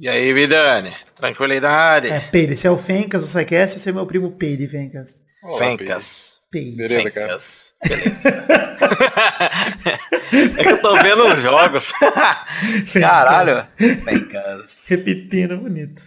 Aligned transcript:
E 0.00 0.08
aí, 0.08 0.32
Vidane? 0.32 0.94
Tranquilidade? 1.14 2.08
É, 2.08 2.20
Peide, 2.20 2.54
esse 2.54 2.66
é 2.66 2.70
o 2.70 2.78
Fencas, 2.78 3.22
o 3.22 3.26
Psycast, 3.26 3.76
esse 3.76 3.86
é 3.86 3.92
meu 3.92 4.06
primo 4.06 4.30
Peide, 4.30 4.66
Fencas. 4.66 5.14
Olá, 5.42 5.58
Fencas. 5.58 6.40
Peide. 6.50 6.74
Beleza, 6.78 7.10
cara. 7.10 7.38
Fencas. 7.38 7.74
Beleza. 7.86 8.16
é 10.58 10.62
que 10.64 10.70
eu 10.70 10.80
tô 10.80 10.96
vendo 11.02 11.26
os 11.26 11.42
jogos. 11.42 11.92
Caralho. 12.98 13.62
Fencas. 13.76 14.86
Repetindo, 14.88 15.58
bonito. 15.58 16.02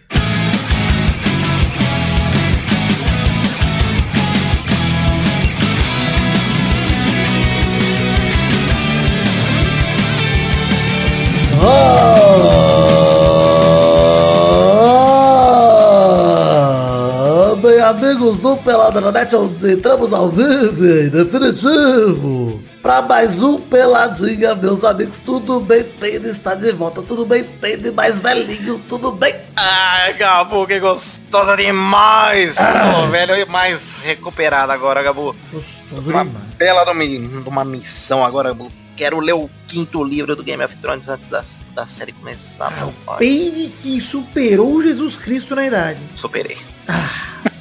Ah, 17.46 17.56
bem, 17.62 17.72
amigos 17.84 18.38
do 18.38 18.56
Pelada 18.56 18.98
na 18.98 19.12
Net, 19.12 19.34
entramos 19.34 20.12
ao 20.12 20.30
vivo, 20.30 20.86
em 20.86 21.08
definitivo. 21.10 22.62
Pra 22.80 23.02
mais 23.02 23.42
um 23.42 23.60
Peladinha, 23.60 24.54
meus 24.54 24.84
amigos, 24.84 25.18
tudo 25.18 25.60
bem? 25.60 25.84
Peide 25.84 26.28
está 26.28 26.54
de 26.54 26.72
volta, 26.72 27.02
tudo 27.02 27.26
bem? 27.26 27.44
Peide 27.44 27.90
mais 27.90 28.18
velhinho, 28.20 28.80
tudo 28.88 29.12
bem? 29.12 29.34
Ai, 29.54 30.14
Gabu, 30.14 30.66
que 30.66 30.80
gostosa 30.80 31.56
demais. 31.56 32.56
Ô, 32.58 33.06
velho, 33.08 33.36
e 33.36 33.44
mais 33.44 33.92
recuperado 34.02 34.72
agora, 34.72 35.02
Gabu. 35.02 35.36
Gostoso 35.52 36.10
Uma 36.10 36.24
demais. 36.24 36.54
bela 36.56 36.84
de 36.84 37.48
uma, 37.48 37.64
missão 37.64 38.24
agora, 38.24 38.48
Gabu. 38.48 38.72
Quero 38.96 39.20
ler 39.20 39.34
o 39.34 39.50
quinto 39.68 40.02
livro 40.02 40.34
do 40.34 40.42
Game 40.42 40.62
of 40.64 40.74
Thrones 40.76 41.08
antes 41.08 41.28
da, 41.28 41.44
da 41.74 41.86
série 41.86 42.12
começar, 42.12 42.70
meu 42.78 42.94
pai. 43.04 43.18
Peide 43.18 43.68
que 43.68 44.00
superou 44.00 44.80
Jesus 44.82 45.18
Cristo 45.18 45.54
na 45.54 45.66
idade. 45.66 46.00
Superei. 46.16 46.56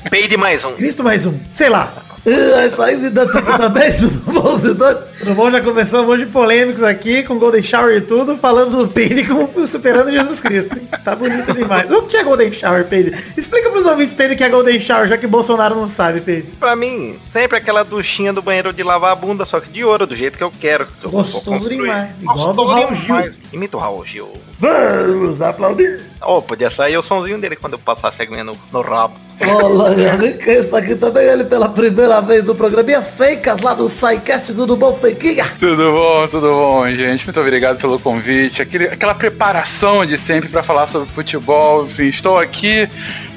Peide 0.09 0.37
mais 0.37 0.63
um. 0.65 0.73
Cristo 0.73 1.03
mais 1.03 1.25
um. 1.25 1.37
Sei 1.53 1.69
lá. 1.69 1.93
Isso 2.25 2.81
aí, 2.81 2.95
vida 2.95 3.27
também, 3.27 3.91
tudo 3.97 4.31
bom? 4.31 4.57
Tudo 4.57 5.35
bom? 5.35 5.51
Já 5.51 5.59
começamos 5.59 6.07
hoje 6.07 6.25
polêmicos 6.25 6.81
aqui, 6.81 7.21
com 7.23 7.37
Golden 7.37 7.61
Shower 7.61 7.97
e 7.97 8.01
tudo, 8.01 8.37
falando 8.37 8.77
do 8.77 8.87
Peide 8.87 9.25
como 9.25 9.67
superando 9.67 10.09
Jesus 10.09 10.39
Cristo. 10.39 10.79
Tá 11.03 11.15
bonito 11.17 11.53
demais. 11.53 11.91
O 11.91 12.03
que 12.03 12.15
é 12.15 12.23
Golden 12.23 12.51
Shower, 12.53 12.85
Peide? 12.85 13.13
Explica 13.35 13.69
pros 13.69 13.85
ouvintes, 13.85 14.13
Peide, 14.13 14.35
o 14.35 14.37
que 14.37 14.43
é 14.43 14.47
Golden 14.47 14.79
Shower, 14.79 15.05
já 15.05 15.17
que 15.17 15.27
Bolsonaro 15.27 15.75
não 15.75 15.89
sabe, 15.89 16.21
Peide. 16.21 16.47
Pra 16.57 16.77
mim, 16.77 17.19
sempre 17.29 17.57
aquela 17.57 17.83
duchinha 17.83 18.31
do 18.31 18.41
banheiro 18.41 18.71
de 18.71 18.83
lavar 18.83 19.11
a 19.11 19.15
bunda, 19.15 19.43
só 19.43 19.59
que 19.59 19.69
de 19.69 19.83
ouro, 19.83 20.07
do 20.07 20.15
jeito 20.15 20.37
que 20.37 20.43
eu 20.45 20.53
quero. 20.61 20.85
que 20.85 21.05
eu 21.05 21.11
Gostoso 21.11 21.67
demais. 21.67 22.09
Igual 22.21 22.53
do 22.53 22.63
Gostoso 22.63 22.67
Raul 22.67 22.95
demais. 22.95 23.37
Imita 23.51 23.75
o 23.75 23.79
Raul 23.81 24.05
Gil. 24.05 24.29
Vamos 24.59 25.41
aplaudir. 25.41 26.01
Oh, 26.25 26.41
podia 26.41 26.69
sair 26.69 26.97
o 26.97 27.03
sonzinho 27.03 27.39
dele 27.39 27.55
quando 27.55 27.73
eu 27.73 27.79
passasse 27.79 28.21
a 28.21 28.25
aguinha 28.25 28.43
no, 28.43 28.57
no 28.71 28.81
rabo. 28.81 29.15
Olha, 29.41 30.19
esse 30.45 30.75
aqui 30.75 30.95
também, 30.95 31.25
ele 31.25 31.43
pela 31.43 31.67
primeira 31.67 32.21
vez 32.21 32.45
no 32.45 32.53
programinha 32.53 33.01
Fakes 33.01 33.61
lá 33.61 33.73
do 33.73 33.89
SciCast, 33.89 34.53
tudo 34.53 34.75
bom, 34.75 34.93
Fakeinha? 34.93 35.51
Tudo 35.59 35.91
bom, 35.91 36.27
tudo 36.27 36.47
bom, 36.51 36.87
gente. 36.89 37.25
Muito 37.25 37.39
obrigado 37.39 37.79
pelo 37.79 37.99
convite. 37.99 38.61
Aquele, 38.61 38.85
aquela 38.85 39.15
preparação 39.15 40.05
de 40.05 40.17
sempre 40.17 40.49
para 40.49 40.61
falar 40.61 40.87
sobre 40.87 41.09
futebol. 41.09 41.85
Enfim, 41.85 42.07
estou 42.07 42.37
aqui 42.37 42.87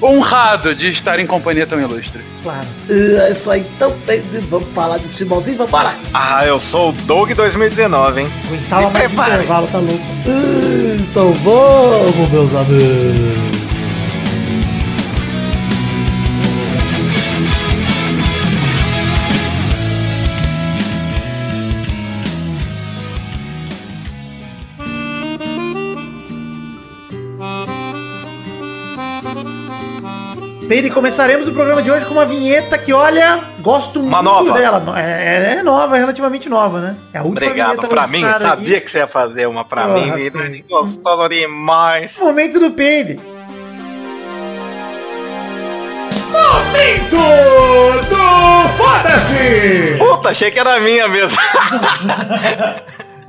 honrado 0.03 0.75
de 0.75 0.89
estar 0.89 1.19
em 1.19 1.27
companhia 1.27 1.67
tão 1.67 1.81
ilustre. 1.81 2.21
Claro. 2.43 2.67
E 2.89 3.17
é 3.21 3.31
isso 3.33 3.51
aí, 3.51 3.61
então, 3.77 3.95
vamos 4.49 4.69
falar 4.75 4.99
de 4.99 5.09
futebolzinho, 5.09 5.57
vambora? 5.59 5.95
Ah, 6.13 6.45
eu 6.47 6.61
sou 6.61 6.91
o 6.91 6.93
Doug 6.93 7.31
2019, 7.33 8.21
hein? 8.23 8.29
Aguentava 8.47 8.87
Se 8.87 8.93
mais 8.93 9.07
prepare. 9.07 9.35
intervalo, 9.35 9.67
tá 9.69 9.79
louco. 9.79 10.05
Então 10.99 11.33
vamos, 11.35 12.31
meus 12.31 12.55
amigos. 12.55 13.56
Peide, 30.66 30.91
começaremos 30.91 31.47
o 31.47 31.53
programa 31.53 31.81
de 31.81 31.91
hoje 31.91 32.04
com 32.06 32.12
uma 32.12 32.25
vinheta 32.27 32.77
que, 32.77 32.93
olha, 32.93 33.41
gosto 33.60 34.00
Uma 34.00 34.21
muito 34.21 34.47
nova. 34.47 34.59
dela. 34.59 35.00
É, 35.00 35.56
é 35.59 35.62
nova, 35.62 35.97
é 35.97 36.00
relativamente 36.00 36.49
nova, 36.49 36.81
né? 36.81 36.97
É 37.12 37.19
a 37.19 37.22
última 37.22 37.47
Obrigado 37.47 37.71
vinheta 37.71 37.88
pra 37.88 38.06
mim. 38.09 38.22
Sabia 38.22 38.81
que 38.81 38.91
você 38.91 38.99
ia 38.99 39.06
fazer 39.06 39.47
uma 39.47 39.65
pra 39.65 39.84
Porra, 39.84 39.94
mim, 39.94 40.12
vida. 40.12 40.38
Pedro. 40.41 40.65
Gostosa 40.69 41.28
demais. 41.28 42.16
Momento 42.19 42.59
do 42.59 42.72
Peide. 42.72 43.21
Momento 46.32 47.16
do 48.09 48.69
Foda-se! 48.76 49.97
Puta, 49.99 50.31
achei 50.31 50.50
que 50.50 50.59
era 50.59 50.81
minha 50.81 51.06
mesmo. 51.06 51.38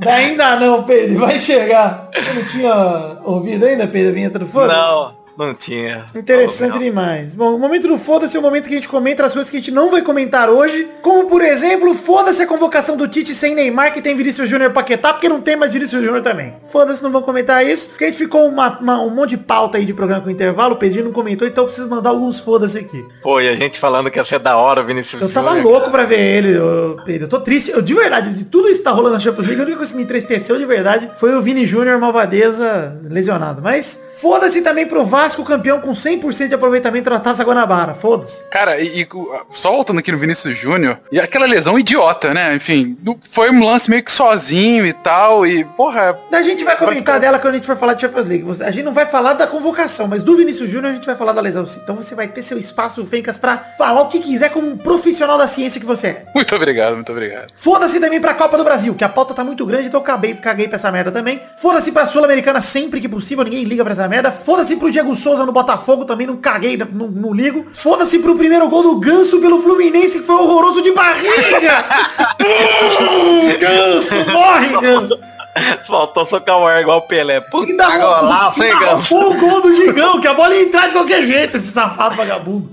Ainda 0.06 0.56
não, 0.58 0.84
Pedro, 0.84 1.20
vai 1.20 1.40
chegar. 1.40 2.10
Você 2.14 2.34
não 2.34 2.44
tinha 2.46 3.18
ouvido 3.24 3.66
ainda, 3.66 3.88
Pedro, 3.88 4.10
a 4.10 4.14
vinheta 4.14 4.40
do 4.40 4.48
Foda-se? 4.48 4.80
Não, 4.80 5.17
não 5.38 5.54
tinha. 5.54 6.06
Interessante 6.16 6.74
Não. 6.74 6.80
demais. 6.80 7.34
Bom, 7.34 7.56
o 7.56 7.60
momento 7.60 7.88
do 7.88 7.98
foda-se 7.98 8.36
é 8.36 8.40
o 8.40 8.42
momento 8.44 8.68
que 8.68 8.74
a 8.74 8.76
gente 8.78 8.90
comenta 8.90 9.26
as 9.26 9.34
coisas 9.34 9.50
que 9.50 9.58
a 9.58 9.60
gente 9.60 9.72
não 9.72 9.92
vai 9.92 10.02
comentar 10.02 10.50
hoje. 10.50 10.88
Como, 11.02 11.28
por 11.30 11.42
exemplo, 11.42 11.94
foda-se 11.94 12.42
a 12.42 12.48
convocação 12.48 12.98
do 12.98 13.08
Tite 13.08 13.34
sem 13.36 13.54
Neymar, 13.56 13.94
que 13.94 14.02
tem 14.02 14.16
Vinícius 14.16 14.50
Júnior 14.50 14.72
Paquetá, 14.72 15.14
porque 15.14 15.30
não 15.30 15.40
tem 15.42 15.56
mais 15.56 15.74
Vinícius 15.74 16.04
Júnior 16.04 16.22
também. 16.22 16.54
Foda-se, 16.68 17.04
não 17.04 17.12
vão 17.12 17.22
comentar 17.22 17.66
isso. 17.66 17.90
Porque 17.90 18.06
a 18.06 18.08
gente 18.08 18.18
ficou 18.18 18.48
uma- 18.48 18.80
uma- 18.80 19.02
um 19.02 19.10
monte 19.10 19.32
de 19.32 19.38
pauta 19.38 19.78
aí 19.78 19.86
de 19.86 19.94
programa 19.94 20.24
com 20.24 20.30
intervalo, 20.30 20.74
o 20.74 20.78
Pedrinho 20.78 21.06
não 21.06 21.12
comentou, 21.12 21.48
então 21.48 21.64
eu 21.64 21.68
preciso 21.68 21.88
mandar 21.88 22.10
alguns 22.10 22.40
foda-se 22.40 22.78
aqui. 22.78 23.04
Pô, 23.22 23.40
e 23.40 23.48
a 23.48 23.56
gente 23.56 23.80
falando 23.80 24.10
que 24.10 24.18
ia 24.20 24.26
ser 24.26 24.40
da 24.40 24.58
hora, 24.58 24.84
Vinícius 24.84 25.22
Eu 25.22 25.30
tava 25.30 25.50
Júnior, 25.56 25.66
louco 25.72 25.92
pra 25.92 26.04
ver 26.04 26.20
ele, 26.20 26.58
ô, 26.60 26.98
Pedro. 27.06 27.26
Eu 27.26 27.30
tô 27.30 27.40
triste. 27.40 27.72
Eu, 27.72 27.82
de 27.82 27.94
verdade, 27.94 28.34
de 28.34 28.44
tudo 28.46 28.68
isso 28.70 28.80
que 28.80 28.84
tá 28.84 28.92
rolando 28.92 29.16
na 29.16 29.20
Champions 29.20 29.46
League, 29.46 29.62
a 29.62 29.64
única 29.64 29.78
coisa 29.78 29.92
que 29.92 29.98
me 29.98 30.04
entristeceu 30.04 30.58
de 30.58 30.66
verdade 30.66 31.10
foi 31.16 31.36
o 31.36 31.42
Vini 31.42 31.66
Júnior 31.66 32.00
Malvadeza 32.00 33.00
lesionado. 33.10 33.62
Mas 33.62 34.02
foda-se 34.16 34.62
também 34.62 34.86
pro 34.86 35.06
Vasco, 35.28 35.44
campeão 35.44 35.82
com 35.82 35.92
100% 35.92 36.48
de 36.48 36.56
aproveitamento 36.56 37.10
na 37.10 37.20
Taça 37.20 37.44
Guanabara. 37.44 37.94
Foda-se. 37.94 38.46
Cara, 38.50 38.80
e, 38.80 39.02
e 39.02 39.08
só 39.54 39.74
voltando 39.74 40.00
aqui 40.00 40.10
no 40.10 40.18
Vinícius 40.18 40.58
Júnior, 40.58 41.00
e 41.12 41.20
aquela 41.20 41.46
lesão 41.46 41.78
idiota, 41.78 42.34
né? 42.34 42.56
Enfim, 42.56 42.98
foi 43.30 43.52
um 43.52 43.62
lance 43.62 43.90
meio 43.90 44.02
que 44.02 44.12
sozinho 44.12 44.86
e 44.86 44.94
tal, 44.94 45.46
e, 45.46 45.66
porra, 45.66 46.18
A 46.32 46.42
gente 46.42 46.64
vai 46.64 46.78
comentar 46.78 47.20
dela 47.20 47.40
quando 47.40 47.56
a 47.56 47.58
gente 47.58 47.68
for 47.68 47.76
falar 47.76 47.96
de 47.96 48.04
Champions 48.04 48.26
League. 48.26 48.64
A 48.64 48.72
gente 48.72 48.86
não 48.86 48.94
vai 48.94 49.06
falar 49.06 49.34
da 49.34 49.46
convocação, 49.46 50.08
mas 50.08 50.24
do 50.24 50.38
Vinícius 50.38 50.70
Júnior 50.70 50.92
a 50.92 50.96
gente 50.96 51.06
vai 51.06 51.16
falar 51.18 51.34
da 51.34 51.42
lesão 51.42 51.66
sim. 51.68 51.82
Então 51.84 51.94
você 51.94 52.16
vai 52.16 52.30
ter 52.30 52.42
seu 52.42 52.58
espaço, 52.58 53.06
Fencas, 53.06 53.38
pra 53.38 53.58
falar 53.78 54.04
o 54.04 54.08
que 54.08 54.20
quiser 54.20 54.48
como 54.48 54.66
um 54.66 54.78
profissional 54.78 55.38
da 55.38 55.48
ciência 55.48 55.78
que 55.78 55.86
você 55.86 56.08
é. 56.08 56.26
muito 56.34 56.56
obrigado, 56.56 56.96
muito 56.96 57.12
obrigado. 57.12 57.52
Foda-se 57.54 58.00
também 58.00 58.22
pra 58.22 58.34
Copa 58.34 58.58
do 58.58 58.64
Brasil, 58.64 58.96
que 58.96 59.04
a 59.04 59.10
pauta 59.10 59.34
tá 59.34 59.44
muito 59.44 59.66
grande, 59.66 59.88
então 59.88 60.00
eu 60.00 60.06
caguei, 60.06 60.36
caguei 60.36 60.70
pra 60.70 60.78
essa 60.78 60.90
merda 60.90 61.12
também. 61.12 61.42
Foda-se 61.58 61.92
pra 61.92 62.06
Sul-Americana 62.06 62.62
sempre 62.62 63.02
que 63.02 63.10
possível, 63.10 63.44
ninguém 63.44 63.66
liga 63.66 63.84
pra 63.84 63.92
essa 63.92 64.08
merda. 64.08 64.32
Foda-se 64.32 64.78
pro 64.78 64.90
Diego 64.90 65.17
Souza 65.18 65.46
no 65.46 65.52
Botafogo, 65.52 66.06
também 66.06 66.28
não 66.28 66.38
caguei, 66.38 66.78
não, 66.78 67.08
não 67.08 67.34
ligo. 67.34 67.66
Foda-se 67.74 68.20
pro 68.20 68.36
primeiro 68.38 68.68
gol 68.70 68.84
do 68.84 69.00
Ganso 69.00 69.40
pelo 69.40 69.62
Fluminense, 69.62 70.20
que 70.20 70.26
foi 70.26 70.36
horroroso 70.36 70.82
de 70.82 70.92
barriga. 70.92 71.86
Hum, 72.40 73.58
ganso, 73.60 74.16
morre, 74.32 74.68
Ganso. 74.82 75.20
Faltou 75.88 76.24
socar 76.24 76.60
o 76.60 76.68
ar 76.68 76.82
igual 76.82 77.00
o 77.00 77.02
Pelé. 77.02 77.42
Puta 77.42 77.72
Ainda 77.72 77.98
golaço, 77.98 78.64
hein, 78.64 78.78
Ganso? 78.80 79.16
roubou 79.16 79.32
o 79.32 79.50
gol 79.50 79.62
do 79.62 79.76
Gigão, 79.76 80.22
que 80.22 80.28
a 80.28 80.34
bola 80.36 80.54
ia 80.54 80.62
entrar 80.62 80.86
de 80.86 80.94
qualquer 80.94 81.26
jeito, 81.26 81.58
esse 81.58 81.72
safado 81.72 82.16
vagabundo. 82.16 82.70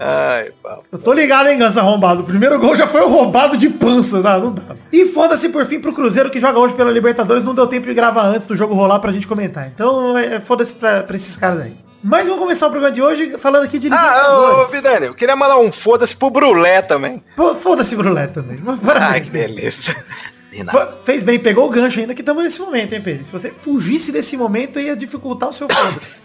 Ai, 0.00 0.50
papo. 0.62 0.82
Eu 0.90 0.98
tô 0.98 1.12
ligado, 1.12 1.48
hein, 1.48 1.58
Ganso 1.58 1.78
arrombado. 1.78 2.22
O 2.22 2.24
primeiro 2.24 2.58
gol 2.58 2.74
já 2.74 2.86
foi 2.86 3.02
roubado 3.06 3.54
de 3.56 3.68
pança, 3.68 4.20
não, 4.20 4.40
não 4.40 4.52
dá. 4.52 4.62
E 4.90 5.04
foda-se 5.04 5.50
por 5.50 5.66
fim 5.66 5.78
pro 5.78 5.92
Cruzeiro 5.92 6.30
que 6.30 6.40
joga 6.40 6.58
hoje 6.58 6.72
pela 6.74 6.90
Libertadores, 6.90 7.44
não 7.44 7.54
deu 7.54 7.66
tempo 7.66 7.86
de 7.86 7.92
gravar 7.92 8.24
antes 8.24 8.46
do 8.46 8.56
jogo 8.56 8.74
rolar 8.74 8.98
pra 8.98 9.12
gente 9.12 9.26
comentar. 9.26 9.66
Então, 9.66 10.16
é, 10.16 10.40
foda-se 10.40 10.72
pra, 10.74 11.02
pra 11.02 11.16
esses 11.16 11.36
caras 11.36 11.60
aí. 11.60 11.76
Mas 12.02 12.26
vamos 12.26 12.40
começar 12.40 12.66
o 12.66 12.70
programa 12.70 12.92
de 12.92 13.00
hoje 13.00 13.38
falando 13.38 13.64
aqui 13.64 13.78
de 13.78 13.88
Ah, 13.92 13.94
ô, 14.28 14.40
Libertadores. 14.40 14.70
Vidani, 14.72 15.06
eu 15.06 15.14
queria 15.14 15.36
mandar 15.36 15.58
um 15.58 15.70
foda-se 15.70 16.16
pro 16.16 16.30
Brulé 16.30 16.82
também. 16.82 17.22
Foda-se 17.60 17.94
Brulé 17.94 18.26
também. 18.26 18.58
Mas 18.62 18.78
Ai, 18.82 18.86
parabéns, 18.86 19.26
que 19.26 19.30
beleza. 19.32 19.96
Fez 21.04 21.22
bem, 21.24 21.38
pegou 21.38 21.66
o 21.66 21.70
gancho 21.70 22.00
ainda 22.00 22.14
que 22.14 22.20
estamos 22.20 22.42
nesse 22.42 22.60
momento, 22.60 22.92
hein, 22.92 23.00
Pedro? 23.00 23.24
Se 23.24 23.30
você 23.32 23.50
fugisse 23.50 24.10
desse 24.12 24.36
momento, 24.36 24.78
ia 24.80 24.96
dificultar 24.96 25.48
o 25.48 25.52
seu 25.52 25.68
foda-se. 25.68 26.18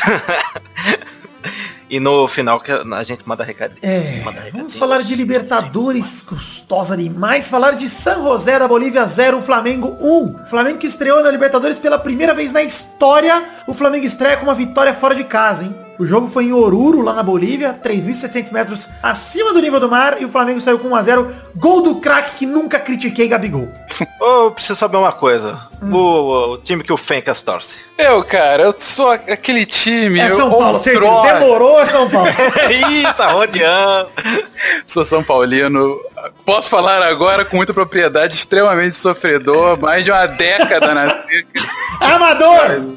E 1.90 1.98
no 1.98 2.28
final 2.28 2.60
que 2.60 2.70
a 2.70 3.02
gente 3.02 3.22
manda 3.26 3.42
recado. 3.42 3.74
É, 3.82 4.20
manda 4.24 4.38
recadinho. 4.38 4.58
vamos 4.58 4.76
falar 4.76 5.02
de 5.02 5.14
Libertadores, 5.16 6.22
gostosa 6.22 6.96
demais. 6.96 7.48
Falar 7.48 7.72
de 7.72 7.88
San 7.88 8.22
José 8.22 8.60
da 8.60 8.68
Bolívia 8.68 9.04
0, 9.06 9.42
Flamengo 9.42 9.96
1. 10.00 10.46
Flamengo 10.46 10.78
que 10.78 10.86
estreou 10.86 11.20
na 11.22 11.30
Libertadores 11.30 11.80
pela 11.80 11.98
primeira 11.98 12.32
vez 12.32 12.52
na 12.52 12.62
história. 12.62 13.44
O 13.66 13.74
Flamengo 13.74 14.06
estreia 14.06 14.36
com 14.36 14.44
uma 14.44 14.54
vitória 14.54 14.94
fora 14.94 15.16
de 15.16 15.24
casa, 15.24 15.64
hein? 15.64 15.74
O 16.00 16.06
jogo 16.06 16.26
foi 16.26 16.44
em 16.44 16.52
Oruro, 16.54 17.02
lá 17.02 17.12
na 17.12 17.22
Bolívia, 17.22 17.78
3.700 17.84 18.50
metros 18.52 18.88
acima 19.02 19.52
do 19.52 19.60
nível 19.60 19.78
do 19.78 19.86
mar, 19.90 20.16
e 20.20 20.24
o 20.24 20.30
Flamengo 20.30 20.58
saiu 20.58 20.78
com 20.78 20.88
1x0. 20.88 21.26
Gol 21.56 21.82
do 21.82 21.96
craque 21.96 22.36
que 22.38 22.46
nunca 22.46 22.78
critiquei, 22.80 23.28
Gabigol. 23.28 23.68
Ô, 24.18 24.44
eu 24.46 24.50
preciso 24.50 24.76
saber 24.78 24.96
uma 24.96 25.12
coisa. 25.12 25.60
O, 25.82 26.52
o 26.54 26.58
time 26.58 26.82
que 26.82 26.92
o 26.92 26.96
Fencas 26.96 27.42
torce. 27.42 27.78
Eu, 27.98 28.24
cara, 28.24 28.62
eu 28.62 28.74
sou 28.78 29.10
aquele 29.10 29.66
time. 29.66 30.20
É 30.20 30.30
São 30.30 30.50
eu, 30.50 30.58
Paulo, 30.58 30.78
certeza. 30.78 31.04
outrora- 31.04 31.38
Demorou, 31.38 31.80
é 31.80 31.86
São 31.86 32.08
Paulo. 32.08 32.28
Ih, 32.70 33.02
tá 33.14 33.28
rodeando. 33.32 34.08
Sou 34.86 35.04
São 35.04 35.22
Paulino. 35.22 36.00
Posso 36.46 36.70
falar 36.70 37.02
agora 37.02 37.44
com 37.44 37.56
muita 37.56 37.74
propriedade, 37.74 38.34
extremamente 38.36 38.96
sofredor, 38.96 39.78
mais 39.78 40.02
de 40.04 40.10
uma 40.10 40.26
década 40.26 40.94
na 40.94 41.10
seca. 41.28 41.68
Amador! 42.00 42.96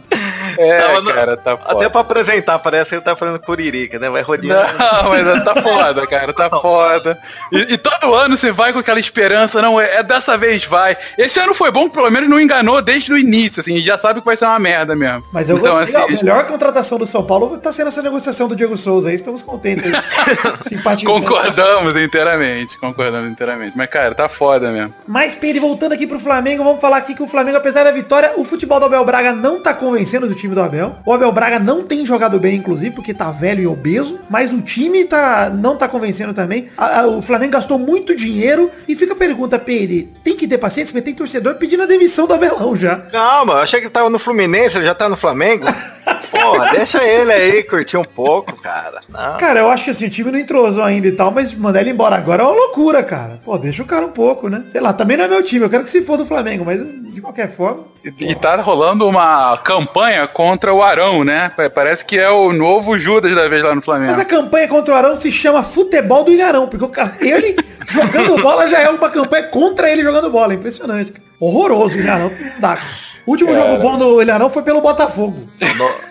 É, 0.58 0.82
Tava 0.82 1.02
no- 1.02 1.14
cara, 1.14 1.38
tá 1.38 1.54
Até 1.54 1.74
foda. 1.74 1.90
pra 1.90 2.02
apresentar, 2.02 2.60
parece 2.60 2.90
que 2.90 2.96
ele 2.96 3.02
tá 3.02 3.16
fazendo 3.16 3.40
curirica, 3.40 3.98
né? 4.00 4.10
Vai 4.10 4.22
rodeando. 4.22 4.78
Não, 4.78 5.10
mas 5.10 5.44
tá 5.44 5.62
foda, 5.62 6.08
cara, 6.08 6.34
tá 6.34 6.50
foda. 6.50 7.20
E, 7.52 7.74
e 7.74 7.78
todo 7.78 8.14
ano 8.14 8.38
você 8.38 8.52
vai 8.52 8.74
com 8.74 8.80
aquela 8.80 9.00
esperança, 9.00 9.62
não, 9.62 9.80
é, 9.80 9.98
é 9.98 10.04
dessa 10.04 10.38
vez 10.38 10.66
vai. 10.66 10.96
Esse 11.18 11.40
ano 11.40 11.54
foi 11.54 11.72
bom, 11.72 11.90
pelo 11.90 12.10
menos 12.10 12.30
não 12.30 12.40
enganou 12.40 12.82
desde 12.82 13.12
o 13.12 13.18
início, 13.18 13.62
assim, 13.62 13.80
já 13.82 13.98
sabe 13.98 14.20
que 14.20 14.26
vai 14.26 14.38
ser 14.38 14.46
uma 14.46 14.60
merda 14.60 14.96
mesmo. 14.96 15.24
Mas 15.32 15.50
eu 15.50 15.58
então, 15.58 15.78
gostei, 15.80 16.02
assim, 16.02 16.14
a 16.14 16.18
melhor 16.18 16.46
contratação 16.48 16.98
do 16.98 17.06
São 17.08 17.24
Paulo 17.24 17.58
tá 17.58 17.72
sendo 17.72 17.88
essa 17.88 18.02
negociação 18.02 18.48
do 18.48 18.56
Diego 18.56 18.78
Souza 18.78 19.10
aí, 19.10 19.16
estamos 19.16 19.42
contentes. 19.44 19.84
aí. 19.86 19.94
Simpatizando. 20.68 21.20
concordamos 21.22 21.96
inteiramente, 21.98 22.78
concordamos 22.78 23.30
inteiramente. 23.32 23.74
Mas, 23.76 23.88
cara, 23.88 24.14
tá 24.14 24.28
foda 24.30 24.72
mesmo. 24.72 24.94
Mas, 25.08 25.36
Pedro, 25.36 25.62
voltando 25.62 25.94
aqui 25.94 26.06
pro 26.08 26.20
Flamengo, 26.20 26.64
vamos 26.64 26.82
falar 26.82 26.98
aqui 26.98 27.14
que 27.16 27.24
o 27.24 27.28
Flamengo, 27.28 27.58
apesar 27.58 27.84
da 27.84 27.92
vitória, 27.92 28.34
o 28.38 28.44
futebol 28.44 28.80
do 28.80 28.86
Abel 28.86 29.06
Braga 29.06 29.32
não 29.34 29.60
tá 29.62 29.74
convencendo 29.74 30.28
do 30.28 30.36
time 30.36 30.43
do 30.50 30.62
Abel. 30.62 30.96
O 31.06 31.14
Abel 31.14 31.32
Braga 31.32 31.60
não 31.60 31.84
tem 31.84 32.06
jogado 32.06 32.40
bem, 32.40 32.56
inclusive, 32.58 32.92
porque 32.92 33.14
tá 33.14 33.32
velho 33.32 33.62
e 33.62 33.68
obeso, 33.68 34.20
mas 34.30 34.52
o 34.52 34.62
time 34.62 35.06
tá, 35.06 35.50
não 35.50 35.76
tá 35.76 35.88
convencendo 35.88 36.34
também. 36.34 36.70
A- 36.78 37.02
a- 37.02 37.08
o 37.08 37.22
Flamengo 37.22 37.54
gastou 37.54 37.80
muito 37.80 38.16
dinheiro 38.16 38.70
e 38.88 38.96
fica 38.96 39.14
a 39.14 39.16
pergunta, 39.16 39.58
Pedro, 39.60 40.08
tem 40.24 40.36
que 40.36 40.48
ter 40.48 40.58
paciência, 40.58 40.92
porque 40.92 41.06
tem 41.06 41.14
torcedor 41.16 41.56
pedindo 41.56 41.84
a 41.84 41.86
demissão 41.86 42.26
do 42.28 42.34
Abelão 42.34 42.76
já. 42.76 42.96
Calma, 42.98 43.54
eu 43.54 43.60
achei 43.60 43.80
que 43.80 43.86
ele 43.88 43.94
tava 43.94 44.10
no 44.10 44.20
Fluminense, 44.20 44.78
ele 44.78 44.86
já 44.86 44.96
tá 44.96 45.08
no 45.10 45.18
Flamengo. 45.18 45.66
Porra, 46.32 46.72
deixa 46.72 47.04
ele 47.04 47.32
aí 47.32 47.64
curtir 47.64 47.96
um 47.98 48.04
pouco, 48.04 48.54
cara. 48.62 49.02
Não. 49.08 49.38
Cara, 49.38 49.60
eu 49.62 49.70
acho 49.70 49.86
que 49.86 49.90
assim, 49.92 50.08
o 50.08 50.10
time 50.10 50.32
não 50.32 50.40
entrosou 50.40 50.84
ainda 50.84 51.08
e 51.08 51.12
tal, 51.12 51.32
mas 51.32 51.54
mandar 51.54 51.82
ele 51.82 51.92
embora 51.92 52.16
agora 52.16 52.42
é 52.44 52.46
uma 52.46 52.54
loucura, 52.56 53.04
cara. 53.04 53.40
Pô, 53.46 53.58
deixa 53.58 53.82
o 53.84 53.86
cara 53.86 54.06
um 54.06 54.10
pouco, 54.12 54.50
né? 54.50 54.64
Sei 54.70 54.82
lá, 54.82 54.92
também 54.94 55.16
não 55.16 55.26
é 55.26 55.28
meu 55.28 55.44
time, 55.44 55.64
eu 55.66 55.70
quero 55.70 55.84
que 55.84 55.90
se 55.90 56.02
for 56.02 56.18
do 56.18 56.26
Flamengo, 56.26 56.66
mas 56.66 56.80
de 57.14 57.22
qualquer 57.22 57.50
forma. 57.50 57.84
E, 58.04 58.32
e 58.32 58.36
tá 58.36 58.56
rolando 58.58 59.08
uma 59.08 59.56
campanha 59.58 60.28
contra 60.28 60.74
o 60.74 60.82
Arão, 60.82 61.24
né? 61.24 61.52
Pa- 61.56 61.70
Parece 61.70 62.04
que 62.04 62.18
é 62.18 62.30
o 62.30 62.52
novo 62.52 62.98
Judas 62.98 63.34
da 63.36 63.48
vez 63.48 63.64
lá 63.64 63.74
no 63.76 63.82
Flamengo. 63.82 64.12
Mas 64.12 64.20
a 64.20 64.26
campanha 64.26 64.68
contra 64.68 64.94
o 64.94 64.98
Arão 64.98 65.20
se 65.20 65.32
chama 65.32 65.64
Futebol 65.64 66.24
do 66.24 66.32
Ilharão, 66.32 66.68
porque 66.68 66.84
o 66.84 66.90
cara, 66.90 67.14
ele 67.22 67.56
jogando 67.88 68.42
bola 68.42 68.68
já 68.68 68.80
é 68.82 68.90
uma 68.90 69.10
campanha 69.10 69.44
contra 69.44 69.90
ele 69.90 70.02
jogando 70.04 70.30
bola. 70.30 70.52
É 70.54 70.56
impressionante. 70.56 71.14
Horroroso 71.40 71.96
o 71.96 72.00
Ilharão. 72.00 72.30
Não 72.38 72.60
dá. 72.60 72.80
Cara. 73.24 73.28
O 73.28 73.32
último 73.32 73.54
jogo 73.54 73.78
bom 73.82 73.98
do 73.98 74.22
Ilharão 74.22 74.50
foi 74.50 74.64
pelo 74.64 74.82
Botafogo. 74.82 75.48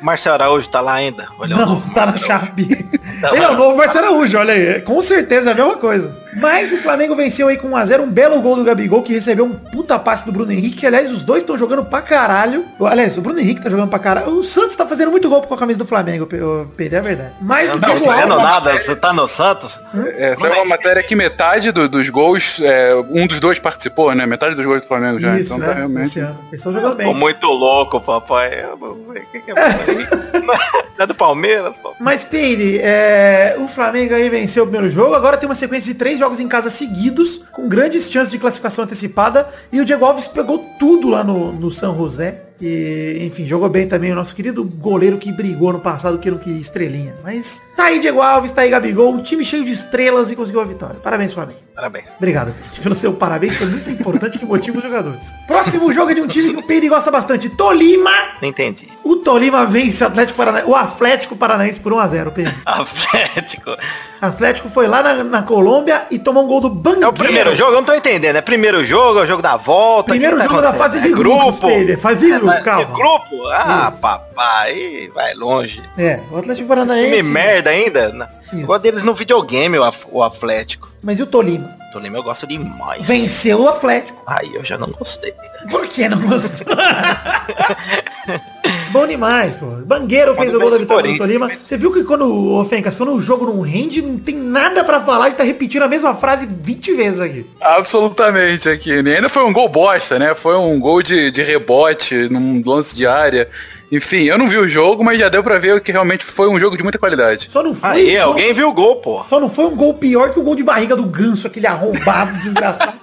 O 0.01 0.05
Márcio 0.05 0.33
Araújo 0.33 0.69
tá 0.69 0.81
lá 0.81 0.95
ainda. 0.95 1.29
Olha 1.39 1.57
Não, 1.57 1.67
novo. 1.67 1.95
tá 1.95 2.07
na 2.07 2.17
Chape. 2.17 2.87
Ele 3.33 3.45
é 3.45 3.49
o 3.51 3.57
novo 3.57 3.77
Marcelo 3.77 4.07
Araújo, 4.07 4.39
olha 4.39 4.55
aí. 4.55 4.81
Com 4.83 5.01
certeza 5.01 5.51
é 5.51 5.53
a 5.53 5.57
mesma 5.57 5.77
coisa. 5.77 6.22
Mas 6.35 6.73
o 6.73 6.79
Flamengo 6.79 7.15
venceu 7.15 7.49
aí 7.49 7.57
com 7.57 7.71
1x0, 7.71 8.01
um 8.01 8.11
belo 8.11 8.41
gol 8.41 8.57
do 8.57 8.65
Gabigol, 8.65 9.03
que 9.03 9.13
recebeu 9.13 9.45
um 9.45 9.53
puta 9.53 9.99
passe 9.99 10.25
do 10.25 10.33
Bruno 10.33 10.51
Henrique, 10.53 10.77
que 10.79 10.87
aliás 10.87 11.11
os 11.11 11.23
dois 11.23 11.43
estão 11.43 11.59
jogando 11.59 11.85
pra 11.85 12.01
caralho. 12.01 12.65
Aliás, 12.81 13.17
o 13.19 13.21
Bruno 13.21 13.39
Henrique 13.41 13.63
tá 13.63 13.69
jogando 13.69 13.89
pra 13.91 13.99
caralho. 13.99 14.29
O 14.31 14.43
Santos 14.43 14.75
tá 14.77 14.87
fazendo 14.87 15.11
muito 15.11 15.29
gol 15.29 15.43
com 15.43 15.55
a 15.55 15.59
camisa 15.59 15.79
do 15.79 15.85
Flamengo, 15.87 16.27
Pedro, 16.27 16.71
é 16.99 17.01
verdade. 17.01 17.33
Mas 17.41 17.71
o 17.73 17.79
Não, 17.79 17.95
Diego 17.97 18.07
não 18.27 18.41
Alves- 18.41 18.45
nada, 18.65 18.83
você 18.83 18.97
tá 18.97 19.13
no 19.13 19.29
Santos? 19.29 19.79
É, 20.17 20.35
saiu 20.37 20.55
uma 20.55 20.65
matéria 20.65 21.03
que 21.03 21.15
metade 21.15 21.71
do- 21.71 21.89
dos 21.89 22.09
gols, 22.09 22.61
é, 22.63 22.95
um 23.11 23.27
dos 23.27 23.39
dois 23.41 23.59
participou, 23.59 24.15
né? 24.15 24.25
Metade 24.27 24.55
dos 24.55 24.65
gols 24.65 24.81
do 24.81 24.87
Flamengo 24.89 25.19
já. 25.19 25.39
Isso, 25.39 25.53
então 25.55 25.59
né? 25.59 25.67
tá 25.67 25.73
realmente. 25.75 26.07
Esse 26.07 26.21
ano. 26.21 26.39
Eles 26.49 26.61
estão 26.61 26.73
jogando 26.73 26.97
Ficou 26.97 27.13
bem. 27.13 27.21
muito 27.21 27.47
louco, 27.49 28.01
papai. 28.01 28.65
O 28.81 29.13
que, 29.31 29.41
que 29.41 29.51
é. 29.51 29.55
É 30.99 31.07
do 31.07 31.15
Palmeiras, 31.17 31.75
pô. 31.83 31.95
Mas, 31.99 32.25
Peire, 32.25 32.79
é, 32.81 33.57
o 33.59 33.67
Flamengo 33.67 34.15
aí 34.15 34.29
venceu 34.29 34.63
o 34.63 34.67
primeiro 34.69 34.93
jogo, 34.95 35.15
agora 35.15 35.37
tem 35.37 35.49
uma 35.49 35.55
sequência 35.55 35.93
de 35.93 35.99
três 35.99 36.21
jogos 36.23 36.39
em 36.39 36.47
casa 36.47 36.71
seguidos, 36.71 37.43
com 37.51 37.69
grandes 37.69 38.09
chances 38.09 38.31
de 38.31 38.39
classificação 38.39 38.85
antecipada, 38.85 39.49
e 39.73 39.81
o 39.81 39.85
Diego 39.85 40.05
Alves 40.05 40.29
pegou 40.29 40.65
tudo 40.79 41.09
lá 41.09 41.25
no, 41.25 41.53
no 41.53 41.71
San 41.73 41.97
José. 41.97 42.52
E, 42.63 43.25
enfim, 43.27 43.45
jogou 43.45 43.69
bem 43.69 43.89
também 43.89 44.13
o 44.13 44.15
nosso 44.15 44.33
querido 44.35 44.63
goleiro 44.63 45.19
que 45.19 45.33
brigou 45.33 45.73
no 45.73 45.81
passado, 45.81 46.17
que 46.19 46.31
não 46.31 46.39
queria 46.39 46.61
estrelinha. 46.61 47.13
Mas 47.25 47.61
tá 47.77 47.87
aí 47.87 47.99
Diego 47.99 48.23
Alves, 48.23 48.53
tá 48.53 48.61
aí 48.63 48.71
Gabigol, 48.71 49.13
um 49.13 49.21
time 49.21 49.45
cheio 49.45 49.65
de 49.65 49.73
estrelas 49.73 50.31
e 50.31 50.37
conseguiu 50.37 50.61
a 50.61 50.65
vitória. 50.65 51.01
Parabéns, 51.03 51.35
Flamengo. 51.35 51.59
Parabéns. 51.75 52.05
Obrigado. 52.19 52.55
Pelo 52.83 52.95
seu 52.95 53.13
parabéns, 53.15 53.57
foi 53.57 53.67
muito 53.67 53.91
importante 53.91 54.39
que 54.39 54.45
motiva 54.45 54.77
os 54.77 54.85
jogadores. 54.85 55.27
Próximo 55.47 55.93
jogo 55.93 56.13
é 56.13 56.15
de 56.15 56.21
um 56.21 56.29
time 56.29 56.53
que 56.53 56.61
o 56.61 56.63
Pedro 56.63 56.91
gosta 56.91 57.11
bastante, 57.11 57.49
Tolima. 57.51 58.11
Não 58.41 58.49
entendi. 58.49 58.89
O 59.03 59.17
Tolima 59.17 59.67
vence 59.67 60.05
o 60.05 60.07
Atlético 60.07 60.37
Paranaense, 60.37 60.71
o 60.71 60.77
Atlético 60.77 61.35
Paranaense 61.35 61.81
por 61.81 61.93
1x0, 61.93 62.31
Pedro. 62.31 62.55
Atlético. 62.65 63.77
Atlético 64.21 64.69
foi 64.69 64.87
lá 64.87 65.03
na, 65.03 65.25
na 65.25 65.43
Colômbia 65.43 66.03
e 66.09 66.17
tomou 66.17 66.45
um 66.45 66.47
gol 66.47 66.61
do 66.61 66.71
Bangueiro. 66.71 67.07
É 67.07 67.09
o 67.09 67.13
primeiro 67.13 67.57
jogo? 67.57 67.73
Eu 67.73 67.77
não 67.77 67.85
tô 67.85 67.93
entendendo. 67.93 68.37
É 68.37 68.41
primeiro 68.41 68.85
jogo, 68.85 69.19
é 69.19 69.23
o 69.23 69.27
jogo 69.27 69.43
da 69.43 69.57
volta. 69.57 70.11
Primeiro 70.11 70.37
que 70.37 70.43
jogo 70.45 70.55
tá 70.55 70.61
da 70.61 70.73
fase 70.75 71.01
de 71.01 71.09
acontecendo? 71.09 71.41
grupos, 71.41 71.59
Pedro. 71.59 71.99
Fase 72.01 72.27
de 72.27 72.49
É, 72.49 72.52
grupo, 72.61 72.65
calma. 72.65 72.95
grupo? 72.97 73.47
Ah, 73.49 73.89
Isso. 73.93 74.01
papai, 74.01 75.11
vai 75.15 75.35
longe. 75.35 75.83
É, 75.97 76.21
o 76.31 76.37
Atlético 76.39 76.69
Paranaense. 76.69 77.11
time 77.11 77.23
merda 77.23 77.71
ainda. 77.71 78.29
Isso. 78.53 78.63
Igual 78.63 78.79
deles 78.79 79.03
no 79.03 79.15
videogame, 79.15 79.79
o, 79.79 80.23
Atlético. 80.23 80.91
Mas 81.03 81.19
e 81.19 81.23
o 81.23 81.27
Tolima? 81.27 81.71
Tolima 81.93 82.19
eu 82.19 82.23
gosto 82.23 82.47
demais. 82.47 83.07
Venceu 83.07 83.63
o 83.63 83.69
Atlético. 83.69 84.23
Aí 84.27 84.55
eu 84.55 84.65
já 84.65 84.79
não 84.79 84.89
gostei. 84.89 85.35
Por 85.71 85.87
que 85.89 86.09
não 86.09 86.21
gostou? 86.21 86.77
Bom 88.93 89.07
demais, 89.07 89.57
pô. 89.57 89.67
Bangueiro 89.87 90.35
fez 90.37 90.55
o 90.55 90.61
gol 90.61 90.71
da 90.71 90.77
o 90.77 90.79
vitória 90.81 91.11
do. 91.13 91.19
Tolima. 91.19 91.51
Você 91.63 91.77
viu 91.77 91.93
que 91.93 92.05
quando, 92.05 92.31
ô 92.55 92.65
Fencas, 92.65 92.95
quando 92.95 93.13
o 93.15 93.21
jogo 93.21 93.47
não 93.47 93.61
rende, 93.61 94.03
não 94.03 94.19
tem 94.19 94.37
nada 94.37 94.85
pra 94.85 95.01
falar, 95.01 95.27
ele 95.29 95.37
tá 95.37 95.43
repetindo 95.45 95.83
a 95.83 95.89
mesma 95.89 96.15
frase 96.15 96.47
20 96.63 96.93
vezes 96.95 97.21
aqui. 97.21 97.47
Absolutamente 97.61 98.69
aqui. 98.69 98.91
E 98.91 99.15
ainda 99.15 99.29
foi 99.29 99.45
um 99.45 99.53
gol 99.53 99.69
bosta, 99.69 100.19
né? 100.19 100.35
Foi 100.35 100.57
um 100.57 100.79
gol 100.79 101.03
de, 101.03 101.31
de 101.31 101.43
rebote, 101.43 102.29
num 102.31 102.63
lance 102.65 102.95
de 102.97 103.07
área. 103.07 103.49
Enfim, 103.91 104.23
eu 104.23 104.39
não 104.39 104.49
vi 104.49 104.57
o 104.57 104.69
jogo, 104.69 105.05
mas 105.05 105.19
já 105.19 105.29
deu 105.29 105.43
pra 105.45 105.59
ver 105.59 105.81
que 105.83 105.93
realmente 105.93 106.25
foi 106.25 106.49
um 106.49 106.59
jogo 106.59 106.77
de 106.77 106.83
muita 106.83 106.99
qualidade. 106.99 107.49
Só 107.51 107.63
não 107.63 107.75
foi. 107.75 107.91
Aí, 107.91 108.11
um 108.17 108.21
gol- 108.21 108.29
alguém 108.33 108.55
viu 108.55 108.69
o 108.69 108.73
gol, 108.73 108.97
pô. 108.97 109.23
Só 109.29 109.39
não 109.39 109.51
foi 109.51 109.67
um 109.67 109.77
gol 109.77 109.95
pior 109.95 110.33
que 110.33 110.41
o 110.41 110.43
gol 110.43 110.55
de 110.55 110.63
barriga 110.63 110.97
do 110.97 111.05
Ganso, 111.05 111.47
aquele 111.47 111.67
arrombado 111.67 112.33
desgraçado. 112.41 112.95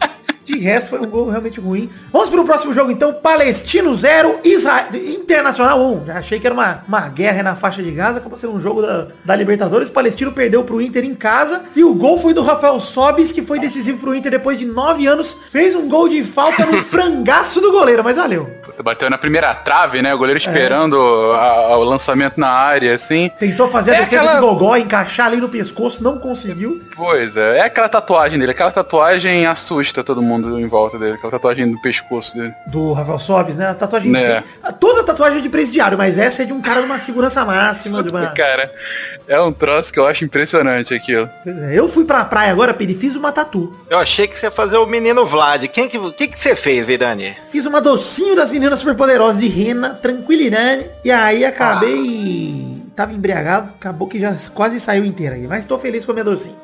De 0.49 0.57
resto, 0.57 0.89
foi 0.89 0.99
um 0.99 1.05
gol 1.07 1.29
realmente 1.29 1.59
ruim. 1.59 1.89
Vamos 2.11 2.29
pro 2.29 2.43
próximo 2.43 2.73
jogo, 2.73 2.89
então. 2.91 3.13
Palestino 3.13 3.95
0, 3.95 4.39
Israel... 4.43 4.87
Internacional 4.93 5.79
1. 5.79 6.05
Já 6.07 6.17
achei 6.17 6.39
que 6.39 6.47
era 6.47 6.53
uma, 6.53 6.83
uma 6.87 7.01
guerra 7.07 7.43
na 7.43 7.53
faixa 7.55 7.83
de 7.83 7.91
Gaza. 7.91 8.17
Acabou 8.19 8.37
sendo 8.37 8.53
um 8.53 8.59
jogo 8.59 8.81
da, 8.81 9.07
da 9.23 9.35
Libertadores. 9.35 9.89
Palestino 9.89 10.31
perdeu 10.31 10.63
pro 10.63 10.81
Inter 10.81 11.03
em 11.05 11.13
casa. 11.13 11.63
E 11.75 11.83
o 11.83 11.93
gol 11.93 12.17
foi 12.17 12.33
do 12.33 12.41
Rafael 12.41 12.79
Sobis, 12.79 13.31
que 13.31 13.41
foi 13.43 13.59
decisivo 13.59 13.99
pro 13.99 14.15
Inter 14.15 14.31
depois 14.31 14.57
de 14.57 14.65
nove 14.65 15.05
anos. 15.05 15.37
Fez 15.49 15.75
um 15.75 15.87
gol 15.87 16.07
de 16.09 16.23
falta 16.23 16.65
no 16.65 16.81
frangaço 16.83 17.61
do 17.61 17.71
goleiro, 17.71 18.03
mas 18.03 18.17
valeu. 18.17 18.49
Bateu 18.83 19.09
na 19.09 19.17
primeira 19.17 19.53
trave, 19.53 20.01
né? 20.01 20.13
O 20.15 20.17
goleiro 20.17 20.37
esperando 20.37 20.97
a- 21.33 21.73
a- 21.73 21.77
o 21.77 21.83
lançamento 21.83 22.39
na 22.39 22.47
área, 22.49 22.95
assim. 22.95 23.29
Tentou 23.37 23.67
fazer 23.67 23.91
a 23.91 23.95
É 23.95 23.99
defesa 24.01 24.21
aquela- 24.23 24.39
de 24.39 24.45
Gogó, 24.47 24.75
encaixar 24.77 25.27
ali 25.27 25.37
no 25.37 25.49
pescoço, 25.49 26.03
não 26.03 26.17
conseguiu. 26.17 26.81
Pois 26.95 27.35
é, 27.37 27.57
é 27.57 27.61
aquela 27.61 27.89
tatuagem 27.89 28.39
dele. 28.39 28.51
Aquela 28.51 28.71
tatuagem 28.71 29.45
assusta 29.45 30.03
todo 30.03 30.21
mundo 30.21 30.38
em 30.59 30.67
volta 30.67 30.97
dele. 30.97 31.13
Aquela 31.13 31.31
tatuagem 31.31 31.65
no 31.65 31.81
pescoço 31.81 32.35
dele. 32.35 32.53
do 32.67 32.93
Rafael 32.93 33.19
Sobis, 33.19 33.55
né? 33.55 33.69
A 33.69 33.73
tatuagem. 33.73 34.11
Né. 34.11 34.43
Toda 34.79 35.03
tatuagem 35.03 35.39
é 35.39 35.41
de 35.41 35.49
presidiário, 35.49 35.97
mas 35.97 36.17
essa 36.17 36.43
é 36.43 36.45
de 36.45 36.53
um 36.53 36.61
cara 36.61 36.81
de 36.81 36.85
uma 36.85 36.99
segurança 36.99 37.43
máxima. 37.45 38.01
De 38.03 38.09
uma... 38.09 38.27
Cara, 38.39 38.71
é 39.27 39.39
um 39.41 39.51
troço 39.51 39.91
que 39.91 39.99
eu 39.99 40.05
acho 40.05 40.23
impressionante 40.23 40.93
aquilo. 40.93 41.29
Pois 41.43 41.61
é, 41.61 41.77
Eu 41.77 41.87
fui 41.87 42.05
pra 42.05 42.23
praia 42.25 42.51
agora, 42.51 42.73
Pedro, 42.73 42.95
e 42.95 42.97
fiz 42.97 43.15
uma 43.15 43.31
tatu. 43.31 43.77
Eu 43.89 43.97
achei 43.97 44.27
que 44.27 44.39
você 44.39 44.47
ia 44.47 44.51
fazer 44.51 44.77
o 44.77 44.85
menino 44.85 45.25
Vlad. 45.25 45.67
Quem 45.67 45.87
que, 45.87 45.97
o 45.97 46.13
que, 46.13 46.27
que 46.27 46.39
você 46.39 46.55
fez, 46.55 46.85
Vidani? 46.85 47.35
Fiz 47.49 47.65
uma 47.65 47.81
docinho 47.81 48.35
das 48.35 48.51
meninas 48.51 48.79
superpoderosas 48.79 49.41
de 49.41 49.47
rena, 49.47 49.91
tranquilidade. 49.95 50.85
E 51.03 51.11
aí 51.11 51.43
acabei. 51.43 52.78
Tava 52.99 53.13
embriagado, 53.13 53.71
acabou 53.79 54.09
que 54.09 54.19
já 54.19 54.35
quase 54.53 54.77
saiu 54.77 55.05
inteira 55.05 55.35
aí. 55.35 55.47
Mas 55.47 55.63
tô 55.63 55.79
feliz 55.79 56.03
com 56.03 56.11
a 56.11 56.15
minha 56.15 56.25
docinha. 56.25 56.57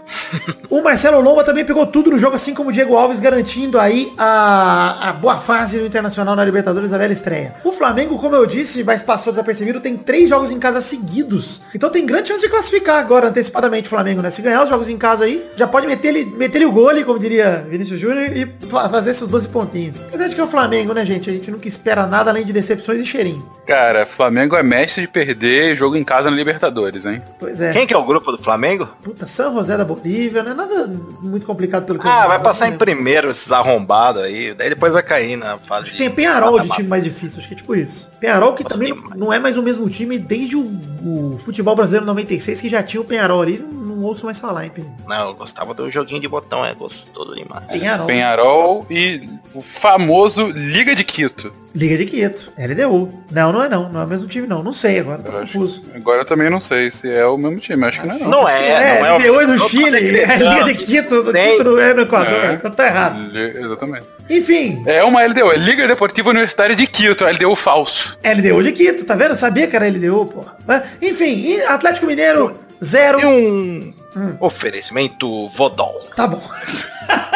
o 0.69 0.81
Marcelo 0.81 1.21
Lomba 1.21 1.45
também 1.45 1.63
pegou 1.63 1.85
tudo 1.85 2.11
no 2.11 2.19
jogo, 2.19 2.35
assim 2.35 2.53
como 2.53 2.71
o 2.71 2.73
Diego 2.73 2.97
Alves, 2.97 3.21
garantindo 3.21 3.79
aí 3.79 4.11
a, 4.17 5.11
a 5.11 5.13
boa 5.13 5.37
fase 5.37 5.77
no 5.77 5.85
Internacional 5.85 6.35
na 6.35 6.43
Libertadores, 6.43 6.91
a 6.91 6.97
velha 6.97 7.13
estreia. 7.13 7.55
O 7.63 7.71
Flamengo, 7.71 8.19
como 8.19 8.35
eu 8.35 8.45
disse, 8.45 8.83
mas 8.83 9.01
passou 9.01 9.31
desapercebido, 9.31 9.79
tem 9.79 9.95
três 9.95 10.27
jogos 10.27 10.51
em 10.51 10.59
casa 10.59 10.81
seguidos. 10.81 11.61
Então 11.73 11.89
tem 11.89 12.05
grande 12.05 12.27
chance 12.27 12.41
de 12.41 12.49
classificar 12.49 12.99
agora, 12.99 13.29
antecipadamente, 13.29 13.87
o 13.87 13.89
Flamengo, 13.91 14.21
né? 14.21 14.29
Se 14.29 14.41
ganhar 14.41 14.61
os 14.61 14.67
jogos 14.67 14.89
em 14.89 14.97
casa 14.97 15.23
aí, 15.23 15.49
já 15.55 15.65
pode 15.65 15.87
meter 15.87 16.09
ele, 16.09 16.25
meter 16.25 16.57
ele 16.57 16.65
o 16.65 16.71
gole, 16.73 17.05
como 17.05 17.17
diria 17.17 17.65
Vinícius 17.69 17.97
Júnior, 17.97 18.35
e 18.35 18.45
fazer 18.69 19.11
esses 19.11 19.25
12 19.25 19.47
pontinhos. 19.47 20.01
Apesar 20.01 20.27
de 20.27 20.35
que 20.35 20.41
é 20.41 20.43
o 20.43 20.47
Flamengo, 20.47 20.93
né, 20.93 21.05
gente? 21.05 21.29
A 21.29 21.33
gente 21.33 21.49
nunca 21.49 21.65
espera 21.65 22.05
nada 22.05 22.29
além 22.29 22.43
de 22.43 22.51
decepções 22.51 22.99
e 22.99 23.05
cheirinho. 23.05 23.49
Cara, 23.65 24.05
Flamengo 24.05 24.57
é 24.57 24.61
mestre 24.61 25.03
de 25.03 25.07
perder 25.07 25.77
jogo 25.77 25.95
em 25.95 26.03
casa 26.03 26.24
na 26.25 26.31
Libertadores, 26.31 27.05
hein? 27.05 27.21
Pois 27.39 27.61
é. 27.61 27.71
Quem 27.73 27.87
que 27.87 27.93
é 27.93 27.97
o 27.97 28.03
grupo 28.03 28.31
do 28.31 28.41
Flamengo? 28.41 28.87
Puta, 29.01 29.25
São 29.25 29.53
José 29.55 29.77
da 29.77 29.85
Bolívia, 29.85 30.43
não 30.43 30.51
é 30.51 30.55
nada 30.55 30.87
muito 31.21 31.45
complicado 31.45 31.85
pelo 31.85 31.99
que 31.99 32.07
Ah, 32.07 32.23
eu 32.23 32.27
vai 32.29 32.39
passar 32.41 32.67
em 32.67 32.71
né? 32.71 32.77
primeiro 32.77 33.31
esses 33.31 33.51
arrombados 33.51 34.21
aí. 34.21 34.53
Daí 34.53 34.69
depois 34.69 34.91
vai 34.91 35.03
cair 35.03 35.35
na 35.37 35.57
fase 35.57 35.91
de... 35.91 35.97
Tem 35.97 36.09
Penharol 36.09 36.59
de 36.59 36.69
time 36.69 36.87
mais 36.87 37.03
difícil, 37.03 37.39
acho 37.39 37.47
que 37.47 37.53
é 37.53 37.57
tipo 37.57 37.75
isso. 37.75 38.11
Penharol 38.19 38.53
que 38.53 38.63
também 38.63 38.93
não, 38.93 39.09
não 39.27 39.33
é 39.33 39.39
mais 39.39 39.57
o 39.57 39.63
mesmo 39.63 39.89
time 39.89 40.17
desde 40.17 40.55
o, 40.55 40.61
o 41.03 41.37
futebol 41.37 41.75
brasileiro 41.75 42.05
96, 42.05 42.59
que 42.61 42.69
já 42.69 42.81
tinha 42.83 42.99
o 43.01 43.05
Penharol 43.05 43.41
ali, 43.41 43.57
não, 43.59 43.95
não 43.95 44.03
ouço 44.03 44.25
mais 44.25 44.39
falar, 44.39 44.65
hein, 44.65 44.71
Penharol. 44.73 44.95
Não, 45.07 45.27
eu 45.29 45.33
gostava 45.35 45.73
do 45.73 45.89
joguinho 45.91 46.19
de 46.21 46.27
botão, 46.27 46.65
é 46.65 46.73
gostoso 46.73 47.35
demais. 47.35 47.65
Penharol. 47.71 48.07
Penharol 48.07 48.85
e 48.89 49.29
o 49.53 49.61
famoso 49.61 50.47
Liga 50.47 50.95
de 50.95 51.03
Quito. 51.03 51.51
Liga 51.75 51.97
de 51.97 52.05
Quieto, 52.05 52.53
LDU. 52.57 53.11
Não, 53.29 53.51
não 53.51 53.61
é 53.61 53.67
não, 53.67 53.91
não 53.91 53.99
é 53.99 54.05
o 54.05 54.07
mesmo 54.07 54.29
time 54.29 54.47
não, 54.47 54.63
não 54.63 54.71
sei 54.71 54.97
agora, 54.99 55.21
tô 55.21 55.29
Eu 55.29 55.39
acho- 55.39 55.53
confuso. 55.59 55.83
Agora 56.15 56.21
eu 56.21 56.25
também 56.25 56.49
não 56.49 56.61
sei 56.61 56.89
se 56.89 57.11
é 57.11 57.25
o 57.25 57.37
mesmo 57.37 57.59
time, 57.59 57.83
acho 57.85 57.99
que 58.01 58.07
não 58.07 58.15
é 58.15 58.19
não. 58.19 58.29
Não 58.29 58.49
é, 58.49 58.99
não 58.99 59.05
é. 59.05 59.17
LDU 59.17 59.41
é 59.41 59.45
do 59.45 59.53
eu 59.53 59.59
tô 59.59 59.69
Chile, 59.69 60.19
é. 60.19 60.37
Liga 60.37 60.63
de 60.63 60.73
Quito, 60.85 61.23
do. 61.23 61.33
Quito 61.33 61.63
não 61.65 61.79
é 61.79 61.93
no 61.93 62.01
Equador, 62.03 62.33
É. 62.33 62.53
então 62.53 62.71
tá 62.71 62.85
errado. 62.87 63.31
Exatamente. 63.37 64.05
Enfim, 64.29 64.81
É 64.87 65.03
uma 65.03 65.23
LDU, 65.25 65.51
é 65.51 65.57
Liga 65.57 65.87
Deportiva 65.87 66.29
Universitária 66.29 66.75
de 66.75 66.87
Quito, 66.87 67.25
LDU 67.25 67.55
falso. 67.55 68.17
LDU 68.23 68.63
de 68.63 68.71
Quito, 68.71 69.05
tá 69.05 69.13
vendo? 69.15 69.31
Eu 69.31 69.35
sabia 69.35 69.67
que 69.67 69.75
era 69.75 69.87
LDU, 69.87 70.25
pô. 70.27 70.45
Enfim, 71.01 71.59
Atlético 71.67 72.05
Mineiro, 72.07 72.53
zero. 72.83 73.19
E 73.19 73.25
um 73.25 73.93
oferecimento 74.39 75.47
Vodol. 75.49 76.01
Tá 76.15 76.27
bom. 76.27 76.41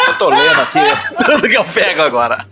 Eu 0.07 0.13
tô 0.15 0.29
lendo 0.29 0.59
aqui 0.61 0.79
tudo 1.23 1.47
que 1.47 1.55
eu 1.55 1.63
pego 1.65 2.01
agora. 2.01 2.45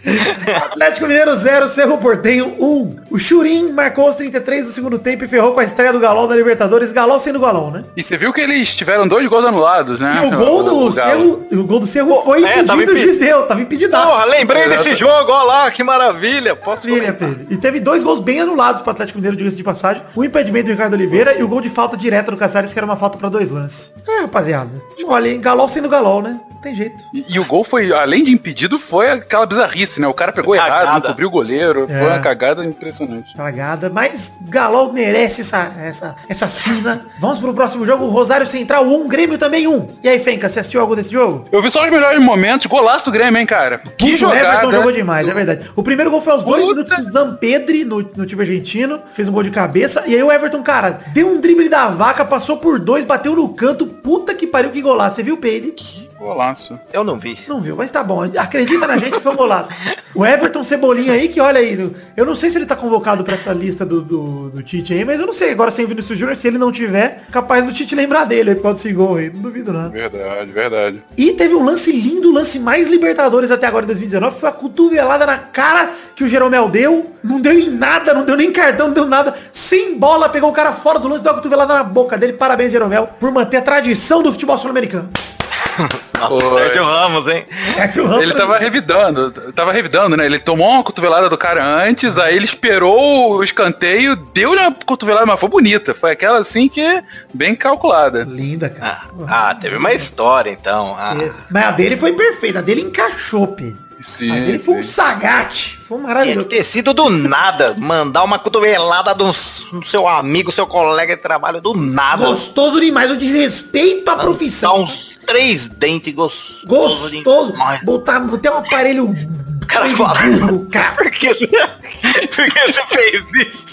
Atlético 0.55 1.07
Mineiro 1.07 1.35
0, 1.35 1.67
Cerro 1.67 1.97
Portenho 1.97 2.55
1. 2.59 2.63
Um. 2.65 2.95
O 3.09 3.17
Churim 3.17 3.71
marcou 3.71 4.07
os 4.09 4.15
33 4.15 4.65
do 4.65 4.71
segundo 4.71 4.99
tempo 4.99 5.23
e 5.23 5.27
ferrou 5.27 5.53
com 5.53 5.59
a 5.59 5.63
estreia 5.63 5.91
do 5.91 5.99
Galol 5.99 6.27
da 6.27 6.35
Libertadores. 6.35 6.91
Galol 6.91 7.19
sendo 7.19 7.39
Galol, 7.39 7.71
né? 7.71 7.83
E 7.95 8.03
você 8.03 8.15
viu 8.17 8.31
que 8.31 8.41
eles 8.41 8.75
tiveram 8.75 9.07
dois 9.07 9.27
gols 9.27 9.45
anulados, 9.45 9.99
né? 9.99 10.21
E 10.23 10.27
o 10.27 10.37
gol 10.37 10.63
do. 10.63 10.91
Cerro, 10.93 11.47
o 11.51 11.63
gol 11.63 11.79
do 11.79 11.87
Cerro 11.87 12.21
foi 12.23 12.43
é, 12.43 12.59
impedido, 12.61 12.73
o 12.73 12.81
impe- 12.83 12.97
juiz 12.97 13.17
deu, 13.17 13.43
tava 13.47 13.61
impedido. 13.61 13.91
Porra, 13.97 14.25
lembrei 14.25 14.67
desse 14.69 14.95
jogo, 14.95 15.31
ó 15.31 15.43
lá, 15.43 15.71
que 15.71 15.83
maravilha. 15.83 16.55
Posso 16.55 16.81
comentar? 16.83 17.15
Pedro. 17.15 17.47
E 17.49 17.57
teve 17.57 17.79
dois 17.79 18.03
gols 18.03 18.19
bem 18.19 18.41
anulados 18.41 18.81
pro 18.81 18.91
Atlético 18.91 19.17
Mineiro, 19.17 19.35
diga-se 19.37 19.57
de 19.57 19.63
passagem. 19.63 20.03
O 20.15 20.23
impedimento 20.23 20.65
do 20.67 20.71
Ricardo 20.71 20.93
Oliveira 20.93 21.35
e 21.37 21.43
o 21.43 21.47
gol 21.47 21.61
de 21.61 21.69
falta 21.69 21.97
direta 21.97 22.29
do 22.31 22.37
Casares, 22.37 22.71
que 22.73 22.77
era 22.79 22.85
uma 22.85 22.95
falta 22.95 23.17
pra 23.17 23.29
dois 23.29 23.49
lances. 23.49 23.93
É, 24.07 24.16
rapaziada. 24.21 24.69
Olha, 25.05 25.29
hein, 25.29 25.39
Galol 25.39 25.69
sendo 25.69 25.87
Galol, 25.89 26.21
né? 26.21 26.39
Não 26.51 26.61
tem 26.61 26.73
jeito. 26.75 27.03
E, 27.13 27.23
e 27.29 27.39
o 27.39 27.45
gol 27.45 27.63
foi, 27.63 27.93
além 27.93 28.23
de 28.23 28.31
impedido, 28.31 28.79
foi 28.79 29.11
aquela 29.11 29.45
bizarrice, 29.45 30.01
né? 30.01 30.07
O 30.07 30.13
cara 30.13 30.31
pegou 30.33 30.55
Cagada. 30.55 30.83
errado, 30.83 31.03
não 31.03 31.09
cobriu 31.09 31.27
o 31.27 31.31
goleiro. 31.31 31.85
É. 31.87 31.99
Foi 31.99 32.07
uma 32.09 32.19
cagada 32.19 32.65
impressionante. 32.65 33.33
Cagada, 33.37 33.89
mas 33.89 34.33
Galol 34.41 34.91
merece 34.91 35.41
essa, 35.41 35.71
essa, 35.81 36.15
essa 36.27 36.47
sina. 36.49 37.05
Vamos 37.19 37.37
pro 37.39 37.53
próximo 37.53 37.85
jogo, 37.85 38.07
Rosário 38.07 38.45
Central 38.47 38.85
1, 38.85 39.07
Grêmio 39.07 39.37
também 39.37 39.67
1. 39.67 39.87
E 40.03 40.09
aí, 40.09 40.19
Fenca, 40.19 40.49
você 40.49 40.59
assistiu 40.59 40.81
algo 40.81 40.95
desse 40.95 41.11
jogo? 41.11 41.45
Eu 41.51 41.61
vi 41.61 41.69
só 41.69 41.83
os 41.85 41.91
melhores 41.91 42.19
momentos, 42.21 42.65
golaço 42.65 43.05
do 43.05 43.11
Grêmio, 43.11 43.39
hein, 43.39 43.45
cara? 43.45 43.77
Que 43.77 44.13
Puta, 44.13 44.27
O 44.27 44.33
Everton 44.33 44.51
jogada. 44.51 44.71
jogou 44.71 44.91
demais, 44.91 45.27
é 45.27 45.33
verdade. 45.33 45.71
O 45.75 45.83
primeiro 45.83 46.09
gol 46.09 46.21
foi 46.21 46.33
aos 46.33 46.43
dois 46.43 46.63
Puta. 46.63 46.73
minutos 46.83 47.05
do 47.05 47.11
Zampedri 47.11 47.85
no, 47.85 47.97
no 48.15 48.25
time 48.25 48.41
argentino. 48.41 48.99
Fez 49.13 49.27
um 49.27 49.31
gol 49.31 49.43
de 49.43 49.51
cabeça. 49.51 50.03
E 50.07 50.15
aí 50.15 50.23
o 50.23 50.31
Everton, 50.31 50.63
cara, 50.63 50.99
deu 51.13 51.27
um 51.29 51.39
drible 51.39 51.69
da 51.69 51.87
vaca, 51.87 52.25
passou 52.25 52.57
por 52.57 52.79
dois, 52.79 53.05
bateu 53.05 53.35
no 53.35 53.49
canto. 53.49 53.85
Puta 54.07 54.33
que 54.33 54.47
pariu, 54.47 54.71
que 54.71 54.81
golaço. 54.81 55.17
Você 55.17 55.23
viu, 55.23 55.35
Peide? 55.35 55.75
Golaço. 56.17 56.79
Eu 56.93 57.03
não 57.03 57.19
vi. 57.19 57.37
Não 57.45 57.59
viu, 57.59 57.75
mas 57.75 57.91
tá 57.91 58.01
bom. 58.01 58.23
Acredita 58.37 58.87
na 58.87 58.95
gente, 58.95 59.19
foi 59.19 59.33
um 59.33 59.35
golaço. 59.35 59.69
O 60.15 60.25
Everton 60.25 60.63
Cebolinha 60.63 61.11
aí, 61.11 61.27
que 61.27 61.41
olha 61.41 61.59
aí, 61.59 61.77
eu 62.15 62.25
não 62.25 62.33
sei 62.33 62.49
se 62.49 62.57
ele 62.57 62.65
tá 62.65 62.73
convocado 62.73 63.21
pra 63.25 63.33
essa 63.33 63.51
lista 63.51 63.85
do, 63.85 64.01
do, 64.01 64.49
do 64.49 64.63
Tite 64.63 64.93
aí, 64.93 65.03
mas 65.03 65.19
eu 65.19 65.25
não 65.25 65.33
sei. 65.33 65.51
Agora 65.51 65.71
sem 65.71 65.83
o 65.83 65.89
Vinícius 65.89 66.17
Júnior, 66.17 66.37
se 66.37 66.47
ele 66.47 66.57
não 66.57 66.71
tiver, 66.71 67.25
capaz 67.33 67.65
do 67.65 67.73
Tite 67.73 67.95
lembrar 67.95 68.23
dele 68.23 68.51
aí 68.51 68.55
por 68.55 68.63
causa 68.63 68.77
desse 68.77 68.93
gol 68.93 69.17
aí. 69.17 69.29
Não 69.29 69.41
duvido 69.41 69.73
nada. 69.73 69.89
Verdade, 69.89 70.51
verdade. 70.53 71.03
E 71.17 71.33
teve 71.33 71.53
um 71.53 71.65
lance 71.65 71.91
lindo, 71.91 72.29
o 72.29 72.33
lance 72.33 72.57
mais 72.59 72.87
Libertadores 72.87 73.51
até 73.51 73.67
agora 73.67 73.83
em 73.83 73.87
2019, 73.87 74.39
foi 74.39 74.47
a 74.47 74.53
cotovelada 74.53 75.25
na 75.25 75.37
cara 75.37 75.91
que 76.15 76.23
o 76.23 76.29
Jeromel 76.29 76.69
deu. 76.69 77.11
Não 77.21 77.41
deu 77.41 77.59
em 77.59 77.69
nada, 77.69 78.13
não 78.13 78.23
deu 78.23 78.37
nem 78.37 78.53
cartão, 78.53 78.87
não 78.87 78.93
deu 78.93 79.05
nada. 79.05 79.35
Sem 79.51 79.99
bola, 79.99 80.29
pegou 80.29 80.49
o 80.49 80.53
cara 80.53 80.71
fora 80.71 80.97
do 80.97 81.09
lance, 81.09 81.21
deu 81.21 81.33
uma 81.33 81.37
cotovelada 81.37 81.73
na 81.73 81.83
boca 81.83 82.17
dele. 82.17 82.33
Parabéns, 82.33 82.71
Jeromel, 82.71 83.09
por 83.19 83.31
manter 83.31 83.57
a 83.57 83.61
tradição 83.61 83.96
do 84.23 84.31
futebol 84.31 84.57
sul-americano. 84.57 85.09
Nossa. 86.19 86.53
Sérgio 86.55 86.83
Ramos, 86.83 87.27
hein? 87.27 87.45
Sérgio 87.75 88.07
Ramos- 88.07 88.23
Ele 88.23 88.33
tava 88.33 88.57
revidando, 88.57 89.31
tava 89.53 89.71
revidando, 89.71 90.17
né? 90.17 90.25
Ele 90.25 90.39
tomou 90.39 90.67
uma 90.71 90.83
cotovelada 90.83 91.29
do 91.29 91.37
cara 91.37 91.63
antes, 91.63 92.17
aí 92.17 92.35
ele 92.35 92.45
esperou 92.45 93.35
o 93.37 93.43
escanteio, 93.43 94.15
deu 94.15 94.53
uma 94.53 94.71
cotovelada, 94.85 95.25
mas 95.27 95.39
foi 95.39 95.49
bonita. 95.49 95.93
Foi 95.93 96.11
aquela 96.11 96.39
assim 96.39 96.67
que 96.67 96.81
é 96.81 97.03
bem 97.33 97.55
calculada. 97.55 98.23
Linda, 98.27 98.69
cara. 98.69 99.01
Ah, 99.27 99.49
ah, 99.49 99.55
teve 99.55 99.77
uma 99.77 99.93
história 99.93 100.49
então. 100.49 100.95
Ah, 100.97 101.15
É. 101.19 101.31
Mas 101.51 101.65
a 101.65 101.71
dele 101.71 101.95
foi 101.97 102.13
perfeita, 102.13 102.59
a 102.59 102.61
dele 102.63 102.81
encaixou, 102.81 103.47
Pedro. 103.47 103.86
Sim, 104.01 104.31
a 104.31 104.35
dele 104.35 104.59
foi 104.59 104.75
um 104.75 104.83
sagate. 104.83 105.77
Foi 105.77 105.97
tinha 105.97 106.07
maravilhoso. 106.07 106.47
que 106.47 106.55
ter 106.55 106.63
sido 106.63 106.93
do 106.93 107.09
nada. 107.09 107.73
Mandar 107.77 108.23
uma 108.23 108.37
cotovelada 108.37 109.13
do, 109.15 109.31
do 109.31 109.85
seu 109.85 110.07
amigo, 110.07 110.51
seu 110.51 110.67
colega 110.67 111.15
de 111.15 111.21
trabalho, 111.21 111.59
do 111.61 111.73
nada. 111.73 112.25
Gostoso 112.27 112.79
demais, 112.79 113.09
o 113.09 113.17
desrespeito 113.17 114.09
à 114.11 114.15
Dá 114.15 114.23
profissão. 114.23 114.83
uns 114.83 115.15
três 115.25 115.67
dentes 115.67 116.13
gostoso. 116.13 116.67
Gostoso. 116.67 117.51
demais. 117.53 117.83
Botar, 117.83 118.19
botar 118.21 118.51
um 118.53 118.57
aparelho. 118.57 119.05
O 119.09 119.65
cara 119.67 119.89
fala. 119.89 120.19
burro, 120.21 120.67
cara. 120.71 120.91
Por 120.95 121.11
que 121.11 121.33
você, 121.33 121.47
por 121.47 122.45
que 122.45 122.73
você 122.73 122.83
fez 122.89 123.47
isso? 123.47 123.66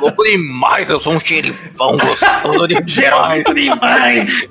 Louco 0.00 0.24
demais, 0.24 0.90
eu 0.90 1.00
sou 1.00 1.14
um 1.14 1.20
xerifão 1.20 1.96
gostoso 1.96 2.66
demais. 2.68 2.90
Geralmente 2.92 3.54
demais. 3.54 4.48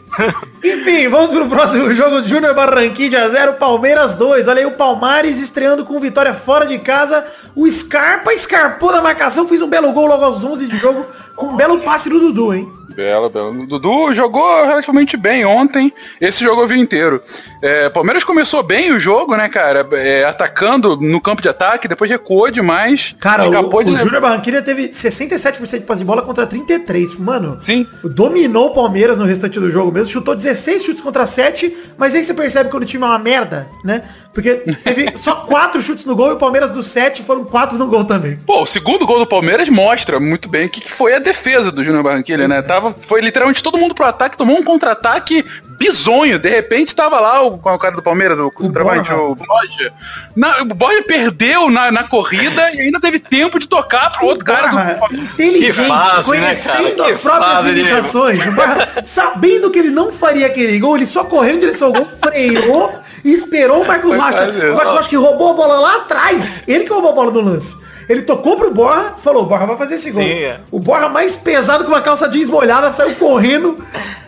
Enfim, 0.63 1.07
vamos 1.07 1.31
pro 1.31 1.47
próximo 1.47 1.93
jogo. 1.93 2.23
Júnior 2.23 2.53
Barranquilla 2.53 3.27
0, 3.29 3.53
Palmeiras 3.53 4.15
2. 4.15 4.47
Olha 4.47 4.59
aí 4.59 4.65
o 4.65 4.71
Palmares 4.71 5.39
estreando 5.39 5.85
com 5.85 5.99
vitória 5.99 6.33
fora 6.33 6.65
de 6.65 6.77
casa. 6.79 7.25
O 7.55 7.69
Scarpa 7.69 8.33
escarpou 8.33 8.91
da 8.91 9.01
marcação, 9.01 9.47
fez 9.47 9.61
um 9.61 9.67
belo 9.67 9.91
gol 9.91 10.07
logo 10.07 10.23
aos 10.23 10.43
11 10.43 10.67
de 10.67 10.77
jogo, 10.77 11.05
com 11.35 11.47
um 11.47 11.55
belo 11.55 11.79
passe 11.79 12.09
do 12.09 12.19
Dudu, 12.19 12.53
hein? 12.53 12.71
Bela, 12.91 13.29
bela. 13.29 13.49
O 13.49 13.65
Dudu 13.65 14.13
jogou 14.13 14.65
relativamente 14.65 15.15
bem 15.15 15.45
ontem. 15.45 15.93
Esse 16.19 16.43
jogo 16.43 16.61
eu 16.61 16.67
vi 16.67 16.79
inteiro. 16.79 17.21
É, 17.61 17.89
Palmeiras 17.89 18.23
começou 18.23 18.61
bem 18.61 18.91
o 18.91 18.99
jogo, 18.99 19.35
né, 19.35 19.47
cara? 19.47 19.87
É, 19.93 20.25
atacando 20.25 20.97
no 20.97 21.21
campo 21.21 21.41
de 21.41 21.49
ataque, 21.49 21.87
depois 21.87 22.11
recuou 22.11 22.51
demais. 22.51 23.15
Cara, 23.19 23.47
o, 23.47 23.49
de 23.49 23.91
o 23.91 23.97
Júnior 23.97 24.21
Barranquilla 24.21 24.50
teve 24.59 24.89
67% 24.89 25.79
de 25.79 25.85
passe 25.85 25.99
de 25.99 26.05
bola 26.05 26.23
contra 26.23 26.47
33. 26.47 27.15
Mano, 27.15 27.59
Sim. 27.59 27.85
dominou 28.03 28.67
o 28.67 28.73
Palmeiras 28.73 29.19
no 29.19 29.25
restante 29.25 29.59
do 29.59 29.69
jogo 29.71 29.91
mesmo. 29.91 30.11
Chutou 30.11 30.35
16 30.35 30.83
chutes 30.83 31.01
contra 31.01 31.27
7, 31.27 31.75
mas 31.95 32.15
aí 32.15 32.23
você 32.23 32.33
percebe 32.33 32.71
quando 32.71 32.83
o 32.83 32.85
time 32.85 33.03
é 33.03 33.07
uma 33.07 33.19
merda, 33.19 33.67
né? 33.83 34.01
Porque 34.33 34.55
teve 34.83 35.15
só 35.19 35.35
4 35.35 35.81
chutes 35.81 36.05
no 36.05 36.15
gol 36.15 36.29
e 36.29 36.33
o 36.33 36.37
Palmeiras 36.37 36.71
dos 36.71 36.87
7 36.87 37.21
foram 37.21 37.43
4 37.43 37.77
no 37.77 37.87
gol 37.87 38.03
também. 38.03 38.37
Pô, 38.45 38.63
o 38.63 38.65
segundo 38.65 39.05
gol 39.05 39.19
do 39.19 39.27
Palmeiras 39.27 39.69
mostra 39.69 40.19
muito 40.19 40.49
bem 40.49 40.65
o 40.65 40.69
que, 40.69 40.81
que 40.81 40.91
foi 40.91 41.13
a 41.13 41.19
defesa 41.19 41.71
do 41.71 41.83
Júnior 41.83 42.03
Barranquilla, 42.03 42.47
né? 42.47 42.61
Tava, 42.61 42.93
foi 42.93 43.21
literalmente 43.21 43.61
todo 43.61 43.77
mundo 43.77 43.93
pro 43.93 44.05
ataque, 44.05 44.37
tomou 44.37 44.57
um 44.57 44.63
contra-ataque 44.63 45.45
bizonho. 45.81 46.37
De 46.39 46.49
repente 46.49 46.95
tava 46.95 47.19
lá 47.19 47.41
o, 47.41 47.57
com 47.57 47.73
o 47.73 47.79
cara 47.79 47.95
do 47.95 48.01
Palmeiras, 48.01 48.37
o, 48.37 48.51
o, 48.59 48.69
Borja. 48.69 49.15
o 49.15 49.35
Borja. 49.35 49.93
Na- 50.35 50.61
o 50.61 50.65
Borja 50.65 51.03
perdeu 51.03 51.69
na, 51.69 51.91
na 51.91 52.03
corrida 52.03 52.71
e 52.73 52.81
ainda 52.81 52.99
teve 52.99 53.19
tempo 53.19 53.59
de 53.59 53.67
tocar 53.67 54.11
pro 54.11 54.25
outro 54.27 54.45
cara 54.45 54.67
do 54.67 54.99
Palmeiras. 54.99 55.29
inteligente, 55.33 55.87
fase, 55.87 56.17
né, 56.17 56.23
conhecendo? 56.23 56.95
Que 56.95 57.11
as 57.11 57.17
próprias 57.17 57.51
fase 57.53 57.71
limitações. 57.71 58.45
Barra, 58.53 58.87
sabendo 59.03 59.71
que 59.71 59.79
ele 59.79 59.89
não 59.91 60.11
faria 60.11 60.45
aquele 60.47 60.79
gol, 60.79 60.95
ele 60.95 61.05
só 61.05 61.23
correu 61.23 61.55
em 61.55 61.59
direção 61.59 61.87
ao 61.87 61.93
gol, 61.93 62.07
freou 62.23 62.93
e 63.23 63.33
esperou 63.33 63.83
o 63.83 63.87
Marcos 63.87 64.15
Rocha. 64.15 64.49
O 64.71 64.75
Marcos 64.75 64.93
Rocha 64.93 65.09
que 65.09 65.15
roubou 65.15 65.51
a 65.51 65.53
bola 65.53 65.79
lá 65.79 65.95
atrás. 65.97 66.63
Ele 66.67 66.83
que 66.85 66.91
roubou 66.93 67.11
a 67.11 67.13
bola 67.15 67.31
do 67.31 67.41
lance. 67.41 67.75
Ele 68.11 68.21
tocou 68.23 68.57
pro 68.57 68.71
Borra, 68.73 69.13
falou, 69.17 69.45
Borra 69.45 69.65
vai 69.65 69.77
fazer 69.77 69.95
esse 69.95 70.11
gol. 70.11 70.21
Sim, 70.21 70.29
é. 70.29 70.59
O 70.71 70.79
Borra 70.79 71.07
mais 71.09 71.37
pesado 71.37 71.83
que 71.83 71.89
uma 71.89 72.01
calça 72.01 72.27
jeans 72.27 72.49
molhada 72.49 72.91
saiu 72.91 73.15
correndo. 73.15 73.77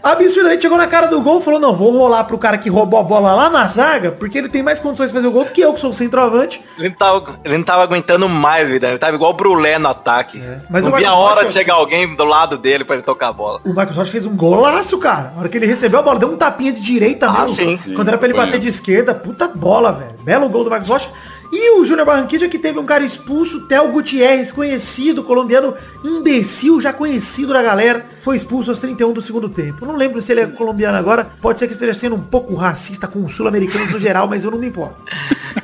absurdamente 0.01 0.61
chegou 0.61 0.77
na 0.77 0.87
cara 0.87 1.07
do 1.07 1.21
gol, 1.21 1.39
falou, 1.41 1.59
não, 1.59 1.73
vou 1.73 1.91
rolar 1.91 2.23
pro 2.25 2.37
cara 2.37 2.57
que 2.57 2.69
roubou 2.69 2.99
a 2.99 3.03
bola 3.03 3.33
lá 3.33 3.49
na 3.49 3.67
zaga, 3.67 4.11
porque 4.11 4.37
ele 4.37 4.49
tem 4.49 4.61
mais 4.61 4.79
condições 4.79 5.09
de 5.11 5.15
fazer 5.15 5.27
o 5.27 5.31
gol 5.31 5.45
do 5.45 5.51
que 5.51 5.61
eu, 5.61 5.73
que 5.73 5.79
sou 5.79 5.91
o 5.91 5.93
centroavante. 5.93 6.61
Ele 6.77 6.89
não 6.89 6.95
tava, 6.95 7.39
ele 7.43 7.57
não 7.57 7.63
tava 7.63 7.83
aguentando 7.83 8.27
mais, 8.27 8.67
vida. 8.67 8.87
Ele 8.89 8.97
tava 8.97 9.15
igual 9.15 9.31
o 9.31 9.33
Brulé 9.33 9.77
no 9.79 9.87
ataque. 9.89 10.41
mas 10.69 10.83
não 10.83 10.91
via 10.91 11.09
a 11.09 11.15
hora 11.15 11.35
Rocha- 11.35 11.47
de 11.47 11.53
chegar 11.53 11.75
alguém 11.75 12.15
do 12.15 12.25
lado 12.25 12.57
dele 12.57 12.83
pra 12.83 12.95
ele 12.95 13.03
tocar 13.03 13.29
a 13.29 13.33
bola. 13.33 13.59
O 13.65 13.73
Marcos 13.73 13.95
Rocha 13.95 14.11
fez 14.11 14.25
um 14.25 14.35
golaço, 14.35 14.97
cara. 14.97 15.31
Na 15.33 15.39
hora 15.41 15.49
que 15.49 15.57
ele 15.57 15.65
recebeu 15.65 15.99
a 15.99 16.03
bola, 16.03 16.19
deu 16.19 16.29
um 16.31 16.37
tapinha 16.37 16.71
de 16.73 16.81
direita 16.81 17.27
Ah, 17.27 17.41
mesmo. 17.43 17.55
sim. 17.55 17.77
Quando 17.95 18.07
era 18.09 18.17
pra 18.17 18.27
ele 18.27 18.37
bater 18.37 18.59
de 18.59 18.67
esquerda, 18.67 19.13
puta 19.15 19.47
bola, 19.47 19.91
velho. 19.93 20.13
Belo 20.23 20.49
gol 20.49 20.63
do 20.65 20.69
Marcos 20.69 20.89
Rocha. 20.89 21.09
E 21.55 21.79
o 21.79 21.86
Júnior 21.86 22.07
Barranquilla 22.07 22.50
que 22.50 22.57
teve 22.57 22.79
um 22.79 22.83
cara 22.83 23.03
expulso, 23.03 23.67
Theo 23.67 23.89
Gutierrez, 23.89 24.51
conhecido, 24.51 25.24
colombiano, 25.24 25.75
imbecil, 26.03 26.81
já 26.81 26.91
conhecido 26.91 27.53
da 27.53 27.62
galera, 27.62 28.07
foi 28.22 28.36
expulso 28.36 28.72
aos 28.72 28.79
31 28.79 29.13
do 29.13 29.22
segundo 29.22 29.48
tempo. 29.48 29.86
Não 29.86 29.95
lembro 29.95 30.19
se 30.19 30.31
ele 30.31 30.41
é 30.41 30.48
colombiano 30.48 30.98
agora, 30.98 31.29
pode 31.39 31.60
ser 31.60 31.67
que 31.67 31.74
esteja 31.74 31.93
sendo 31.93 32.15
um 32.15 32.24
pouco 32.24 32.55
racista 32.55 33.07
com 33.07 33.24
os 33.24 33.36
sul-americanos 33.36 33.91
no 33.91 34.00
geral, 34.00 34.27
mas 34.27 34.43
eu 34.43 34.50
não 34.50 34.57
me 34.57 34.65
importo. 34.65 34.95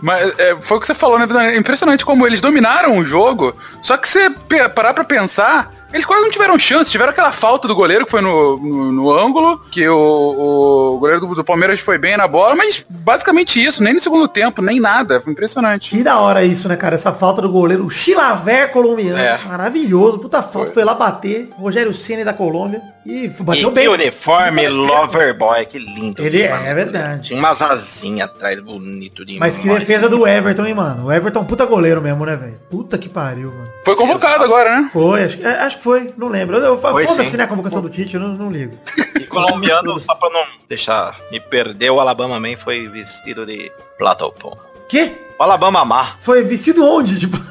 Mas 0.00 0.32
é, 0.38 0.56
foi 0.60 0.76
o 0.76 0.80
que 0.80 0.86
você 0.86 0.94
falou, 0.94 1.18
né? 1.18 1.26
É 1.52 1.56
impressionante 1.56 2.04
como 2.04 2.24
eles 2.24 2.40
dominaram 2.40 2.98
o 2.98 3.04
jogo, 3.04 3.56
só 3.82 3.96
que 3.96 4.08
você 4.08 4.30
parar 4.74 4.94
pra 4.94 5.02
pensar, 5.02 5.72
eles 5.92 6.04
quase 6.04 6.22
não 6.22 6.30
tiveram 6.30 6.58
chance, 6.58 6.90
tiveram 6.90 7.10
aquela 7.10 7.32
falta 7.32 7.66
do 7.68 7.74
goleiro 7.74 8.04
que 8.04 8.10
foi 8.10 8.20
no, 8.20 8.56
no, 8.58 8.92
no 8.92 9.10
ângulo, 9.12 9.60
que 9.70 9.88
o, 9.88 10.94
o 10.94 10.98
goleiro 10.98 11.20
do, 11.26 11.34
do 11.34 11.44
Palmeiras 11.44 11.80
foi 11.80 11.98
bem 11.98 12.16
na 12.16 12.26
bola, 12.28 12.54
mas 12.56 12.84
basicamente 12.88 13.62
isso, 13.64 13.82
nem 13.82 13.94
no 13.94 14.00
segundo 14.00 14.28
tempo, 14.28 14.60
nem 14.62 14.78
nada, 14.80 15.20
foi 15.20 15.32
impressionante. 15.32 15.90
Que 15.90 16.02
da 16.02 16.18
hora 16.18 16.44
isso, 16.44 16.68
né, 16.68 16.76
cara? 16.76 16.94
Essa 16.94 17.12
falta 17.12 17.40
do 17.42 17.50
goleiro, 17.50 17.84
o 17.86 17.90
Chilaver 17.90 18.70
colombiano. 18.70 19.18
É. 19.18 19.38
Maravilhoso, 19.46 20.18
puta 20.18 20.42
falta. 20.42 20.72
Foi 20.72 20.84
lá 20.84 20.94
bater. 20.94 21.48
Rogério 21.56 21.94
Ceni 21.94 22.24
da 22.24 22.32
Colômbia. 22.32 22.80
E 23.06 23.24
E 23.24 23.28
bateu 23.28 23.68
que 23.70 23.74
bem. 23.74 23.88
uniforme 23.88 24.68
Loverboy, 24.68 25.64
que 25.66 25.78
lindo. 25.78 26.22
Ele 26.22 26.42
é, 26.42 26.50
é 26.66 26.74
verdade. 26.74 27.28
Tinha 27.28 27.38
umas 27.38 27.60
asinhas 27.62 28.28
atrás, 28.28 28.60
bonito 28.60 29.24
demais. 29.24 29.54
Mas 29.54 29.62
que 29.62 29.68
defesa 29.78 30.08
do 30.08 30.26
Everton, 30.26 30.66
hein, 30.66 30.74
mano? 30.74 31.06
O 31.06 31.12
Everton 31.12 31.40
é 31.40 31.44
puta 31.44 31.64
goleiro 31.64 32.02
mesmo, 32.02 32.24
né, 32.26 32.36
velho? 32.36 32.60
Puta 32.70 32.98
que 32.98 33.08
pariu, 33.08 33.48
mano. 33.50 33.68
Foi 33.84 33.96
convocado 33.96 34.44
agora, 34.44 34.80
né? 34.80 34.90
Foi, 34.92 35.24
acho, 35.24 35.38
que- 35.38 35.44
é, 35.46 35.50
acho 35.78 35.78
que 35.78 35.82
foi, 35.82 36.12
não 36.16 36.28
lembro. 36.28 36.56
Eu, 36.56 36.64
eu, 36.64 36.78
Foi, 36.78 37.06
Foda-se, 37.06 37.36
né, 37.36 37.44
a 37.44 37.46
convocação 37.46 37.80
do 37.80 37.88
Tite, 37.88 38.14
eu 38.14 38.20
não, 38.20 38.34
não 38.34 38.50
ligo. 38.50 38.76
E 39.18 39.24
colombiano, 39.26 39.98
só 40.00 40.14
pra 40.14 40.28
não 40.30 40.44
deixar 40.68 41.18
me 41.30 41.40
perder, 41.40 41.90
o 41.90 42.00
Alabama 42.00 42.38
Man 42.40 42.56
foi 42.56 42.88
vestido 42.88 43.46
de 43.46 43.70
Platopom. 43.96 44.56
Quê? 44.88 45.12
O 45.38 45.42
Alabama 45.42 45.84
Mar. 45.84 46.18
Foi 46.20 46.42
vestido 46.42 46.84
onde? 46.84 47.18
Tipo... 47.20 47.36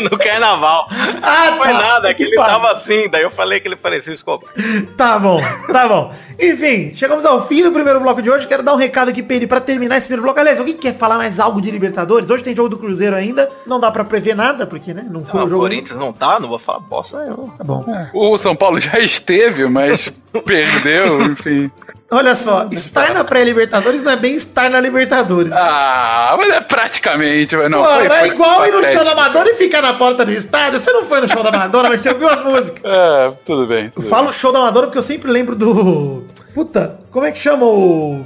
no 0.10 0.16
carnaval. 0.18 0.86
Ah, 1.22 1.50
Não 1.50 1.56
foi 1.58 1.66
tá. 1.68 1.72
nada, 1.80 2.08
é 2.10 2.14
que 2.14 2.22
ele 2.22 2.36
pariu. 2.36 2.52
tava 2.60 2.72
assim, 2.72 3.08
daí 3.08 3.22
eu 3.22 3.30
falei 3.30 3.60
que 3.60 3.68
ele 3.68 3.76
parecia 3.76 4.12
o 4.12 4.14
Escobar. 4.14 4.50
Tá 4.96 5.18
bom, 5.18 5.40
tá 5.72 5.88
bom. 5.88 6.12
Enfim, 6.40 6.92
chegamos 6.94 7.24
ao 7.24 7.44
fim 7.46 7.64
do 7.64 7.72
primeiro 7.72 7.98
bloco 7.98 8.22
de 8.22 8.30
hoje. 8.30 8.46
Quero 8.46 8.62
dar 8.62 8.72
um 8.72 8.76
recado 8.76 9.08
aqui 9.08 9.22
pra 9.24 9.34
ele 9.34 9.46
pra 9.48 9.60
terminar 9.60 9.96
esse 9.96 10.06
primeiro 10.06 10.22
bloco. 10.22 10.38
Aliás, 10.38 10.58
alguém 10.60 10.76
quer 10.76 10.94
falar 10.94 11.16
mais 11.16 11.40
algo 11.40 11.60
de 11.60 11.68
Libertadores? 11.70 12.30
Hoje 12.30 12.44
tem 12.44 12.54
jogo 12.54 12.68
do 12.68 12.78
Cruzeiro 12.78 13.16
ainda. 13.16 13.50
Não 13.66 13.80
dá 13.80 13.90
pra 13.90 14.04
prever 14.04 14.36
nada, 14.36 14.64
porque, 14.64 14.94
né? 14.94 15.04
Não 15.10 15.24
foi 15.24 15.40
Ah, 15.40 15.42
o 15.42 15.46
o 15.46 15.50
jogo. 15.50 15.62
Corinthians 15.62 15.98
não 15.98 16.12
tá, 16.12 16.38
não 16.38 16.48
vou 16.48 16.58
falar 16.60 16.78
bosta 16.78 17.16
eu. 17.26 17.50
Tá 17.58 17.64
bom. 17.64 17.84
O 18.14 18.38
São 18.38 18.54
Paulo 18.54 18.78
já 18.80 19.00
esteve, 19.00 19.66
mas 19.66 20.12
perdeu, 20.44 21.22
enfim. 21.30 21.70
Olha 22.10 22.34
só, 22.34 22.66
estar 22.72 23.12
na 23.12 23.22
pré-Libertadores 23.22 24.02
não 24.02 24.12
é 24.12 24.16
bem 24.16 24.34
estar 24.34 24.70
na 24.70 24.80
Libertadores. 24.80 25.52
Ah, 25.52 26.34
mas 26.38 26.48
é 26.48 26.60
praticamente. 26.62 27.54
Não, 27.68 27.82
Pô, 27.82 27.88
foi, 27.88 28.06
é 28.06 28.10
foi 28.20 28.28
igual 28.28 28.66
ir 28.66 28.72
no 28.72 28.82
show 28.82 29.04
da 29.04 29.14
Madonna 29.14 29.50
e 29.50 29.54
ficar 29.54 29.82
na 29.82 29.92
porta 29.92 30.24
do 30.24 30.32
estádio. 30.32 30.80
Você 30.80 30.90
não 30.90 31.04
foi 31.04 31.20
no 31.20 31.28
show 31.28 31.42
da 31.42 31.52
Madonna, 31.52 31.90
mas 31.90 32.00
você 32.00 32.08
ouviu 32.10 32.28
as 32.28 32.42
músicas. 32.42 32.80
É, 32.84 33.32
tudo 33.44 33.66
bem. 33.66 33.84
Eu 33.84 33.90
Tudo 33.90 34.02
bem. 34.02 34.10
falo 34.10 34.32
show 34.32 34.50
da 34.52 34.60
Madonna 34.60 34.86
porque 34.86 34.98
eu 34.98 35.02
sempre 35.02 35.30
lembro 35.30 35.54
do. 35.54 36.24
Puta, 36.54 36.98
como 37.10 37.26
é 37.26 37.30
que 37.32 37.38
chama 37.38 37.66
o. 37.66 38.24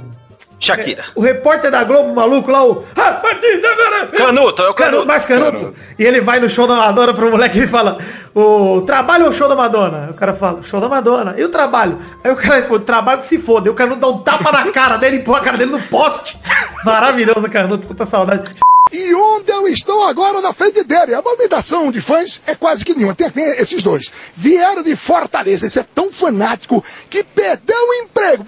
Shakira. 0.63 1.03
O 1.13 1.21
repórter 1.21 1.69
da 1.69 1.83
Globo, 1.83 2.15
maluco 2.15 2.49
lá, 2.49 2.65
o. 2.65 2.85
Agora! 2.95 4.07
Canuto, 4.07 4.61
é 4.61 4.69
o 4.69 4.73
Canuto, 4.73 4.75
Canuto. 4.75 5.07
mais 5.07 5.25
Canuto. 5.25 5.73
E 5.97 6.03
ele 6.03 6.21
vai 6.21 6.39
no 6.39 6.49
show 6.49 6.67
da 6.67 6.75
Madonna 6.75 7.13
pro 7.13 7.31
moleque 7.31 7.57
e 7.57 7.61
ele 7.61 7.67
fala, 7.67 7.97
o 8.33 8.81
trabalho 8.81 9.25
ou 9.25 9.31
show 9.31 9.47
da 9.47 9.55
Madonna? 9.55 10.05
Aí 10.05 10.11
o 10.11 10.13
cara 10.13 10.33
fala, 10.33 10.63
show 10.63 10.79
da 10.79 10.87
Madonna. 10.87 11.35
E 11.37 11.43
o 11.43 11.49
trabalho? 11.49 11.99
Aí 12.23 12.31
o 12.31 12.35
cara 12.35 12.55
responde, 12.55 12.85
trabalho 12.85 13.19
que 13.19 13.25
se 13.25 13.37
foda. 13.37 13.67
E 13.67 13.71
o 13.71 13.73
Canuto 13.73 13.99
dá 13.99 14.07
um 14.07 14.19
tapa 14.19 14.51
na 14.51 14.71
cara 14.71 14.97
dele 14.97 15.17
e 15.17 15.23
põe 15.23 15.37
a 15.37 15.41
cara 15.41 15.57
dele 15.57 15.71
no 15.71 15.81
poste. 15.83 16.37
Maravilhoso, 16.83 17.49
Canuto, 17.49 17.87
puta 17.87 18.05
saudade. 18.05 18.55
E 18.93 19.11
onde 19.15 19.51
eu 19.51 19.67
estou 19.67 20.03
agora 20.03 20.39
na 20.39 20.53
frente 20.53 20.83
dele. 20.83 21.15
A 21.15 21.21
movimentação 21.21 21.91
de 21.91 21.99
fãs 21.99 22.39
é 22.45 22.53
quase 22.53 22.85
que 22.85 22.93
nenhuma. 22.93 23.15
Tem 23.15 23.31
esses 23.57 23.81
dois. 23.81 24.11
Vieram 24.35 24.83
de 24.83 24.95
Fortaleza. 24.95 25.65
Esse 25.65 25.79
é 25.79 25.83
tão 25.83 26.11
fanático 26.13 26.83
que 27.09 27.23
perdeu 27.23 27.75
o 27.75 27.93
emprego. 27.95 28.43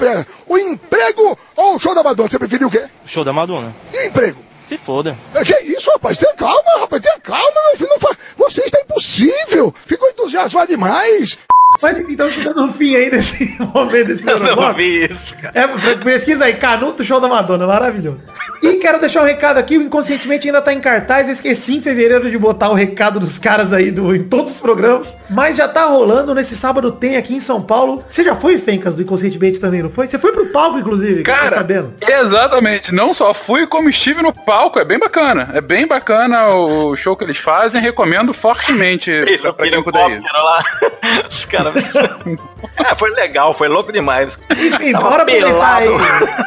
O 0.45 0.55
emprego 0.57 1.37
ou 1.55 1.75
o 1.75 1.79
show 1.79 1.95
da 1.95 2.03
Madonna? 2.03 2.29
Você 2.29 2.37
preferiu 2.37 2.67
o 2.67 2.71
quê? 2.71 2.85
Show 3.05 3.23
da 3.23 3.33
Madonna. 3.33 3.75
E 3.91 4.05
emprego? 4.05 4.39
Se 4.63 4.77
foda. 4.77 5.17
É, 5.33 5.43
Que 5.43 5.57
isso, 5.63 5.89
rapaz? 5.91 6.17
Tenha 6.19 6.33
calma, 6.35 6.79
rapaz. 6.79 7.01
Tenha 7.01 7.19
calma, 7.19 7.61
meu 7.67 7.77
filho. 7.77 7.89
Não 7.89 7.99
fa... 7.99 8.15
Você 8.37 8.61
está 8.61 8.79
impossível. 8.81 9.73
Ficou 9.87 10.07
entusiasmado 10.09 10.67
demais. 10.67 11.39
Mas 11.81 11.99
enfim, 11.99 12.11
estamos 12.11 12.33
chegando 12.33 12.65
no 12.65 12.71
fim 12.71 12.95
aí 12.95 13.09
desse 13.09 13.55
momento 13.73 14.07
desse 14.07 14.21
Eu 14.21 14.35
primeiro 14.35 14.61
não 14.61 14.73
vi 14.73 15.05
isso, 15.11 15.35
cara. 15.35 15.51
É, 15.59 15.95
pesquisa 15.97 16.45
aí, 16.45 16.53
Canuto 16.53 17.03
Show 17.03 17.19
da 17.19 17.27
Madonna, 17.27 17.67
maravilhoso. 17.67 18.19
E 18.63 18.75
quero 18.77 18.99
deixar 18.99 19.21
um 19.21 19.25
recado 19.25 19.57
aqui, 19.57 19.77
o 19.77 19.81
Inconscientemente 19.81 20.47
ainda 20.47 20.61
tá 20.61 20.73
em 20.73 20.79
cartaz, 20.79 21.27
eu 21.27 21.33
esqueci 21.33 21.75
em 21.75 21.81
fevereiro 21.81 22.31
de 22.31 22.37
botar 22.37 22.69
o 22.69 22.73
recado 22.73 23.19
dos 23.19 23.37
caras 23.37 23.73
aí 23.73 23.91
do, 23.91 24.15
em 24.15 24.23
todos 24.23 24.53
os 24.53 24.61
programas, 24.61 25.15
mas 25.29 25.57
já 25.57 25.67
tá 25.67 25.83
rolando, 25.85 26.33
nesse 26.33 26.55
sábado 26.55 26.91
tem 26.91 27.17
aqui 27.17 27.35
em 27.35 27.39
São 27.39 27.61
Paulo. 27.61 28.03
Você 28.07 28.23
já 28.23 28.35
foi, 28.35 28.57
Fencas, 28.57 28.95
do 28.95 29.01
Inconscientemente 29.01 29.59
também, 29.59 29.83
não 29.83 29.89
foi? 29.89 30.07
Você 30.07 30.17
foi 30.17 30.31
pro 30.31 30.47
palco, 30.47 30.79
inclusive, 30.79 31.19
eu 31.19 31.23
Cara, 31.23 31.57
sabendo. 31.57 31.93
exatamente. 32.07 32.93
Não 32.95 33.13
só 33.13 33.33
fui, 33.33 33.67
como 33.67 33.89
estive 33.89 34.21
no 34.21 34.33
palco. 34.33 34.79
É 34.79 34.85
bem 34.85 34.97
bacana. 34.97 35.49
É 35.53 35.61
bem 35.61 35.85
bacana 35.85 36.47
o 36.47 36.95
show 36.95 37.15
que 37.15 37.23
eles 37.23 37.37
fazem. 37.37 37.81
Recomendo 37.81 38.33
fortemente 38.33 39.11
pra, 39.41 39.53
pra 39.53 39.69
quem 39.69 39.83
puder 39.83 40.09
ir. 40.11 40.21
lá. 40.33 40.63
Os 41.29 41.45
caras. 41.45 41.64
é, 42.77 42.95
foi 42.95 43.09
legal, 43.11 43.53
foi 43.53 43.67
louco 43.67 43.91
demais. 43.91 44.37
Enfim, 44.51 44.91
Tava 44.91 45.09
bora 45.09 45.23
aproveitar 45.23 45.75
aí. 45.75 45.89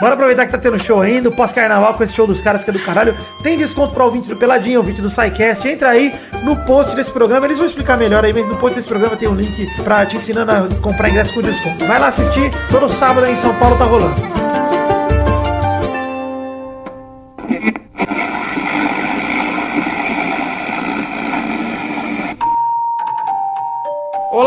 Bora 0.00 0.14
aproveitar 0.14 0.46
que 0.46 0.52
tá 0.52 0.58
tendo 0.58 0.78
show 0.78 1.00
ainda, 1.00 1.30
pós-carnaval 1.30 1.94
com 1.94 2.02
esse 2.02 2.14
show 2.14 2.26
dos 2.26 2.40
caras 2.40 2.64
que 2.64 2.70
é 2.70 2.72
do 2.72 2.80
caralho. 2.80 3.16
Tem 3.42 3.56
desconto 3.56 3.94
pro 3.94 4.04
ouvinte 4.04 4.28
do 4.28 4.36
Peladinho, 4.36 4.78
ouvinte 4.78 5.00
do 5.00 5.10
SciCast. 5.10 5.66
Entra 5.68 5.90
aí 5.90 6.14
no 6.42 6.56
post 6.64 6.94
desse 6.94 7.10
programa, 7.10 7.46
eles 7.46 7.58
vão 7.58 7.66
explicar 7.66 7.96
melhor 7.96 8.24
aí, 8.24 8.32
mas 8.32 8.46
no 8.46 8.56
post 8.56 8.76
desse 8.76 8.88
programa 8.88 9.16
tem 9.16 9.28
um 9.28 9.34
link 9.34 9.66
pra 9.82 10.06
te 10.06 10.16
ensinando 10.16 10.52
a 10.52 10.80
comprar 10.80 11.08
ingresso 11.08 11.32
com 11.34 11.42
desconto. 11.42 11.86
Vai 11.86 11.98
lá 11.98 12.08
assistir, 12.08 12.50
todo 12.70 12.88
sábado 12.88 13.24
aí 13.26 13.32
em 13.32 13.36
São 13.36 13.54
Paulo 13.54 13.76
tá 13.76 13.84
rolando. 13.84 14.47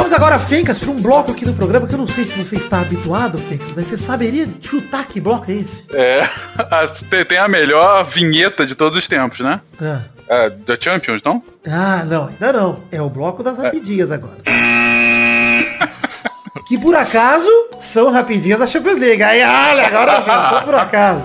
Chegamos 0.00 0.12
agora, 0.14 0.38
Fencas, 0.38 0.78
para 0.78 0.90
um 0.90 0.96
bloco 0.96 1.30
aqui 1.32 1.44
do 1.44 1.52
programa 1.52 1.86
que 1.86 1.92
eu 1.94 1.98
não 1.98 2.06
sei 2.06 2.26
se 2.26 2.34
você 2.42 2.56
está 2.56 2.80
habituado, 2.80 3.36
Fencas, 3.36 3.68
mas 3.76 3.86
você 3.86 3.96
saberia 3.98 4.48
chutar 4.60 5.04
que 5.06 5.20
bloco 5.20 5.50
é 5.50 5.54
esse? 5.56 5.84
É, 5.92 6.22
a- 6.58 6.86
tem- 7.26 7.36
a 7.38 7.46
melhor 7.46 8.02
vinheta 8.04 8.64
de 8.64 8.74
todos 8.74 8.96
os 8.96 9.06
tempos, 9.06 9.40
né? 9.40 9.60
Ah, 9.80 10.00
É, 10.26 10.48
da 10.50 10.76
Champions, 10.80 11.20
não? 11.22 11.42
Ah, 11.66 12.02
não, 12.06 12.28
ainda 12.28 12.52
não. 12.52 12.80
É 12.90 13.02
o 13.02 13.10
bloco 13.10 13.42
das 13.42 13.58
rapidinhas 13.58 14.10
agora. 14.10 14.36
que 16.66 16.78
por 16.78 16.94
acaso 16.94 17.48
são 17.78 18.10
rapidinhas 18.10 18.58
da 18.58 18.66
Champions 18.66 18.98
League. 18.98 19.22
Aí, 19.22 19.42
olha, 19.42 19.86
agora 19.86 20.22
sim, 20.22 20.64
por 20.64 20.74
acaso. 20.76 21.20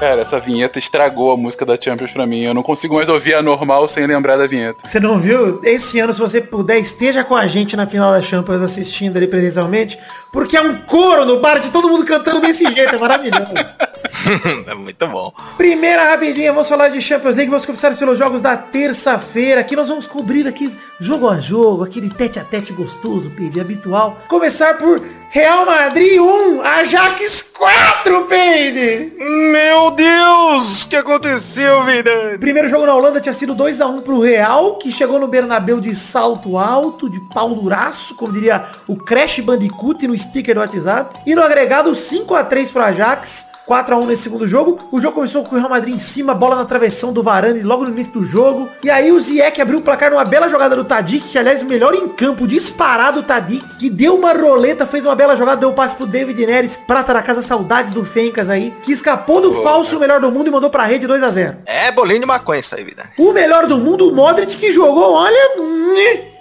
Cara, 0.00 0.22
essa 0.22 0.40
vinheta 0.40 0.78
estragou 0.78 1.30
a 1.30 1.36
música 1.36 1.66
da 1.66 1.78
Champions 1.78 2.10
pra 2.10 2.26
mim. 2.26 2.40
Eu 2.40 2.54
não 2.54 2.62
consigo 2.62 2.94
mais 2.94 3.06
ouvir 3.06 3.34
a 3.34 3.42
normal 3.42 3.86
sem 3.86 4.06
lembrar 4.06 4.38
da 4.38 4.46
vinheta. 4.46 4.88
Você 4.88 4.98
não 4.98 5.18
viu? 5.20 5.60
Esse 5.62 6.00
ano, 6.00 6.10
se 6.14 6.18
você 6.18 6.40
puder, 6.40 6.78
esteja 6.78 7.22
com 7.22 7.36
a 7.36 7.46
gente 7.46 7.76
na 7.76 7.86
final 7.86 8.10
da 8.10 8.22
Champions 8.22 8.62
assistindo 8.62 9.18
ali 9.18 9.26
presencialmente, 9.26 9.98
porque 10.32 10.56
é 10.56 10.62
um 10.62 10.82
coro 10.82 11.24
no 11.24 11.40
bar 11.40 11.60
de 11.60 11.70
todo 11.70 11.88
mundo 11.88 12.04
cantando 12.04 12.40
desse 12.40 12.64
jeito, 12.64 12.94
é 12.94 12.98
maravilhoso. 12.98 13.52
é 14.66 14.74
muito 14.74 15.06
bom. 15.06 15.32
Primeira 15.56 16.10
rapidinha, 16.10 16.52
vamos 16.52 16.68
falar 16.68 16.88
de 16.88 17.00
Champions 17.00 17.36
League, 17.36 17.50
vamos 17.50 17.66
começar 17.66 17.96
pelos 17.96 18.18
jogos 18.18 18.40
da 18.40 18.56
terça-feira. 18.56 19.60
Aqui 19.60 19.74
nós 19.74 19.88
vamos 19.88 20.06
cobrir 20.06 20.46
aqui 20.46 20.76
jogo 20.98 21.28
a 21.28 21.40
jogo, 21.40 21.84
aquele 21.84 22.10
tete 22.10 22.38
a 22.38 22.44
tete 22.44 22.72
gostoso, 22.72 23.30
Peide, 23.30 23.60
habitual. 23.60 24.18
Começar 24.28 24.74
por 24.78 25.02
Real 25.30 25.64
Madrid 25.64 26.20
1, 26.20 26.62
Ajax 26.62 27.50
4, 27.56 28.24
Peide. 28.24 29.12
Meu 29.18 29.90
Deus, 29.90 30.82
o 30.82 30.88
que 30.88 30.96
aconteceu, 30.96 31.84
vida? 31.84 32.36
Primeiro 32.40 32.68
jogo 32.68 32.86
na 32.86 32.94
Holanda 32.94 33.20
tinha 33.20 33.32
sido 33.32 33.54
2x1 33.54 34.02
pro 34.02 34.20
Real, 34.20 34.76
que 34.76 34.90
chegou 34.90 35.20
no 35.20 35.28
Bernabéu 35.28 35.80
de 35.80 35.94
salto 35.94 36.58
alto, 36.58 37.08
de 37.08 37.20
pau 37.32 37.54
duraço, 37.54 38.14
como 38.16 38.32
diria 38.32 38.64
o 38.88 38.96
Crash 38.96 39.40
Bandicoot 39.40 40.06
no 40.08 40.14
sticker 40.20 40.54
do 40.54 40.60
WhatsApp. 40.60 41.20
E 41.26 41.34
no 41.34 41.42
agregado 41.42 41.90
5x3 41.92 42.72
pro 42.72 42.82
Ajax. 42.82 43.50
4x1 43.68 44.06
nesse 44.06 44.22
segundo 44.24 44.48
jogo. 44.48 44.80
O 44.90 45.00
jogo 45.00 45.14
começou 45.14 45.44
com 45.44 45.54
o 45.54 45.58
Real 45.58 45.70
Madrid 45.70 45.94
em 45.94 45.98
cima, 45.98 46.34
bola 46.34 46.56
na 46.56 46.64
travessão 46.64 47.12
do 47.12 47.22
Varane 47.22 47.62
logo 47.62 47.84
no 47.84 47.90
início 47.90 48.14
do 48.14 48.24
jogo. 48.24 48.68
E 48.82 48.90
aí 48.90 49.12
o 49.12 49.20
Ziyech 49.20 49.60
abriu 49.62 49.78
o 49.78 49.82
placar 49.82 50.10
numa 50.10 50.24
bela 50.24 50.48
jogada 50.48 50.74
do 50.74 50.82
Tadic, 50.84 51.28
que 51.28 51.38
aliás 51.38 51.62
o 51.62 51.66
melhor 51.66 51.94
em 51.94 52.08
campo, 52.08 52.48
disparado 52.48 53.20
o 53.20 53.22
Tadic, 53.22 53.78
que 53.78 53.88
deu 53.88 54.16
uma 54.16 54.32
roleta, 54.32 54.84
fez 54.84 55.04
uma 55.06 55.14
bela 55.14 55.36
jogada, 55.36 55.60
deu 55.60 55.70
um 55.70 55.74
passe 55.74 55.94
pro 55.94 56.04
David 56.04 56.44
Neres, 56.44 56.76
prata 56.76 57.14
da 57.14 57.22
casa, 57.22 57.42
saudades 57.42 57.92
do 57.92 58.04
Fencas 58.04 58.50
aí, 58.50 58.74
que 58.82 58.90
escapou 58.92 59.40
do 59.40 59.62
falso 59.62 59.98
o 59.98 60.00
melhor 60.00 60.20
do 60.20 60.32
mundo 60.32 60.48
e 60.48 60.50
mandou 60.50 60.68
pra 60.68 60.84
rede 60.84 61.06
2 61.06 61.22
a 61.22 61.30
0 61.30 61.58
É 61.64 61.92
bolinho 61.92 62.20
de 62.20 62.26
maconha 62.26 62.58
isso 62.58 62.74
aí, 62.74 62.82
vida. 62.82 63.04
o 63.16 63.32
melhor 63.32 63.68
do 63.68 63.78
mundo, 63.78 64.08
o 64.08 64.12
Modric, 64.12 64.56
que 64.56 64.72
jogou, 64.72 65.12
olha... 65.12 66.39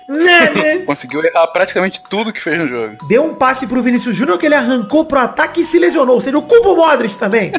Conseguiu 0.85 1.23
errar 1.23 1.45
praticamente 1.47 2.01
tudo 2.09 2.33
que 2.33 2.41
fez 2.41 2.57
no 2.57 2.67
jogo. 2.67 2.97
Deu 3.07 3.23
um 3.23 3.35
passe 3.35 3.67
pro 3.67 3.81
Vinícius 3.81 4.15
Júnior 4.15 4.39
que 4.39 4.47
ele 4.47 4.55
arrancou 4.55 5.05
pro 5.05 5.19
ataque 5.19 5.61
e 5.61 5.63
se 5.65 5.77
lesionou. 5.77 6.15
Ou 6.15 6.21
seja, 6.21 6.35
eu 6.35 6.41
culpo 6.41 6.73
o 6.73 6.75
Modric 6.75 7.15
também. 7.15 7.51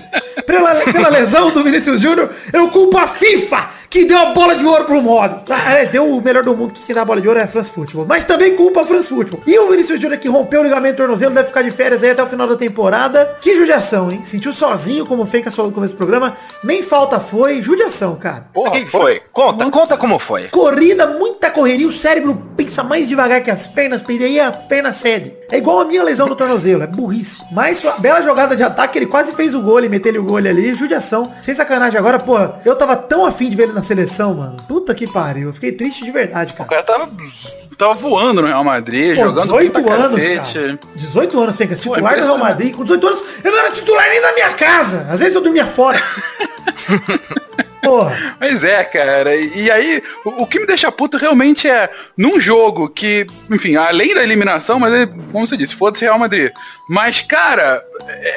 Pela, 0.45 0.75
pela 0.81 1.09
lesão 1.09 1.53
do 1.53 1.63
Vinícius 1.63 2.01
Júnior, 2.01 2.29
eu 2.53 2.69
culpo 2.71 2.99
a 2.99 3.07
FIFA 3.07 3.71
que 3.91 4.05
deu 4.05 4.17
a 4.17 4.27
bola 4.27 4.55
de 4.55 4.65
ouro 4.65 4.85
pro 4.85 5.03
Modric. 5.03 5.51
Ah, 5.51 5.71
aliás, 5.71 5.89
deu 5.89 6.09
o 6.09 6.23
melhor 6.23 6.45
do 6.45 6.57
mundo 6.57 6.73
que 6.73 6.83
quem 6.83 6.95
dá 6.95 7.03
a 7.03 7.05
bola 7.05 7.21
de 7.21 7.27
ouro 7.27 7.41
é 7.41 7.43
a 7.43 7.49
France 7.49 7.73
Football. 7.73 8.07
Mas 8.09 8.23
também 8.23 8.55
culpa 8.55 8.83
a 8.83 8.87
France 8.87 9.09
Football. 9.09 9.41
E 9.45 9.59
o 9.59 9.69
Vinícius 9.69 9.99
Júnior 10.01 10.21
que 10.21 10.29
rompeu 10.29 10.61
o 10.61 10.63
ligamento 10.63 10.95
do 10.95 10.99
tornozelo, 10.99 11.35
deve 11.35 11.49
ficar 11.49 11.63
de 11.63 11.73
férias 11.73 12.05
aí 12.05 12.11
até 12.11 12.23
o 12.23 12.27
final 12.27 12.47
da 12.47 12.55
temporada. 12.55 13.37
Que 13.41 13.57
judiação, 13.57 14.13
hein? 14.13 14.21
Sentiu 14.23 14.53
sozinho, 14.53 15.05
como 15.05 15.25
o 15.25 15.27
Fencas 15.27 15.57
falou 15.57 15.71
no 15.71 15.75
começo 15.75 15.95
do 15.95 15.97
programa. 15.97 16.37
Nem 16.63 16.85
falta 16.85 17.19
foi. 17.19 17.61
Judiação, 17.61 18.15
cara. 18.15 18.47
o 18.55 18.71
que 18.71 18.85
que 18.85 18.91
foi? 18.91 19.23
Conta, 19.33 19.69
conta 19.69 19.97
como 19.97 20.21
foi. 20.21 20.49
Corrida, 20.49 21.09
muita 21.09 21.51
correria, 21.51 21.89
o 21.89 21.93
cérebro 21.93 22.41
pensa 22.57 22.85
mais 22.85 23.09
devagar 23.09 23.43
que 23.43 23.51
as 23.51 23.67
pernas, 23.67 24.05
e 24.09 24.25
aí 24.25 24.39
a 24.39 24.53
perna 24.53 24.93
cede. 24.93 25.35
É 25.51 25.59
igual 25.59 25.81
a 25.81 25.85
minha 25.85 26.05
lesão 26.05 26.29
no 26.29 26.37
tornozelo, 26.37 26.85
é 26.85 26.87
burrice. 26.87 27.43
Mas 27.51 27.83
bela 27.99 28.23
jogada 28.23 28.55
de 28.55 28.63
ataque, 28.63 28.99
ele 28.99 29.07
quase 29.07 29.33
fez 29.35 29.53
o 29.53 29.61
gol, 29.61 29.79
ele 29.79 29.89
meteu 29.89 30.15
o 30.21 30.25
gol 30.25 30.37
ali, 30.37 30.75
judiação. 30.75 31.33
Sem 31.43 31.55
sacanagem 31.55 31.99
agora, 31.99 32.21
pô, 32.21 32.37
eu 32.65 32.77
tava 32.77 32.95
tão 32.95 33.27
afim 33.27 33.49
de 33.49 33.57
ver 33.57 33.65
ele 33.65 33.73
na 33.73 33.80
seleção, 33.83 34.35
mano. 34.35 34.57
Puta 34.69 34.95
que 34.95 35.07
pariu, 35.11 35.49
eu 35.49 35.53
fiquei 35.53 35.73
triste 35.73 36.05
de 36.05 36.11
verdade, 36.11 36.53
O 36.53 36.57
cara. 36.57 36.69
cara 36.69 36.83
tava, 36.83 37.11
tava 37.77 37.95
voando 37.95 38.41
no 38.43 38.49
Real 38.49 38.65
Madrid, 38.65 39.17
Pô, 39.17 39.23
jogando 39.25 39.53
bem 39.57 39.69
18 39.69 39.83
pra 39.83 39.95
anos, 39.95 40.15
cacete. 40.15 40.59
cara. 40.59 40.79
18 40.97 41.41
anos, 41.41 41.57
Fencas, 41.57 41.85
Pô, 41.85 41.91
titular 41.95 42.15
do 42.17 42.23
Real. 42.23 42.39
Madrid. 42.39 42.75
Com 42.75 42.83
18 42.85 43.07
anos, 43.07 43.25
eu 43.45 43.51
não 43.51 43.59
era 43.59 43.71
titular 43.71 44.09
nem 44.09 44.21
da 44.21 44.33
minha 44.33 44.51
casa. 44.51 45.07
Às 45.11 45.21
vezes 45.21 45.35
eu 45.35 45.41
dormia 45.43 45.67
fora. 45.67 46.01
Porra. 47.91 48.37
Mas 48.39 48.63
é, 48.63 48.85
cara. 48.85 49.35
E 49.35 49.69
aí, 49.69 50.01
o, 50.25 50.43
o 50.43 50.47
que 50.47 50.61
me 50.61 50.67
deixa 50.67 50.93
puto 50.93 51.17
realmente 51.17 51.69
é, 51.69 51.91
num 52.17 52.39
jogo 52.39 52.89
que, 52.89 53.27
enfim, 53.51 53.75
além 53.75 54.15
da 54.15 54.23
eliminação, 54.23 54.79
mas 54.79 54.95
é, 54.95 55.07
como 55.07 55.45
você 55.45 55.57
disse, 55.57 55.75
foda-se 55.75 56.05
Real 56.05 56.17
Madrid. 56.17 56.53
Mas, 56.89 57.21
cara, 57.21 57.83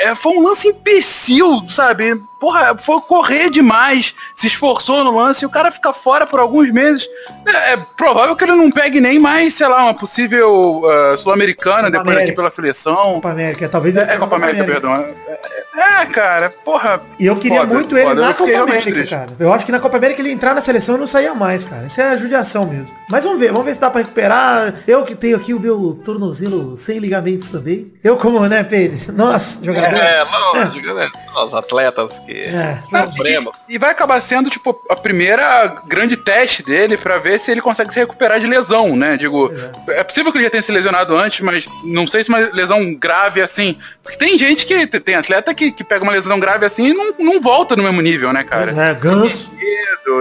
é, 0.01 0.15
foi 0.15 0.31
um 0.35 0.41
lance 0.41 0.67
imbecil, 0.67 1.65
sabe? 1.69 2.19
Porra, 2.39 2.75
foi 2.77 2.99
correr 3.01 3.51
demais, 3.51 4.15
se 4.35 4.47
esforçou 4.47 5.03
no 5.03 5.15
lance 5.15 5.43
e 5.43 5.45
o 5.45 5.51
cara 5.51 5.71
fica 5.71 5.93
fora 5.93 6.25
por 6.25 6.39
alguns 6.39 6.71
meses. 6.71 7.07
É, 7.45 7.73
é 7.73 7.77
provável 7.95 8.35
que 8.35 8.43
ele 8.43 8.55
não 8.55 8.71
pegue 8.71 8.99
nem 8.99 9.19
mais, 9.19 9.53
sei 9.53 9.67
lá, 9.67 9.83
uma 9.83 9.93
possível 9.93 10.81
ah, 10.83 11.15
Sul-Americana 11.15 11.91
depois 11.91 12.07
América. 12.07 12.23
aqui 12.23 12.35
pela 12.35 12.49
seleção. 12.49 13.13
Copa 13.13 13.29
América, 13.29 13.69
talvez 13.69 13.95
É, 13.95 14.15
é 14.15 14.17
Copa 14.17 14.35
América, 14.35 14.63
perdão. 14.63 14.93
É, 14.95 15.63
é, 15.75 16.05
cara, 16.05 16.49
porra. 16.49 17.01
E 17.17 17.25
eu 17.25 17.35
queria 17.35 17.61
foda, 17.61 17.73
muito 17.73 17.97
ele 17.97 18.07
foda. 18.07 18.21
na 18.21 18.33
Copa 18.33 18.57
América, 18.57 19.07
cara. 19.07 19.31
Eu 19.43 19.53
acho 19.53 19.65
que 19.65 19.71
na 19.71 19.79
Copa 19.79 19.97
América 19.97 20.21
ele 20.21 20.31
entrar 20.31 20.53
na 20.55 20.61
seleção 20.61 20.95
e 20.95 20.99
não 20.99 21.07
saía 21.07 21.33
mais, 21.35 21.65
cara. 21.65 21.85
Isso 21.87 21.99
é 21.99 22.09
a 22.11 22.17
judiação 22.17 22.65
mesmo. 22.65 22.95
Mas 23.09 23.23
vamos 23.23 23.39
ver, 23.39 23.51
vamos 23.51 23.65
ver 23.65 23.73
se 23.73 23.79
dá 23.81 23.89
pra 23.89 24.01
recuperar. 24.01 24.73
Eu 24.87 25.03
que 25.03 25.15
tenho 25.15 25.35
aqui 25.37 25.53
o 25.53 25.59
meu 25.59 25.99
tornozelo 26.03 26.77
sem 26.77 26.99
ligamentos 26.99 27.49
também. 27.49 27.91
Eu 28.03 28.17
como, 28.17 28.39
né, 28.47 28.63
Pedro? 28.63 29.13
Nós, 29.13 29.59
jogador. 29.61 29.97
É, 29.97 30.23
lógico, 30.23 30.93
né? 30.93 31.09
Os 31.35 31.53
atletas 31.53 32.19
que 32.25 32.31
É. 32.43 32.77
sofremos. 32.89 33.57
E 33.67 33.77
vai 33.77 33.89
acabar 33.91 34.21
sendo, 34.21 34.49
tipo, 34.49 34.79
a 34.89 34.95
primeira 34.95 35.81
grande 35.87 36.15
teste 36.15 36.63
dele 36.63 36.95
pra 36.95 37.17
ver 37.17 37.39
se 37.39 37.51
ele 37.51 37.61
consegue 37.61 37.91
se 37.91 37.99
recuperar 37.99 38.39
de 38.39 38.47
lesão, 38.47 38.95
né? 38.95 39.17
Digo, 39.17 39.51
é 39.89 40.03
possível 40.03 40.31
que 40.31 40.37
ele 40.37 40.45
já 40.45 40.51
tenha 40.51 40.61
se 40.63 40.71
lesionado 40.71 41.15
antes, 41.17 41.41
mas 41.41 41.65
não 41.83 42.07
sei 42.07 42.23
se 42.23 42.29
uma 42.29 42.37
lesão 42.37 42.93
grave 42.93 43.41
assim. 43.41 43.77
Porque 44.03 44.17
tem 44.17 44.37
gente 44.37 44.65
que, 44.65 44.85
tem 44.87 45.15
atleta 45.15 45.53
que, 45.53 45.71
que 45.71 45.83
pega 45.83 46.03
uma 46.03 46.11
lesão 46.11 46.39
grave 46.39 46.65
assim 46.65 46.87
e 46.87 46.93
não, 46.93 47.13
não 47.19 47.41
volta 47.41 47.75
no 47.75 47.83
mesmo 47.83 48.01
nível, 48.01 48.31
né, 48.31 48.43
cara? 48.43 48.71
É, 48.71 48.93
Ganso. 48.93 49.32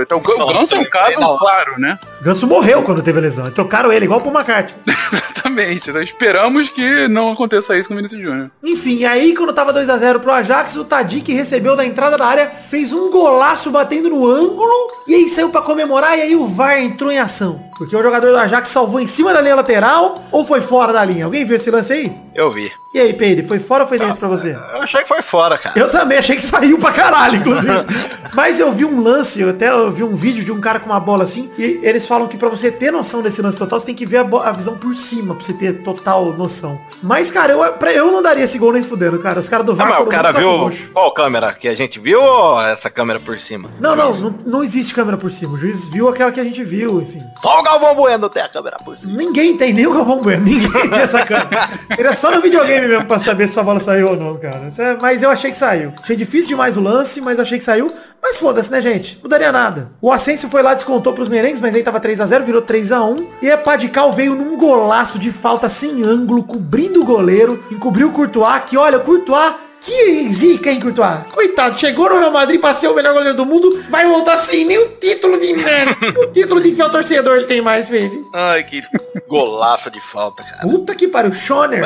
Então, 0.00 0.18
o 0.18 0.52
Ganso 0.52 0.74
é 0.74 0.78
um 0.78 0.84
caso 0.88 1.20
Não. 1.20 1.36
claro, 1.36 1.78
né? 1.78 1.98
Ganso 2.22 2.46
morreu 2.46 2.82
quando 2.82 3.02
teve 3.02 3.18
a 3.18 3.22
lesão. 3.22 3.50
Trocaram 3.50 3.92
ele, 3.92 4.04
igual 4.04 4.20
pro 4.20 4.30
McCarthy. 4.30 4.74
Exatamente. 5.12 5.90
Então 5.90 6.02
esperamos 6.02 6.68
que 6.68 7.08
não 7.08 7.32
aconteça 7.32 7.76
isso 7.76 7.88
com 7.88 7.94
o 7.94 7.96
Vinícius 7.96 8.22
Júnior. 8.22 8.50
Enfim, 8.62 8.98
e 8.98 9.04
aí 9.04 9.34
quando 9.34 9.52
tava 9.52 9.72
2x0 9.74 10.20
pro 10.20 10.32
Ajax, 10.32 10.76
o 10.76 10.84
Tadic 10.84 11.32
recebeu 11.32 11.74
da 11.74 11.84
entrada 11.84 12.16
da 12.16 12.26
área, 12.26 12.50
fez 12.66 12.92
um 12.92 13.10
golaço 13.10 13.70
batendo 13.70 14.08
no 14.08 14.26
ângulo, 14.28 14.72
e 15.06 15.14
aí 15.14 15.28
saiu 15.28 15.50
pra 15.50 15.60
comemorar, 15.60 16.16
e 16.16 16.22
aí 16.22 16.36
o 16.36 16.46
VAR 16.46 16.78
entrou 16.80 17.10
em 17.10 17.18
ação. 17.18 17.62
Porque 17.82 17.96
o 17.96 18.02
jogador 18.02 18.30
do 18.30 18.36
Ajax 18.38 18.68
salvou 18.68 19.00
em 19.00 19.08
cima 19.08 19.32
da 19.32 19.40
linha 19.40 19.56
lateral, 19.56 20.22
ou 20.30 20.46
foi 20.46 20.60
fora 20.60 20.92
da 20.92 21.04
linha? 21.04 21.24
Alguém 21.24 21.44
viu 21.44 21.56
esse 21.56 21.68
lance 21.68 21.92
aí? 21.92 22.12
Eu 22.32 22.50
vi. 22.52 22.70
E 22.94 23.00
aí, 23.00 23.12
Peide, 23.12 23.42
foi 23.42 23.58
fora 23.58 23.82
ou 23.84 23.88
foi 23.88 23.98
dentro 23.98 24.16
pra 24.16 24.28
você? 24.28 24.50
Eu 24.74 24.82
achei 24.82 25.02
que 25.02 25.08
foi 25.08 25.22
fora, 25.22 25.58
cara. 25.58 25.78
Eu 25.78 25.90
também 25.90 26.18
achei 26.18 26.36
que 26.36 26.42
saiu 26.42 26.78
pra 26.78 26.92
caralho, 26.92 27.36
inclusive. 27.36 27.72
Mas 28.34 28.60
eu 28.60 28.70
vi 28.72 28.84
um 28.84 29.02
lance, 29.02 29.40
eu 29.40 29.50
até 29.50 29.68
vi 29.90 30.02
um 30.04 30.14
vídeo 30.14 30.44
de 30.44 30.52
um 30.52 30.60
cara 30.60 30.78
com 30.78 30.86
uma 30.86 31.00
bola 31.00 31.24
assim, 31.24 31.50
e 31.58 31.80
eles 31.82 32.06
falam 32.06 32.28
que 32.28 32.36
pra 32.36 32.48
você 32.48 32.70
ter 32.70 32.90
noção 32.90 33.20
desse 33.20 33.42
lance 33.42 33.58
total, 33.58 33.80
você 33.80 33.86
tem 33.86 33.94
que 33.94 34.06
ver 34.06 34.18
a, 34.18 34.48
a 34.48 34.52
visão 34.52 34.76
por 34.76 34.94
cima, 34.94 35.34
pra 35.34 35.44
você 35.44 35.52
ter 35.52 35.82
total 35.82 36.32
noção. 36.32 36.80
Mas, 37.02 37.30
cara, 37.30 37.52
eu, 37.52 37.72
pra, 37.74 37.92
eu 37.92 38.10
não 38.12 38.22
daria 38.22 38.44
esse 38.44 38.58
gol 38.58 38.72
nem 38.72 38.82
fudendo, 38.82 39.18
cara. 39.18 39.40
Os 39.40 39.48
caras 39.48 39.66
do 39.66 39.72
Ah, 39.72 39.74
VAR 39.74 39.88
mas 39.90 40.00
o 40.00 40.06
cara 40.06 40.32
viu 40.32 40.70
qual 40.92 41.12
câmera 41.12 41.52
que 41.52 41.68
a 41.68 41.74
gente 41.74 41.98
viu 41.98 42.22
ou 42.22 42.60
essa 42.62 42.88
câmera 42.88 43.18
por 43.20 43.38
cima? 43.38 43.70
Não, 43.80 43.96
não, 43.96 44.12
não, 44.12 44.34
não 44.46 44.64
existe 44.64 44.94
câmera 44.94 45.16
por 45.16 45.30
cima. 45.30 45.54
O 45.54 45.56
juiz 45.58 45.86
viu 45.88 46.08
aquela 46.08 46.30
que 46.32 46.40
a 46.40 46.44
gente 46.44 46.62
viu, 46.62 47.00
enfim. 47.00 47.20
Só 47.40 47.60
o 47.60 47.62
Galvão 47.72 47.94
Bueno 47.94 48.28
tem 48.28 48.42
a 48.42 48.48
câmera 48.48 48.76
por 48.84 48.98
cima. 48.98 49.16
Ninguém 49.16 49.56
tem, 49.56 49.72
nem 49.72 49.86
o 49.86 49.92
Galvão 49.94 50.20
Bueno, 50.20 50.44
ninguém 50.44 50.70
tem 50.90 50.98
essa 51.00 51.24
câmera. 51.24 51.70
Seria 51.94 52.12
só 52.14 52.30
no 52.30 52.40
videogame 52.42 52.86
mesmo 52.86 53.04
pra 53.06 53.18
saber 53.18 53.44
se 53.44 53.50
essa 53.52 53.62
bola 53.62 53.80
saiu 53.80 54.10
ou 54.10 54.16
não, 54.16 54.36
cara. 54.36 54.68
É- 54.78 54.96
Mas 55.00 55.22
eu 55.22 55.30
achei 55.30 55.50
que 55.50 55.56
saiu. 55.56 55.92
Achei 56.02 56.14
difícil 56.16 56.48
demais 56.48 56.76
o 56.76 56.80
lance, 56.80 57.20
mas 57.20 57.40
achei 57.40 57.58
que 57.58 57.64
saiu. 57.64 57.92
Mas 58.22 58.38
foda-se, 58.38 58.70
né, 58.70 58.80
gente? 58.82 59.18
Não 59.22 59.28
daria 59.28 59.50
nada. 59.50 59.90
O 60.00 60.12
Asensio 60.12 60.48
foi 60.48 60.62
lá, 60.62 60.74
descontou 60.74 61.12
pros 61.12 61.28
merengues, 61.28 61.60
mas 61.60 61.74
aí 61.74 61.82
tava 61.82 61.98
3x0, 62.00 62.42
virou 62.44 62.62
3x1. 62.62 63.26
E 63.40 63.50
a 63.50 63.56
Padical 63.58 64.12
veio 64.12 64.34
num 64.34 64.56
golaço 64.56 65.18
de 65.18 65.30
falta 65.30 65.68
sem 65.68 66.02
ângulo, 66.02 66.42
cobrindo 66.44 67.00
o 67.00 67.04
goleiro, 67.04 67.64
encobriu 67.70 68.08
o 68.08 68.12
Courtois, 68.12 68.62
que 68.66 68.76
olha, 68.76 68.98
o 68.98 69.00
Courtois 69.00 69.54
Que 69.84 70.32
zica, 70.32 70.70
hein, 70.70 70.80
Courtois? 70.80 71.26
Coitado, 71.32 71.78
chegou 71.78 72.08
no 72.08 72.18
Real 72.18 72.30
Madrid 72.30 72.60
pra 72.60 72.72
ser 72.72 72.88
o 72.88 72.94
melhor 72.94 73.14
goleiro 73.14 73.36
do 73.36 73.44
mundo, 73.44 73.84
vai 73.90 74.06
voltar 74.06 74.36
sem 74.36 74.64
nenhum 74.64 74.88
título 75.00 75.40
de 75.40 75.52
merda. 75.54 76.20
o 76.20 76.26
título 76.32 76.60
de 76.60 76.72
fiel 76.72 76.88
torcedor 76.88 77.36
ele 77.36 77.46
tem 77.46 77.60
mais 77.60 77.88
pra 77.88 77.96
ele. 77.96 78.24
Ai, 78.32 78.62
que 78.62 78.80
golaço 79.28 79.90
de 79.90 80.00
falta, 80.00 80.44
cara. 80.44 80.62
Puta 80.62 80.94
que 80.94 81.08
pariu, 81.08 81.32
Schoner. 81.32 81.80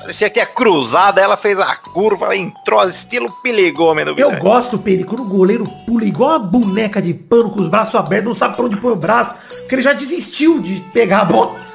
Parecia 0.00 0.30
que 0.30 0.40
a 0.40 0.46
cruzada, 0.46 1.20
ela 1.20 1.36
fez 1.36 1.58
a 1.58 1.74
curva, 1.76 2.36
entrou 2.36 2.88
estilo 2.88 3.30
piligômeno. 3.42 4.14
Eu 4.16 4.36
gosto, 4.38 4.78
Pedro, 4.78 5.06
quando 5.06 5.22
o 5.22 5.28
goleiro 5.28 5.64
pula 5.86 6.04
igual 6.04 6.30
uma 6.30 6.38
boneca 6.38 7.00
de 7.02 7.14
pano 7.14 7.50
com 7.50 7.60
os 7.60 7.68
braços 7.68 7.94
abertos, 7.94 8.26
não 8.26 8.34
sabe 8.34 8.56
pra 8.56 8.64
onde 8.64 8.76
pôr 8.76 8.92
o 8.92 8.96
braço, 8.96 9.34
porque 9.60 9.74
ele 9.74 9.82
já 9.82 9.92
desistiu 9.92 10.60
de 10.60 10.80
pegar 10.92 11.20
a 11.20 11.24
bola 11.24 11.71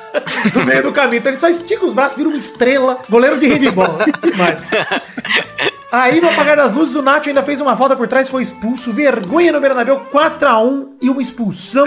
no 0.54 0.66
meio 0.66 0.84
do 0.84 0.92
caminho. 0.92 1.20
Então 1.20 1.32
ele 1.32 1.40
só 1.40 1.50
estica 1.50 1.86
os 1.86 1.94
braços, 1.94 2.18
vira 2.18 2.30
uma 2.30 2.38
estrela, 2.38 3.00
goleiro 3.10 3.40
de 3.40 3.48
handball. 3.48 3.98
Mas... 4.38 4.64
Aí 5.92 6.20
no 6.20 6.30
apagar 6.30 6.58
das 6.58 6.74
luzes, 6.74 6.96
o 6.96 7.02
Nacho 7.02 7.30
ainda 7.30 7.42
fez 7.42 7.62
uma 7.62 7.76
falta 7.78 7.96
por 7.96 8.08
trás, 8.08 8.28
foi 8.28 8.44
expulso. 8.44 8.92
Vergonha 8.92 9.52
no 9.52 9.62
Bernabéu, 9.62 10.06
4x1 10.12 10.88
e 11.02 11.10
uma 11.10 11.22
expulsão. 11.22 11.86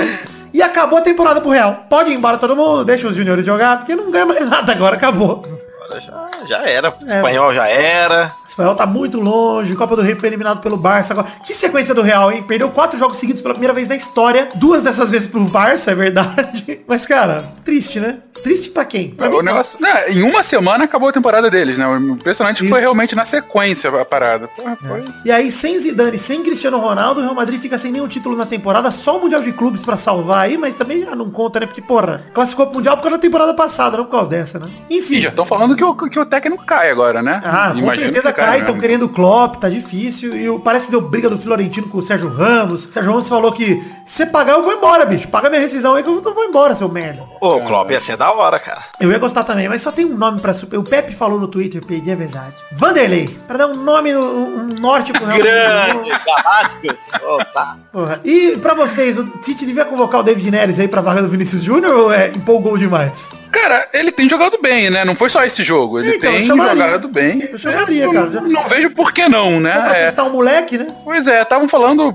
E 0.53 0.63
acabou 0.63 0.99
a 0.99 1.03
temporada 1.03 1.41
pro 1.41 1.51
Real. 1.51 1.87
Pode 1.89 2.11
ir 2.11 2.15
embora 2.15 2.39
todo 2.39 2.57
mundo, 2.57 2.85
deixa 2.85 3.07
os 3.07 3.15
juniores 3.15 3.45
jogar, 3.45 3.79
porque 3.79 3.95
não 3.95 4.11
ganha 4.11 4.27
mais 4.27 4.41
nada 4.49 4.73
agora, 4.73 4.97
acabou. 4.97 5.60
Agora 5.91 6.01
já, 6.01 6.47
já 6.47 6.59
era. 6.69 6.95
É. 7.07 7.17
Espanhol 7.17 7.55
já 7.55 7.67
era. 7.69 8.35
Espanhol 8.47 8.75
tá 8.75 8.87
muito 8.87 9.21
longe, 9.21 9.75
Copa 9.75 9.97
do 9.97 10.03
Rei 10.03 10.15
foi 10.15 10.29
eliminado 10.29 10.61
pelo 10.61 10.77
Barça 10.77 11.13
agora. 11.13 11.29
Que 11.45 11.53
sequência 11.53 11.95
do 11.95 12.03
Real, 12.03 12.31
hein? 12.33 12.43
Perdeu 12.47 12.71
quatro 12.71 12.99
jogos 12.99 13.19
seguidos 13.19 13.43
pela 13.43 13.55
primeira 13.55 13.75
vez 13.75 13.89
na 13.89 13.97
história. 13.97 14.49
Duas 14.55 14.83
dessas 14.83 15.11
vezes 15.11 15.27
pro 15.27 15.41
Barça, 15.45 15.91
é 15.91 15.95
verdade. 15.95 16.81
Mas, 16.87 17.07
cara, 17.07 17.43
triste, 17.65 17.99
né? 18.01 18.19
Triste 18.43 18.71
pra 18.71 18.85
quem? 18.85 19.11
Pra 19.11 19.29
O 19.29 19.39
mim, 19.39 19.43
negócio, 19.45 19.81
né, 19.81 20.11
em 20.11 20.23
uma 20.23 20.43
semana 20.43 20.85
acabou 20.85 21.09
a 21.09 21.13
temporada 21.13 21.51
deles, 21.51 21.77
né? 21.77 21.87
O 21.87 21.97
impressionante 21.99 22.61
Isso. 22.63 22.69
foi 22.71 22.81
realmente 22.81 23.15
na 23.15 23.25
sequência 23.25 23.91
a 23.91 24.05
parada. 24.05 24.49
Porra, 24.49 24.77
foi. 24.81 25.05
E 25.25 25.31
aí, 25.33 25.51
sem 25.51 25.79
Zidane, 25.79 26.19
sem 26.19 26.43
Cristiano 26.43 26.79
Ronaldo, 26.79 27.21
o 27.21 27.23
Real 27.23 27.35
Madrid 27.35 27.61
fica 27.61 27.77
sem 27.79 27.93
nenhum 27.93 28.09
título 28.09 28.37
na 28.37 28.47
temporada, 28.47 28.91
só 28.91 29.19
o 29.19 29.21
Mundial 29.21 29.43
de 29.43 29.53
Clubes 29.53 29.83
pra 29.83 29.97
salvar 29.97 30.45
aí, 30.45 30.57
mas 30.57 30.75
também 30.75 31.05
já 31.05 31.15
não 31.15 31.31
conta, 31.31 31.61
né? 31.61 31.67
Porque, 31.67 31.83
porra, 31.83 32.23
classificou 32.33 32.67
pro 32.67 32.77
Mundial 32.77 32.97
por 32.97 33.03
causa 33.03 33.17
da 33.19 33.21
temporada 33.23 33.55
passada, 33.55 33.97
não 33.97 34.05
por 34.05 34.13
causa 34.13 34.31
dessa, 34.31 34.59
né? 34.59 34.67
Enfim. 34.89 35.17
E 35.17 35.21
já 35.21 35.29
estão 35.29 35.45
falando 35.45 35.77
que 35.81 36.05
o, 36.05 36.11
que 36.11 36.19
o 36.21 36.27
técnico 36.27 36.65
cai 36.65 36.91
agora, 36.91 37.23
né? 37.23 37.41
Ah, 37.45 37.71
com 37.73 37.79
Imagino 37.79 38.05
certeza 38.07 38.33
que 38.33 38.41
cai, 38.41 38.51
né? 38.53 38.59
estão 38.61 38.79
querendo 38.79 39.05
o 39.05 39.09
Klopp, 39.09 39.57
tá 39.57 39.69
difícil. 39.69 40.37
E 40.37 40.49
o- 40.49 40.61
parece 40.61 40.87
que 40.87 40.91
deu 40.93 41.01
briga 41.01 41.29
do 41.31 41.39
Florentino 41.39 41.89
com 41.89 41.99
o 41.99 42.03
Sérgio 42.03 42.29
Ramos. 42.29 42.85
O 42.87 42.93
Sérgio 42.93 43.11
Ramos 43.13 43.29
falou 43.29 43.53
que 43.53 43.83
se 44.07 44.27
pagar, 44.27 44.55
eu 44.55 44.63
vou 44.63 44.73
embora, 44.73 45.05
bicho. 45.07 45.29
Paga 45.29 45.49
minha 45.49 45.61
rescisão 45.61 45.95
aí 45.95 46.03
que 46.03 46.09
eu 46.09 46.21
vou 46.23 46.45
embora, 46.45 46.75
seu 46.75 46.89
merda. 46.89 47.23
Ô, 47.41 47.57
o 47.57 47.65
Klopp 47.65 47.91
ia 47.91 48.01
ser 48.01 48.17
da 48.17 48.31
hora, 48.33 48.59
cara. 48.59 48.83
Eu 49.01 49.11
ia 49.11 49.19
gostar 49.19 49.45
também, 49.45 49.69
mas 49.69 49.83
só 49.83 49.91
tem 49.93 50.05
um 50.05 50.17
nome 50.17 50.41
pra 50.41 50.53
super. 50.55 50.79
O 50.79 50.83
Pepe 50.85 51.13
falou 51.13 51.39
no 51.41 51.49
Twitter, 51.49 51.85
perdi, 51.85 52.11
é 52.11 52.17
verdade. 52.17 52.55
Vanderlei, 52.73 53.39
pra 53.47 53.57
dar 53.59 53.67
um 53.69 53.77
nome, 53.77 54.13
no, 54.13 54.21
um 54.23 54.67
norte 54.81 55.13
pro 55.13 55.25
Real 55.27 55.39
Grande, 55.39 56.11
galácticos. 56.27 56.97
Ô, 57.23 57.39
tá. 57.53 57.77
Porra. 57.93 58.21
E 58.25 58.57
pra 58.59 58.75
vocês, 58.75 59.19
o 59.19 59.25
Tite 59.39 59.65
devia 59.67 59.85
convocar 59.85 60.21
o 60.21 60.23
David 60.23 60.51
Neres 60.51 60.79
aí 60.79 60.89
pra 60.89 61.01
vaga 61.01 61.23
do 61.23 61.29
Vinícius 61.29 61.63
Júnior 61.63 61.95
ou 61.95 62.13
é 62.13 62.29
empolgou 62.29 62.77
demais? 62.77 63.31
Cara, 63.51 63.89
ele 63.93 64.13
tem 64.13 64.29
jogado 64.29 64.59
bem, 64.63 64.91
né? 64.91 65.05
Não 65.05 65.17
foi 65.17 65.29
só 65.29 65.45
esse 65.45 65.63
jogo. 65.63 65.70
Ele 65.99 66.17
Então, 66.17 66.33
tem 66.33 66.43
chamaria. 66.45 66.77
jogado 66.85 67.09
bem. 67.09 67.49
Eu 67.53 67.59
chamaria, 67.59 68.05
É, 68.07 68.13
cara. 68.13 68.27
Não, 68.27 68.43
não 68.43 68.65
vejo 68.65 68.91
por 68.91 69.13
que 69.13 69.29
não, 69.29 69.61
né? 69.61 69.75
Só 69.75 69.81
pra 69.83 69.97
É. 69.97 70.05
testar 70.07 70.25
um 70.25 70.31
moleque, 70.31 70.79
né? 70.79 70.87
Pois 71.05 71.27
é, 71.29 71.43
estavam 71.43 71.69
falando 71.69 72.13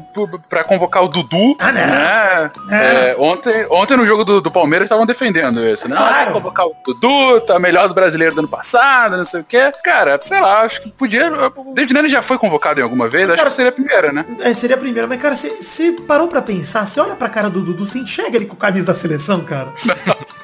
pra 0.50 0.64
convocar 0.64 1.04
o 1.04 1.08
Dudu. 1.08 1.56
Ah, 1.60 1.72
né? 1.72 2.52
É. 2.72 2.76
É, 3.12 3.16
ontem, 3.18 3.66
ontem 3.70 3.98
no 3.98 4.06
jogo 4.06 4.24
do, 4.26 4.42
do 4.42 4.52
Palmeiras 4.52 4.86
estavam 4.88 5.06
defendendo 5.06 5.64
isso, 5.66 5.88
né? 5.88 5.96
Ah, 5.98 6.08
Claro. 6.08 6.28
que 6.28 6.34
convocar 6.34 6.66
o 6.68 6.76
Dudu, 6.86 7.42
tá 7.42 7.60
melhor 7.60 7.88
do 7.88 7.94
brasileiro 7.94 8.34
do 8.36 8.40
ano 8.40 8.48
passado, 8.48 9.18
não 9.18 9.26
sei 9.26 9.42
o 9.42 9.44
quê. 9.44 9.72
Cara, 9.84 10.20
sei 10.22 10.40
lá, 10.40 10.62
acho 10.62 10.82
que 10.82 10.90
podia. 10.92 11.32
O 11.56 11.74
David 11.74 11.94
Neres 11.94 12.12
já 12.12 12.22
foi 12.22 12.38
convocado 12.38 12.80
em 12.80 12.84
alguma 12.84 13.08
vez, 13.08 13.30
acho 13.30 13.44
que 13.46 13.54
seria 13.54 13.70
a 13.70 13.74
primeira, 13.74 14.12
né? 14.12 14.26
É, 14.42 14.54
seria 14.54 14.76
a 14.76 14.80
primeira, 14.80 15.08
mas 15.08 15.22
cara, 15.22 15.36
você 15.36 15.92
parou 16.08 16.28
pra 16.28 16.42
pensar, 16.42 16.86
você 16.88 17.00
olha 17.00 17.16
pra 17.16 17.30
cara 17.30 17.50
do 17.50 17.62
Dudu, 17.62 17.86
você 17.86 18.00
enxerga 18.00 18.36
ele 18.38 18.46
com 18.46 18.54
o 18.54 18.58
camisa 18.58 18.86
da 18.86 18.94
seleção, 18.94 19.42
cara? 19.42 19.70
Não 19.86 19.96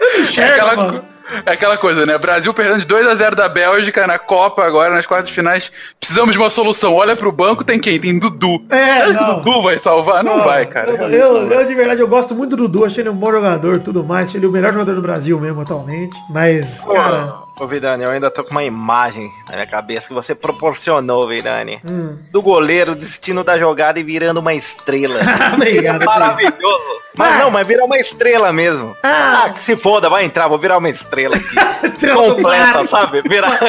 É 0.02 0.20
enxergo, 0.22 0.54
aquela, 0.54 0.76
mano. 0.76 1.06
É 1.46 1.52
aquela 1.52 1.78
coisa, 1.78 2.06
né? 2.06 2.18
Brasil 2.18 2.54
perdendo 2.54 2.80
de 2.80 2.86
2 2.86 3.08
a 3.08 3.16
0 3.16 3.36
da 3.36 3.48
Bélgica 3.50 4.06
na 4.08 4.18
Copa 4.20 4.64
agora, 4.66 4.94
nas 4.94 5.06
quartas 5.06 5.30
de 5.30 5.36
finais. 5.36 5.72
Precisamos 6.00 6.32
de 6.34 6.38
uma 6.38 6.50
solução. 6.50 6.94
Olha 6.96 7.16
pro 7.16 7.32
banco, 7.32 7.64
tem 7.64 7.80
quem? 7.80 8.00
Tem 8.00 8.18
Dudu. 8.20 8.64
É, 8.70 8.96
Será 8.98 9.06
que 9.08 9.14
não. 9.14 9.32
o 9.32 9.42
Dudu 9.42 9.62
vai 9.64 9.80
salvar? 9.80 10.24
Não, 10.24 10.44
vai, 10.44 10.66
cara. 10.66 10.92
Eu, 10.92 11.10
eu, 11.10 11.52
eu, 11.52 11.68
de 11.68 11.76
verdade, 11.76 12.02
eu 12.02 12.08
gosto 12.08 12.36
muito 12.36 12.56
do 12.56 12.68
Dudu, 12.68 12.86
achei 12.86 13.02
ele 13.04 13.10
um 13.10 13.16
bom 13.16 13.32
jogador 13.32 13.80
tudo 13.80 14.04
mais, 14.04 14.30
achei 14.30 14.40
ele 14.40 14.48
o 14.48 14.52
melhor 14.52 14.72
jogador 14.74 14.94
do 14.96 15.02
Brasil 15.02 15.40
mesmo 15.40 15.62
atualmente. 15.62 16.16
Mas, 16.30 16.84
cara, 16.86 17.34
Ô, 17.60 17.68
Vidani, 17.68 18.04
eu 18.04 18.10
ainda 18.10 18.32
tô 18.32 18.44
com 18.44 18.52
uma 18.52 18.64
imagem 18.64 19.30
na 19.48 19.54
minha 19.56 19.68
cabeça 19.68 20.08
que 20.08 20.14
você 20.14 20.34
proporcionou, 20.34 21.28
Vidani. 21.28 21.80
Hum. 21.86 22.18
Do 22.32 22.42
goleiro 22.42 22.96
destino 22.96 23.44
da 23.44 23.58
jogada 23.58 24.00
e 24.00 24.04
virando 24.04 24.40
uma 24.40 24.54
estrela. 24.54 25.20
obrigado. 25.54 26.04
Maravilhoso. 26.04 27.02
Mas 27.16 27.34
Ah. 27.36 27.38
não, 27.40 27.52
mas 27.52 27.68
virar 27.68 27.84
uma 27.86 27.98
estrela 28.00 28.52
mesmo. 28.54 28.96
Ah. 29.04 29.44
Ah, 29.46 29.50
que 29.50 29.64
se 29.66 29.76
foda, 29.78 30.10
vai 30.10 30.24
entrar, 30.24 30.48
vou 30.48 30.58
virar 30.58 30.78
uma 30.78 30.90
estrela. 30.90 31.21
Estrela 31.84 32.28
do 32.30 32.36
Completa, 32.36 32.86
sabe? 32.86 33.22
Virar, 33.28 33.60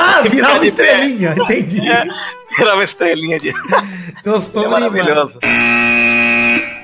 Ah, 0.00 0.22
virar 0.28 0.54
uma 0.54 0.66
estrelinha, 0.66 1.34
entendi. 1.38 1.80
virar 2.58 2.74
uma 2.74 2.84
estrelinha 2.84 3.38
de... 3.38 3.52
Gostoso 4.24 4.66
É 4.66 4.78
demais. 4.90 5.38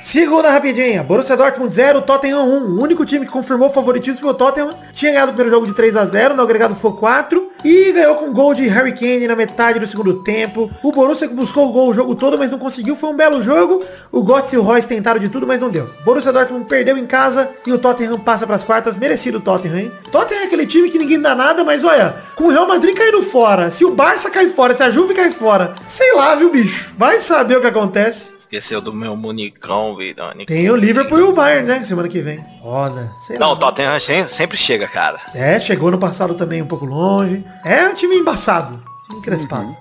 Segunda 0.07 0.53
rapidinha. 0.53 1.03
Borussia 1.03 1.37
Dortmund 1.37 1.75
0, 1.75 2.03
Tottenham 2.03 2.45
1. 2.45 2.79
O 2.79 2.81
único 2.81 3.05
time 3.05 3.27
que 3.27 3.33
confirmou 3.33 3.67
o 3.67 3.73
favoritismo 3.73 4.21
foi 4.21 4.31
o 4.31 4.35
Tottenham. 4.35 4.79
Tinha 4.93 5.11
ganhado 5.11 5.33
o 5.33 5.35
primeiro 5.35 5.57
jogo 5.57 5.67
de 5.67 5.75
3 5.75 5.97
a 5.97 6.05
0 6.05 6.37
no 6.37 6.43
agregado 6.45 6.77
foi 6.77 6.93
4. 6.93 7.51
E 7.65 7.91
ganhou 7.91 8.15
com 8.15 8.33
gol 8.33 8.55
de 8.55 8.69
Harry 8.69 8.93
Kane 8.93 9.27
na 9.27 9.35
metade 9.35 9.81
do 9.81 9.87
segundo 9.87 10.23
tempo. 10.23 10.71
O 10.81 10.93
Borussia 10.93 11.29
buscou 11.29 11.69
o 11.69 11.73
gol 11.73 11.89
o 11.89 11.93
jogo 11.93 12.15
todo, 12.15 12.39
mas 12.39 12.53
não 12.53 12.59
conseguiu. 12.59 12.95
Foi 12.95 13.11
um 13.11 13.17
belo 13.17 13.43
jogo. 13.43 13.83
O 14.13 14.23
Götze 14.23 14.55
e 14.55 14.59
o 14.61 14.63
Royce 14.63 14.87
tentaram 14.87 15.19
de 15.19 15.29
tudo, 15.29 15.45
mas 15.45 15.61
não 15.61 15.71
deu. 15.71 15.91
Borussia 16.05 16.33
Dortmund 16.33 16.67
perdeu 16.67 16.97
em 16.97 17.05
casa 17.05 17.51
e 17.67 17.73
o 17.73 17.79
Tottenham 17.79 18.21
passa 18.21 18.47
pras 18.47 18.63
quartas. 18.63 18.97
Merecido 18.97 19.39
o 19.39 19.41
Tottenham, 19.41 19.77
hein? 19.77 19.93
Tottenham 20.13 20.43
é 20.43 20.47
aquele 20.47 20.67
time 20.67 20.89
que 20.89 21.01
ninguém 21.01 21.21
dá 21.21 21.35
nada, 21.35 21.65
mas 21.65 21.83
olha, 21.83 22.15
com 22.37 22.45
o 22.45 22.51
Real 22.51 22.69
Madrid 22.69 22.97
caindo 22.97 23.25
fora, 23.25 23.73
se 23.73 23.85
o 23.85 23.91
Barça 23.91 24.31
cair 24.31 24.51
fora, 24.51 24.73
se 24.73 24.85
a 24.85 24.89
Juve 24.89 25.15
cair 25.15 25.33
fora, 25.33 25.75
sei 25.85 26.15
lá, 26.15 26.37
viu, 26.37 26.49
bicho? 26.49 26.95
Vai 26.97 27.19
saber 27.19 27.59
o 27.59 27.61
que 27.61 27.67
acontece. 27.67 28.36
Esqueceu 28.47 28.81
do 28.81 28.93
meu 28.93 29.17
municão, 29.17 29.97
Vidani. 29.97 30.47
Tem 30.47 30.71
o 30.71 30.77
Liverpool 30.77 31.19
e 31.19 31.23
o 31.23 31.33
Bayern, 31.33 31.67
né? 31.67 31.83
Semana 31.83 32.07
que 32.07 32.21
vem. 32.21 32.45
Foda. 32.63 33.11
Sei 33.27 33.37
Não, 33.39 33.49
lá. 33.49 33.53
o 33.55 33.57
Tottenham 33.59 33.99
sem- 33.99 34.29
sempre 34.29 34.57
chega, 34.57 34.87
cara. 34.87 35.19
É, 35.35 35.59
chegou 35.59 35.91
no 35.91 35.99
passado 35.99 36.33
também 36.35 36.63
um 36.63 36.67
pouco 36.67 36.85
longe. 36.85 37.45
É 37.65 37.89
um 37.89 37.95
time 37.95 38.15
embaçado. 38.15 38.81
Time 39.09 39.21
crespado. 39.21 39.77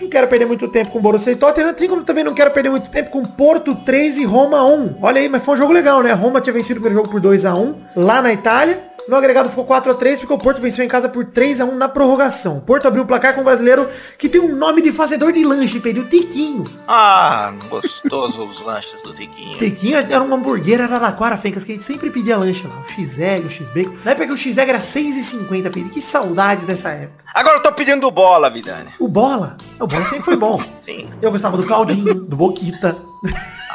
Não 0.00 0.08
quero 0.10 0.26
perder 0.26 0.46
muito 0.46 0.66
tempo 0.66 0.90
com 0.90 0.98
o 0.98 1.00
Borussia 1.00 1.30
e 1.32 1.36
Tottenham, 1.36 1.70
assim 1.70 1.86
como 1.88 2.02
também 2.02 2.24
não 2.24 2.34
quero 2.34 2.50
perder 2.50 2.70
muito 2.70 2.90
tempo 2.90 3.10
com 3.10 3.24
Porto 3.24 3.74
3 3.76 4.18
e 4.18 4.24
Roma 4.24 4.64
1. 4.64 4.98
Olha 5.00 5.20
aí, 5.20 5.28
mas 5.28 5.44
foi 5.44 5.54
um 5.54 5.58
jogo 5.58 5.72
legal, 5.72 6.02
né? 6.02 6.12
Roma 6.12 6.40
tinha 6.40 6.52
vencido 6.52 6.80
o 6.80 6.82
primeiro 6.82 6.96
jogo 7.02 7.08
por 7.10 7.20
2 7.20 7.44
a 7.44 7.54
1 7.54 7.74
lá 7.94 8.20
na 8.20 8.32
Itália. 8.32 8.84
No 9.08 9.16
agregado 9.16 9.48
ficou 9.48 9.64
4 9.64 9.92
a 9.92 9.94
3 9.94 10.20
porque 10.20 10.34
o 10.34 10.38
Porto 10.38 10.60
venceu 10.60 10.84
em 10.84 10.88
casa 10.88 11.08
por 11.08 11.24
3 11.24 11.60
a 11.60 11.64
1 11.64 11.76
na 11.76 11.88
prorrogação. 11.88 12.58
O 12.58 12.60
Porto 12.60 12.88
abriu 12.88 13.04
o 13.04 13.06
placar 13.06 13.34
com 13.34 13.42
um 13.42 13.44
brasileiro 13.44 13.88
que 14.18 14.28
tem 14.28 14.40
um 14.40 14.56
nome 14.56 14.82
de 14.82 14.90
fazedor 14.90 15.32
de 15.32 15.44
lanche, 15.44 15.78
pediu 15.78 16.08
Tiquinho. 16.08 16.64
Ah, 16.88 17.52
gostoso 17.68 18.44
os 18.44 18.60
lanches 18.60 19.00
do 19.02 19.14
Tiquinho. 19.14 19.58
Tequinha 19.58 19.98
era 19.98 20.22
uma 20.22 20.36
hamburguera 20.36 20.84
Araraquara, 20.84 21.36
Fencas, 21.36 21.62
que 21.62 21.72
a 21.72 21.74
gente 21.76 21.84
sempre 21.84 22.10
pedia 22.10 22.36
lanche 22.36 22.66
lá. 22.66 22.80
O 22.80 22.84
XL, 22.84 23.46
o 23.46 23.48
X-Bacon. 23.48 23.96
Na 24.04 24.10
época 24.10 24.26
que 24.26 24.32
o 24.32 24.36
XL 24.36 24.60
era 24.60 24.80
6,50, 24.80 25.70
pedi. 25.72 25.88
Que 25.90 26.00
saudades 26.00 26.64
dessa 26.64 26.90
época. 26.90 27.24
Agora 27.32 27.58
eu 27.58 27.62
tô 27.62 27.70
pedindo 27.72 28.00
do 28.00 28.10
bola, 28.10 28.50
Vidani. 28.50 28.90
O 28.98 29.06
Bola. 29.06 29.56
O 29.78 29.86
Bola 29.86 30.04
sempre 30.04 30.24
foi 30.24 30.36
bom. 30.36 30.60
Sim. 30.82 31.08
Eu 31.22 31.30
gostava 31.30 31.56
do 31.56 31.64
Caldinho, 31.64 32.12
do 32.14 32.36
Boquita. 32.36 32.96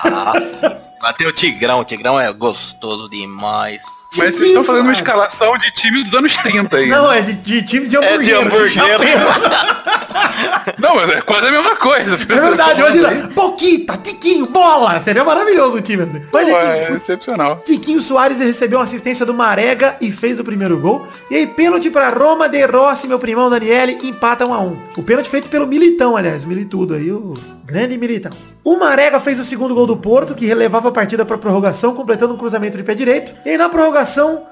Ah, 0.04 0.34
sim. 0.42 1.14
Tem 1.18 1.28
o 1.28 1.32
Tigrão. 1.32 1.80
O 1.80 1.86
Tigrão 1.86 2.20
é 2.20 2.32
gostoso 2.34 3.10
demais. 3.10 3.82
Mas 4.18 4.36
vocês 4.36 4.50
estão 4.50 4.64
fazendo 4.64 4.84
uma 4.84 4.94
escalação 4.94 5.58
de 5.58 5.72
time 5.72 6.04
dos 6.04 6.14
anos 6.14 6.36
30 6.38 6.78
aí. 6.78 6.90
Não, 6.90 7.10
é 7.10 7.22
de, 7.22 7.34
de 7.34 7.64
time 7.64 7.88
de 7.88 7.96
É 7.96 8.18
de 8.18 8.34
hamburguero. 8.34 9.04
Não, 10.78 10.96
mas 10.96 11.10
é 11.12 11.22
quase 11.22 11.48
a 11.48 11.52
mesma 11.52 11.76
coisa. 11.76 12.16
É 12.16 12.18
verdade, 12.18 12.84
hoje 12.84 13.00
Boquita, 13.34 13.98
Tiquinho, 13.98 14.48
Bola. 14.48 15.02
Seria 15.02 15.24
maravilhoso 15.24 15.78
o 15.78 15.82
time 15.82 16.04
assim. 16.04 16.22
Mas 16.32 16.50
é 16.50 16.94
excepcional. 16.94 17.62
Tiquinho 17.66 18.02
Soares 18.02 18.40
recebeu 18.40 18.80
uma 18.80 18.84
assistência 18.84 19.26
do 19.26 19.34
Marega 19.34 19.96
e 20.02 20.12
fez 20.12 20.40
o 20.40 20.44
primeiro 20.44 20.78
gol. 20.80 21.08
E 21.30 21.36
aí, 21.36 21.48
pênalti 21.48 21.90
pra 21.90 22.10
Roma, 22.10 22.50
De 22.50 22.66
Rossi, 22.66 23.08
meu 23.08 23.20
primão 23.20 23.50
Daniele, 23.50 23.98
empata 24.04 24.46
1 24.46 24.54
a 24.54 24.60
1 24.60 24.78
O 24.98 25.04
pênalti 25.04 25.30
feito 25.30 25.48
pelo 25.50 25.68
Militão, 25.68 26.18
aliás, 26.18 26.44
o 26.44 26.48
Militudo 26.48 26.96
aí, 26.96 27.12
o 27.12 27.34
grande 27.66 27.98
Militão. 27.98 28.32
O 28.64 28.78
Marega 28.78 29.20
fez 29.20 29.40
o 29.40 29.46
segundo 29.46 29.74
gol 29.74 29.88
do 29.88 29.98
Porto, 29.98 30.36
que 30.36 30.46
relevava 30.46 30.90
a 30.90 30.92
partida 30.92 31.26
pra 31.26 31.38
prorrogação, 31.38 31.96
completando 31.96 32.34
um 32.34 32.38
cruzamento 32.38 32.78
de 32.78 32.84
pé 32.84 32.94
direito. 32.94 33.34
E 33.46 33.52
aí, 33.52 33.58
na 33.58 33.70
prorrogação, 33.70 34.01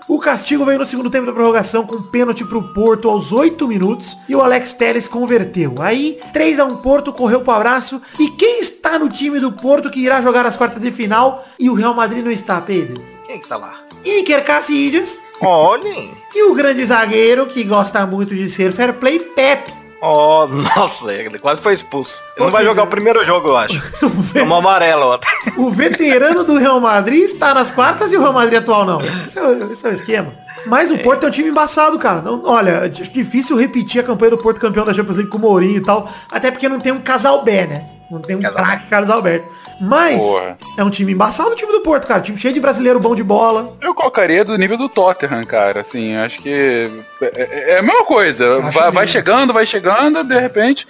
o 0.07 0.19
castigo 0.19 0.65
veio 0.65 0.79
no 0.79 0.85
segundo 0.85 1.09
tempo 1.09 1.25
da 1.25 1.31
prorrogação, 1.31 1.85
com 1.85 2.01
pênalti 2.01 2.45
pro 2.45 2.73
Porto 2.73 3.09
aos 3.09 3.31
8 3.31 3.67
minutos. 3.67 4.17
E 4.27 4.35
o 4.35 4.41
Alex 4.41 4.73
Telles 4.73 5.07
converteu. 5.07 5.75
Aí, 5.79 6.19
3 6.33 6.59
a 6.59 6.65
1 6.65 6.77
Porto, 6.77 7.11
correu 7.11 7.41
pro 7.41 7.53
abraço. 7.53 8.01
E 8.19 8.29
quem 8.31 8.59
está 8.59 8.99
no 8.99 9.09
time 9.09 9.39
do 9.39 9.51
Porto 9.51 9.89
que 9.89 9.99
irá 9.99 10.21
jogar 10.21 10.45
as 10.45 10.55
quartas 10.55 10.81
de 10.81 10.91
final? 10.91 11.45
E 11.59 11.69
o 11.69 11.73
Real 11.73 11.93
Madrid 11.93 12.23
não 12.23 12.31
está, 12.31 12.61
Pedro? 12.61 13.03
Quem 13.25 13.39
que 13.39 13.47
tá 13.47 13.57
lá? 13.57 13.79
Iker 14.05 14.45
Casillas 14.45 15.19
Olhem. 15.41 16.15
e 16.33 16.43
o 16.43 16.53
grande 16.53 16.83
zagueiro 16.85 17.45
que 17.47 17.63
gosta 17.63 18.05
muito 18.05 18.33
de 18.33 18.47
ser 18.49 18.71
fair 18.71 18.93
play, 18.93 19.19
Pepe. 19.19 19.78
Oh, 20.01 20.47
nossa, 20.75 21.11
ele 21.13 21.37
quase 21.39 21.61
foi 21.61 21.73
expulso. 21.73 22.21
Ele 22.35 22.39
Ou 22.39 22.45
não 22.45 22.51
vai 22.51 22.61
seja, 22.61 22.71
jogar 22.71 22.83
o 22.83 22.87
primeiro 22.87 23.25
jogo, 23.25 23.49
eu 23.49 23.57
acho. 23.57 23.81
Ve- 24.01 24.39
Tomou 24.39 24.59
amarelo 24.59 25.13
ontem. 25.13 25.27
o 25.57 25.69
veterano 25.69 26.43
do 26.43 26.57
Real 26.57 26.79
Madrid 26.79 27.23
está 27.23 27.53
nas 27.53 27.71
quartas 27.71 28.13
e 28.13 28.17
o 28.17 28.21
Real 28.21 28.33
Madrid 28.33 28.59
atual 28.59 28.85
não. 28.85 29.01
Esse 29.25 29.37
é, 29.37 29.41
o- 29.43 29.71
esse 29.71 29.85
é 29.85 29.89
o 29.89 29.93
esquema. 29.93 30.33
Mas 30.65 30.89
o 30.91 30.97
Porto 30.99 31.25
é 31.25 31.27
um 31.27 31.31
time 31.31 31.49
embaçado, 31.49 31.97
cara. 31.99 32.21
Não, 32.21 32.41
olha, 32.45 32.85
é 32.85 32.87
difícil 32.89 33.57
repetir 33.57 34.01
a 34.01 34.03
campanha 34.03 34.31
do 34.31 34.37
Porto 34.37 34.59
campeão 34.59 34.85
da 34.85 34.93
Champions 34.93 35.15
League 35.17 35.31
com 35.31 35.37
o 35.37 35.41
Mourinho 35.41 35.77
e 35.77 35.81
tal. 35.81 36.09
Até 36.31 36.51
porque 36.51 36.67
não 36.69 36.79
tem 36.79 36.91
um 36.91 37.01
casal 37.01 37.43
B, 37.43 37.65
né? 37.65 37.85
Não 38.11 38.19
tem 38.19 38.35
um 38.35 38.41
Casal 38.41 38.63
craque 38.65 38.87
Carlos 38.87 39.09
Alberto. 39.09 39.47
Mas 39.81 40.17
Porra. 40.19 40.57
é 40.77 40.83
um 40.83 40.89
time 40.89 41.13
embaçado 41.13 41.51
o 41.51 41.55
time 41.55 41.71
do 41.71 41.79
Porto, 41.81 42.05
cara. 42.07 42.21
Time 42.21 42.37
cheio 42.37 42.53
de 42.53 42.59
brasileiro 42.59 42.99
bom 42.99 43.15
de 43.15 43.23
bola. 43.23 43.77
Eu 43.81 43.93
colocaria 43.95 44.43
do 44.43 44.57
nível 44.57 44.77
do 44.77 44.89
Tottenham, 44.89 45.43
cara. 45.45 45.81
Assim, 45.81 46.15
acho 46.17 46.39
que 46.41 46.91
é, 47.21 47.25
é- 47.35 47.71
é 47.75 47.79
a 47.79 47.81
mesma 47.81 48.03
coisa. 48.03 48.59
Vai, 48.61 48.71
vai 48.71 48.91
menos. 48.91 49.11
chegando, 49.11 49.53
vai 49.53 49.65
chegando, 49.65 50.23
de 50.23 50.37
repente. 50.37 50.85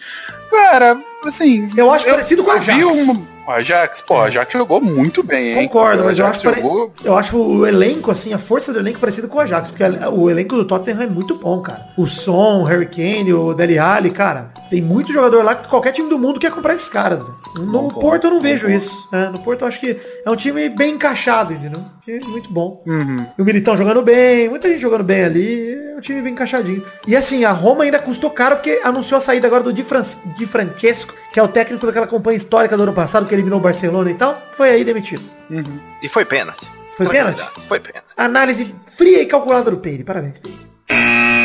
Cara, 0.51 0.99
assim. 1.25 1.69
Eu 1.77 1.91
acho 1.91 2.05
parecido 2.07 2.43
com 2.43 2.49
o 2.49 2.53
eu 2.55 2.59
vi 2.61 2.71
Ajax. 2.71 2.95
uma- 3.07 3.27
o 3.49 3.51
Ajax, 3.55 4.01
pô, 4.01 4.15
o 4.15 4.21
Ajax 4.21 4.53
jogou 4.53 4.79
muito 4.81 5.23
bem, 5.23 5.49
hein? 5.59 5.67
Concordo, 5.67 6.03
mas 6.05 6.19
eu 6.19 6.25
acho, 6.25 6.41
pare- 6.43 6.61
jogou- 6.61 6.93
eu 7.03 7.17
acho 7.17 7.37
o 7.37 7.65
elenco, 7.65 8.11
assim, 8.11 8.31
a 8.33 8.37
força 8.37 8.71
do 8.71 8.79
elenco 8.79 8.99
parecido 8.99 9.27
com 9.27 9.37
o 9.37 9.41
Ajax, 9.41 9.69
porque 9.69 9.83
o 9.83 10.29
elenco 10.29 10.55
do 10.55 10.65
Tottenham 10.65 11.01
é 11.01 11.07
muito 11.07 11.35
bom, 11.35 11.61
cara. 11.61 11.87
O 11.97 12.05
Son, 12.05 12.61
o 12.61 12.63
Harry 12.63 12.85
Kane, 12.85 13.33
o 13.33 13.53
Dele 13.53 13.77
Alli, 13.79 14.11
cara, 14.11 14.51
tem 14.69 14.81
muito 14.81 15.11
jogador 15.11 15.43
lá 15.43 15.55
que 15.55 15.67
qualquer 15.67 15.91
time 15.91 16.09
do 16.09 16.19
mundo 16.19 16.39
quer 16.39 16.51
comprar 16.51 16.75
esses 16.75 16.89
caras, 16.89 17.19
velho. 17.19 17.39
No 17.61 17.89
Porto 17.91 18.25
eu 18.27 18.31
não 18.31 18.39
vejo 18.41 18.69
isso. 18.69 18.95
né? 19.11 19.29
No 19.33 19.39
Porto 19.39 19.61
eu 19.61 19.67
acho 19.67 19.79
que 19.79 19.97
é 20.23 20.29
um 20.29 20.35
time 20.35 20.69
bem 20.69 20.93
encaixado, 20.93 21.51
entendeu? 21.51 21.79
Um 21.81 21.99
time 22.19 22.19
muito 22.31 22.51
bom. 22.53 22.83
Uhum. 22.85 23.25
E 23.37 23.41
o 23.41 23.45
Militão 23.45 23.75
jogando 23.75 24.01
bem, 24.03 24.47
muita 24.47 24.67
gente 24.67 24.79
jogando 24.79 25.03
bem 25.03 25.23
ali, 25.23 25.71
é 25.73 25.88
um 25.99 26.01
time 26.01 26.21
bem 26.21 26.33
encaixadinho. 26.33 26.83
E 27.07 27.15
assim, 27.15 27.45
a 27.45 27.51
Roma 27.51 27.83
ainda 27.83 27.99
custou 27.99 28.31
caro 28.31 28.55
porque 28.55 28.81
anunciou 28.83 29.17
a 29.17 29.21
saída 29.21 29.47
agora 29.47 29.63
do 29.63 29.71
Di, 29.71 29.83
Fran 29.83 30.01
Di 30.37 30.45
Francesco, 30.45 31.13
que 31.31 31.39
é 31.39 31.43
o 31.43 31.47
técnico 31.47 31.85
daquela 31.85 32.07
campanha 32.07 32.37
histórica 32.37 32.75
do 32.75 32.83
ano 32.83 32.93
passado, 32.93 33.27
que 33.27 33.35
eliminou 33.35 33.59
o 33.59 33.61
Barcelona 33.61 34.09
e 34.09 34.15
tal, 34.15 34.41
foi 34.53 34.69
aí 34.69 34.83
demitido. 34.83 35.23
E 36.01 36.09
foi 36.09 36.25
pênalti. 36.25 36.67
Foi 36.91 37.07
pênalti? 37.07 37.41
Foi 37.67 37.79
pênalti. 37.79 38.05
Análise 38.17 38.73
fria 38.85 39.21
e 39.21 39.25
calculada 39.25 39.71
do 39.71 39.77
Peire. 39.77 40.03
Parabéns, 40.03 40.39
Peire. 40.39 41.38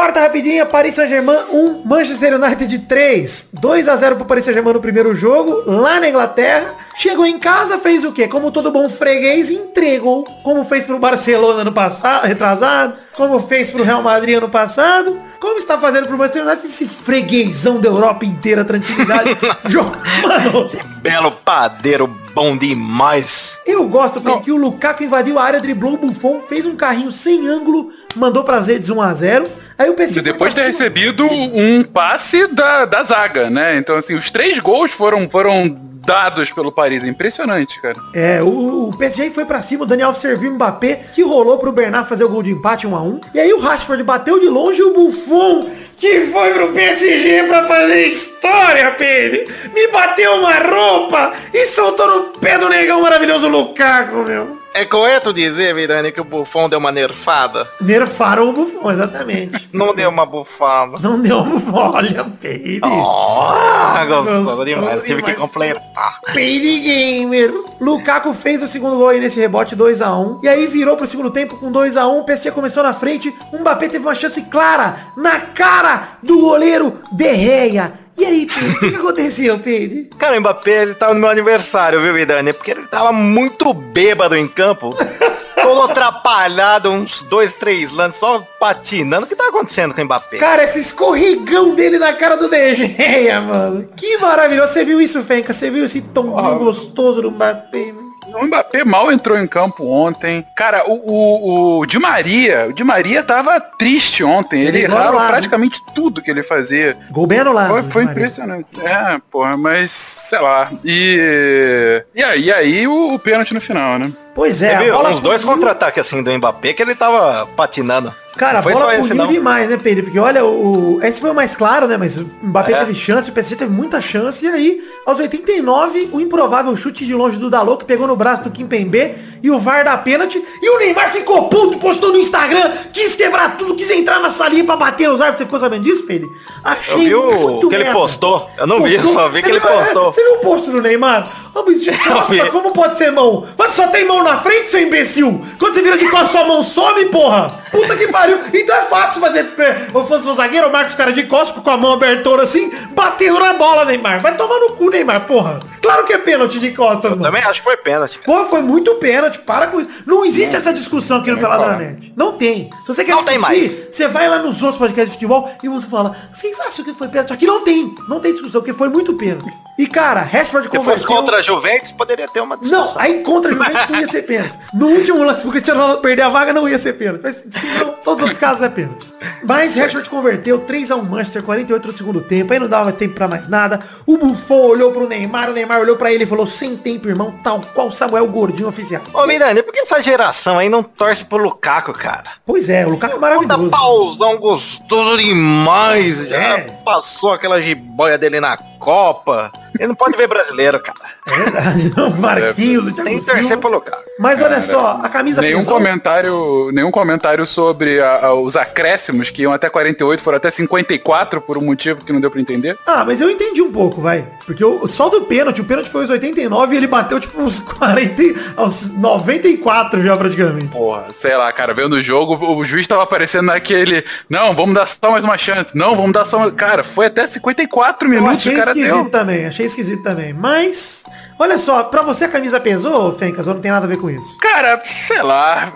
Quarta 0.00 0.20
rapidinha, 0.20 0.64
Paris 0.64 0.94
Saint-Germain 0.94 1.40
1, 1.52 1.82
Manchester 1.84 2.34
United 2.36 2.78
3. 2.78 3.48
2 3.52 3.86
a 3.86 3.96
0 3.96 4.16
pro 4.16 4.24
Paris 4.24 4.46
Saint-Germain 4.46 4.72
no 4.72 4.80
primeiro 4.80 5.14
jogo, 5.14 5.62
lá 5.66 6.00
na 6.00 6.08
Inglaterra. 6.08 6.74
Chegou 6.94 7.26
em 7.26 7.38
casa, 7.38 7.76
fez 7.76 8.02
o 8.02 8.10
quê? 8.10 8.26
Como 8.26 8.50
todo 8.50 8.72
bom 8.72 8.88
freguês, 8.88 9.50
entregou. 9.50 10.24
Como 10.42 10.64
fez 10.64 10.86
pro 10.86 10.98
Barcelona 10.98 11.64
no 11.64 11.72
passado, 11.72 12.26
retrasado. 12.26 12.94
Como 13.14 13.40
fez 13.40 13.70
pro 13.70 13.84
Real 13.84 14.02
Madrid 14.02 14.38
ano 14.38 14.48
passado. 14.48 15.20
Como 15.38 15.58
está 15.58 15.76
fazendo 15.76 16.06
pro 16.06 16.16
Manchester 16.16 16.46
United 16.46 16.66
esse 16.66 16.88
freguesão 16.88 17.78
da 17.78 17.88
Europa 17.88 18.24
inteira, 18.24 18.64
tranquilidade. 18.64 19.36
Jogo, 19.68 19.94
mano, 20.22 20.70
Belo 21.02 21.32
padeiro, 21.32 22.06
bom 22.34 22.56
demais. 22.56 23.58
eu 23.66 23.86
gosto 23.88 24.20
porque 24.20 24.44
que 24.44 24.52
o 24.52 24.56
Lukaku 24.56 25.02
invadiu 25.02 25.38
a 25.38 25.44
área, 25.44 25.60
driblou 25.60 25.94
o 25.94 25.96
Buffon, 25.96 26.40
fez 26.40 26.64
um 26.66 26.76
carrinho 26.76 27.10
sem 27.10 27.46
ângulo, 27.48 27.90
mandou 28.16 28.44
pra 28.44 28.60
Zedes 28.60 28.90
1x0. 28.90 29.48
Aí 29.80 29.88
E 30.14 30.20
depois 30.20 30.54
de 30.54 30.60
ter 30.60 30.66
recebido 30.66 31.24
um 31.24 31.82
passe 31.82 32.46
da, 32.48 32.84
da 32.84 33.02
zaga, 33.02 33.48
né? 33.48 33.78
Então, 33.78 33.96
assim, 33.96 34.14
os 34.14 34.30
três 34.30 34.58
gols 34.58 34.92
foram, 34.92 35.26
foram 35.30 35.74
dados 36.04 36.50
pelo 36.50 36.70
Paris. 36.70 37.02
Impressionante, 37.02 37.80
cara. 37.80 37.96
É, 38.12 38.42
o, 38.42 38.90
o 38.90 38.96
PSG 38.98 39.30
foi 39.30 39.46
pra 39.46 39.62
cima, 39.62 39.84
o 39.84 39.86
Daniel 39.86 40.12
serviu 40.12 40.50
o 40.50 40.54
Mbappé, 40.54 41.06
que 41.14 41.22
rolou 41.22 41.56
pro 41.56 41.72
Bernard 41.72 42.06
fazer 42.06 42.24
o 42.24 42.28
gol 42.28 42.42
de 42.42 42.50
empate 42.50 42.86
1x1. 42.86 43.22
E 43.32 43.40
aí 43.40 43.54
o 43.54 43.58
Rashford 43.58 44.02
bateu 44.02 44.38
de 44.38 44.48
longe 44.48 44.80
e 44.80 44.84
o 44.84 44.92
Buffon, 44.92 45.70
que 45.96 46.26
foi 46.26 46.52
pro 46.52 46.72
PSG 46.72 47.44
pra 47.44 47.66
fazer 47.66 48.06
história, 48.06 48.90
Pedro, 48.98 49.50
me 49.74 49.86
bateu 49.86 50.34
uma 50.34 50.58
roupa 50.58 51.32
e 51.54 51.64
soltou 51.64 52.06
no 52.06 52.38
pé 52.38 52.58
do 52.58 52.68
negão 52.68 53.00
maravilhoso 53.00 53.48
Lukaku, 53.48 54.24
meu. 54.24 54.59
É 54.72 54.84
correto 54.84 55.32
dizer, 55.32 55.74
Vidani, 55.74 56.12
que 56.12 56.20
o 56.20 56.24
Buffon 56.24 56.68
deu 56.68 56.78
uma 56.78 56.92
nerfada? 56.92 57.68
Nerfaram 57.80 58.50
o 58.50 58.52
Buffon, 58.52 58.92
exatamente. 58.92 59.68
Não 59.72 59.92
deu 59.92 60.08
uma 60.08 60.24
bufada. 60.24 60.98
Não 61.00 61.20
deu 61.20 61.38
uma 61.40 61.92
olha, 61.92 62.24
Pedro. 62.40 62.88
Oh, 62.88 64.06
gostoso 64.06 64.40
Gostoso 64.42 64.64
demais. 64.64 65.02
Tive 65.02 65.22
que 65.22 65.34
completar. 65.34 66.20
Peide 66.32 66.80
Gamer. 66.80 67.52
Lukaku 67.80 68.32
fez 68.32 68.62
o 68.62 68.68
segundo 68.68 68.96
gol 68.96 69.08
aí 69.08 69.18
nesse 69.20 69.40
rebote 69.40 69.74
2x1. 69.76 70.40
E 70.44 70.48
aí 70.48 70.66
virou 70.68 70.96
pro 70.96 71.06
segundo 71.06 71.30
tempo 71.30 71.56
com 71.56 71.72
2x1. 71.72 72.20
O 72.20 72.24
PSG 72.24 72.52
começou 72.52 72.82
na 72.82 72.92
frente. 72.92 73.34
O 73.52 73.58
Mbappé 73.58 73.88
teve 73.88 74.04
uma 74.06 74.14
chance 74.14 74.40
clara 74.42 74.96
na 75.16 75.40
cara 75.40 76.10
do 76.22 76.38
goleiro 76.38 77.00
Derreia. 77.12 77.92
E 78.20 78.26
aí, 78.26 78.46
Pedro, 78.46 78.70
o 78.70 78.78
que 78.78 78.90
que 78.90 78.96
aconteceu, 78.96 79.58
Pedro? 79.58 80.04
Cara, 80.18 80.36
o 80.36 80.40
Mbappé, 80.40 80.82
ele 80.82 80.94
tava 80.94 81.14
no 81.14 81.20
meu 81.20 81.30
aniversário, 81.30 82.02
viu, 82.02 82.12
Vidani? 82.12 82.52
Porque 82.52 82.70
ele 82.70 82.86
tava 82.86 83.12
muito 83.12 83.72
bêbado 83.72 84.36
em 84.36 84.46
campo. 84.46 84.94
Todo 85.56 85.82
atrapalhado, 85.82 86.90
uns 86.90 87.22
dois, 87.22 87.54
três 87.54 87.90
lances, 87.90 88.20
só 88.20 88.40
patinando. 88.58 89.24
O 89.24 89.26
que 89.28 89.34
tá 89.34 89.48
acontecendo 89.48 89.94
com 89.94 90.02
o 90.02 90.04
Mbappé? 90.04 90.36
Cara, 90.36 90.64
esse 90.64 90.80
escorregão 90.80 91.74
dele 91.74 91.98
na 91.98 92.12
cara 92.12 92.36
do 92.36 92.46
Derreia, 92.46 93.40
mano. 93.40 93.88
Que 93.96 94.18
maravilhoso. 94.18 94.70
Você 94.74 94.84
viu 94.84 95.00
isso, 95.00 95.22
Fenca? 95.22 95.54
Você 95.54 95.70
viu 95.70 95.86
esse 95.86 96.02
tomzinho 96.02 96.58
gostoso 96.58 97.22
do 97.22 97.30
Mbappé, 97.30 97.90
mano? 97.90 98.09
O 98.34 98.46
Mbappé 98.46 98.84
mal 98.84 99.10
entrou 99.10 99.38
em 99.38 99.46
campo 99.46 99.86
ontem. 99.86 100.44
Cara, 100.56 100.84
o, 100.86 100.94
o, 100.94 101.78
o 101.80 101.86
Di 101.86 101.98
Maria, 101.98 102.66
o 102.68 102.72
Di 102.72 102.84
Maria 102.84 103.22
tava 103.22 103.60
triste 103.60 104.22
ontem. 104.22 104.60
Ele, 104.60 104.78
Ele 104.78 104.84
errava 104.84 105.20
né? 105.20 105.28
praticamente 105.28 105.80
tudo 105.94 106.22
que 106.22 106.30
ele 106.30 106.42
fazia. 106.42 106.96
Gol 107.10 107.26
bem 107.26 107.40
anulado. 107.40 107.68
Foi, 107.70 107.82
foi 107.82 108.02
impressionante. 108.04 108.66
É, 108.84 109.20
porra, 109.30 109.56
mas 109.56 109.90
sei 109.90 110.38
lá. 110.40 110.68
E, 110.84 112.04
e 112.14 112.22
aí, 112.22 112.42
e 112.42 112.52
aí 112.52 112.86
o, 112.86 113.14
o 113.14 113.18
pênalti 113.18 113.54
no 113.54 113.60
final, 113.60 113.98
né? 113.98 114.12
Pois 114.34 114.62
é, 114.62 114.76
Você 114.78 114.84
viu 114.84 114.94
bola 114.94 115.10
uns 115.10 115.20
dois 115.20 115.44
contra-ataques 115.44 116.06
assim 116.06 116.22
do 116.22 116.32
Mbappé 116.32 116.72
que 116.72 116.82
ele 116.82 116.94
tava 116.94 117.46
patinando. 117.56 118.14
Cara, 118.40 118.58
a 118.60 118.62
bola 118.62 118.96
esse, 118.96 119.12
não. 119.12 119.26
demais, 119.26 119.68
né, 119.68 119.76
Pedro? 119.82 120.04
Porque 120.04 120.18
olha, 120.18 120.44
o, 120.44 120.98
esse 121.02 121.20
foi 121.20 121.30
o 121.30 121.34
mais 121.34 121.54
claro, 121.54 121.86
né? 121.86 121.96
Mas 121.98 122.16
o 122.16 122.28
Mbappé 122.42 122.72
É. 122.72 122.78
teve 122.78 122.94
chance, 122.94 123.28
o 123.28 123.32
PSG 123.34 123.54
teve 123.56 123.70
muita 123.70 124.00
chance. 124.00 124.44
E 124.44 124.48
aí, 124.48 124.82
aos 125.04 125.18
89, 125.18 126.08
o 126.12 126.20
improvável 126.20 126.74
chute 126.76 127.04
de 127.04 127.14
longe 127.14 127.36
do 127.36 127.50
Dalot, 127.50 127.78
que 127.78 127.84
pegou 127.84 128.06
no 128.06 128.16
braço 128.16 128.42
do 128.44 128.50
Kimpembe 128.50 129.14
e 129.42 129.50
o 129.50 129.58
VAR 129.58 129.84
da 129.84 129.96
pênalti. 129.98 130.42
E 130.62 130.70
o 130.70 130.78
Neymar 130.78 131.10
ficou 131.12 131.48
puto, 131.48 131.78
postou 131.78 132.12
no 132.12 132.18
Instagram, 132.18 132.70
quis 132.92 133.14
quebrar 133.14 133.56
tudo, 133.58 133.74
quis 133.74 133.90
entrar 133.90 134.18
na 134.20 134.30
salinha 134.30 134.64
pra 134.64 134.76
bater 134.76 135.08
nos 135.08 135.20
árbitros. 135.20 135.40
Você 135.40 135.44
ficou 135.44 135.60
sabendo 135.60 135.82
disso, 135.84 136.04
Pedro? 136.06 136.28
Eu 136.28 136.34
Achei 136.64 136.96
vi 137.08 137.14
o 137.14 137.30
muito 137.40 137.68
que 137.68 137.74
ele 137.74 137.84
merda. 137.84 137.98
postou. 137.98 138.48
Eu 138.56 138.66
não 138.66 138.82
vi, 138.82 138.94
Postou? 138.96 139.12
só 139.14 139.28
vi 139.28 139.36
Você 139.36 139.42
que 139.42 139.48
ele 139.50 139.60
viu- 139.60 139.68
é, 139.68 139.72
postou. 139.84 140.12
Você 140.12 140.22
viu 140.22 140.32
o 140.34 140.38
post 140.38 140.70
do 140.70 140.80
Neymar? 140.80 141.28
Mas 141.54 141.80
de 141.84 141.90
vi. 141.90 141.98
costa, 142.08 142.50
como 142.50 142.72
pode 142.72 142.96
ser 142.96 143.10
mão? 143.10 143.44
Mas 143.58 143.72
só 143.72 143.86
tem 143.88 144.06
mão 144.06 144.22
na 144.24 144.38
frente, 144.38 144.68
seu 144.70 144.80
imbecil! 144.80 145.40
Quando 145.58 145.74
você 145.74 145.82
vira 145.82 145.98
de 145.98 146.08
costas, 146.08 146.30
sua 146.30 146.44
mão 146.44 146.62
some, 146.62 147.04
porra! 147.06 147.60
Puta 147.70 147.96
que 147.96 148.08
pariu! 148.08 148.29
Então 148.54 148.76
é 148.76 148.82
fácil 148.82 149.20
fazer. 149.20 149.52
é, 149.58 149.86
Eu 149.94 150.06
fosse 150.06 150.28
o 150.28 150.34
zagueiro, 150.34 150.66
eu 150.66 150.70
marco 150.72 150.90
os 150.90 150.94
caras 150.96 151.14
de 151.14 151.24
costas 151.24 151.62
com 151.62 151.70
a 151.70 151.76
mão 151.76 151.92
abertona 151.92 152.42
assim, 152.42 152.70
batendo 152.92 153.38
na 153.40 153.52
bola, 153.54 153.84
Neymar. 153.84 154.20
Vai 154.20 154.36
tomar 154.36 154.58
no 154.60 154.70
cu, 154.76 154.90
Neymar, 154.90 155.26
porra! 155.26 155.60
Claro 155.82 156.04
que 156.06 156.12
é 156.12 156.18
pênalti 156.18 156.58
de 156.60 156.72
costas, 156.72 157.10
mano. 157.12 157.22
Também 157.22 157.42
acho 157.42 157.60
que 157.60 157.64
foi 157.64 157.76
pênalti. 157.76 158.20
Pô, 158.24 158.44
foi 158.44 158.60
muito 158.60 158.94
pênalti, 158.96 159.38
para 159.38 159.66
com 159.68 159.80
isso. 159.80 159.88
Não 160.06 160.24
existe 160.24 160.54
essa 160.54 160.72
discussão 160.72 161.18
aqui 161.18 161.30
no 161.30 161.38
Peladranet. 161.38 162.12
Não 162.16 162.32
tem. 162.32 162.70
Se 162.84 162.94
você 162.94 163.04
quer 163.04 163.12
Não 163.12 163.24
tem 163.24 163.38
discutir, 163.38 163.88
você 163.90 164.06
vai 164.08 164.28
lá 164.28 164.38
nos 164.38 164.62
outros 164.62 164.78
podcasts 164.78 165.12
de 165.12 165.14
futebol 165.14 165.50
e 165.62 165.68
você 165.68 165.86
fala, 165.86 166.14
vocês 166.32 166.58
acham 166.60 166.84
que 166.84 166.92
foi 166.92 167.08
pênalti? 167.08 167.32
Aqui 167.32 167.46
não 167.46 167.64
tem. 167.64 167.94
Não 168.08 168.20
tem 168.20 168.32
discussão, 168.32 168.60
porque 168.60 168.74
foi 168.74 168.88
muito 168.88 169.14
pênalti. 169.14 169.50
E, 169.78 169.86
cara, 169.86 170.20
Rashford 170.20 170.68
Se 170.68 170.76
fosse 170.76 171.06
converteu... 171.06 171.08
contra 171.08 171.36
a 171.38 171.42
Juventus, 171.42 171.92
poderia 171.92 172.28
ter 172.28 172.40
uma 172.42 172.58
discussão. 172.58 172.92
Não, 172.92 173.00
aí 173.00 173.22
contra 173.22 173.50
a 173.50 173.54
Juventus 173.54 173.88
não 173.88 174.00
ia 174.00 174.06
ser 174.06 174.22
pênalti. 174.22 174.54
No 174.74 174.88
último 174.88 175.22
lance, 175.24 175.40
pro 175.40 175.50
Cristiano 175.52 175.80
Ronaldo 175.80 176.02
perder 176.02 176.22
a 176.22 176.28
vaga, 176.28 176.52
não 176.52 176.68
ia 176.68 176.78
ser 176.78 176.92
pênalti. 176.92 177.22
Mas, 177.22 177.36
se 177.36 177.66
não, 177.78 177.92
todos 178.16 178.32
os 178.32 178.38
casos 178.38 178.62
é 178.62 178.68
pênalti. 178.68 179.06
Mas 179.44 179.74
Rashford 179.74 180.08
converteu 180.10 180.60
3x1 180.60 181.02
Manchester, 181.02 181.42
48 181.42 181.86
no 181.88 181.92
segundo 181.94 182.20
tempo. 182.20 182.52
Aí 182.52 182.58
não 182.58 182.68
dava 182.68 182.92
tempo 182.92 183.14
pra 183.14 183.28
mais 183.28 183.48
nada. 183.48 183.80
O 184.06 184.16
Buffon 184.18 184.68
olhou 184.68 184.92
pro 184.92 185.06
Neymar, 185.08 185.50
o 185.50 185.52
Neymar 185.52 185.80
olhou 185.80 185.96
pra 185.96 186.12
ele 186.12 186.24
e 186.24 186.26
falou, 186.26 186.46
sem 186.46 186.76
tempo, 186.76 187.08
irmão, 187.08 187.34
tal 187.42 187.60
qual 187.74 187.90
Samuel 187.90 188.26
Gordinho 188.28 188.68
oficial. 188.68 189.02
Ô, 189.12 189.26
Miranda, 189.26 189.62
por 189.62 189.72
que 189.72 189.80
essa 189.80 190.02
geração 190.02 190.58
aí 190.58 190.68
não 190.68 190.82
torce 190.82 191.24
pro 191.24 191.38
Lukaku, 191.38 191.92
cara? 191.92 192.24
Pois 192.46 192.68
é, 192.70 192.86
o 192.86 192.90
Lukaku 192.90 193.14
é 193.14 193.18
Puta 193.18 193.38
maravilhoso. 193.38 193.70
pauzão 193.70 194.36
gostoso 194.38 195.16
demais. 195.18 196.28
Já 196.28 196.36
É. 196.58 196.60
passou 196.84 197.32
aquela 197.32 197.60
jiboia 197.60 198.16
dele 198.18 198.40
na 198.40 198.56
Copa. 198.80 199.52
Ele 199.78 199.88
não 199.88 199.94
pode 199.94 200.16
ver 200.16 200.26
brasileiro, 200.26 200.80
cara. 200.80 200.98
É 201.28 202.10
Marquinhos, 202.18 202.92
Thiago 202.92 203.04
Tem 203.10 203.20
Silva. 203.20 203.56
pro 203.58 203.70
Lukaku. 203.70 204.02
Mas 204.18 204.40
olha 204.40 204.60
só, 204.60 204.98
a 205.02 205.08
camisa 205.08 205.40
Nenhum 205.40 205.60
pesou. 205.60 205.74
comentário, 205.74 206.70
nenhum 206.72 206.90
comentário 206.90 207.46
sobre 207.46 208.00
a- 208.00 208.26
a- 208.26 208.34
os 208.34 208.56
acréscimos 208.56 209.30
que 209.30 209.42
iam 209.42 209.52
até 209.52 209.70
48, 209.70 210.20
foram 210.22 210.36
até 210.36 210.50
54 210.50 211.40
por 211.40 211.56
um 211.56 211.62
motivo 211.62 212.04
que 212.04 212.12
não 212.12 212.20
deu 212.20 212.30
pra 212.30 212.40
entender. 212.40 212.76
Ah, 212.86 213.04
mas 213.06 213.20
eu 213.20 213.30
entendi 213.30 213.62
um 213.62 213.70
pouco, 213.70 214.00
vai. 214.00 214.26
Porque 214.44 214.64
o, 214.64 214.86
só 214.88 215.08
do 215.08 215.22
pênalti, 215.22 215.60
o 215.60 215.64
pênalti 215.64 215.88
foi 215.88 216.04
os 216.04 216.10
89 216.10 216.74
e 216.74 216.76
ele 216.78 216.86
bateu 216.86 217.20
tipo 217.20 217.40
uns 217.40 217.60
40, 217.78 218.22
e- 218.22 218.36
aos 218.56 218.90
94 218.92 220.02
já 220.02 220.16
praticamente. 220.16 220.68
Porra, 220.68 221.06
sei 221.14 221.36
lá, 221.36 221.50
cara, 221.52 221.72
vendo 221.72 221.94
o 221.94 222.02
jogo, 222.02 222.34
o 222.54 222.64
juiz 222.64 222.86
tava 222.86 223.02
aparecendo 223.04 223.46
naquele. 223.46 224.04
Não, 224.28 224.52
vamos 224.52 224.74
dar 224.74 224.86
só 224.86 225.10
mais 225.10 225.24
uma 225.24 225.38
chance. 225.38 225.76
Não, 225.76 225.94
vamos 225.96 226.12
dar 226.12 226.24
só 226.24 226.38
uma. 226.38 226.50
Cara, 226.50 226.82
foi 226.84 227.06
até 227.06 227.26
54 227.26 228.08
Eu 228.08 228.10
minutos, 228.20 228.44
o 228.44 228.52
cara 228.56 228.69
esquisito 228.70 229.02
deu. 229.02 229.10
também, 229.10 229.46
achei 229.46 229.66
esquisito 229.66 230.02
também. 230.02 230.32
Mas, 230.32 231.04
olha 231.38 231.58
só, 231.58 231.84
pra 231.84 232.02
você 232.02 232.24
a 232.24 232.28
camisa 232.28 232.60
pesou, 232.60 233.12
Fencas, 233.12 233.46
ou 233.46 233.54
não 233.54 233.60
tem 233.60 233.70
nada 233.70 233.86
a 233.86 233.88
ver 233.88 233.98
com 233.98 234.10
isso? 234.10 234.38
Cara, 234.38 234.80
sei 234.84 235.22
lá. 235.22 235.72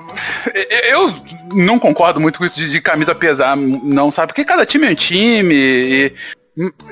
Eu 0.88 1.14
não 1.54 1.78
concordo 1.78 2.20
muito 2.20 2.38
com 2.38 2.44
isso 2.44 2.56
de, 2.56 2.70
de 2.70 2.80
camisa 2.80 3.14
pesar, 3.14 3.56
não, 3.56 4.10
sabe? 4.10 4.28
Porque 4.28 4.44
cada 4.44 4.66
time 4.66 4.86
é 4.86 4.90
um 4.90 4.94
time 4.94 5.54
e. 5.54 6.12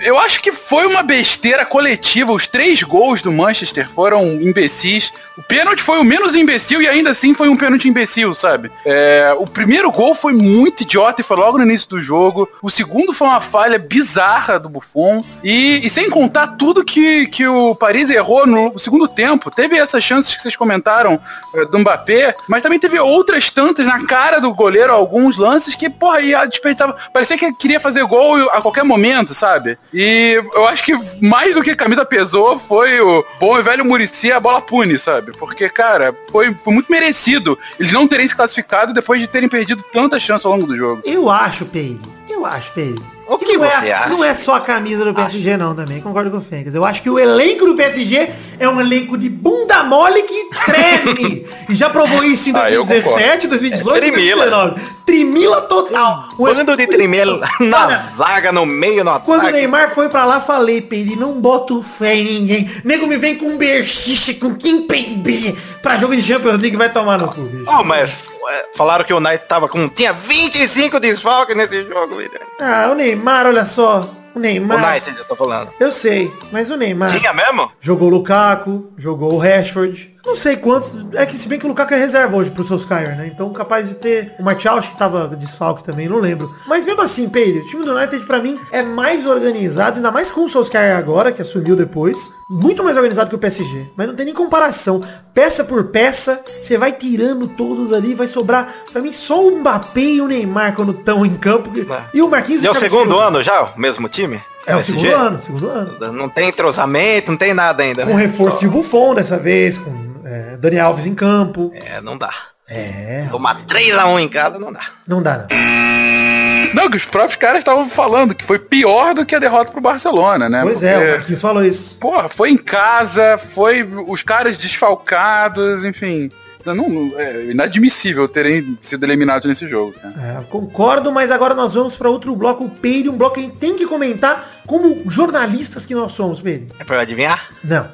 Eu 0.01 0.19
acho 0.19 0.43
que 0.43 0.51
foi 0.51 0.87
uma 0.87 1.05
besteira 1.05 1.65
coletiva. 1.65 2.33
Os 2.33 2.49
três 2.49 2.83
gols 2.83 3.23
do 3.23 3.31
Manchester 3.31 3.89
foram 3.89 4.33
imbecis. 4.33 5.13
O 5.39 5.43
pênalti 5.43 5.81
foi 5.81 6.01
o 6.01 6.05
menos 6.05 6.35
imbecil 6.35 6.83
e 6.83 6.89
ainda 6.89 7.11
assim 7.11 7.33
foi 7.33 7.49
um 7.49 7.57
pênalti 7.57 7.89
imbecil, 7.89 8.35
sabe? 8.35 8.73
É, 8.85 9.33
o 9.39 9.47
primeiro 9.47 9.93
gol 9.93 10.17
foi 10.17 10.33
muito 10.33 10.83
idiota 10.83 11.21
e 11.21 11.25
foi 11.25 11.37
logo 11.37 11.59
no 11.59 11.65
início 11.65 11.89
do 11.89 12.03
jogo. 12.03 12.49
O 12.61 12.69
segundo 12.69 13.13
foi 13.13 13.29
uma 13.29 13.41
falha 13.41 13.79
bizarra 13.79 14.59
do 14.59 14.69
Buffon. 14.69 15.23
E, 15.45 15.87
e 15.87 15.89
sem 15.89 16.11
contar 16.11 16.57
tudo 16.57 16.85
que, 16.85 17.29
que 17.29 17.47
o 17.47 17.77
Paris 17.77 18.11
errou 18.11 18.45
no 18.45 18.77
segundo 18.81 19.07
tempo. 19.07 19.49
Teve 19.49 19.79
essas 19.79 20.03
chances 20.03 20.35
que 20.35 20.43
vocês 20.43 20.57
comentaram 20.57 21.21
é, 21.55 21.65
do 21.67 21.79
Mbappé, 21.79 22.35
mas 22.49 22.63
também 22.63 22.81
teve 22.81 22.99
outras 22.99 23.49
tantas 23.49 23.87
na 23.87 24.05
cara 24.07 24.41
do 24.41 24.53
goleiro, 24.53 24.93
alguns 24.93 25.37
lances 25.37 25.77
que, 25.77 25.89
porra, 25.89 26.21
ia 26.21 26.45
desperdiçava. 26.47 26.97
Parecia 27.13 27.39
que 27.39 27.53
queria 27.55 27.79
fazer 27.79 28.03
gol 28.05 28.51
a 28.51 28.61
qualquer 28.61 28.83
momento, 28.83 29.33
sabe? 29.33 29.52
E 29.93 30.43
eu 30.55 30.67
acho 30.67 30.85
que 30.85 30.93
mais 31.21 31.55
do 31.55 31.63
que 31.63 31.71
a 31.71 31.77
camisa 31.77 32.05
pesou 32.05 32.59
foi 32.59 33.01
o 33.01 33.25
bom 33.41 33.59
e 33.59 33.63
velho 33.63 33.85
Murici 33.85 34.31
a 34.31 34.41
bola 34.41 34.61
pune, 34.61 34.99
sabe? 34.99 35.33
Porque, 35.33 35.69
cara, 35.69 36.15
foi, 36.31 36.55
foi 36.55 36.73
muito 36.73 36.91
merecido 36.91 37.59
eles 37.79 37.93
não 37.93 38.07
terem 38.07 38.27
se 38.27 38.35
classificado 38.35 38.93
depois 38.93 39.21
de 39.21 39.27
terem 39.27 39.49
perdido 39.49 39.83
tanta 39.93 40.19
chance 40.19 40.47
ao 40.47 40.53
longo 40.53 40.67
do 40.67 40.77
jogo. 40.77 41.03
Eu 41.05 41.29
acho, 41.29 41.65
Peide. 41.65 42.01
Eu 42.29 42.47
acho, 42.47 42.73
Peide. 42.73 43.01
O 43.29 43.39
que 43.39 43.57
não 43.57 43.65
você 43.65 43.87
é, 43.87 43.93
acha? 43.93 44.09
Não 44.09 44.23
é 44.25 44.35
só 44.35 44.57
a 44.57 44.61
camisa 44.61 45.05
do 45.05 45.15
PSG, 45.15 45.57
não, 45.57 45.75
também. 45.75 46.01
Concordo 46.01 46.31
com 46.31 46.37
o 46.39 46.41
Fencas. 46.41 46.75
Eu 46.75 46.85
acho 46.85 47.01
que 47.03 47.09
o 47.09 47.19
elenco 47.19 47.65
do 47.67 47.75
PSG 47.75 48.31
é 48.59 48.69
um 48.69 48.81
elenco 48.81 49.17
de 49.17 49.29
bunda 49.31 49.83
mole 49.85 50.23
que 50.23 50.49
treme. 50.67 51.47
e 51.69 51.75
já 51.75 51.89
provou 51.89 52.23
isso 52.25 52.51
em 52.51 52.53
Ah, 52.57 52.71
eu 52.71 52.85
2017, 52.85 53.47
2018 53.49 53.97
É 53.97 54.01
trimila. 54.01 54.47
2019. 54.51 54.81
Trimila 55.07 55.61
total. 55.63 56.29
O- 56.39 56.45
Bando 56.45 56.77
de 56.77 56.87
tremelo 56.87 57.41
na 57.61 57.87
Olha, 57.87 58.03
zaga, 58.17 58.53
no 58.53 58.67
meio, 58.67 59.05
no 59.05 59.19
Quando 59.21 59.39
o 59.39 59.43
ataque. 59.47 59.59
Neymar 59.59 59.91
foi 59.95 60.09
pra 60.09 60.25
lá, 60.25 60.41
falei, 60.41 60.81
Peide, 60.83 61.17
não 61.17 61.41
boto 61.41 61.83
fé 61.83 62.17
em 62.17 62.25
ninguém. 62.25 62.71
Nego 62.85 63.07
me 63.07 63.17
vem 63.17 63.37
com 63.37 63.47
um 63.47 63.57
berchiche, 63.57 64.35
com 64.35 64.55
quem 64.55 64.83
Peide 64.83 65.55
pra 65.81 65.97
jogo 65.99 66.15
de 66.15 66.23
Champions 66.23 66.61
League, 66.61 66.77
vai 66.77 66.91
tomar 66.91 67.19
no 67.19 67.29
cu, 67.29 67.43
bicho. 67.43 67.65
Oh, 67.67 67.83
mas 67.85 68.11
é, 68.11 68.32
falaram 68.75 69.05
que 69.05 69.13
o 69.15 69.21
Knight 69.21 69.45
tava 69.47 69.69
com... 69.69 69.89
Tinha 69.89 70.13
25 70.13 70.99
desfalques 71.01 71.57
nesse 71.57 71.85
jogo, 71.87 72.17
vida. 72.17 72.41
Ah, 72.61 72.89
o 72.91 72.95
Neymar, 72.95 73.47
olha 73.47 73.67
só. 73.67 74.11
O 74.35 74.39
O 74.39 74.41
Neymar. 74.41 74.81
Knight, 74.95 75.15
eu 75.19 75.25
tô 75.25 75.37
falando. 75.37 75.73
Eu 75.79 75.93
sei, 75.93 76.33
mas 76.51 76.71
o 76.71 76.77
Neymar. 76.77 77.11
Tinha 77.11 77.33
mesmo? 77.33 77.71
Jogou 77.81 78.09
o 78.09 78.11
Lukaku, 78.11 78.91
jogou 78.97 79.35
o 79.35 79.39
Rashford. 79.39 80.12
Não 80.25 80.37
sei 80.37 80.57
quantos. 80.57 80.93
É 81.15 81.27
que 81.27 81.37
se 81.37 81.49
bem 81.49 81.59
que 81.59 81.65
o 81.65 81.69
Lukaku 81.69 81.95
é 81.95 81.99
reserva 81.99 82.37
hoje 82.37 82.51
pro 82.51 82.63
Solskjaer, 82.65 83.17
né? 83.17 83.27
Então 83.27 83.53
capaz 83.53 83.89
de 83.89 83.95
ter. 83.95 84.35
O 84.39 84.43
Martial 84.43 84.79
acho 84.79 84.91
que 84.93 84.97
tava 84.99 85.27
desfalque 85.37 85.83
também, 85.83 86.09
não 86.09 86.19
lembro. 86.21 86.55
Mas 86.67 86.87
mesmo 86.87 87.03
assim, 87.03 87.29
Pedro, 87.29 87.63
o 87.63 87.67
time 87.67 87.85
do 87.85 87.93
United 87.95 88.25
pra 88.25 88.39
mim 88.39 88.57
é 88.71 88.83
mais 88.83 89.27
organizado, 89.27 89.97
ainda 89.97 90.13
mais 90.13 90.31
com 90.31 90.45
o 90.45 90.49
Solskjaer 90.49 90.97
agora, 90.97 91.33
que 91.33 91.43
assumiu 91.43 91.75
depois. 91.75 92.33
Muito 92.49 92.85
mais 92.85 92.97
organizado 92.97 93.29
que 93.31 93.35
o 93.37 93.39
PSG. 93.39 93.87
Mas 93.97 94.07
não 94.07 94.15
tem 94.15 94.27
nem 94.27 94.35
comparação. 94.35 95.03
Peça 95.35 95.65
por 95.65 95.85
peça, 95.85 96.41
você 96.61 96.79
vai 96.79 96.93
tirando 96.93 97.49
todos 97.49 97.93
ali, 97.93 98.15
vai 98.15 98.29
sobrar. 98.29 98.73
Pra 98.93 99.03
mim, 99.03 99.13
só 99.13 99.45
o 99.45 99.59
Mbappé 99.59 100.01
e 100.03 100.21
o 100.21 100.29
Neymar 100.29 100.75
quando 100.75 100.93
estão 100.93 101.27
em 101.27 101.35
campo. 101.35 101.71
E 102.15 102.23
o 102.23 102.29
Marquinhos 102.29 102.63
E 102.63 102.67
é 102.67 102.71
o 102.71 102.75
segundo 102.79 103.09
Silva. 103.11 103.25
ano 103.27 103.43
já, 103.43 103.63
o 103.63 103.81
mesmo 103.81 104.09
time? 104.09 104.41
É 104.65 104.77
o 104.77 104.83
segundo 104.83 105.13
ano, 105.13 105.41
segundo 105.41 105.69
ano. 105.69 106.13
Não 106.13 106.29
tem 106.29 106.49
entrosamento, 106.49 107.33
não 107.33 107.39
tem 107.39 107.53
nada 107.53 107.83
ainda, 107.83 108.07
Com 108.07 108.15
né? 108.15 108.23
reforço 108.23 108.61
de 108.61 108.69
Buffon 108.69 109.13
dessa 109.15 109.37
vez, 109.37 109.77
com 109.77 110.12
é, 110.25 110.57
Dani 110.57 110.79
Alves 110.79 111.07
em 111.07 111.15
campo. 111.15 111.73
É, 111.75 112.01
não 112.01 112.17
dá. 112.19 112.31
É, 112.69 113.27
Tomar 113.31 113.67
3x1 113.67 114.21
em 114.21 114.29
casa 114.29 114.59
não 114.59 114.73
dá. 114.73 114.81
não 115.07 115.23
dá 115.23 115.39
não. 115.39 116.73
Não, 116.75 116.89
que 116.91 116.97
os 116.97 117.05
próprios 117.05 117.37
caras 117.37 117.59
estavam 117.59 117.89
falando 117.91 118.35
que 118.35 118.45
foi 118.45 118.59
pior 118.59 119.13
do 119.15 119.27
que 119.27 119.35
a 119.35 119.39
derrota 119.39 119.71
pro 119.71 119.81
Barcelona, 119.81 120.49
né? 120.49 120.63
Pois 120.63 120.83
é, 120.83 120.97
o 120.97 120.99
Porque- 121.01 121.17
Marquinhos 121.19 121.41
falou 121.43 121.65
isso. 121.65 121.99
Porra, 121.99 122.29
foi 122.31 122.51
em 122.51 122.57
casa, 122.57 123.37
foi 123.37 123.83
os 124.07 124.23
caras 124.23 124.57
desfalcados, 124.57 125.85
enfim. 125.85 126.31
Não, 126.65 126.75
não- 126.75 127.13
é 127.21 127.47
inadmissível 127.51 128.27
terem 128.29 128.79
sido 128.81 129.05
eliminados 129.05 129.47
nesse 129.49 129.69
jogo, 129.69 129.93
cara. 130.01 130.15
É, 130.41 130.45
concordo, 130.49 131.11
mas 131.13 131.31
agora 131.31 131.53
nós 131.55 131.75
vamos 131.75 131.97
para 131.97 132.09
outro 132.09 132.35
bloco, 132.37 132.65
o 132.65 132.71
Peire, 132.71 133.09
um 133.11 133.17
bloco 133.19 133.35
que 133.35 133.41
a 133.41 133.43
gente 133.43 133.57
tem 133.57 133.77
que 133.77 133.85
comentar 133.85 134.49
como 134.67 135.03
jornalistas 135.11 135.85
que 135.85 135.95
nós 135.95 136.13
somos, 136.13 136.41
Peire. 136.41 136.69
É 136.79 136.85
pra 136.85 136.97
eu 136.97 137.01
adivinhar? 137.01 137.51
Não. 137.65 137.89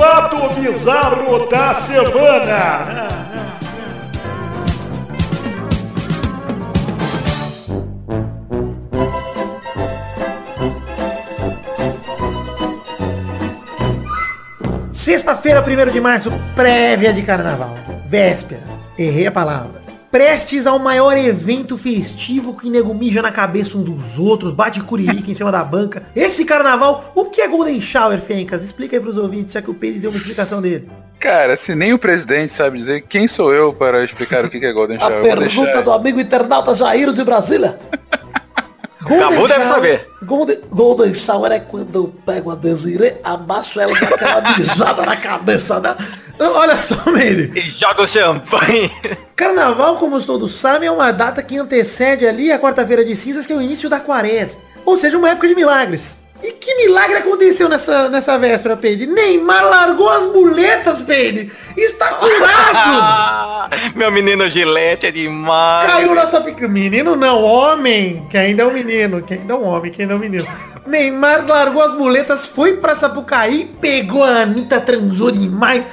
Fato 0.00 0.48
bizarro 0.58 1.46
da 1.46 1.78
semana. 1.82 3.06
Sexta-feira, 14.90 15.62
1 15.62 15.92
de 15.92 16.00
março, 16.00 16.32
prévia 16.54 17.12
de 17.12 17.20
carnaval. 17.20 17.76
Véspera. 18.06 18.62
Errei 18.98 19.26
a 19.26 19.30
palavra. 19.30 19.79
Prestes 20.10 20.66
ao 20.66 20.76
maior 20.80 21.16
evento 21.16 21.78
festivo 21.78 22.54
que 22.54 22.68
nego 22.68 22.92
mija 22.92 23.22
na 23.22 23.30
cabeça 23.30 23.78
um 23.78 23.82
dos 23.84 24.18
outros, 24.18 24.52
bate 24.52 24.80
curirica 24.80 25.30
em 25.30 25.34
cima 25.34 25.52
da 25.52 25.62
banca. 25.62 26.02
Esse 26.16 26.44
carnaval, 26.44 27.12
o 27.14 27.26
que 27.26 27.40
é 27.40 27.46
Golden 27.46 27.80
Shower, 27.80 28.20
Fencas? 28.20 28.64
Explica 28.64 28.96
aí 28.96 29.00
pros 29.00 29.16
ouvintes, 29.16 29.52
já 29.54 29.62
que 29.62 29.70
o 29.70 29.74
Pedro 29.74 30.00
deu 30.00 30.10
uma 30.10 30.16
explicação 30.16 30.60
dele. 30.60 30.90
Cara, 31.20 31.54
se 31.56 31.76
nem 31.76 31.92
o 31.92 31.98
presidente 31.98 32.52
sabe 32.52 32.78
dizer, 32.78 33.02
quem 33.02 33.28
sou 33.28 33.54
eu 33.54 33.72
para 33.72 34.02
explicar 34.02 34.44
o 34.44 34.50
que 34.50 34.58
que 34.58 34.66
é 34.66 34.72
Golden 34.72 34.96
A 34.96 35.00
Shower? 35.00 35.14
Vou 35.22 35.22
pergunta 35.36 35.64
deixar- 35.66 35.82
do 35.82 35.92
amigo 35.92 36.18
internauta 36.20 36.74
Jairo 36.74 37.12
de 37.12 37.22
Brasília. 37.22 37.78
Gabu 39.06 39.46
deve 39.48 39.64
saber. 39.64 40.08
Golden, 40.24 40.58
Golden 40.70 41.14
Shower 41.14 41.52
é 41.52 41.60
quando 41.60 41.94
eu 41.94 42.14
pego 42.26 42.50
a 42.50 42.54
Desirê, 42.56 43.16
abaixo 43.22 43.80
ela 43.80 43.92
e 43.92 43.98
dou 44.00 44.08
aquela 44.14 44.56
mijada 44.58 45.06
na 45.06 45.16
cabeça 45.16 45.80
dela. 45.80 45.96
Olha 46.40 46.80
só, 46.80 46.96
Meire. 47.12 47.52
E 47.54 47.60
joga 47.60 48.02
o 48.02 48.08
champanhe. 48.08 48.90
Carnaval, 49.36 49.96
como 49.96 50.20
todos 50.22 50.54
sabem, 50.54 50.88
é 50.88 50.92
uma 50.92 51.12
data 51.12 51.42
que 51.42 51.58
antecede 51.58 52.26
ali 52.26 52.50
a 52.50 52.58
quarta-feira 52.58 53.04
de 53.04 53.14
cinzas, 53.14 53.46
que 53.46 53.52
é 53.52 53.56
o 53.56 53.62
início 53.62 53.90
da 53.90 54.00
quaresma. 54.00 54.60
Ou 54.84 54.96
seja, 54.96 55.18
uma 55.18 55.30
época 55.30 55.46
de 55.46 55.54
milagres. 55.54 56.20
E 56.42 56.52
que 56.52 56.74
milagre 56.76 57.18
aconteceu 57.18 57.68
nessa, 57.68 58.08
nessa 58.08 58.38
véspera, 58.38 58.74
Peide? 58.74 59.06
Neymar 59.06 59.68
largou 59.68 60.08
as 60.08 60.24
muletas, 60.24 61.02
Peide! 61.02 61.52
Está 61.76 62.14
curado! 62.14 63.70
Meu 63.94 64.10
menino 64.10 64.48
Gilete 64.48 65.06
é 65.06 65.10
demais. 65.10 65.90
Caiu 65.90 66.14
nossa 66.14 66.40
pica. 66.40 66.66
Menino 66.66 67.14
não, 67.14 67.42
homem, 67.42 68.26
que 68.30 68.38
ainda 68.38 68.62
é 68.62 68.66
um 68.66 68.72
menino, 68.72 69.20
que 69.20 69.34
ainda 69.34 69.52
é 69.52 69.56
um 69.56 69.64
homem, 69.64 69.92
que 69.92 70.00
ainda 70.00 70.14
é 70.14 70.16
um 70.16 70.20
menino. 70.20 70.48
Neymar 70.86 71.46
largou 71.46 71.82
as 71.82 71.92
muletas, 71.92 72.46
foi 72.46 72.78
pra 72.78 72.94
Sapucaí, 72.94 73.70
pegou 73.78 74.24
a 74.24 74.40
Anitta, 74.40 74.80
transou 74.80 75.30
demais. 75.30 75.86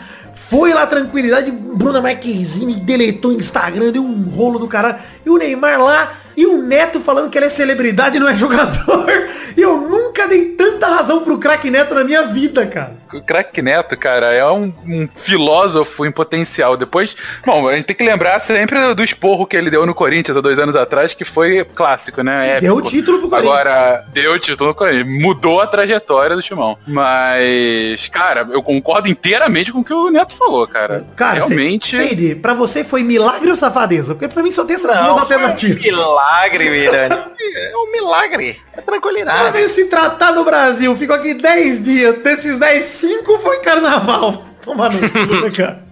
Foi 0.50 0.74
lá, 0.74 0.88
tranquilidade, 0.88 1.52
Bruna 1.52 2.02
Marquezine 2.02 2.76
deletou 2.76 3.32
o 3.32 3.40
Instagram, 3.40 3.92
deu 3.92 4.04
um 4.04 4.24
rolo 4.30 4.60
do 4.60 4.68
caralho. 4.68 4.98
E 5.26 5.30
o 5.30 5.38
Neymar 5.38 5.82
lá, 5.82 6.14
e 6.38 6.46
o 6.46 6.62
Neto 6.62 7.00
falando 7.00 7.30
que 7.30 7.38
ele 7.38 7.48
é 7.48 7.50
celebridade 7.50 8.18
e 8.18 8.20
não 8.20 8.30
é 8.30 8.36
jogador. 8.36 9.06
E 9.58 9.62
eu 9.62 9.76
nunca 9.76 10.28
dei 10.28 10.50
tanta 10.52 10.86
razão 10.86 11.24
pro 11.24 11.40
craque 11.40 11.72
Neto 11.72 11.96
na 11.96 12.04
minha 12.04 12.22
vida, 12.28 12.68
cara. 12.68 12.96
O 13.14 13.22
craque 13.22 13.62
Neto, 13.62 13.98
cara, 13.98 14.34
é 14.34 14.46
um, 14.46 14.74
um 14.86 15.08
filósofo 15.16 16.06
em 16.06 16.12
potencial. 16.12 16.76
Depois, 16.78 17.16
bom, 17.46 17.68
a 17.68 17.76
gente 17.76 17.86
tem 17.86 17.96
que 17.96 18.04
lembrar 18.04 18.40
sempre 18.40 18.94
do 18.94 19.04
esporro 19.04 19.46
que 19.46 19.56
ele 19.56 19.70
deu 19.70 19.86
no 19.86 19.94
Corinthians 19.94 20.38
há 20.38 20.42
dois 20.42 20.60
anos 20.60 20.76
atrás, 20.76 21.14
que 21.14 21.24
foi 21.26 21.64
clássico, 21.64 22.22
né? 22.22 22.60
Deu 22.60 22.76
o 22.76 22.82
título 22.82 23.20
pro 23.20 23.30
Corinthians. 23.30 23.56
Agora, 23.60 24.06
deu 24.12 24.34
o 24.34 24.40
título 24.40 24.74
pro 24.74 24.86
Corinthians. 24.86 25.22
Mudou 25.22 25.62
a 25.62 25.68
trajetória 25.68 26.36
do 26.36 26.42
Timão. 26.42 26.78
Mas, 26.88 28.08
cara, 28.10 28.48
eu 28.52 28.62
concordo 28.62 29.08
inteiramente 29.08 29.72
com 29.72 29.80
o 29.80 29.84
que 29.84 29.94
o 29.94 30.10
Neto 30.10 30.36
falou, 30.36 30.68
cara. 30.68 31.06
Cara, 31.16 31.36
Realmente. 31.36 31.98
Peide, 31.98 32.36
pra 32.36 32.54
você 32.54 32.84
foi 32.84 33.04
milagre 33.04 33.50
ou 33.50 33.56
safadeza? 33.56 34.14
Porque 34.16 34.28
pra 34.28 34.44
mim 34.44 34.52
só 34.52 34.66
tem 34.66 34.76
essas 34.76 34.92
duas 34.92 35.04
Não, 35.04 35.16
um 35.16 35.20
alternativas. 35.20 35.82
milagre, 35.82 36.70
Miranda. 36.70 37.28
É 37.58 37.72
um 37.76 37.92
milagre. 37.92 38.62
É 38.76 38.82
tranquilidade. 38.82 39.52
veio 39.54 39.70
se 39.70 39.86
tratar 39.86 40.34
no 40.34 40.44
Brasil, 40.44 40.94
ficou 40.96 41.16
aqui 41.16 41.34
10 41.34 41.84
dias. 41.84 42.18
Desses 42.18 42.60
10, 42.60 42.86
5 42.98 43.40
foi 43.40 43.60
carnaval. 43.60 44.44
Toma 44.62 44.90
no 44.90 45.00
cu, 45.10 45.42
né, 45.42 45.52
cara. 45.52 45.88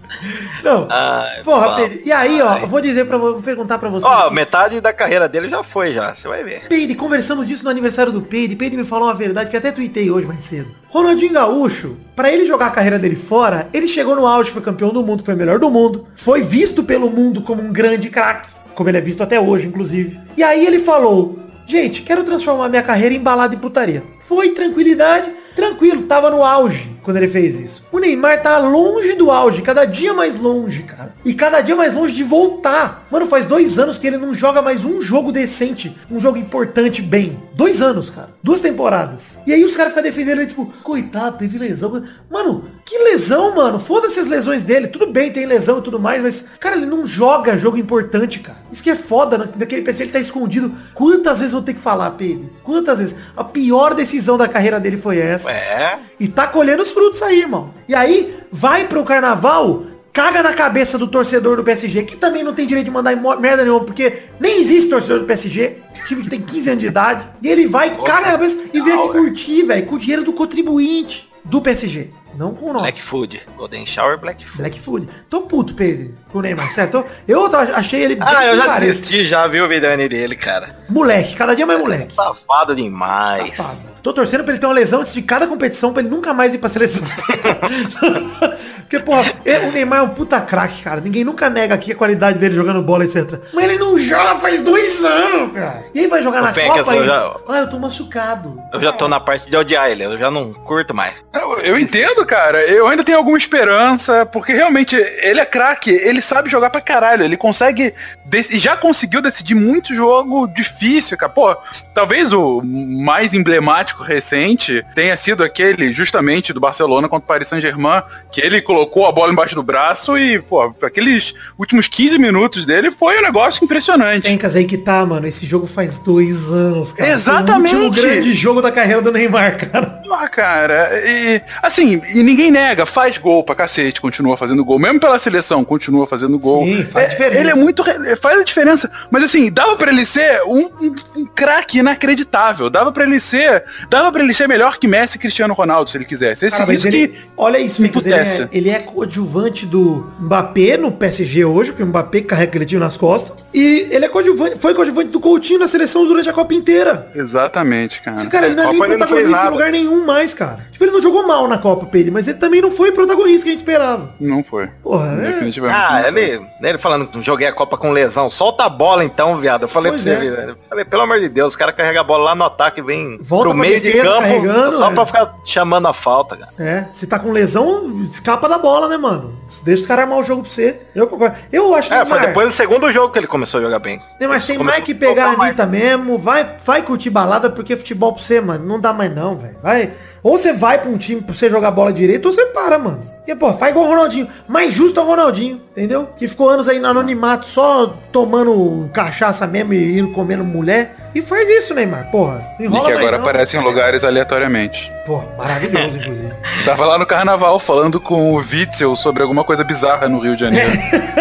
Não. 0.62 0.86
Ai, 0.90 1.42
Porra. 1.42 1.76
Pedro. 1.76 2.00
E 2.04 2.12
aí, 2.12 2.40
ó, 2.42 2.58
eu 2.58 2.66
vou 2.66 2.80
dizer 2.80 3.04
para 3.06 3.18
vou 3.18 3.42
perguntar 3.42 3.78
pra 3.78 3.88
você. 3.88 4.06
Ó, 4.06 4.30
metade 4.30 4.80
da 4.80 4.92
carreira 4.92 5.28
dele 5.28 5.48
já 5.48 5.62
foi 5.62 5.92
já, 5.92 6.14
você 6.14 6.26
vai 6.26 6.42
ver. 6.42 6.66
Peide, 6.68 6.94
conversamos 6.94 7.46
disso 7.46 7.64
no 7.64 7.70
aniversário 7.70 8.12
do 8.12 8.22
Peide. 8.22 8.56
Peide 8.56 8.76
me 8.76 8.84
falou 8.84 9.08
uma 9.08 9.14
verdade 9.14 9.50
que 9.50 9.56
até 9.56 9.70
tuitei 9.70 10.10
hoje 10.10 10.26
mais 10.26 10.44
cedo. 10.44 10.68
Ronaldinho 10.88 11.32
Gaúcho, 11.32 11.96
pra 12.14 12.30
ele 12.32 12.44
jogar 12.44 12.66
a 12.66 12.70
carreira 12.70 12.98
dele 12.98 13.16
fora, 13.16 13.68
ele 13.72 13.86
chegou 13.86 14.16
no 14.16 14.26
auge, 14.26 14.50
foi 14.50 14.62
campeão 14.62 14.90
do 14.90 15.02
mundo, 15.02 15.22
foi 15.22 15.34
o 15.34 15.36
melhor 15.36 15.58
do 15.58 15.70
mundo, 15.70 16.06
foi 16.16 16.42
visto 16.42 16.82
pelo 16.82 17.10
mundo 17.10 17.42
como 17.42 17.62
um 17.62 17.72
grande 17.72 18.08
craque, 18.08 18.48
como 18.74 18.88
ele 18.88 18.98
é 18.98 19.00
visto 19.00 19.22
até 19.22 19.38
hoje, 19.38 19.66
inclusive. 19.66 20.18
E 20.36 20.42
aí 20.42 20.66
ele 20.66 20.78
falou, 20.78 21.38
gente, 21.66 22.02
quero 22.02 22.24
transformar 22.24 22.68
minha 22.68 22.82
carreira 22.82 23.14
em 23.14 23.20
balada 23.20 23.54
e 23.54 23.58
putaria. 23.58 24.02
Foi 24.20 24.50
tranquilidade, 24.50 25.30
tranquilo, 25.54 26.02
tava 26.04 26.30
no 26.30 26.42
auge 26.42 26.95
quando 27.06 27.18
ele 27.18 27.28
fez 27.28 27.54
isso. 27.54 27.84
O 27.92 28.00
Neymar 28.00 28.42
tá 28.42 28.58
longe 28.58 29.12
do 29.12 29.30
auge, 29.30 29.62
cada 29.62 29.84
dia 29.84 30.12
mais 30.12 30.40
longe, 30.40 30.82
cara. 30.82 31.14
E 31.24 31.32
cada 31.34 31.60
dia 31.60 31.76
mais 31.76 31.94
longe 31.94 32.12
de 32.12 32.24
voltar. 32.24 33.06
Mano, 33.12 33.28
faz 33.28 33.44
dois 33.44 33.78
anos 33.78 33.96
que 33.96 34.08
ele 34.08 34.16
não 34.16 34.34
joga 34.34 34.60
mais 34.60 34.84
um 34.84 35.00
jogo 35.00 35.30
decente, 35.30 35.96
um 36.10 36.18
jogo 36.18 36.36
importante 36.36 37.00
bem. 37.00 37.40
Dois 37.54 37.80
anos, 37.80 38.10
cara. 38.10 38.30
Duas 38.42 38.60
temporadas. 38.60 39.38
E 39.46 39.52
aí 39.52 39.64
os 39.64 39.76
caras 39.76 39.92
ficam 39.92 40.02
defendendo 40.02 40.40
ele, 40.40 40.48
tipo, 40.48 40.66
coitado, 40.82 41.38
teve 41.38 41.56
lesão. 41.58 42.02
Mano, 42.28 42.64
que 42.84 42.98
lesão, 42.98 43.54
mano? 43.54 43.78
Foda-se 43.78 44.18
as 44.18 44.26
lesões 44.26 44.64
dele. 44.64 44.88
Tudo 44.88 45.06
bem, 45.06 45.30
tem 45.30 45.46
lesão 45.46 45.78
e 45.78 45.82
tudo 45.82 46.00
mais, 46.00 46.20
mas, 46.20 46.44
cara, 46.58 46.76
ele 46.76 46.86
não 46.86 47.06
joga 47.06 47.56
jogo 47.56 47.76
importante, 47.76 48.40
cara. 48.40 48.58
Isso 48.70 48.82
que 48.82 48.90
é 48.90 48.96
foda, 48.96 49.38
né? 49.38 49.48
daquele 49.54 49.82
PC 49.82 50.02
ele 50.02 50.12
tá 50.12 50.18
escondido. 50.18 50.72
Quantas 50.92 51.38
vezes 51.38 51.52
eu 51.52 51.60
vou 51.60 51.66
ter 51.66 51.74
que 51.74 51.80
falar, 51.80 52.10
Pedro? 52.12 52.50
Quantas 52.64 52.98
vezes? 52.98 53.16
A 53.36 53.44
pior 53.44 53.94
decisão 53.94 54.36
da 54.36 54.48
carreira 54.48 54.80
dele 54.80 54.96
foi 54.96 55.18
essa. 55.18 55.50
É. 55.50 55.98
E 56.18 56.28
tá 56.28 56.46
colhendo 56.46 56.82
os 56.82 56.90
frutos 56.90 57.22
aí, 57.22 57.40
irmão. 57.40 57.74
E 57.88 57.94
aí, 57.94 58.36
vai 58.50 58.86
pro 58.86 59.04
carnaval, 59.04 59.84
caga 60.12 60.42
na 60.42 60.54
cabeça 60.54 60.96
do 60.96 61.06
torcedor 61.06 61.56
do 61.56 61.64
PSG, 61.64 62.04
que 62.04 62.16
também 62.16 62.42
não 62.42 62.54
tem 62.54 62.66
direito 62.66 62.86
de 62.86 62.90
mandar 62.90 63.14
merda 63.38 63.62
nenhuma, 63.62 63.84
porque 63.84 64.22
nem 64.40 64.60
existe 64.60 64.88
torcedor 64.88 65.20
do 65.20 65.26
PSG, 65.26 65.76
time 66.06 66.22
que 66.22 66.30
tem 66.30 66.40
15 66.40 66.70
anos 66.70 66.80
de 66.80 66.86
idade. 66.86 67.28
E 67.42 67.48
ele 67.48 67.66
vai, 67.66 67.96
caga 68.02 68.26
na 68.26 68.32
cabeça 68.32 68.58
e 68.72 68.80
vem 68.80 68.92
aqui 68.94 69.08
curtir, 69.10 69.62
velho, 69.64 69.86
com 69.86 69.96
o 69.96 69.98
dinheiro 69.98 70.24
do 70.24 70.32
contribuinte 70.32 71.28
do 71.44 71.60
PSG. 71.60 72.10
Não 72.36 72.54
com 72.54 72.66
o 72.66 72.72
nosso. 72.72 72.82
Black 72.82 73.02
Food. 73.02 73.40
Golden 73.56 73.86
Shower 73.86 74.18
Black 74.18 74.44
Food. 74.44 74.58
Black 74.58 74.80
Food. 74.80 75.08
Tô 75.30 75.42
puto, 75.42 75.74
Pedro, 75.74 76.14
com 76.30 76.38
o 76.38 76.42
Neymar, 76.42 76.70
certo? 76.70 77.04
Eu 77.26 77.46
achei 77.74 78.02
ele 78.02 78.18
Ah, 78.20 78.44
eu 78.46 78.56
já 78.58 78.78
desisti, 78.78 79.24
já 79.24 79.46
viu 79.46 79.64
o 79.64 79.68
Vidani 79.68 80.08
dele, 80.08 80.36
cara. 80.36 80.78
Moleque, 80.88 81.34
cada 81.34 81.54
dia 81.54 81.66
mais 81.66 81.78
moleque. 81.78 82.14
Safado 82.14 82.76
demais. 82.76 83.54
Safado. 83.56 83.95
Tô 84.06 84.12
torcendo 84.12 84.44
pra 84.44 84.52
ele 84.52 84.60
ter 84.60 84.66
uma 84.66 84.72
lesão 84.72 85.00
antes 85.00 85.12
de 85.12 85.20
cada 85.20 85.48
competição 85.48 85.92
pra 85.92 86.00
ele 86.00 86.08
nunca 86.08 86.32
mais 86.32 86.54
ir 86.54 86.58
pra 86.58 86.68
seleção. 86.68 87.02
Porque, 88.86 89.00
porra, 89.00 89.32
e- 89.44 89.58
o 89.66 89.72
Neymar 89.72 89.98
é 89.98 90.02
um 90.02 90.10
puta 90.10 90.40
craque, 90.40 90.80
cara. 90.80 91.00
Ninguém 91.00 91.24
nunca 91.24 91.50
nega 91.50 91.74
aqui 91.74 91.90
a 91.90 91.94
qualidade 91.96 92.38
dele 92.38 92.54
jogando 92.54 92.80
bola, 92.82 93.04
etc. 93.04 93.40
Mas 93.52 93.64
ele 93.64 93.78
não 93.78 93.98
joga 93.98 94.36
faz 94.36 94.60
dois 94.60 95.04
anos, 95.04 95.52
cara. 95.52 95.82
E 95.92 95.98
aí 96.00 96.06
vai 96.06 96.22
jogar 96.22 96.38
Ô, 96.38 96.42
na 96.42 96.52
Copa 96.52 96.94
eu 96.94 97.04
já- 97.04 97.34
Ah, 97.48 97.58
eu 97.58 97.68
tô 97.68 97.80
machucado. 97.80 98.62
Eu 98.72 98.80
já 98.80 98.92
tô 98.92 99.08
na 99.08 99.18
parte 99.18 99.50
de 99.50 99.56
odiar 99.56 99.90
ele, 99.90 100.04
eu 100.04 100.16
já 100.16 100.30
não 100.30 100.52
curto 100.52 100.94
mais. 100.94 101.14
Eu, 101.34 101.58
eu 101.58 101.78
entendo, 101.78 102.24
cara. 102.24 102.62
Eu 102.64 102.86
ainda 102.86 103.02
tenho 103.02 103.18
alguma 103.18 103.36
esperança, 103.36 104.24
porque 104.24 104.52
realmente 104.52 104.94
ele 104.94 105.40
é 105.40 105.44
craque, 105.46 105.90
ele 105.90 106.22
sabe 106.22 106.48
jogar 106.48 106.70
pra 106.70 106.80
caralho. 106.80 107.24
Ele 107.24 107.36
consegue. 107.36 107.92
e 108.32 108.58
já 108.58 108.76
conseguiu 108.76 109.20
decidir 109.20 109.56
muito 109.56 109.92
jogo 109.96 110.46
difícil, 110.46 111.16
cara. 111.18 111.32
Pô, 111.32 111.56
talvez 111.92 112.32
o 112.32 112.62
mais 112.62 113.34
emblemático 113.34 113.95
recente 114.02 114.84
tenha 114.94 115.16
sido 115.16 115.42
aquele, 115.44 115.92
justamente, 115.92 116.52
do 116.52 116.60
Barcelona 116.60 117.08
contra 117.08 117.24
o 117.24 117.28
Paris 117.28 117.48
Saint-Germain, 117.48 118.02
que 118.30 118.40
ele 118.40 118.60
colocou 118.62 119.06
a 119.06 119.12
bola 119.12 119.32
embaixo 119.32 119.54
do 119.54 119.62
braço 119.62 120.16
e, 120.16 120.40
pô, 120.40 120.74
aqueles 120.82 121.34
últimos 121.58 121.88
15 121.88 122.18
minutos 122.18 122.66
dele 122.66 122.90
foi 122.90 123.18
um 123.18 123.22
negócio 123.22 123.64
impressionante. 123.64 124.28
Fencas 124.28 124.54
aí 124.56 124.64
que 124.64 124.78
tá, 124.78 125.04
mano. 125.04 125.26
Esse 125.26 125.46
jogo 125.46 125.66
faz 125.66 125.98
dois 125.98 126.50
anos, 126.50 126.92
cara. 126.92 127.10
Exatamente. 127.10 127.70
Foi 127.74 127.80
o 127.80 127.84
último 127.86 128.06
grande 128.06 128.34
jogo 128.34 128.62
da 128.62 128.70
carreira 128.72 129.02
do 129.02 129.12
Neymar, 129.12 129.70
cara. 129.70 130.02
Ah, 130.10 130.28
cara, 130.28 130.90
e 131.04 131.42
assim, 131.62 132.00
e 132.14 132.22
ninguém 132.22 132.50
nega, 132.50 132.86
faz 132.86 133.18
gol 133.18 133.44
pra 133.44 133.54
cacete, 133.54 134.00
continua 134.00 134.36
fazendo 134.36 134.64
gol, 134.64 134.78
mesmo 134.78 134.98
pela 135.00 135.18
seleção, 135.18 135.64
continua 135.64 136.06
fazendo 136.06 136.38
gol. 136.38 136.64
Sim, 136.64 136.84
faz 136.84 137.06
É, 137.06 137.08
diferença. 137.10 137.40
Ele 137.40 137.50
é 137.50 137.54
muito, 137.54 137.84
faz 138.20 138.40
a 138.40 138.44
diferença, 138.44 138.90
mas 139.10 139.24
assim, 139.24 139.50
dava 139.52 139.76
pra 139.76 139.92
ele 139.92 140.06
ser 140.06 140.42
um, 140.44 140.70
um, 140.80 140.94
um 141.16 141.26
craque 141.26 141.78
inacreditável, 141.78 142.70
dava 142.70 142.92
pra 142.92 143.04
ele 143.04 143.20
ser, 143.20 143.64
dava 143.88 144.12
para 144.12 144.22
ele 144.22 144.34
ser 144.34 144.48
melhor 144.48 144.78
que 144.78 144.86
Messi 144.86 145.16
e 145.16 145.18
Cristiano 145.18 145.54
Ronaldo, 145.54 145.90
se 145.90 145.96
ele 145.96 146.04
quisesse. 146.04 146.46
Esse, 146.46 146.56
Cara, 146.56 146.72
isso 146.72 146.86
ele, 146.88 147.08
que 147.08 147.18
olha 147.36 147.58
isso, 147.58 147.82
Fencas, 147.82 148.04
ele, 148.04 148.14
é, 148.14 148.18
pudesse. 148.18 148.48
ele 148.52 148.70
é 148.70 148.78
coadjuvante 148.80 149.66
do 149.66 150.10
Mbappé 150.20 150.76
no 150.76 150.92
PSG 150.92 151.44
hoje, 151.44 151.70
porque 151.70 151.82
o 151.82 151.86
Mbappé 151.86 152.20
carrega 152.22 152.50
aquele 152.50 152.66
time 152.66 152.80
nas 152.80 152.96
costas. 152.96 153.36
E 153.52 153.88
ele 153.90 154.04
é 154.04 154.08
coadjuvante, 154.08 154.58
foi 154.58 154.74
coadjuvante 154.74 155.10
do 155.10 155.20
Coutinho 155.20 155.58
na 155.58 155.68
seleção 155.68 156.06
durante 156.06 156.28
a 156.28 156.32
Copa 156.32 156.54
inteira. 156.54 157.10
Exatamente, 157.14 158.00
cara. 158.02 158.16
Esse 158.16 158.28
cara, 158.28 158.46
ele 158.46 158.54
não 158.54 158.64
é 158.64 158.66
nem 158.66 158.78
Copa 158.78 158.86
fez 158.88 158.98
protagonista 158.98 159.46
em 159.46 159.50
lugar 159.50 159.72
nenhum 159.72 160.04
mais, 160.04 160.34
cara. 160.34 160.66
Tipo, 160.72 160.84
ele 160.84 160.92
não 160.92 161.00
jogou 161.00 161.26
mal 161.26 161.48
na 161.48 161.58
Copa, 161.58 161.86
Pedro, 161.86 162.12
mas 162.12 162.28
ele 162.28 162.38
também 162.38 162.60
não 162.60 162.70
foi 162.70 162.92
protagonista 162.92 163.44
que 163.44 163.48
a 163.48 163.52
gente 163.52 163.60
esperava. 163.60 164.14
Não 164.20 164.44
foi. 164.44 164.68
Porra, 164.82 165.06
é. 165.22 165.40
Ah, 165.70 166.04
ele, 166.06 166.40
ele 166.62 166.78
falando 166.78 167.06
que 167.06 167.22
joguei 167.22 167.46
a 167.46 167.52
Copa 167.52 167.78
com 167.78 167.92
lesão. 167.92 168.28
Solta 168.28 168.64
a 168.64 168.68
bola 168.68 169.04
então, 169.04 169.38
viado. 169.38 169.62
Eu 169.62 169.68
falei 169.68 169.92
Pois 169.92 170.02
pra 170.02 170.20
você, 170.20 170.28
é. 170.28 170.54
falei, 170.68 170.84
pelo 170.84 171.02
amor 171.02 171.20
de 171.20 171.28
Deus, 171.28 171.48
os 171.48 171.56
caras 171.56 171.74
carregam 171.74 172.02
a 172.02 172.04
bola 172.04 172.24
lá 172.24 172.34
no 172.34 172.44
ataque 172.44 172.80
e 172.80 172.82
vem 172.82 173.18
Volta 173.20 173.48
pro 173.48 173.58
pra 173.58 173.65
meio 173.68 173.80
de 173.80 173.92
campo 173.92 174.20
carregando, 174.20 174.76
só 174.76 174.90
é. 174.90 174.94
pra 174.94 175.06
ficar 175.06 175.34
chamando 175.44 175.88
a 175.88 175.92
falta, 175.92 176.36
cara. 176.36 176.52
É, 176.58 176.84
se 176.92 177.06
tá 177.06 177.18
com 177.18 177.32
lesão, 177.32 178.02
escapa 178.02 178.48
da 178.48 178.58
bola, 178.58 178.88
né, 178.88 178.96
mano? 178.96 179.38
Deixa 179.62 179.82
os 179.82 179.88
caras 179.88 180.04
armar 180.04 180.18
o 180.18 180.24
jogo 180.24 180.42
pra 180.42 180.50
você. 180.50 180.80
Eu 180.94 181.06
concordo. 181.06 181.36
Eu 181.52 181.74
acho 181.74 181.92
É, 181.92 182.04
foi 182.04 182.20
depois 182.20 182.48
do 182.48 182.54
segundo 182.54 182.90
jogo 182.90 183.12
que 183.12 183.18
ele 183.18 183.26
começou 183.26 183.60
a 183.60 183.62
jogar 183.62 183.78
bem. 183.78 184.00
Tem, 184.18 184.28
mas 184.28 184.46
tem 184.46 184.58
mais 184.58 184.84
que 184.84 184.94
pegar 184.94 185.30
a 185.30 185.36
mais. 185.36 185.50
Anitta 185.50 185.66
mesmo, 185.66 186.18
vai, 186.18 186.56
vai 186.64 186.82
curtir 186.82 187.10
balada, 187.10 187.50
porque 187.50 187.76
futebol 187.76 188.12
pra 188.12 188.22
você, 188.22 188.40
mano, 188.40 188.66
não 188.66 188.80
dá 188.80 188.92
mais 188.92 189.14
não, 189.14 189.36
velho. 189.36 189.56
Vai. 189.62 189.92
Ou 190.22 190.36
você 190.38 190.52
vai 190.52 190.78
pra 190.78 190.90
um 190.90 190.96
time 190.98 191.20
pra 191.20 191.34
você 191.34 191.48
jogar 191.48 191.70
bola 191.70 191.92
direito, 191.92 192.26
ou 192.26 192.32
você 192.32 192.46
para, 192.46 192.78
mano. 192.78 193.00
E, 193.26 193.34
pô, 193.34 193.52
faz 193.52 193.72
igual 193.72 193.86
o 193.86 193.88
Ronaldinho. 193.88 194.28
Mais 194.46 194.72
justo 194.72 195.00
é 195.00 195.02
o 195.02 195.06
Ronaldinho, 195.06 195.60
entendeu? 195.72 196.08
Que 196.16 196.28
ficou 196.28 196.48
anos 196.48 196.68
aí 196.68 196.78
no 196.78 196.86
anonimato, 196.86 197.46
só 197.48 197.92
tomando 198.12 198.88
cachaça 198.92 199.46
mesmo 199.48 199.72
e 199.74 199.98
indo 199.98 200.12
comendo 200.12 200.44
mulher. 200.44 200.94
E 201.12 201.20
faz 201.22 201.48
isso, 201.48 201.74
Neymar, 201.74 202.10
porra. 202.10 202.40
Não 202.58 202.60
E 202.60 202.64
enrola 202.66 202.84
que 202.84 202.92
agora 202.92 203.18
não. 203.18 203.24
aparece 203.24 203.56
em 203.56 203.60
lugares 203.60 204.04
aleatoriamente. 204.04 204.92
Porra, 205.06 205.26
maravilhoso, 205.36 205.98
inclusive. 205.98 206.32
Tava 206.64 206.84
lá 206.86 206.98
no 206.98 207.06
carnaval 207.06 207.58
falando 207.58 207.98
com 208.00 208.34
o 208.34 208.36
Witzel 208.36 208.94
sobre 208.94 209.22
alguma 209.22 209.42
coisa 209.42 209.64
bizarra 209.64 210.08
no 210.08 210.20
Rio 210.20 210.34
de 210.36 210.42
Janeiro. 210.42 210.70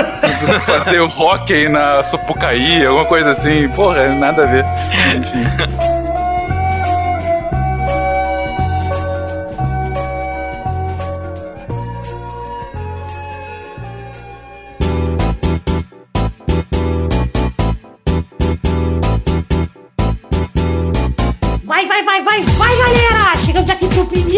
Fazer 0.66 1.00
o 1.00 1.08
hockey 1.08 1.70
na 1.70 2.04
Sapucaí, 2.04 2.86
alguma 2.86 3.06
coisa 3.06 3.32
assim. 3.32 3.68
Porra, 3.70 4.10
nada 4.10 4.44
a 4.44 4.48
ver. 4.48 4.66
Enfim. 5.16 6.15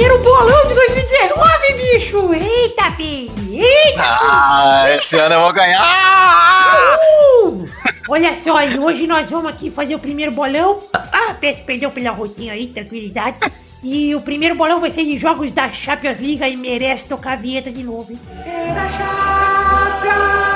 Primeiro 0.07 0.23
bolão 0.23 0.67
de 0.67 0.73
2019, 0.73 1.73
bicho! 1.73 2.33
Eita, 2.33 2.91
Pi! 2.91 3.29
Eita! 3.51 4.03
Ah, 4.03 4.85
esse 4.97 5.17
ano 5.17 5.35
eu 5.35 5.41
vou 5.41 5.51
ganhar! 5.51 6.97
Uh! 7.43 7.67
Olha 8.07 8.33
só, 8.33 8.61
e 8.63 8.79
hoje 8.79 9.05
nós 9.05 9.29
vamos 9.29 9.51
aqui 9.51 9.69
fazer 9.69 9.95
o 9.95 9.99
primeiro 9.99 10.31
bolão. 10.31 10.79
Ah, 10.93 11.33
peço 11.39 11.61
perdão 11.63 11.91
pela 11.91 12.11
rotinha 12.11 12.53
aí, 12.53 12.67
tranquilidade. 12.67 13.37
E 13.83 14.15
o 14.15 14.21
primeiro 14.21 14.55
bolão 14.55 14.79
vai 14.79 14.91
ser 14.91 15.03
de 15.03 15.17
jogos 15.17 15.51
da 15.51 15.69
Champions 15.69 16.19
League 16.19 16.41
e 16.41 16.55
merece 16.55 17.05
tocar 17.05 17.33
a 17.33 17.35
vinheta 17.35 17.69
de 17.69 17.83
novo, 17.83 18.13
hein? 18.13 18.19
É 18.45 18.73
da 18.73 18.87
Champions! 18.87 20.46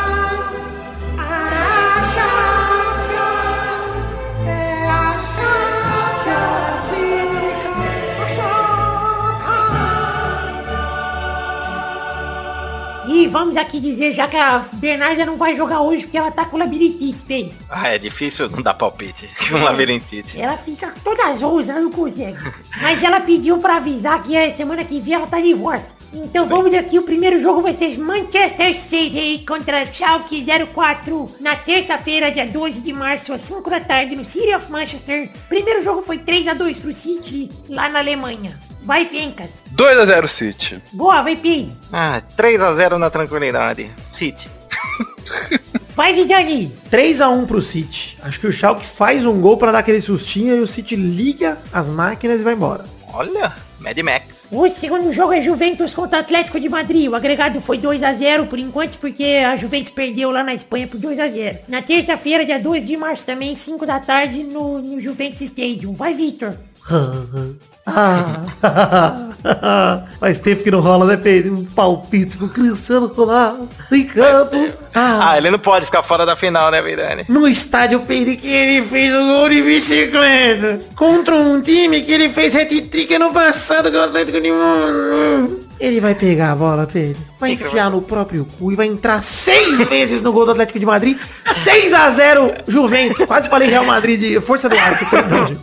E 13.13 13.27
vamos 13.27 13.57
aqui 13.57 13.81
dizer, 13.81 14.13
já 14.13 14.25
que 14.25 14.37
a 14.37 14.59
Bernarda 14.75 15.25
não 15.25 15.35
vai 15.35 15.53
jogar 15.53 15.81
hoje 15.81 16.03
porque 16.03 16.17
ela 16.17 16.31
tá 16.31 16.45
com 16.45 16.57
labirintite, 16.57 17.19
bem. 17.25 17.53
Ah, 17.69 17.89
é 17.89 17.97
difícil 17.97 18.49
não 18.49 18.61
dar 18.61 18.73
palpite. 18.73 19.29
Um 19.51 19.61
labirintite. 19.63 20.39
Ela 20.39 20.57
fica 20.57 20.93
toda 21.03 21.33
zonza, 21.33 21.73
não 21.73 21.91
consegue. 21.91 22.37
Mas 22.81 23.03
ela 23.03 23.19
pediu 23.19 23.57
pra 23.57 23.75
avisar 23.75 24.23
que 24.23 24.37
a 24.37 24.55
semana 24.55 24.85
que 24.85 25.01
vem 25.01 25.13
ela 25.13 25.27
tá 25.27 25.41
de 25.41 25.53
volta. 25.53 25.85
Então 26.13 26.45
vamos 26.45 26.73
aqui, 26.73 26.97
o 26.97 27.03
primeiro 27.03 27.37
jogo 27.37 27.61
vai 27.61 27.73
ser 27.73 27.97
Manchester 27.99 28.73
City 28.77 29.43
contra 29.45 29.85
Schalke 29.85 30.45
04 30.73 31.35
na 31.41 31.55
terça-feira, 31.57 32.31
dia 32.31 32.47
12 32.47 32.79
de 32.79 32.93
março, 32.93 33.33
às 33.33 33.41
5 33.41 33.69
da 33.69 33.81
tarde, 33.81 34.15
no 34.15 34.23
City 34.23 34.55
of 34.55 34.71
Manchester. 34.71 35.29
Primeiro 35.49 35.83
jogo 35.83 36.01
foi 36.01 36.17
3 36.17 36.47
a 36.47 36.53
2 36.53 36.77
pro 36.77 36.93
City, 36.93 37.49
lá 37.67 37.89
na 37.89 37.99
Alemanha. 37.99 38.57
Vai, 38.83 39.05
Fencas. 39.05 39.60
2x0 39.75 40.27
City. 40.27 40.81
Boa, 40.91 41.21
vai, 41.21 41.35
Pim. 41.35 41.75
Ah, 41.91 42.21
3x0 42.37 42.97
na 42.97 43.09
tranquilidade. 43.09 43.91
City. 44.11 44.49
Vai, 45.95 46.13
Vidani. 46.13 46.73
3x1 46.89 47.45
pro 47.45 47.61
City. 47.61 48.17
Acho 48.23 48.39
que 48.39 48.47
o 48.47 48.51
Schalke 48.51 48.85
faz 48.85 49.25
um 49.25 49.41
gol 49.41 49.57
pra 49.57 49.71
dar 49.71 49.79
aquele 49.79 50.01
sustinho 50.01 50.55
e 50.55 50.59
o 50.59 50.67
City 50.67 50.95
liga 50.95 51.57
as 51.71 51.89
máquinas 51.89 52.39
e 52.39 52.43
vai 52.43 52.53
embora. 52.53 52.85
Olha, 53.13 53.53
Mad 53.79 53.97
Max. 53.99 54.25
O 54.49 54.67
segundo 54.69 55.11
jogo 55.13 55.31
é 55.33 55.41
Juventus 55.41 55.93
contra 55.93 56.19
Atlético 56.19 56.59
de 56.59 56.67
Madrid. 56.67 57.09
O 57.09 57.15
agregado 57.15 57.61
foi 57.61 57.77
2x0 57.77 58.47
por 58.47 58.59
enquanto, 58.59 58.97
porque 58.97 59.23
a 59.45 59.55
Juventus 59.55 59.91
perdeu 59.91 60.29
lá 60.31 60.43
na 60.43 60.53
Espanha 60.53 60.87
por 60.87 60.99
2x0. 60.99 61.59
Na 61.67 61.81
terça-feira, 61.81 62.45
dia 62.45 62.59
2 62.59 62.85
de 62.85 62.97
março, 62.97 63.25
também, 63.25 63.55
5 63.55 63.85
da 63.85 63.99
tarde, 63.99 64.43
no, 64.43 64.81
no 64.81 64.99
Juventus 64.99 65.39
Stadium. 65.41 65.93
Vai, 65.93 66.13
Victor. 66.13 66.57
Ah, 69.43 70.03
Faz 70.19 70.39
tempo 70.39 70.63
que 70.63 70.71
não 70.71 70.79
rola, 70.79 71.05
né, 71.05 71.17
Pedro? 71.17 71.53
Um 71.53 71.65
palpite 71.65 72.37
com 72.37 72.45
o 72.45 72.49
Cristiano 72.49 73.07
Ronaldo 73.07 73.69
em 73.91 74.03
campo. 74.03 74.69
Ah, 74.93 75.37
ele 75.37 75.49
não 75.49 75.59
pode 75.59 75.85
ficar 75.85 76.03
fora 76.03 76.25
da 76.25 76.35
final, 76.35 76.69
né, 76.71 76.81
Vidani? 76.81 77.25
No 77.27 77.47
estádio 77.47 78.01
Pedro 78.01 78.35
que 78.37 78.47
ele 78.47 78.81
fez 78.85 79.13
o 79.15 79.19
gol 79.19 79.49
de 79.49 79.61
bicicleta 79.61 80.81
contra 80.95 81.35
um 81.35 81.61
time 81.61 82.01
que 82.01 82.11
ele 82.11 82.29
fez 82.29 82.55
hat-trick 82.55 83.13
ano 83.15 83.31
passado 83.31 83.91
com 83.91 83.97
o 83.97 84.03
Atlético 84.03 84.39
de 84.39 84.51
Madrid. 84.51 85.61
Ele 85.79 85.99
vai 85.99 86.13
pegar 86.13 86.51
a 86.51 86.55
bola, 86.55 86.85
Pedro. 86.85 87.17
Vai 87.39 87.53
enfiar 87.53 87.89
no 87.89 88.03
próprio 88.03 88.45
cu 88.45 88.71
e 88.71 88.75
vai 88.75 88.85
entrar 88.85 89.23
seis 89.23 89.79
vezes 89.89 90.21
no 90.21 90.31
gol 90.31 90.45
do 90.45 90.51
Atlético 90.51 90.77
de 90.77 90.85
Madrid. 90.85 91.17
6 91.55 91.93
a 91.93 92.09
0 92.11 92.53
Juventus. 92.67 93.25
Quase 93.25 93.49
falei 93.49 93.67
Real 93.67 93.83
Madrid 93.85 94.19
de 94.19 94.39
força 94.41 94.69
do 94.69 94.77
alto. 94.77 95.05
Perdão, 95.09 95.47
gente. 95.47 95.61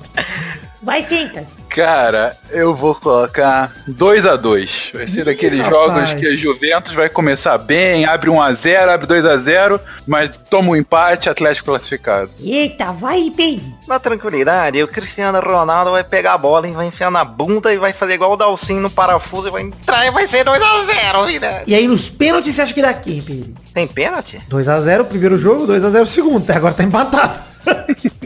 Vai, 0.82 1.02
Fencas. 1.02 1.46
Cara, 1.68 2.36
eu 2.50 2.74
vou 2.74 2.94
colocar 2.94 3.70
2x2. 3.88 4.92
Vai 4.94 5.08
ser 5.08 5.24
daqueles 5.24 5.60
rapaz. 5.60 5.76
jogos 5.76 6.14
que 6.14 6.26
a 6.26 6.36
Juventus 6.36 6.94
vai 6.94 7.08
começar 7.08 7.58
bem, 7.58 8.04
abre 8.04 8.30
1x0, 8.30 8.88
abre 8.88 9.06
2x0, 9.06 9.80
mas 10.06 10.36
toma 10.36 10.70
um 10.70 10.76
empate, 10.76 11.28
Atlético 11.28 11.70
classificado. 11.70 12.30
Eita, 12.40 12.92
vai, 12.92 13.32
Pedro. 13.36 13.64
Na 13.86 13.98
tranquilidade, 13.98 14.82
o 14.82 14.88
Cristiano 14.88 15.40
Ronaldo 15.40 15.90
vai 15.90 16.04
pegar 16.04 16.34
a 16.34 16.38
bola 16.38 16.68
e 16.68 16.72
vai 16.72 16.86
enfiar 16.86 17.10
na 17.10 17.24
bunda 17.24 17.72
e 17.72 17.76
vai 17.78 17.92
fazer 17.92 18.14
igual 18.14 18.32
o 18.32 18.36
Dalcinho 18.36 18.80
no 18.80 18.90
parafuso 18.90 19.48
e 19.48 19.50
vai 19.50 19.62
entrar 19.62 20.06
e 20.06 20.10
vai 20.10 20.26
ser 20.28 20.44
2x0, 20.44 21.26
Vidani. 21.26 21.64
E 21.66 21.74
aí 21.74 21.86
nos 21.86 22.08
pênaltis 22.08 22.54
você 22.54 22.62
acha 22.62 22.74
que 22.74 22.82
dá 22.82 22.94
quem, 22.94 23.20
Pedro? 23.20 23.54
Tem 23.74 23.86
pênalti? 23.86 24.40
2x0 24.50 25.04
primeiro 25.04 25.36
jogo, 25.36 25.66
2x0 25.66 26.06
segundo. 26.06 26.44
Até 26.44 26.54
agora 26.54 26.74
tá 26.74 26.84
empatado. 26.84 27.40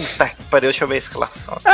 Puta 0.00 0.28
que 0.28 0.42
pariu, 0.44 0.70
deixa 0.70 0.84
eu 0.84 0.88
ver 0.88 0.94
a 0.94 0.98
escalação. 0.98 1.58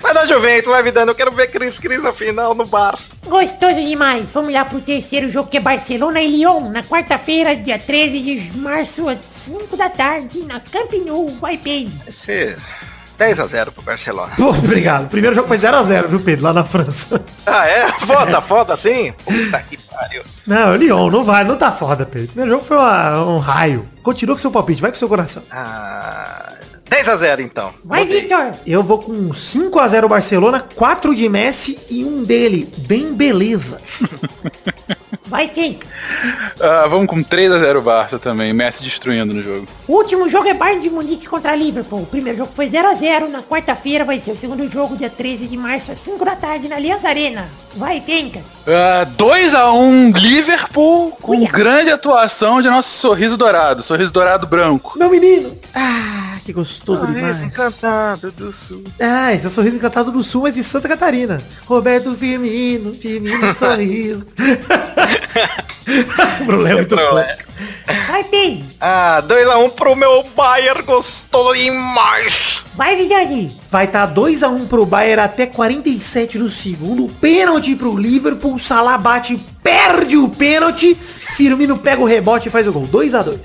vai 0.00 0.14
dar 0.14 0.26
Juventus, 0.26 0.70
vai 0.70 0.82
me 0.82 0.90
dando. 0.90 1.08
Eu 1.10 1.14
quero 1.14 1.32
ver 1.32 1.50
Cris 1.50 1.78
Cris 1.78 2.02
na 2.02 2.12
final 2.12 2.54
no 2.54 2.66
bar. 2.66 2.98
Gostoso 3.24 3.80
demais. 3.80 4.30
Vamos 4.32 4.52
lá 4.52 4.64
pro 4.64 4.80
terceiro 4.80 5.28
jogo 5.30 5.48
que 5.48 5.56
é 5.56 5.60
Barcelona 5.60 6.20
e 6.20 6.26
Lyon. 6.28 6.68
Na 6.70 6.82
quarta-feira, 6.82 7.56
dia 7.56 7.78
13 7.78 8.20
de 8.20 8.58
março, 8.58 9.08
às 9.08 9.20
5 9.24 9.76
da 9.76 9.88
tarde, 9.88 10.42
na 10.42 10.60
Camp 10.60 10.92
Nou, 11.04 11.34
Wipeade. 11.40 11.92
Esse 12.06 12.56
10 13.18 13.40
a 13.40 13.46
0 13.46 13.72
pro 13.72 13.82
Barcelona. 13.82 14.32
Pô, 14.36 14.50
obrigado. 14.50 15.08
Primeiro 15.08 15.34
jogo 15.36 15.48
foi 15.48 15.58
0 15.58 15.76
a 15.76 15.82
0 15.82 16.08
viu, 16.08 16.20
Pedro? 16.20 16.44
Lá 16.44 16.52
na 16.52 16.64
França. 16.64 17.22
Ah, 17.46 17.66
é? 17.66 17.92
Foda, 17.92 18.38
é. 18.38 18.40
foda 18.40 18.76
sim. 18.76 19.12
Puta 19.24 19.60
que 19.62 19.78
pariu. 19.78 20.22
Não, 20.46 20.74
Lyon, 20.76 21.10
não 21.10 21.22
vai, 21.22 21.44
não 21.44 21.56
tá 21.56 21.70
foda, 21.70 22.04
Pedro. 22.04 22.28
Primeiro 22.28 22.52
jogo 22.52 22.64
foi 22.64 22.76
uma, 22.76 23.22
um 23.24 23.38
raio. 23.38 23.88
Continua 24.02 24.34
com 24.34 24.40
seu 24.40 24.50
palpite, 24.50 24.80
vai 24.80 24.90
pro 24.90 24.98
seu 24.98 25.08
coração. 25.08 25.42
Ah, 25.50 26.52
10x0 26.92 27.40
então. 27.40 27.72
Vai. 27.82 28.04
Victor. 28.04 28.52
Eu 28.66 28.82
vou 28.82 28.98
com 28.98 29.30
5x0 29.30 30.08
Barcelona, 30.08 30.60
4 30.74 31.14
de 31.14 31.28
Messi 31.28 31.78
e 31.88 32.04
um 32.04 32.22
dele, 32.22 32.68
bem 32.86 33.14
beleza. 33.14 33.80
Vai, 35.24 35.48
Fencas. 35.48 35.88
Ah, 36.60 36.86
vamos 36.90 37.06
com 37.06 37.24
3x0 37.24 37.80
Barça 37.80 38.18
também, 38.18 38.52
Messi 38.52 38.82
destruindo 38.82 39.32
no 39.32 39.42
jogo. 39.42 39.66
O 39.88 39.94
último 39.94 40.28
jogo 40.28 40.46
é 40.46 40.52
Bayern 40.52 40.82
de 40.82 40.90
Munique 40.90 41.26
contra 41.26 41.56
Liverpool. 41.56 42.02
O 42.02 42.06
primeiro 42.06 42.36
jogo 42.36 42.52
foi 42.54 42.68
0x0. 42.68 43.28
Na 43.28 43.42
quarta-feira 43.42 44.04
vai 44.04 44.20
ser 44.20 44.32
o 44.32 44.36
segundo 44.36 44.70
jogo, 44.70 44.94
dia 44.94 45.08
13 45.08 45.48
de 45.48 45.56
março, 45.56 45.90
às 45.90 46.00
5 46.00 46.22
da 46.22 46.36
tarde, 46.36 46.68
na 46.68 46.76
Aliança 46.76 47.08
Arena. 47.08 47.48
Vai, 47.74 47.98
Fencas. 48.02 48.44
Ah, 48.66 49.06
2x1 49.16 50.14
Liverpool 50.18 51.12
com 51.12 51.38
Uia. 51.38 51.48
grande 51.50 51.90
atuação 51.90 52.60
de 52.60 52.68
nosso 52.68 52.90
sorriso 52.98 53.38
dourado, 53.38 53.82
sorriso 53.82 54.12
dourado 54.12 54.46
branco. 54.46 54.98
Meu 54.98 55.08
menino. 55.08 55.56
Ah, 55.74 56.01
que 56.44 56.52
gostoso 56.52 57.00
Sorriso 57.00 57.18
demais. 57.18 57.40
encantado 57.40 58.32
do 58.32 58.52
sul. 58.52 58.84
Ah, 59.00 59.32
esse 59.32 59.46
é 59.46 59.48
o 59.48 59.52
sorriso 59.52 59.76
encantado 59.76 60.10
do 60.10 60.24
sul, 60.24 60.42
mas 60.42 60.54
de 60.54 60.64
Santa 60.64 60.88
Catarina. 60.88 61.40
Roberto 61.66 62.14
Firmino, 62.14 62.92
Firmino 62.94 63.54
sorriso. 63.54 64.26
o 66.42 66.44
problema 66.44 66.70
é 66.70 66.74
muito 66.74 66.96
pouco. 66.96 67.52
Vai, 68.06 68.24
Pedro. 68.24 68.64
Ah, 68.80 69.22
2x1 69.26 69.70
pro 69.70 69.96
meu 69.96 70.24
Bayern, 70.36 70.82
gostou 70.82 71.54
demais. 71.54 72.62
Vai, 72.74 72.96
Vidani. 72.96 73.56
Vai 73.70 73.84
estar 73.84 74.12
2x1 74.12 74.66
pro 74.66 74.86
Bayern 74.86 75.22
até 75.22 75.46
47 75.46 76.38
do 76.38 76.50
segundo. 76.50 77.08
Pênalti 77.20 77.76
pro 77.76 77.96
Liverpool. 77.96 78.58
Salah 78.58 78.98
bate, 78.98 79.36
perde 79.62 80.16
o 80.16 80.28
pênalti. 80.28 80.96
Firmino 81.34 81.78
pega 81.78 82.02
o 82.02 82.06
rebote 82.06 82.48
e 82.48 82.50
faz 82.50 82.66
o 82.66 82.72
gol. 82.72 82.88
2x2. 82.88 83.38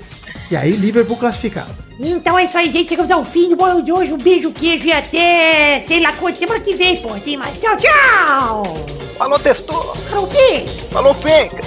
E 0.50 0.56
aí, 0.56 0.72
Liverpool 0.72 1.16
classificado. 1.16 1.74
Então 2.00 2.38
é 2.38 2.44
isso 2.44 2.56
aí, 2.56 2.70
gente. 2.70 2.88
Chegamos 2.88 3.10
ao 3.10 3.24
fim 3.24 3.50
do 3.50 3.56
bolão 3.56 3.82
de 3.82 3.92
hoje. 3.92 4.12
Um 4.12 4.18
beijo, 4.18 4.52
queijo 4.52 4.86
e 4.86 4.92
até, 4.92 5.84
sei 5.86 6.00
lá 6.00 6.12
quando, 6.12 6.36
semana 6.36 6.60
que 6.60 6.74
vem, 6.74 6.96
pô. 6.96 7.10
Tem 7.16 7.36
mais. 7.36 7.58
Tchau, 7.58 7.76
tchau. 7.76 8.86
Falou, 9.18 9.38
testou. 9.38 9.96
O 10.12 10.26
quê? 10.28 10.64
Falou, 10.92 11.12
Fenca. 11.12 11.60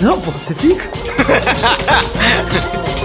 Não, 0.00 0.20
pô, 0.20 0.30
você 0.32 0.54
fica. 0.54 0.88
Ha 1.86 2.02
ha 2.18 2.44
ha! 2.50 2.97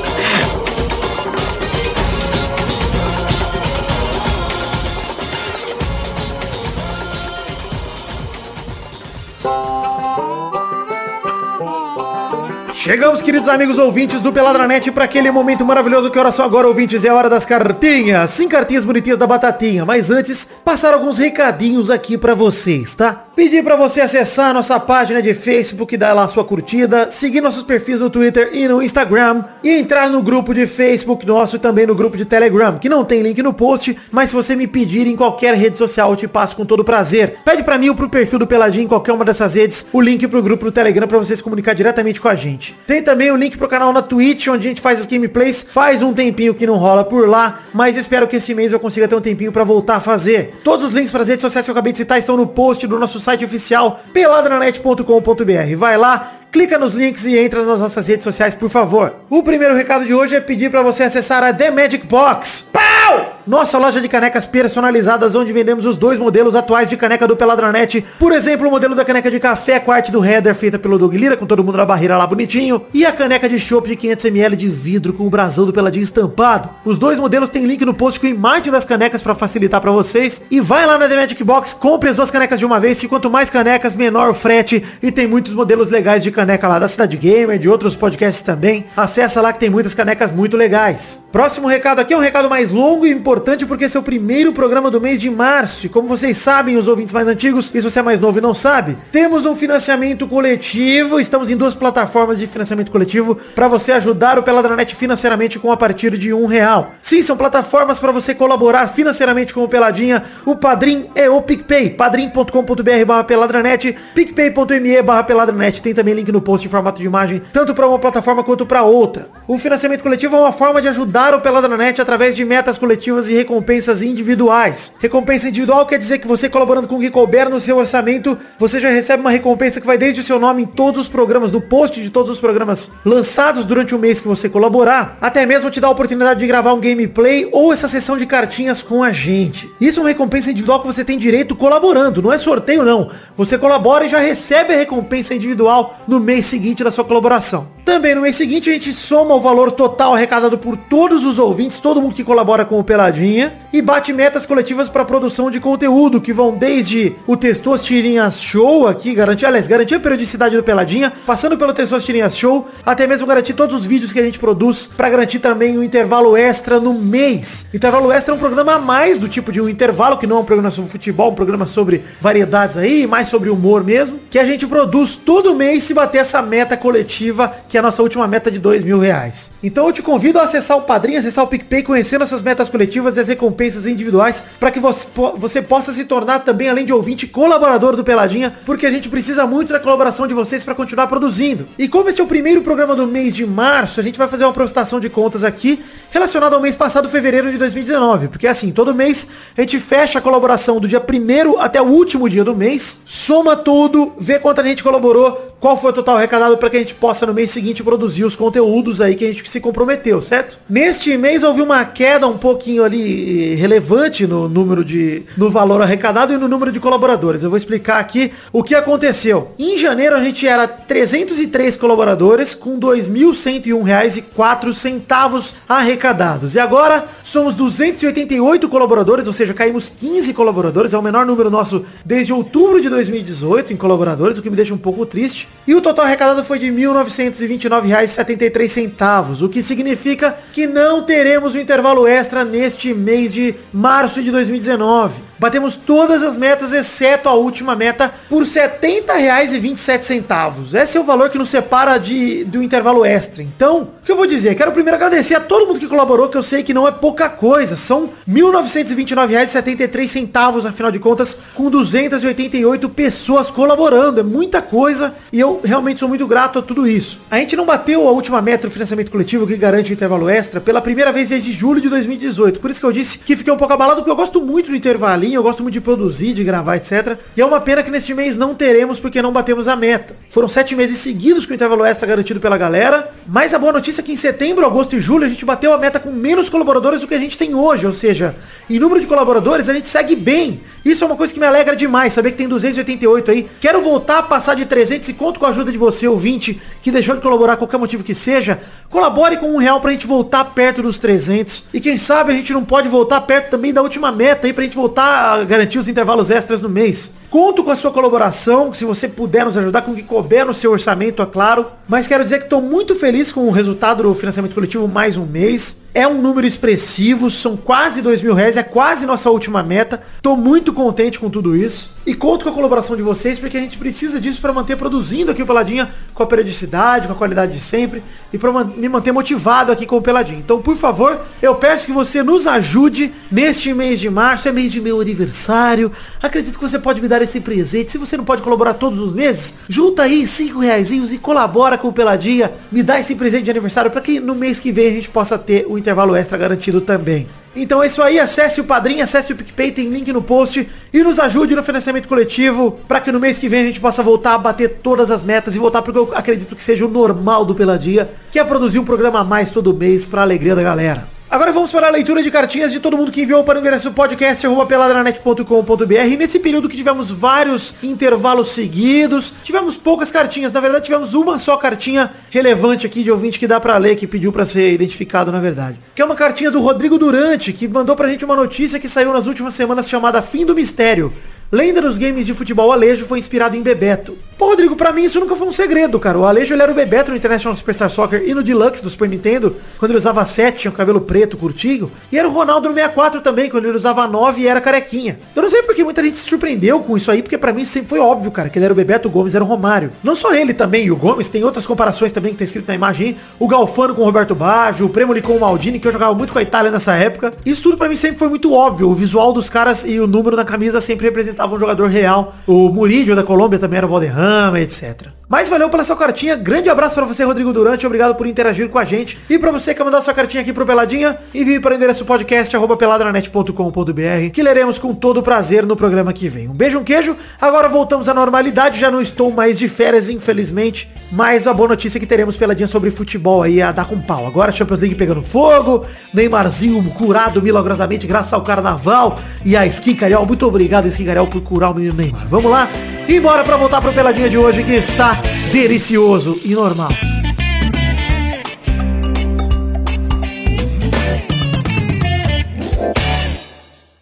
Chegamos, 12.84 13.22
queridos 13.22 13.48
amigos 13.48 13.80
ouvintes 13.80 14.20
do 14.20 14.34
Peladranet, 14.34 14.92
para 14.92 15.06
aquele 15.06 15.32
momento 15.32 15.64
maravilhoso 15.64 16.12
que 16.12 16.20
horas 16.20 16.36
são 16.36 16.44
agora, 16.44 16.68
ouvintes, 16.68 17.06
é 17.06 17.08
a 17.08 17.16
hora 17.16 17.30
das 17.30 17.46
cartinhas. 17.46 18.32
Sim, 18.32 18.50
cartinhas 18.50 18.84
bonitinhas 18.84 19.18
da 19.18 19.26
Batatinha. 19.26 19.86
Mas 19.86 20.12
antes, 20.12 20.46
passar 20.66 20.94
alguns 20.94 21.18
recadinhos 21.18 21.90
aqui 21.90 22.18
para 22.18 22.34
vocês, 22.34 22.94
tá? 22.94 23.24
Pedir 23.34 23.64
para 23.64 23.78
você 23.78 24.02
acessar 24.02 24.50
a 24.50 24.54
nossa 24.54 24.78
página 24.82 25.22
de 25.22 25.34
Facebook, 25.34 25.96
dar 25.96 26.12
lá 26.12 26.26
a 26.26 26.28
sua 26.28 26.44
curtida, 26.44 27.10
seguir 27.10 27.40
nossos 27.40 27.64
perfis 27.64 28.02
no 28.02 28.10
Twitter 28.10 28.50
e 28.52 28.68
no 28.68 28.84
Instagram, 28.84 29.46
e 29.64 29.72
entrar 29.72 30.10
no 30.10 30.22
grupo 30.22 30.54
de 30.54 30.68
Facebook 30.68 31.26
nosso 31.26 31.56
e 31.56 31.60
também 31.60 31.88
no 31.88 31.96
grupo 31.96 32.18
de 32.18 32.26
Telegram, 32.26 32.78
que 32.78 32.90
não 32.90 33.06
tem 33.06 33.22
link 33.22 33.42
no 33.42 33.54
post, 33.54 33.98
mas 34.12 34.30
se 34.30 34.36
você 34.36 34.58
me 34.58 34.68
pedir 34.68 35.08
em 35.08 35.16
qualquer 35.16 35.56
rede 35.56 35.78
social, 35.78 36.12
eu 36.12 36.18
te 36.18 36.28
passo 36.28 36.58
com 36.58 36.66
todo 36.66 36.84
prazer. 36.84 37.38
Pede 37.46 37.64
para 37.64 37.78
mim 37.78 37.88
ou 37.88 37.96
pro 37.96 38.10
perfil 38.10 38.40
do 38.40 38.46
Peladinho 38.46 38.84
em 38.84 38.90
qualquer 38.90 39.14
uma 39.14 39.24
dessas 39.24 39.56
redes, 39.56 39.86
o 39.94 40.02
link 40.02 40.28
pro 40.28 40.44
grupo 40.44 40.66
do 40.66 40.72
Telegram 40.72 41.08
para 41.08 41.18
você 41.18 41.34
se 41.34 41.42
comunicar 41.42 41.74
diretamente 41.74 42.20
com 42.20 42.28
a 42.28 42.36
gente. 42.36 42.73
Tem 42.86 43.02
também 43.02 43.32
o 43.32 43.36
link 43.36 43.58
pro 43.58 43.68
canal 43.68 43.94
na 43.94 44.02
Twitch, 44.02 44.48
onde 44.48 44.68
a 44.68 44.70
gente 44.70 44.82
faz 44.82 45.00
as 45.00 45.06
gameplays. 45.06 45.66
Faz 45.68 46.02
um 46.02 46.14
tempinho 46.14 46.54
que 46.54 46.68
não 46.68 46.76
rola 46.76 47.04
por 47.04 47.28
lá, 47.28 47.64
mas 47.74 47.98
espero 47.98 48.28
que 48.28 48.36
esse 48.36 48.54
mês 48.54 48.72
eu 48.72 48.80
consiga 48.80 49.08
ter 49.08 49.16
um 49.16 49.22
tempinho 49.22 49.52
para 49.52 49.64
voltar 49.64 49.96
a 49.96 50.00
fazer. 50.00 50.56
Todos 50.64 50.86
os 50.86 50.94
links 50.94 51.12
para 51.12 51.22
as 51.22 51.30
redes 51.30 51.42
sociais 51.42 51.66
que 51.66 51.72
eu 51.72 51.74
acabei 51.74 51.92
de 51.92 52.00
citar 52.00 52.20
estão 52.20 52.38
no 52.38 52.48
post 52.48 52.86
do 52.86 53.00
nosso 53.00 53.20
site 53.20 53.46
oficial, 53.46 54.02
peladranet.com.br. 54.14 55.76
Vai 55.78 55.98
lá, 55.98 56.43
clica 56.54 56.78
nos 56.78 56.94
links 56.94 57.26
e 57.26 57.36
entra 57.36 57.66
nas 57.66 57.80
nossas 57.80 58.08
redes 58.08 58.24
sociais, 58.24 58.54
por 58.54 58.70
favor. 58.70 59.16
O 59.28 59.42
primeiro 59.42 59.76
recado 59.76 60.06
de 60.06 60.14
hoje 60.14 60.36
é 60.36 60.40
pedir 60.40 60.70
para 60.70 60.84
você 60.84 61.02
acessar 61.02 61.44
a 61.44 61.52
The 61.52 61.72
Magic 61.72 62.06
Box. 62.06 62.68
Pau! 62.72 63.40
Nossa 63.46 63.78
loja 63.78 64.00
de 64.00 64.08
canecas 64.08 64.46
personalizadas, 64.46 65.36
onde 65.36 65.52
vendemos 65.52 65.86
os 65.86 65.98
dois 65.98 66.18
modelos 66.18 66.56
atuais 66.56 66.88
de 66.88 66.96
caneca 66.96 67.28
do 67.28 67.36
Peladranet. 67.36 68.06
Por 68.18 68.32
exemplo, 68.32 68.68
o 68.68 68.72
modelo 68.72 68.96
da 68.96 69.04
caneca 69.04 69.30
de 69.30 69.40
café 69.40 69.80
com 69.80 69.92
a 69.92 69.96
arte 69.96 70.12
do 70.12 70.24
header 70.24 70.56
feita 70.56 70.80
pelo 70.80 70.98
Doug 70.98 71.14
Lira, 71.14 71.36
com 71.36 71.46
todo 71.46 71.64
mundo 71.64 71.78
na 71.78 71.86
barreira 71.86 72.18
lá 72.18 72.26
bonitinho. 72.26 72.86
E 72.94 73.06
a 73.06 73.12
caneca 73.12 73.50
de 73.50 73.60
chopp 73.60 73.90
de 73.90 73.98
500ml 73.98 74.56
de 74.56 74.70
vidro 74.70 75.12
com 75.12 75.26
o 75.26 75.30
brasão 75.30 75.66
do 75.66 75.74
Peladinho 75.74 76.04
estampado. 76.04 76.70
Os 76.86 76.98
dois 76.98 77.20
modelos 77.20 77.50
têm 77.50 77.66
link 77.66 77.84
no 77.84 77.94
post 77.94 78.20
com 78.20 78.28
imagem 78.28 78.72
das 78.72 78.86
canecas 78.86 79.22
para 79.22 79.36
facilitar 79.36 79.82
para 79.82 79.92
vocês. 79.92 80.42
E 80.50 80.62
vai 80.62 80.86
lá 80.86 80.98
na 80.98 81.10
The 81.10 81.16
Magic 81.16 81.44
Box, 81.44 81.74
compre 81.74 82.12
as 82.12 82.16
duas 82.16 82.32
canecas 82.32 82.60
de 82.60 82.66
uma 82.66 82.80
vez, 82.80 83.02
que 83.02 83.10
quanto 83.10 83.30
mais 83.30 83.50
canecas, 83.50 83.96
menor 83.96 84.30
o 84.30 84.34
frete. 84.34 84.84
E 85.02 85.12
tem 85.12 85.28
muitos 85.28 85.54
modelos 85.54 85.90
legais 85.90 86.24
de 86.24 86.32
caneca 86.32 86.43
lá 86.64 86.80
da 86.80 86.88
Cidade 86.88 87.18
Gamer, 87.18 87.58
de 87.58 87.70
outros 87.70 87.96
podcasts 87.96 88.42
também. 88.42 88.86
Acessa 88.96 89.42
lá 89.42 89.54
que 89.54 89.60
tem 89.60 89.70
muitas 89.70 89.94
canecas 89.94 90.32
muito 90.32 90.58
legais. 90.58 91.22
Próximo 91.32 91.68
recado 91.68 92.00
aqui 92.00 92.14
é 92.14 92.18
um 92.18 92.22
recado 92.22 92.50
mais 92.50 92.70
longo 92.70 93.06
e 93.06 93.12
importante 93.12 93.66
porque 93.66 93.86
esse 93.86 93.98
é 93.98 94.00
o 94.00 94.04
primeiro 94.04 94.54
programa 94.54 94.92
do 94.92 95.02
mês 95.02 95.20
de 95.20 95.30
março. 95.30 95.86
E 95.86 95.90
como 95.90 96.08
vocês 96.08 96.38
sabem, 96.38 96.78
os 96.78 96.88
ouvintes 96.88 97.14
mais 97.14 97.28
antigos, 97.28 97.72
e 97.74 97.82
se 97.82 97.90
você 97.90 98.00
é 98.00 98.02
mais 98.04 98.20
novo 98.20 98.38
e 98.38 98.42
não 98.42 98.54
sabe, 98.54 98.98
temos 99.12 99.46
um 99.46 99.56
financiamento 99.56 100.28
coletivo. 100.28 101.20
Estamos 101.20 101.50
em 101.50 101.58
duas 101.58 101.74
plataformas 101.74 102.38
de 102.38 102.48
financiamento 102.48 102.92
coletivo 102.92 103.36
para 103.56 103.68
você 103.68 103.92
ajudar 103.94 104.38
o 104.38 104.44
Peladranet 104.44 104.96
financeiramente 104.96 105.58
com 105.58 105.72
a 105.72 105.78
partir 105.78 106.18
de 106.18 106.34
um 106.34 106.46
real. 106.46 106.94
Sim, 107.02 107.22
são 107.22 107.38
plataformas 107.38 108.00
para 108.00 108.12
você 108.12 108.36
colaborar 108.36 108.88
financeiramente 108.88 109.54
com 109.54 109.64
o 109.64 109.70
Peladinha. 109.70 110.24
O 110.46 110.56
Padrim 110.56 111.10
é 111.16 111.30
o 111.30 111.42
PicPay, 111.42 111.92
padrim.com.br 111.92 113.06
barra 113.06 113.24
peladranet, 113.24 113.96
picpay.me 114.14 115.02
barra 115.02 115.24
peladranet. 115.24 115.82
Tem 115.82 115.94
também 115.94 116.14
link 116.14 116.32
no 116.34 116.42
post 116.42 116.68
em 116.68 116.70
formato 116.70 117.00
de 117.00 117.06
imagem, 117.06 117.42
tanto 117.54 117.74
para 117.74 117.88
uma 117.88 118.00
plataforma 118.00 118.44
quanto 118.44 118.66
para 118.66 118.84
outra. 118.84 119.28
O 119.48 119.58
financiamento 119.58 120.02
coletivo 120.02 120.36
é 120.36 120.40
uma 120.40 120.52
forma 120.52 120.82
de 120.82 120.88
ajudar 120.88 121.34
o 121.34 121.42
Peladranet 121.42 122.02
através 122.02 122.36
de 122.36 122.44
metas 122.44 122.78
coletivas 122.78 123.30
e 123.30 123.34
recompensas 123.34 124.02
individuais. 124.02 124.94
Recompensa 125.00 125.48
individual 125.48 125.86
quer 125.86 125.98
dizer 125.98 126.18
que 126.18 126.28
você 126.28 126.50
colaborando 126.50 126.88
com 126.88 126.96
o 126.96 127.00
que 127.00 127.12
couber 127.12 127.50
no 127.50 127.60
seu 127.60 127.78
orçamento, 127.78 128.38
você 128.58 128.80
já 128.80 128.90
recebe 128.90 129.22
uma 129.22 129.30
recompensa 129.30 129.80
que 129.80 129.88
vai 129.88 129.98
desde 129.98 130.22
o 130.22 130.24
seu 130.24 130.40
nome 130.40 130.64
em 130.64 130.66
todos 130.66 131.02
os 131.02 131.10
programas, 131.10 131.52
no 131.52 131.62
post 131.62 132.02
de 132.02 132.10
todos 132.10 132.32
os 132.32 132.40
programas 132.40 132.92
lançados 133.06 133.64
durante 133.64 133.94
o 133.94 134.00
mês 134.00 134.20
que 134.20 134.28
você 134.28 134.50
colaborar, 134.50 135.18
até 135.22 135.46
mesmo 135.46 135.70
te 135.70 135.80
dá 135.80 135.88
a 135.88 135.92
oportunidade 135.92 136.40
de 136.40 136.48
gravar 136.48 136.74
um 136.74 136.80
gameplay 136.80 137.48
ou 137.52 137.72
essa 137.72 137.88
sessão 137.88 138.18
de 138.18 138.26
cartinhas 138.26 138.82
com 138.82 139.04
a 139.04 139.12
gente. 139.12 139.72
Isso 139.80 140.00
é 140.00 140.04
uma 140.04 140.10
recompensa 140.10 140.50
individual 140.50 140.80
que 140.80 140.88
você 140.88 141.04
tem 141.04 141.18
direito 141.18 141.56
colaborando, 141.56 142.22
não 142.22 142.34
é 142.34 142.38
sorteio 142.38 142.84
não. 142.84 143.10
Você 143.38 143.58
colabora 143.58 144.06
e 144.06 144.10
já 144.10 144.20
recebe 144.20 144.74
a 144.74 144.78
recompensa 144.78 145.36
individual 145.36 146.00
no 146.08 146.13
mês 146.20 146.46
seguinte 146.46 146.84
da 146.84 146.92
sua 146.92 147.04
colaboração. 147.04 147.68
Também 147.86 148.16
no 148.16 148.22
mês 148.22 148.36
seguinte 148.36 148.70
a 148.70 148.74
gente 148.74 148.94
soma 148.94 149.36
o 149.36 149.40
valor 149.40 149.72
total 149.72 150.14
arrecadado 150.14 150.58
por 150.58 150.78
todos 150.78 151.26
os 151.26 151.38
ouvintes, 151.38 151.80
todo 151.80 152.02
mundo 152.02 152.16
que 152.16 152.24
colabora 152.24 152.64
com 152.64 152.80
o 152.80 152.84
Peladinha, 152.84 153.54
e 153.74 153.82
bate 153.82 154.14
metas 154.14 154.46
coletivas 154.46 154.88
para 154.88 155.04
produção 155.04 155.52
de 155.52 155.60
conteúdo, 155.60 156.22
que 156.22 156.32
vão 156.32 156.56
desde 156.56 157.16
o 157.28 157.36
Testos 157.36 157.84
Tirinhas 157.84 158.42
Show 158.42 158.88
aqui, 158.88 159.14
garantir, 159.14 159.46
aliás, 159.46 159.68
garantir 159.68 159.96
a 159.96 160.00
periodicidade 160.00 160.56
do 160.56 160.64
Peladinha, 160.64 161.12
passando 161.26 161.58
pelo 161.58 161.74
Testos 161.74 162.06
Tirinhas 162.06 162.38
Show, 162.38 162.68
até 162.86 163.06
mesmo 163.06 163.28
garantir 163.28 163.54
todos 163.54 163.82
os 163.82 163.86
vídeos 163.86 164.14
que 164.14 164.20
a 164.20 164.24
gente 164.24 164.40
produz, 164.40 164.90
para 164.96 165.10
garantir 165.10 165.40
também 165.40 165.78
o 165.78 165.84
intervalo 165.84 166.38
extra 166.38 166.80
no 166.80 166.94
mês. 166.94 167.68
Intervalo 167.74 168.12
extra 168.12 168.34
é 168.34 168.38
um 168.38 168.40
programa 168.40 168.76
a 168.76 168.80
mais 168.80 169.20
do 169.20 169.28
tipo 169.28 169.52
de 169.52 169.60
um 169.60 169.68
intervalo, 169.68 170.18
que 170.18 170.28
não 170.28 170.38
é 170.38 170.40
um 170.40 170.46
programa 170.46 170.72
sobre 170.72 170.90
futebol, 170.90 171.32
um 171.32 171.36
programa 171.36 171.68
sobre 171.68 172.04
variedades 172.22 172.78
aí, 172.78 173.06
mais 173.06 173.28
sobre 173.28 173.50
humor 173.50 173.84
mesmo, 173.84 174.20
que 174.30 174.40
a 174.40 174.46
gente 174.46 174.66
produz 174.66 175.16
todo 175.16 175.54
mês 175.56 175.84
se 175.84 175.94
bater 176.04 176.20
essa 176.20 176.42
meta 176.42 176.76
coletiva 176.76 177.54
que 177.70 177.78
é 177.78 177.80
a 177.80 177.84
nossa 177.84 178.02
última 178.02 178.28
meta 178.28 178.52
de 178.52 178.60
dois 178.60 178.84
mil 178.84 179.00
reais. 179.00 179.50
Então 179.64 179.88
eu 179.88 179.94
te 179.94 180.02
convido 180.02 180.40
a 180.40 180.44
acessar 180.44 180.78
o 180.78 180.82
Padrinho, 180.82 181.20
acessar 181.20 181.44
o 181.44 181.48
PicPay, 181.48 181.84
conhecer 181.84 182.18
nossas 182.18 182.42
metas 182.42 182.70
coletivas 182.70 183.18
e 183.18 183.22
as 183.22 183.28
recompensas 183.28 183.88
individuais, 183.88 184.44
para 184.60 184.72
que 184.72 184.80
você, 184.80 185.08
você 185.38 185.62
possa 185.62 185.94
se 185.94 186.04
tornar 186.04 186.40
também, 186.40 186.70
além 186.70 186.86
de 186.86 186.94
ouvinte, 186.94 187.26
colaborador 187.26 187.96
do 187.96 188.04
Peladinha, 188.04 188.54
porque 188.66 188.86
a 188.86 188.92
gente 188.92 189.10
precisa 189.10 189.48
muito 189.48 189.72
da 189.72 189.80
colaboração 189.80 190.28
de 190.28 190.34
vocês 190.34 190.66
para 190.66 190.76
continuar 190.76 191.08
produzindo. 191.08 191.66
E 191.78 191.88
como 191.88 192.10
este 192.10 192.22
é 192.22 192.24
o 192.24 192.28
primeiro 192.28 192.62
programa 192.62 192.96
do 192.96 193.08
mês 193.08 193.36
de 193.36 193.46
março, 193.46 194.00
a 194.00 194.04
gente 194.04 194.18
vai 194.18 194.28
fazer 194.28 194.44
uma 194.44 194.54
prestação 194.54 195.00
de 195.00 195.10
contas 195.10 195.44
aqui 195.44 195.84
relacionado 196.12 196.54
ao 196.54 196.62
mês 196.62 196.76
passado, 196.76 197.10
fevereiro 197.10 197.52
de 197.52 197.58
2019. 197.58 198.28
Porque 198.28 198.48
assim, 198.48 198.72
todo 198.72 198.94
mês 198.94 199.28
a 199.58 199.62
gente 199.62 199.80
fecha 199.80 200.20
a 200.20 200.22
colaboração 200.22 200.80
do 200.80 200.88
dia 200.88 201.02
1 201.02 201.60
até 201.60 201.82
o 201.82 201.86
último 201.86 202.30
dia 202.30 202.44
do 202.44 202.56
mês, 202.56 203.00
soma 203.06 203.56
tudo, 203.56 204.14
vê 204.20 204.38
quanto 204.38 204.62
a 204.62 204.64
gente 204.64 204.84
colaborou, 204.84 205.56
qual 205.60 205.78
foi 205.78 205.93
total 205.94 206.18
arrecadado 206.18 206.58
para 206.58 206.70
que 206.70 206.78
a 206.78 206.80
gente 206.80 206.96
possa 206.96 207.26
no 207.26 207.34
mês 207.34 207.52
seguinte 207.52 207.84
produzir 207.84 208.26
os 208.26 208.36
conteúdos 208.36 209.00
aí 209.00 209.16
que 209.16 209.26
a 209.26 209.28
gente 209.28 209.50
se 209.50 209.60
comprometeu, 209.60 210.22
certo? 210.22 210.60
Neste 210.70 211.18
mês 211.18 211.44
houve 211.44 211.62
uma 211.62 211.84
queda 211.86 212.28
um 212.28 212.38
pouquinho 212.38 212.84
ali 212.84 213.56
relevante 213.56 214.28
no 214.28 214.50
número 214.50 214.84
de 214.84 215.24
no 215.38 215.50
valor 215.50 215.82
arrecadado 215.82 216.34
e 216.34 216.38
no 216.38 216.48
número 216.48 216.72
de 216.72 216.80
colaboradores. 216.80 217.44
Eu 217.44 217.50
vou 217.50 217.58
explicar 217.58 218.00
aqui 218.00 218.32
o 218.52 218.64
que 218.64 218.76
aconteceu. 218.76 219.52
Em 219.58 219.76
janeiro 219.78 220.16
a 220.16 220.24
gente 220.24 220.48
era 220.48 220.68
303 220.68 221.76
colaboradores 221.76 222.54
com 222.54 222.76
R$ 222.76 222.80
2.101,04 222.80 225.54
arrecadados. 225.68 226.54
E 226.56 226.60
agora 226.60 227.06
somos 227.24 227.56
288 227.56 228.70
colaboradores, 228.70 229.28
ou 229.28 229.34
seja, 229.34 229.54
caímos 229.54 229.90
15 229.90 230.34
colaboradores, 230.34 230.94
é 230.94 230.98
o 230.98 231.02
menor 231.02 231.26
número 231.26 231.50
nosso 231.50 231.86
desde 232.06 232.32
outubro 232.34 232.82
de 232.82 232.90
2018 232.90 233.74
em 233.74 233.78
colaboradores, 233.78 234.38
o 234.38 234.42
que 234.42 234.50
me 234.50 234.56
deixa 234.56 234.74
um 234.74 234.78
pouco 234.78 235.06
triste. 235.06 235.50
E 235.68 235.76
o 235.76 235.82
total 235.84 236.06
arrecadado 236.06 236.44
foi 236.44 236.58
de 236.58 236.72
R$ 236.72 236.78
1.929,73, 236.78 239.44
o 239.44 239.50
que 239.50 239.62
significa 239.62 240.36
que 240.54 240.66
não 240.66 241.04
teremos 241.04 241.54
o 241.54 241.60
intervalo 241.60 242.08
extra 242.08 242.44
neste 242.44 242.92
mês 242.94 243.32
de 243.32 243.54
março 243.72 244.24
de 244.24 244.32
2019. 244.32 245.22
Batemos 245.44 245.76
todas 245.76 246.24
as 246.24 246.38
metas, 246.38 246.72
exceto 246.72 247.28
a 247.28 247.34
última 247.34 247.76
meta, 247.76 248.14
por 248.30 248.44
R$ 248.44 248.50
70,27. 248.50 250.74
Esse 250.74 250.98
é 250.98 251.02
o 251.02 251.04
valor 251.04 251.30
que 251.30 251.38
nos 251.38 251.50
separa 251.50 251.98
de, 251.98 252.46
do 252.46 252.64
intervalo 252.64 253.04
extra. 253.04 253.44
Então, 253.44 253.82
o 253.82 253.90
que 254.06 254.12
eu 254.14 254.16
vou 254.16 254.26
dizer? 254.26 254.56
Quero 254.56 254.72
primeiro 254.72 254.96
agradecer 254.96 255.36
a 255.36 255.42
todo 255.42 255.68
mundo 255.68 255.82
que 255.82 255.88
colaborou, 255.88 256.30
que 256.30 256.38
eu 256.38 256.44
sei 256.44 256.64
que 256.64 256.74
não 256.74 256.88
é 256.88 256.92
pouca 256.92 257.28
coisa. 257.28 257.76
São 257.76 258.10
R$ 258.26 258.34
1.929,73, 258.34 260.66
afinal 260.66 260.92
de 260.92 261.00
contas, 261.00 261.36
com 261.54 261.70
288 261.70 262.88
pessoas 262.88 263.52
colaborando. 263.52 264.22
É 264.22 264.24
muita 264.24 264.62
coisa 264.62 265.14
e 265.32 265.40
eu 265.42 265.60
realmente 265.62 266.00
sou 266.00 266.08
muito 266.08 266.26
grato 266.26 266.60
a 266.60 266.62
tudo 266.62 266.88
isso. 266.88 267.20
A 267.30 267.38
gente 267.38 267.58
não 267.58 267.66
bateu 267.66 268.08
a 268.08 268.12
última 268.12 268.42
meta 268.42 268.68
do 268.68 268.72
financiamento 268.72 269.12
coletivo 269.12 269.46
que 269.46 269.58
garante 269.58 269.92
o 269.92 269.94
intervalo 269.94 270.30
extra 270.30 270.62
pela 270.62 270.80
primeira 270.80 271.12
vez 271.12 271.28
desde 271.30 271.52
julho 271.52 271.82
de 271.82 271.90
2018. 271.90 272.62
Por 272.62 272.72
isso 272.72 272.80
que 272.80 272.86
eu 272.86 272.94
disse 272.94 273.20
que 273.20 273.36
fiquei 273.36 273.52
um 273.52 273.58
pouco 273.58 273.74
abalado, 273.74 273.98
porque 273.98 274.12
eu 274.12 274.16
gosto 274.16 274.42
muito 274.42 274.70
do 274.70 274.76
intervalinho, 274.76 275.33
eu 275.36 275.44
gosto 275.44 275.64
muito 275.64 275.74
de 275.74 275.82
produzir, 275.82 276.34
de 276.34 276.44
gravar, 276.44 276.78
etc. 276.78 277.18
E 277.36 277.42
é 277.42 277.46
uma 277.46 277.60
pena 277.60 277.84
que 277.84 277.92
neste 277.92 278.14
mês 278.14 278.38
não 278.38 278.54
teremos, 278.54 279.00
porque 279.00 279.22
não 279.22 279.32
batemos 279.32 279.68
a 279.68 279.76
meta. 279.76 280.16
Foram 280.30 280.48
sete 280.48 280.76
meses 280.76 280.98
seguidos 280.98 281.46
com 281.46 281.52
o 281.52 281.56
intervalo 281.56 281.86
extra 281.86 282.08
garantido 282.08 282.40
pela 282.40 282.58
galera. 282.58 283.12
Mas 283.28 283.54
a 283.54 283.60
boa 283.60 283.74
notícia 283.74 284.02
é 284.02 284.04
que 284.04 284.12
em 284.12 284.16
setembro, 284.16 284.66
agosto 284.66 284.96
e 284.96 285.02
julho 285.02 285.26
a 285.26 285.30
gente 285.30 285.46
bateu 285.46 285.74
a 285.74 285.78
meta 285.78 286.00
com 286.00 286.12
menos 286.12 286.50
colaboradores 286.50 287.02
do 287.02 287.08
que 287.08 287.16
a 287.16 287.20
gente 287.20 287.38
tem 287.38 287.56
hoje. 287.56 287.86
Ou 287.88 287.94
seja, 287.94 288.36
em 288.70 288.80
número 288.80 289.00
de 289.00 289.08
colaboradores 289.08 289.70
a 289.70 289.74
gente 289.74 289.88
segue 289.88 290.16
bem. 290.16 290.62
Isso 290.84 291.04
é 291.04 291.08
uma 291.08 291.16
coisa 291.16 291.34
que 291.34 291.40
me 291.40 291.46
alegra 291.46 291.76
demais, 291.76 292.12
saber 292.12 292.32
que 292.32 292.38
tem 292.38 292.48
288 292.48 293.32
aí. 293.32 293.48
Quero 293.62 293.82
voltar 293.82 294.20
a 294.20 294.24
passar 294.24 294.54
de 294.54 294.66
300 294.66 295.08
e 295.08 295.14
conto 295.14 295.40
com 295.40 295.46
a 295.46 295.50
ajuda 295.50 295.72
de 295.72 295.78
você, 295.78 296.08
ouvinte, 296.08 296.62
que 296.82 296.92
deixou 296.92 297.16
de 297.16 297.22
colaborar 297.22 297.56
qualquer 297.56 297.78
motivo 297.78 298.04
que 298.04 298.14
seja. 298.14 298.60
Colabore 298.94 299.38
com 299.38 299.48
um 299.48 299.58
real 299.58 299.82
pra 299.82 299.92
gente 299.92 300.06
voltar 300.06 300.46
perto 300.46 300.84
dos 300.84 301.00
300. 301.00 301.64
E 301.74 301.82
quem 301.82 301.98
sabe 301.98 302.32
a 302.32 302.36
gente 302.36 302.54
não 302.54 302.64
pode 302.64 302.88
voltar 302.88 303.22
perto 303.22 303.50
também 303.50 303.74
da 303.74 303.82
última 303.82 304.12
meta 304.12 304.46
aí 304.46 304.54
pra 304.54 304.64
gente 304.64 304.76
voltar 304.76 305.34
a 305.34 305.44
garantir 305.44 305.80
os 305.80 305.88
intervalos 305.88 306.30
extras 306.30 306.62
no 306.62 306.70
mês. 306.70 307.12
Conto 307.34 307.64
com 307.64 307.72
a 307.72 307.76
sua 307.76 307.90
colaboração, 307.90 308.72
se 308.76 308.86
você 308.86 309.08
puder 309.08 309.44
nos 309.44 309.58
ajudar 309.58 309.82
com 309.82 309.94
o 309.94 309.96
que 309.96 310.04
couber 310.04 310.46
no 310.46 310.54
seu 310.54 310.72
orçamento, 310.72 311.20
é 311.20 311.26
claro. 311.26 311.66
Mas 311.88 312.08
quero 312.08 312.24
dizer 312.24 312.38
que 312.38 312.44
estou 312.44 312.62
muito 312.62 312.96
feliz 312.96 313.32
com 313.32 313.48
o 313.48 313.52
resultado 313.52 314.04
do 314.04 314.14
financiamento 314.14 314.54
coletivo 314.54 314.88
mais 314.88 315.18
um 315.18 315.26
mês. 315.26 315.82
É 315.96 316.08
um 316.08 316.20
número 316.20 316.48
expressivo, 316.48 317.30
são 317.30 317.56
quase 317.56 318.02
dois 318.02 318.22
mil 318.22 318.34
reais, 318.34 318.58
é 318.58 318.64
quase 318.64 319.06
nossa 319.06 319.30
última 319.30 319.62
meta. 319.62 320.02
Tô 320.24 320.36
muito 320.36 320.74
contente 320.74 321.20
com 321.20 321.30
tudo 321.30 321.56
isso. 321.56 321.94
E 322.06 322.16
conto 322.16 322.44
com 322.44 322.50
a 322.50 322.54
colaboração 322.54 322.96
de 322.96 323.04
vocês, 323.04 323.38
porque 323.38 323.58
a 323.58 323.62
gente 323.62 323.78
precisa 323.78 324.20
disso 324.20 324.42
para 324.42 324.52
manter 324.52 324.76
produzindo 324.76 325.32
aqui 325.32 325.44
o 325.44 325.46
Peladinha 325.46 325.90
com 326.14 326.24
a 326.24 326.26
periodicidade, 326.26 327.08
com 327.08 327.14
a 327.14 327.16
qualidade 327.16 327.54
de 327.54 327.60
sempre 327.60 328.04
e 328.32 328.38
para 328.40 328.52
me 328.64 328.90
manter 328.90 329.12
motivado 329.12 329.72
aqui 329.72 329.86
com 329.86 329.98
o 329.98 330.02
Peladinha. 330.02 330.40
Então, 330.40 330.62
por 330.62 330.76
favor, 330.76 331.22
eu 331.42 331.56
peço 331.56 331.86
que 331.86 331.92
você 331.92 332.24
nos 332.24 332.48
ajude 332.48 333.14
neste 333.32 333.72
mês 333.72 334.00
de 334.00 334.10
março, 334.10 334.48
é 334.48 334.52
mês 334.52 334.72
de 334.72 334.82
meu 334.82 335.00
aniversário. 335.00 335.92
Acredito 336.22 336.58
que 336.58 336.68
você 336.68 336.80
pode 336.80 337.02
me 337.02 337.08
dar 337.08 337.22
esse 337.24 337.40
presente. 337.40 337.92
Se 337.92 337.98
você 337.98 338.16
não 338.16 338.24
pode 338.24 338.42
colaborar 338.42 338.74
todos 338.76 339.00
os 339.00 339.16
meses, 339.16 339.56
junta 339.68 340.04
aí 340.04 340.28
cinco 340.28 340.60
reais 340.60 340.92
e 340.92 341.18
colabora 341.18 341.78
com 341.78 341.88
o 341.88 341.94
Peladinha. 341.94 342.52
Me 342.72 342.84
dá 342.84 343.00
esse 343.00 343.16
presente 343.16 343.46
de 343.46 343.52
aniversário 343.52 343.90
para 343.90 344.02
que 344.02 344.20
no 344.20 344.36
mês 344.36 344.60
que 344.60 344.72
vem 344.72 344.88
a 344.88 344.94
gente 344.94 345.10
possa 345.10 345.38
ter 345.38 345.66
o 345.68 345.78
intervalo 345.78 346.16
extra 346.16 346.38
garantido 346.38 346.82
também. 346.82 347.28
Então 347.56 347.84
é 347.84 347.88
isso 347.88 348.02
aí, 348.02 348.20
acesse 348.20 348.60
o 348.60 348.64
Padrinho, 348.64 349.04
acesse 349.04 349.32
o 349.32 349.36
PicPay, 349.36 349.72
tem 349.72 349.88
link 349.90 350.12
no 350.12 350.24
post 350.24 350.68
e 350.92 351.04
nos 351.04 351.20
ajude 351.20 351.56
no 351.56 351.62
financiamento 351.62 352.08
coletivo 352.08 352.80
para 352.88 353.00
que 353.00 353.12
no 353.12 353.20
mês 353.20 353.38
que 353.38 353.48
vem 353.48 353.62
a 353.62 353.66
gente 353.68 353.80
possa 353.80 354.02
voltar 354.02 354.34
a 354.34 354.38
bater 354.40 354.80
todas 354.82 355.12
as 355.12 355.24
metas 355.24 355.56
e 355.56 355.60
voltar 355.60 355.84
porque 355.84 356.00
eu 356.00 356.12
acredito 356.16 356.56
que 356.56 356.64
seja 356.64 356.86
o 356.86 356.90
normal 356.90 357.46
do 357.46 357.54
Peladinha, 357.54 358.10
que 358.32 358.40
é 358.40 358.44
produzir 358.44 358.80
um 358.80 358.86
programa 358.86 359.20
a 359.20 359.24
mais 359.24 359.52
todo 359.52 359.74
mês 359.74 360.08
para 360.08 360.24
alegria 360.24 360.56
da 360.56 360.64
galera. 360.64 361.13
Agora 361.34 361.52
vamos 361.52 361.72
para 361.72 361.88
a 361.88 361.90
leitura 361.90 362.22
de 362.22 362.30
cartinhas 362.30 362.72
de 362.72 362.80
todo 362.80 362.96
mundo 362.96 363.12
que 363.12 363.24
enviou 363.24 363.44
para 363.44 363.58
o 363.58 363.60
endereço 363.60 363.92
podcast 363.92 364.46
peladranet.com.br. 364.68 365.92
E 365.92 366.16
nesse 366.16 366.38
período 366.38 366.70
que 366.70 366.78
tivemos 366.78 367.10
vários 367.10 367.74
intervalos 367.82 368.50
seguidos, 368.50 369.34
tivemos 369.44 369.76
poucas 369.76 370.12
cartinhas. 370.12 370.52
Na 370.52 370.60
verdade, 370.60 370.86
tivemos 370.86 371.16
uma 371.16 371.40
só 371.40 371.58
cartinha 371.58 372.12
relevante 372.30 372.86
aqui 372.86 373.02
de 373.02 373.10
ouvinte 373.10 373.40
que 373.40 373.48
dá 373.48 373.60
para 373.60 373.76
ler, 373.80 373.96
que 373.96 374.06
pediu 374.06 374.32
para 374.32 374.46
ser 374.46 374.74
identificado, 374.74 375.32
na 375.32 375.40
verdade. 375.40 375.80
Que 375.96 376.04
é 376.04 376.06
uma 376.06 376.14
cartinha 376.14 376.52
do 376.52 376.62
Rodrigo 376.62 377.00
Durante, 377.00 377.52
que 377.52 377.68
mandou 377.68 377.96
pra 377.96 378.10
gente 378.10 378.24
uma 378.24 378.36
notícia 378.36 378.80
que 378.80 378.88
saiu 378.88 379.12
nas 379.12 379.26
últimas 379.26 379.56
semanas 379.56 379.90
chamada 379.90 380.22
Fim 380.22 380.46
do 380.46 380.54
Mistério. 380.54 381.12
Lenda 381.54 381.80
dos 381.84 382.00
games 382.00 382.26
de 382.26 382.34
futebol 382.34 382.72
Alejo 382.72 383.06
foi 383.06 383.20
inspirado 383.20 383.56
em 383.56 383.62
Bebeto. 383.62 384.18
Pô, 384.40 384.48
Rodrigo, 384.48 384.76
pra 384.76 384.92
mim 384.92 385.04
isso 385.04 385.20
nunca 385.20 385.36
foi 385.36 385.48
um 385.48 385.52
segredo, 385.52 386.00
cara. 386.00 386.18
O 386.18 386.26
Alejo 386.26 386.56
ele 386.56 386.64
era 386.64 386.72
o 386.72 386.74
Bebeto 386.74 387.12
no 387.12 387.18
International 387.18 387.56
Superstar 387.56 387.92
Soccer 387.92 388.24
e 388.26 388.34
no 388.34 388.42
Deluxe 388.42 388.82
do 388.82 388.90
Super 388.90 389.08
Nintendo, 389.08 389.56
quando 389.78 389.92
ele 389.92 390.00
usava 390.00 390.26
7, 390.26 390.62
tinha 390.62 390.72
o 390.72 390.74
cabelo 390.74 391.00
preto, 391.02 391.38
curtinho. 391.38 391.92
E 392.12 392.18
era 392.18 392.28
o 392.28 392.32
Ronaldo 392.32 392.70
no 392.70 392.74
64 392.74 393.22
também, 393.22 393.52
quando 393.52 393.66
ele 393.66 393.78
usava 393.78 394.08
9 394.08 394.42
e 394.42 394.48
era 394.48 394.60
carequinha. 394.60 395.20
Eu 395.36 395.44
não 395.44 395.50
sei 395.52 395.62
porque 395.62 395.84
muita 395.84 396.02
gente 396.02 396.18
se 396.18 396.28
surpreendeu 396.28 396.80
com 396.80 396.98
isso 396.98 397.12
aí, 397.12 397.22
porque 397.22 397.38
pra 397.38 397.54
mim 397.54 397.66
sempre 397.66 397.90
foi 397.90 398.00
óbvio, 398.00 398.32
cara, 398.32 398.50
que 398.50 398.58
ele 398.58 398.66
era 398.66 398.74
o 398.74 398.76
Bebeto, 398.76 399.08
o 399.08 399.12
Gomes 399.12 399.36
era 399.36 399.44
o 399.44 399.48
Romário. 399.48 399.92
Não 400.04 400.16
só 400.16 400.34
ele 400.34 400.56
também, 400.56 400.88
e 400.88 400.92
o 400.92 400.96
Gomes, 400.96 401.30
tem 401.30 401.44
outras 401.44 401.68
comparações 401.68 402.12
também 402.12 402.32
que 402.32 402.40
tá 402.40 402.44
escrito 402.46 402.68
na 402.68 402.74
imagem. 402.74 403.10
aí. 403.10 403.18
O 403.40 403.48
Galfano 403.48 403.94
com 403.94 404.02
o 404.02 404.06
Roberto 404.06 404.34
Baggio, 404.34 404.88
o 404.88 404.90
Premoli 404.90 405.22
com 405.22 405.38
o 405.38 405.40
Maldini, 405.40 405.80
que 405.80 405.88
eu 405.88 405.92
jogava 405.92 406.16
muito 406.16 406.34
com 406.34 406.40
a 406.40 406.42
Itália 406.42 406.72
nessa 406.72 406.96
época. 406.96 407.32
Isso 407.46 407.62
tudo 407.62 407.78
pra 407.78 407.88
mim 407.88 407.96
sempre 407.96 408.18
foi 408.18 408.28
muito 408.28 408.52
óbvio. 408.52 408.90
O 408.90 408.96
visual 408.96 409.32
dos 409.32 409.48
caras 409.48 409.86
e 409.86 410.00
o 410.00 410.08
número 410.08 410.36
na 410.36 410.44
camisa 410.44 410.82
sempre 410.82 411.08
representavam 411.44 411.56
um 411.56 411.60
jogador 411.60 411.88
real. 411.90 412.36
O 412.48 412.70
Murillo 412.70 413.16
da 413.16 413.24
Colômbia 413.24 413.60
também 413.60 413.78
era 413.78 413.86
o 413.86 413.90
Valderrama, 413.90 414.60
etc. 414.60 415.08
Mas 415.34 415.50
valeu 415.50 415.68
pela 415.68 415.84
sua 415.84 415.96
cartinha. 415.96 416.36
Grande 416.36 416.70
abraço 416.70 416.94
pra 416.94 417.06
você, 417.06 417.24
Rodrigo 417.24 417.52
Durante. 417.52 417.88
Obrigado 417.88 418.14
por 418.14 418.28
interagir 418.28 418.70
com 418.70 418.78
a 418.78 418.86
gente. 418.86 419.18
E 419.28 419.40
pra 419.40 419.50
você 419.50 419.72
que 419.74 419.80
quer 419.80 419.84
mandar 419.84 420.00
sua 420.00 420.14
cartinha 420.14 420.42
aqui 420.44 420.54
pro 420.54 420.64
Peladinha, 420.64 421.18
envie 421.34 421.60
para 421.60 421.74
o 421.74 421.76
endereço 421.76 422.06
podcast 422.06 422.56
peladranet.com.br 422.78 424.30
que 424.32 424.44
leremos 424.44 424.78
com 424.78 424.94
todo 424.94 425.24
prazer 425.24 425.66
no 425.66 425.76
programa 425.76 426.14
que 426.14 426.30
vem. 426.30 426.48
Um 426.48 426.54
beijo, 426.54 426.78
um 426.78 426.84
queijo. 426.84 427.18
Agora 427.42 427.68
voltamos 427.68 428.08
à 428.08 428.14
normalidade. 428.14 428.80
Já 428.80 428.92
não 428.92 429.02
estou 429.02 429.32
mais 429.32 429.58
de 429.58 429.68
férias, 429.68 430.08
infelizmente. 430.08 430.88
Mas 431.12 431.48
a 431.48 431.54
boa 431.54 431.70
notícia 431.70 431.98
é 431.98 432.00
que 432.00 432.06
teremos 432.06 432.38
peladinha 432.38 432.68
sobre 432.68 432.92
futebol 432.92 433.42
aí 433.42 433.60
a 433.60 433.72
dar 433.72 433.88
com 433.88 434.00
pau. 434.00 434.28
Agora 434.28 434.52
Champions 434.52 434.82
League 434.82 434.94
pegando 434.94 435.24
fogo. 435.24 435.84
Neymarzinho 436.14 436.84
curado 436.92 437.42
milagrosamente 437.42 438.06
graças 438.06 438.34
ao 438.34 438.44
carnaval 438.44 439.18
e 439.44 439.58
a 439.58 439.66
Skin 439.66 439.96
Cariol. 439.96 440.28
Muito 440.28 440.46
obrigado, 440.46 440.88
Skin 440.88 441.06
Cariol, 441.06 441.26
por 441.26 441.42
curar 441.42 441.72
o 441.72 441.74
menino 441.74 441.96
Neymar. 441.96 442.28
Vamos 442.28 442.52
lá. 442.52 442.70
E 443.08 443.20
bora 443.20 443.44
pra 443.44 443.58
voltar 443.58 443.82
pro 443.82 443.92
peladinha 443.92 444.30
de 444.30 444.38
hoje 444.38 444.64
que 444.64 444.74
está 444.74 445.23
delicioso 445.52 446.40
e 446.44 446.54
normal. 446.54 446.90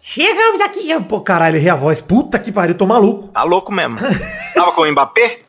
Chegamos 0.00 0.60
aqui. 0.60 0.88
Pô, 1.08 1.20
caralho, 1.20 1.56
errei 1.56 1.70
a 1.70 1.74
voz. 1.74 2.00
Puta 2.00 2.38
que 2.38 2.52
pariu, 2.52 2.74
tô 2.74 2.86
maluco. 2.86 3.28
Tá 3.28 3.42
louco 3.44 3.72
mesmo. 3.72 3.96
Tava 4.54 4.72
com 4.72 4.82
o 4.82 4.90
Mbappé? 4.90 5.41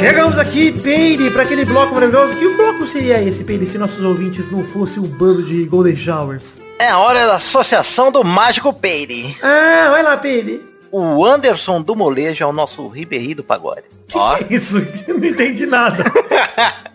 Chegamos 0.00 0.38
aqui, 0.38 0.72
Peide, 0.72 1.30
pra 1.30 1.42
aquele 1.42 1.62
bloco 1.62 1.92
maravilhoso. 1.92 2.34
Que 2.34 2.48
bloco 2.56 2.86
seria 2.86 3.22
esse, 3.22 3.44
Peide, 3.44 3.66
se 3.66 3.76
nossos 3.76 4.02
ouvintes 4.02 4.50
não 4.50 4.64
fossem 4.64 5.02
um 5.02 5.06
bando 5.06 5.42
de 5.42 5.62
Golden 5.66 5.94
Showers? 5.94 6.62
É 6.78 6.88
a 6.88 6.98
hora 6.98 7.26
da 7.26 7.36
associação 7.36 8.10
do 8.10 8.24
Mágico 8.24 8.72
Peire. 8.72 9.36
Ah, 9.42 9.88
vai 9.90 10.02
lá, 10.02 10.16
Peide. 10.16 10.62
O 10.90 11.22
Anderson 11.22 11.82
do 11.82 11.94
Molejo 11.94 12.42
é 12.42 12.46
o 12.46 12.52
nosso 12.52 12.88
Ribeirinho 12.88 13.36
do 13.36 13.44
Pagode. 13.44 13.82
Que 14.08 14.18
que 14.18 14.54
é 14.54 14.56
isso? 14.56 14.78
Não 15.06 15.22
entendi 15.22 15.66
nada. 15.66 16.02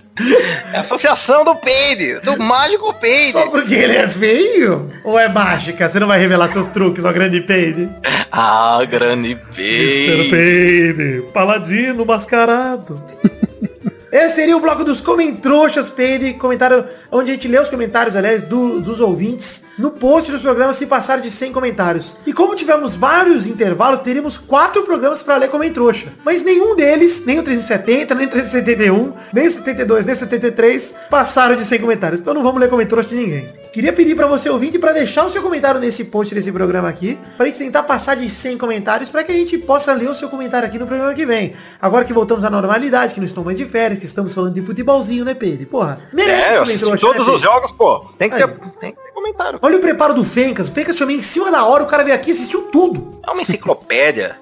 É 0.74 0.78
associação 0.78 1.44
do 1.44 1.56
Peide, 1.56 2.20
do 2.22 2.38
Mágico 2.42 2.94
Peide. 2.94 3.34
Só 3.34 3.48
porque 3.50 3.76
ele 3.76 3.98
é 3.98 4.08
feio? 4.08 4.90
Ou 5.04 5.20
é 5.20 5.28
mágica? 5.28 5.90
Você 5.90 6.00
não 6.00 6.08
vai 6.08 6.20
revelar 6.20 6.50
seus 6.52 6.68
truques, 6.68 7.04
ó 7.04 7.12
grande 7.12 7.42
Peide? 7.42 7.90
Ah, 8.38 8.80
grande 8.90 9.32
Mr. 9.32 10.30
Peide. 10.30 10.30
Peide, 10.30 11.22
paladino 11.34 12.06
mascarado. 12.06 13.02
Esse 14.12 14.36
seria 14.36 14.56
o 14.56 14.62
bloco 14.62 14.84
dos 14.86 15.00
comentrouxas, 15.02 15.90
Peide, 15.90 16.34
comentário 16.34 16.86
onde 17.12 17.32
a 17.32 17.34
gente 17.34 17.48
lê 17.48 17.60
os 17.60 17.70
comentários, 17.70 18.16
aliás, 18.16 18.44
do- 18.44 18.80
dos 18.82 19.00
ouvintes 19.02 19.65
no 19.78 19.92
post 19.92 20.32
dos 20.32 20.42
programas 20.42 20.76
se 20.76 20.86
passar 20.86 21.20
de 21.20 21.30
100 21.30 21.52
comentários. 21.52 22.18
E 22.26 22.34
como 22.34 22.56
tivemos 22.56 22.96
vários 22.96 23.46
intervalos, 23.48 24.02
teríamos 24.02 24.38
quatro 24.38 24.84
programas 24.84 25.22
para 25.22 25.38
ler 25.38 25.50
comentrouxa. 25.50 26.14
Mas 26.24 26.44
nenhum 26.44 26.76
deles, 26.76 27.24
nem 27.26 27.40
o 27.40 27.44
370, 27.44 28.16
nem 28.16 28.28
o 28.28 28.30
371, 28.30 29.14
nem 29.34 29.48
o 29.48 29.52
72, 29.52 30.06
nem 30.06 30.14
o 30.14 30.18
73, 30.18 30.96
passaram 31.10 31.56
de 31.56 31.66
100 31.66 31.80
comentários. 31.80 32.22
Então 32.22 32.34
não 32.34 32.44
vamos 32.44 32.60
ler 32.62 32.70
comentrouxa 32.70 33.10
de 33.10 33.16
ninguém. 33.16 33.66
Queria 33.76 33.92
pedir 33.92 34.16
para 34.16 34.26
você 34.26 34.50
ouvinte 34.50 34.80
para 34.80 34.94
deixar 34.94 35.26
o 35.26 35.30
seu 35.30 35.42
comentário 35.42 35.82
nesse 35.82 36.06
post 36.06 36.34
desse 36.34 36.50
programa 36.50 36.88
aqui, 36.88 37.20
pra 37.36 37.46
gente 37.46 37.58
tentar 37.58 37.84
passar 37.84 38.16
de 38.16 38.30
100 38.30 38.58
comentários 38.58 39.10
para 39.10 39.22
que 39.22 39.34
a 39.34 39.36
gente 39.36 39.58
possa 39.58 39.92
ler 39.92 40.10
o 40.10 40.16
seu 40.16 40.30
comentário 40.30 40.66
aqui 40.66 40.80
no 40.80 40.88
programa 40.88 41.14
que 41.14 41.26
vem. 41.26 41.54
Agora 41.82 42.06
que 42.06 42.14
voltamos 42.14 42.46
à 42.46 42.50
normalidade, 42.50 43.14
que 43.14 43.20
não 43.20 43.28
estou 43.28 43.44
mais 43.44 43.58
de 43.58 43.66
férias, 43.66 44.00
que 44.00 44.06
estamos 44.06 44.34
falando 44.34 44.54
de 44.54 44.62
futebolzinho, 44.62 45.26
né, 45.26 45.34
Pedro? 45.34 45.68
Porra, 45.68 46.00
merece 46.14 46.42
É, 46.42 46.58
eu 46.58 46.62
assisti 46.62 46.86
comentrouxa, 46.86 47.18
todos 47.18 47.28
né, 47.28 47.36
os 47.36 47.42
jogos, 47.42 47.72
pô. 47.74 48.00
Tem 48.18 48.30
que, 48.30 48.38
ter, 48.38 48.44
Aí. 48.46 48.72
tem 48.80 48.96
comentário. 49.26 49.60
Olha 49.62 49.78
o 49.78 49.82
preparo 49.82 50.14
do 50.14 50.24
Fencas. 50.24 50.70
O 50.70 50.72
Fencas 50.72 50.96
também 50.96 51.18
em 51.18 51.22
cima 51.22 51.52
da 51.52 51.64
hora, 51.66 51.84
o 51.84 51.88
cara 51.88 52.04
veio 52.04 52.16
aqui 52.16 52.30
e 52.30 52.34
assistiu 52.34 52.64
tudo. 52.72 53.20
É 53.28 53.32
uma 53.32 53.42
enciclopédia. 53.42 54.38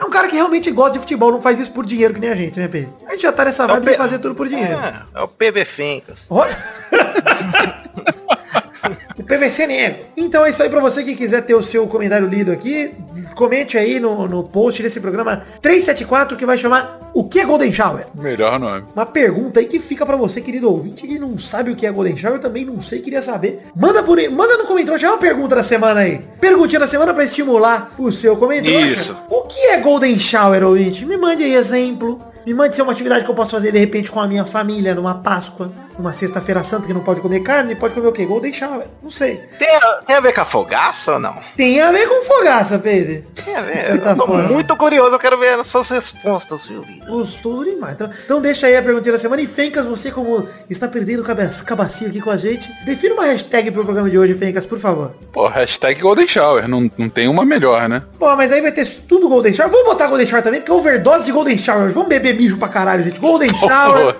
É 0.00 0.04
um 0.04 0.10
cara 0.10 0.26
que 0.28 0.36
realmente 0.36 0.70
gosta 0.70 0.92
de 0.94 0.98
futebol, 1.00 1.30
não 1.30 1.40
faz 1.40 1.58
isso 1.60 1.70
por 1.72 1.84
dinheiro 1.84 2.14
que 2.14 2.20
nem 2.20 2.30
a 2.30 2.34
gente, 2.34 2.58
né, 2.58 2.66
Pedro? 2.68 2.94
A 3.06 3.10
gente 3.12 3.22
já 3.22 3.32
tá 3.32 3.44
nessa 3.44 3.64
É 3.64 3.66
vibe 3.66 3.84
de 3.84 3.90
Pe- 3.90 3.96
fazer 3.98 4.18
tudo 4.20 4.34
por 4.34 4.48
dinheiro. 4.48 4.72
É, 4.78 5.02
é 5.14 5.22
o 5.22 5.28
PV 5.28 5.64
Fencas. 5.66 6.18
Olha. 6.30 6.56
o 9.18 9.22
PVC 9.22 9.66
negro. 9.66 9.98
Então 10.16 10.44
é 10.44 10.50
isso 10.50 10.62
aí 10.62 10.68
pra 10.68 10.80
você 10.80 11.02
que 11.02 11.14
quiser 11.14 11.42
ter 11.42 11.54
o 11.54 11.62
seu 11.62 11.86
comentário 11.86 12.28
lido 12.28 12.52
aqui. 12.52 12.92
Comente 13.34 13.76
aí 13.76 14.00
no, 14.00 14.26
no 14.26 14.42
post 14.44 14.82
desse 14.82 15.00
programa 15.00 15.42
374 15.60 16.36
que 16.36 16.46
vai 16.46 16.58
chamar 16.58 17.10
O 17.14 17.24
que 17.24 17.40
é 17.40 17.44
Golden 17.44 17.72
Shower? 17.72 18.06
Melhor 18.14 18.58
nome. 18.58 18.86
Uma 18.94 19.06
pergunta 19.06 19.60
aí 19.60 19.66
que 19.66 19.78
fica 19.78 20.04
pra 20.04 20.16
você, 20.16 20.40
querido 20.40 20.70
ouvinte, 20.70 21.06
que 21.06 21.18
não 21.18 21.36
sabe 21.38 21.70
o 21.70 21.76
que 21.76 21.86
é 21.86 21.92
Golden 21.92 22.16
Shower, 22.16 22.36
eu 22.36 22.40
também 22.40 22.64
não 22.64 22.80
sei, 22.80 23.00
queria 23.00 23.22
saber. 23.22 23.62
Manda 23.74 24.02
por 24.02 24.18
aí, 24.18 24.28
manda 24.28 24.56
no 24.56 24.66
comentário, 24.66 24.98
já 24.98 25.08
é 25.08 25.10
uma 25.10 25.18
pergunta 25.18 25.56
da 25.56 25.62
semana 25.62 26.00
aí. 26.00 26.20
Perguntinha 26.40 26.80
da 26.80 26.86
semana 26.86 27.14
pra 27.14 27.24
estimular 27.24 27.92
o 27.98 28.10
seu 28.10 28.36
comentário. 28.36 28.86
Isso. 28.86 29.16
O 29.28 29.42
que 29.42 29.60
é 29.68 29.78
Golden 29.78 30.18
Shower, 30.18 30.64
ouvinte? 30.64 31.04
Me 31.04 31.16
mande 31.16 31.42
aí 31.42 31.54
exemplo. 31.54 32.20
Me 32.46 32.54
mande 32.54 32.74
se 32.74 32.80
é 32.80 32.84
uma 32.84 32.92
atividade 32.92 33.24
que 33.24 33.30
eu 33.30 33.34
posso 33.34 33.50
fazer 33.50 33.70
de 33.72 33.78
repente 33.78 34.10
com 34.10 34.20
a 34.20 34.26
minha 34.26 34.44
família 34.46 34.94
numa 34.94 35.16
Páscoa, 35.16 35.70
numa 35.98 36.12
sexta-feira 36.12 36.62
santa 36.62 36.86
que 36.86 36.94
não 36.94 37.00
pode 37.00 37.20
comer 37.20 37.40
carne, 37.40 37.74
pode 37.74 37.94
comer 37.94 38.08
o 38.08 38.12
quê? 38.12 38.24
Golden 38.24 38.52
Shower. 38.52 38.86
Não 39.02 39.10
sei. 39.10 39.42
Tem 39.58 39.74
a, 39.76 39.80
tem 40.06 40.16
a 40.16 40.20
ver 40.20 40.32
com 40.32 40.40
a 40.40 40.44
fogaça 40.44 41.14
ou 41.14 41.18
não? 41.18 41.36
Tem 41.56 41.80
a 41.80 41.90
ver 41.90 42.08
com 42.08 42.22
fogaça, 42.22 42.78
Pedro. 42.78 43.24
Tem 43.34 43.54
a 43.54 43.60
ver. 43.60 43.90
Eu 43.90 44.16
tô 44.16 44.26
forma. 44.26 44.42
muito 44.44 44.76
curioso, 44.76 45.12
eu 45.12 45.18
quero 45.18 45.38
ver 45.38 45.58
as 45.58 45.66
suas 45.66 45.88
respostas, 45.88 46.66
viu, 46.66 46.82
vida? 46.82 47.06
Gostoso 47.06 47.64
demais. 47.64 47.94
Então, 47.94 48.10
então 48.24 48.40
deixa 48.40 48.66
aí 48.68 48.76
a 48.76 48.82
perguntinha 48.82 49.12
da 49.12 49.18
semana. 49.18 49.42
E 49.42 49.46
Fencas, 49.46 49.86
você 49.86 50.10
como 50.10 50.48
está 50.70 50.86
perdendo 50.86 51.22
o 51.22 51.64
cabacinho 51.64 52.10
aqui 52.10 52.20
com 52.20 52.30
a 52.30 52.36
gente, 52.36 52.70
defina 52.84 53.14
uma 53.14 53.24
hashtag 53.24 53.70
pro 53.70 53.84
programa 53.84 54.08
de 54.08 54.18
hoje, 54.18 54.34
Fencas, 54.34 54.64
por 54.64 54.78
favor. 54.78 55.12
Pô, 55.32 55.48
hashtag 55.48 56.00
Golden 56.00 56.28
Shower. 56.28 56.68
Não, 56.68 56.90
não 56.96 57.08
tem 57.08 57.28
uma 57.28 57.44
melhor, 57.44 57.88
né? 57.88 58.02
Pô, 58.18 58.36
mas 58.36 58.52
aí 58.52 58.60
vai 58.60 58.72
ter 58.72 58.86
tudo 59.08 59.28
Golden 59.28 59.52
Shower. 59.52 59.70
Vamos 59.70 59.86
botar 59.86 60.06
Golden 60.06 60.26
Shower 60.26 60.44
também, 60.44 60.60
porque 60.60 60.70
é 60.70 60.74
overdose 60.74 61.24
de 61.24 61.32
Golden 61.32 61.58
Shower. 61.58 61.90
Vamos 61.90 62.08
beber 62.08 62.34
mijo 62.34 62.56
pra 62.56 62.68
caralho, 62.68 63.02
gente. 63.02 63.18
Golden 63.18 63.52
Shower. 63.56 64.16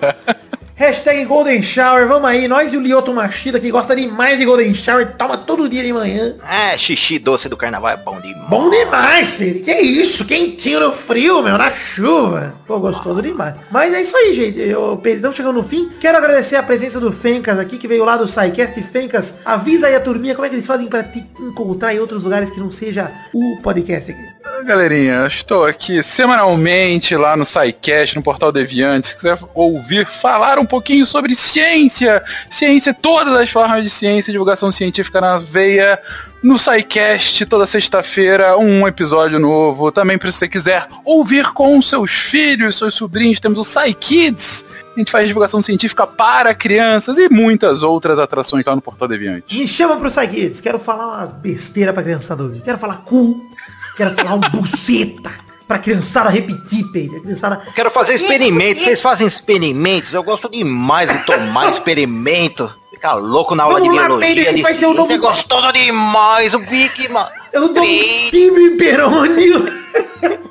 Hashtag 0.79 1.25
Golden 1.25 1.61
Shower. 1.61 2.07
Vamos 2.07 2.29
aí. 2.29 2.47
Nós 2.47 2.71
e 2.71 2.77
o 2.77 2.79
Lioto 2.79 3.13
Machida, 3.13 3.59
que 3.59 3.69
gosta 3.69 3.93
demais 3.93 4.39
de 4.39 4.45
Golden 4.45 4.73
Shower, 4.73 5.11
toma 5.17 5.35
todo 5.35 5.67
dia 5.67 5.83
de 5.83 5.91
manhã. 5.91 6.37
É, 6.49 6.77
xixi 6.77 7.19
doce 7.19 7.49
do 7.49 7.57
carnaval 7.57 7.91
é 7.91 7.97
bom 7.97 8.17
demais. 8.21 8.47
Bom 8.47 8.69
demais, 8.69 9.35
filho. 9.35 9.61
Que 9.61 9.73
isso? 9.73 10.23
Quentinho 10.23 10.79
no 10.79 10.93
frio, 10.93 11.43
meu, 11.43 11.57
na 11.57 11.75
chuva. 11.75 12.53
Pô, 12.65 12.79
gostoso 12.79 13.21
demais. 13.21 13.55
Mas 13.69 13.93
é 13.93 14.01
isso 14.01 14.15
aí, 14.15 14.33
gente. 14.33 14.57
Eu, 14.57 15.01
estamos 15.03 15.35
chegando 15.35 15.55
no 15.55 15.63
fim. 15.63 15.89
Quero 15.99 16.17
agradecer 16.17 16.55
a 16.55 16.63
presença 16.63 16.97
do 16.97 17.11
Fencas 17.11 17.59
aqui, 17.59 17.77
que 17.77 17.85
veio 17.85 18.05
lá 18.05 18.15
do 18.15 18.25
SciCast. 18.25 18.81
Fencas, 18.83 19.39
avisa 19.43 19.87
aí 19.87 19.95
a 19.95 19.99
turminha 19.99 20.33
como 20.33 20.45
é 20.45 20.49
que 20.49 20.55
eles 20.55 20.65
fazem 20.65 20.87
pra 20.87 21.03
te 21.03 21.25
encontrar 21.41 21.93
em 21.93 21.99
outros 21.99 22.23
lugares 22.23 22.49
que 22.49 22.59
não 22.61 22.71
seja 22.71 23.11
o 23.33 23.61
podcast 23.61 24.11
aqui. 24.13 24.39
Galerinha, 24.65 25.13
eu 25.13 25.27
estou 25.27 25.65
aqui 25.65 26.03
semanalmente 26.03 27.15
lá 27.15 27.35
no 27.37 27.45
SciCast, 27.45 28.15
no 28.15 28.21
Portal 28.21 28.51
Deviante. 28.51 29.07
Se 29.07 29.15
quiser 29.15 29.37
ouvir 29.53 30.05
falar 30.05 30.59
um 30.59 30.65
pouquinho 30.69 31.05
sobre 31.05 31.35
ciência, 31.35 32.23
ciência, 32.49 32.93
todas 32.93 33.33
as 33.33 33.49
formas 33.49 33.83
de 33.83 33.89
ciência, 33.89 34.31
divulgação 34.31 34.71
científica 34.71 35.19
na 35.19 35.37
veia, 35.37 35.99
no 36.41 36.57
SciCast, 36.57 37.45
toda 37.47 37.65
sexta-feira, 37.65 38.57
um 38.57 38.87
episódio 38.87 39.39
novo. 39.39 39.91
Também, 39.91 40.17
se 40.17 40.31
você 40.31 40.47
quiser 40.47 40.87
ouvir 41.03 41.47
com 41.51 41.81
seus 41.81 42.11
filhos, 42.11 42.77
seus 42.77 42.95
sobrinhos, 42.95 43.39
temos 43.39 43.59
o 43.59 43.63
SciKids. 43.63 44.65
A 44.95 44.99
gente 44.99 45.11
faz 45.11 45.27
divulgação 45.27 45.61
científica 45.61 46.05
para 46.05 46.53
crianças 46.53 47.17
e 47.17 47.27
muitas 47.29 47.83
outras 47.83 48.19
atrações 48.19 48.65
lá 48.65 48.75
no 48.75 48.81
Portal 48.81 49.07
Deviante. 49.07 49.57
Me 49.57 49.67
chama 49.67 49.97
pro 49.97 50.09
SciKids. 50.09 50.61
Quero 50.61 50.79
falar 50.79 51.07
umas 51.07 51.29
besteira 51.29 51.91
pra 51.91 52.03
criançada 52.03 52.43
ouvir. 52.43 52.61
Quero 52.61 52.77
falar 52.77 52.97
cu. 52.99 53.49
Quero 53.97 54.15
falar 54.15 54.35
um 54.35 54.39
buceta. 54.39 55.48
Pra 55.69 55.77
criançada 55.77 56.29
repetir. 56.31 56.83
A 57.15 57.19
criançada... 57.19 57.61
Eu 57.63 57.71
quero 57.73 57.91
fazer 57.91 58.15
experimentos. 58.15 58.83
Vocês 58.83 58.99
fazem 59.01 59.27
experimentos. 59.27 60.11
Eu 60.11 60.23
gosto 60.23 60.49
demais 60.49 61.07
de 61.09 61.23
tomar 61.25 61.71
experimento. 61.77 62.73
Ficar 62.89 63.13
louco 63.13 63.53
na 63.53 63.63
aula 63.63 63.75
Vamos 63.79 63.89
de 63.93 63.95
lá, 63.95 64.07
biologia. 64.07 64.45
Que 64.45 64.53
de 64.55 64.61
vai 64.63 64.73
ser 64.73 64.87
o 64.87 64.95
ciência. 64.95 65.01
novo- 65.01 65.13
É 65.13 65.17
gostoso 65.19 65.71
demais. 65.71 66.53
O 66.55 66.59
Big, 66.59 67.07
mano. 67.09 67.29
Eu 67.53 67.71
dou 67.71 67.83
um 67.83 67.87
time 68.31 68.71
perônio. 68.77 69.71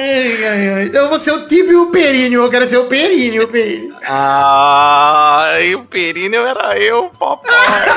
Ai, 0.00 0.44
ai, 0.46 0.68
ai. 0.74 0.90
Eu 0.94 1.08
vou 1.08 1.18
ser 1.18 1.32
o 1.32 1.48
Tibio 1.48 1.72
e 1.72 1.76
o 1.76 1.86
Períneo. 1.90 2.44
Eu 2.44 2.48
quero 2.50 2.68
ser 2.68 2.76
o 2.78 2.84
Períneo, 2.84 3.42
o 3.44 3.48
Períneo. 3.48 3.96
Ai, 4.08 5.74
o 5.74 5.84
Períneo 5.84 6.46
era 6.46 6.78
eu, 6.78 7.10
papai. 7.18 7.88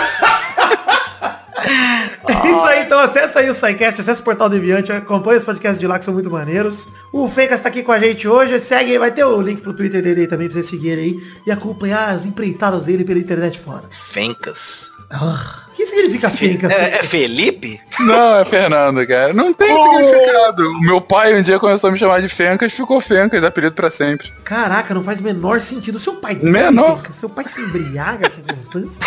É 2.27 2.33
isso 2.49 2.65
aí, 2.65 2.85
então 2.85 2.99
acessa 2.99 3.39
aí 3.39 3.49
o 3.49 3.53
SciCast, 3.53 4.01
acessa 4.01 4.21
o 4.21 4.23
Portal 4.23 4.49
Deviante, 4.49 4.91
acompanha 4.91 5.37
os 5.37 5.43
podcasts 5.43 5.79
de 5.79 5.87
lá 5.87 5.97
que 5.97 6.05
são 6.05 6.13
muito 6.13 6.29
maneiros. 6.29 6.87
O 7.11 7.27
Fencas 7.27 7.59
tá 7.59 7.69
aqui 7.69 7.83
com 7.83 7.91
a 7.91 7.99
gente 7.99 8.27
hoje, 8.27 8.59
segue, 8.59 8.97
vai 8.97 9.11
ter 9.11 9.23
o 9.23 9.41
link 9.41 9.61
pro 9.61 9.73
Twitter 9.73 10.01
dele 10.01 10.21
aí 10.21 10.27
também 10.27 10.47
pra 10.47 10.53
vocês 10.53 10.67
seguirem 10.67 11.03
aí 11.03 11.23
e 11.45 11.51
acompanhar 11.51 12.09
as 12.09 12.25
empreitadas 12.25 12.85
dele 12.85 13.03
pela 13.03 13.19
internet 13.19 13.59
fora. 13.59 13.83
Fencas. 13.91 14.91
Ah, 15.09 15.65
que 15.81 15.85
significa 15.87 16.29
Fencas? 16.29 16.71
É, 16.71 16.99
é 16.99 17.03
Felipe? 17.03 17.81
Não, 17.99 18.35
é 18.39 18.45
Fernando, 18.45 19.05
cara. 19.07 19.33
Não 19.33 19.53
tem 19.53 19.73
Oh. 19.73 19.83
significado. 19.97 20.63
O 20.69 20.79
meu 20.81 21.01
pai 21.01 21.33
um 21.37 21.41
dia 21.41 21.59
começou 21.59 21.89
a 21.89 21.91
me 21.93 21.97
chamar 21.99 22.21
de 22.21 22.29
Fencas, 22.29 22.71
ficou 22.73 23.01
Fencas, 23.01 23.43
apelido 23.43 23.73
pra 23.73 23.89
sempre. 23.89 24.31
Caraca, 24.43 24.93
não 24.93 25.03
faz 25.03 25.19
o 25.19 25.23
menor 25.23 25.59
sentido. 25.61 25.99
Seu 25.99 26.13
pai 26.15 26.35
Menor. 26.41 26.97
Fencas? 26.97 27.15
Seu 27.15 27.29
pai 27.29 27.45
se 27.47 27.59
embriaga 27.61 28.29
com 28.29 28.55
constância? 28.55 28.99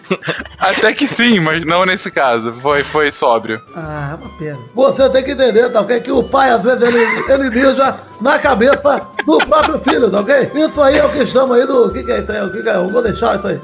Até 0.58 0.92
que 0.92 1.06
sim, 1.06 1.40
mas 1.40 1.64
não 1.64 1.84
nesse 1.86 2.10
caso. 2.10 2.52
Foi, 2.60 2.84
foi 2.84 3.10
sóbrio. 3.10 3.60
Ah, 3.74 4.10
é 4.12 4.14
uma 4.24 4.38
pena. 4.38 4.58
Você 4.74 5.08
tem 5.10 5.24
que 5.24 5.30
entender, 5.32 5.68
tá 5.70 5.80
ok? 5.80 6.00
Que 6.00 6.12
o 6.12 6.22
pai, 6.22 6.50
às 6.50 6.62
vezes, 6.62 6.82
ele, 6.82 6.98
ele 7.32 7.50
mija 7.50 7.96
na 8.20 8.38
cabeça 8.38 9.00
do 9.24 9.38
próprio 9.38 9.78
filho, 9.80 10.10
tá 10.10 10.20
ok? 10.20 10.50
Isso 10.54 10.82
aí 10.82 10.98
é 10.98 11.04
o 11.04 11.10
que 11.10 11.24
chama 11.24 11.56
aí 11.56 11.66
do... 11.66 11.86
O 11.86 11.92
que, 11.92 12.02
que 12.02 12.12
é 12.12 12.20
isso 12.20 12.30
aí? 12.32 12.42
O 12.42 12.52
que, 12.52 12.62
que 12.62 12.68
é? 12.68 12.76
Eu 12.76 12.90
vou 12.90 13.02
deixar 13.02 13.38
isso 13.38 13.46
aí. 13.46 13.60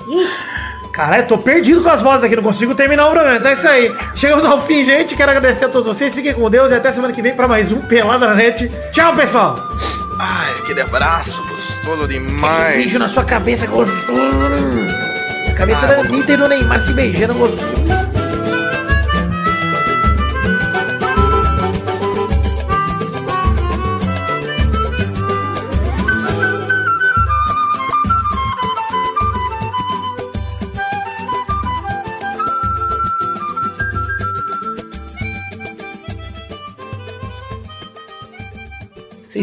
Caralho, 0.96 1.26
tô 1.26 1.36
perdido 1.36 1.82
com 1.82 1.90
as 1.90 2.00
vozes 2.00 2.24
aqui, 2.24 2.34
não 2.34 2.42
consigo 2.42 2.74
terminar 2.74 3.08
o 3.08 3.10
programa. 3.10 3.36
Então 3.36 3.50
é 3.50 3.54
isso 3.54 3.68
aí. 3.68 3.94
Chegamos 4.14 4.46
ao 4.46 4.62
fim, 4.62 4.82
gente. 4.82 5.14
Quero 5.14 5.30
agradecer 5.30 5.66
a 5.66 5.68
todos 5.68 5.86
vocês. 5.86 6.14
Fiquem 6.14 6.32
com 6.32 6.48
Deus 6.48 6.70
e 6.70 6.74
até 6.74 6.90
semana 6.90 7.12
que 7.12 7.20
vem 7.20 7.36
pra 7.36 7.46
mais 7.46 7.70
um 7.70 7.82
Pelada 7.82 8.26
na 8.26 8.34
Net. 8.34 8.72
Tchau, 8.92 9.14
pessoal. 9.14 9.62
Ai, 10.18 10.52
aquele 10.58 10.80
abraço 10.80 11.42
gostoso 11.46 12.08
demais. 12.08 12.76
Beijo 12.76 12.98
na 12.98 13.08
sua 13.08 13.24
cabeça, 13.24 13.66
gostoso. 13.66 14.16
A 15.50 15.52
cabeça 15.52 15.86
da 15.86 16.00
Anitta 16.00 16.32
e 16.32 16.36
do 16.38 16.48
Neymar 16.48 16.80
se 16.80 16.94
beijando, 16.94 17.34
gostoso. 17.34 18.15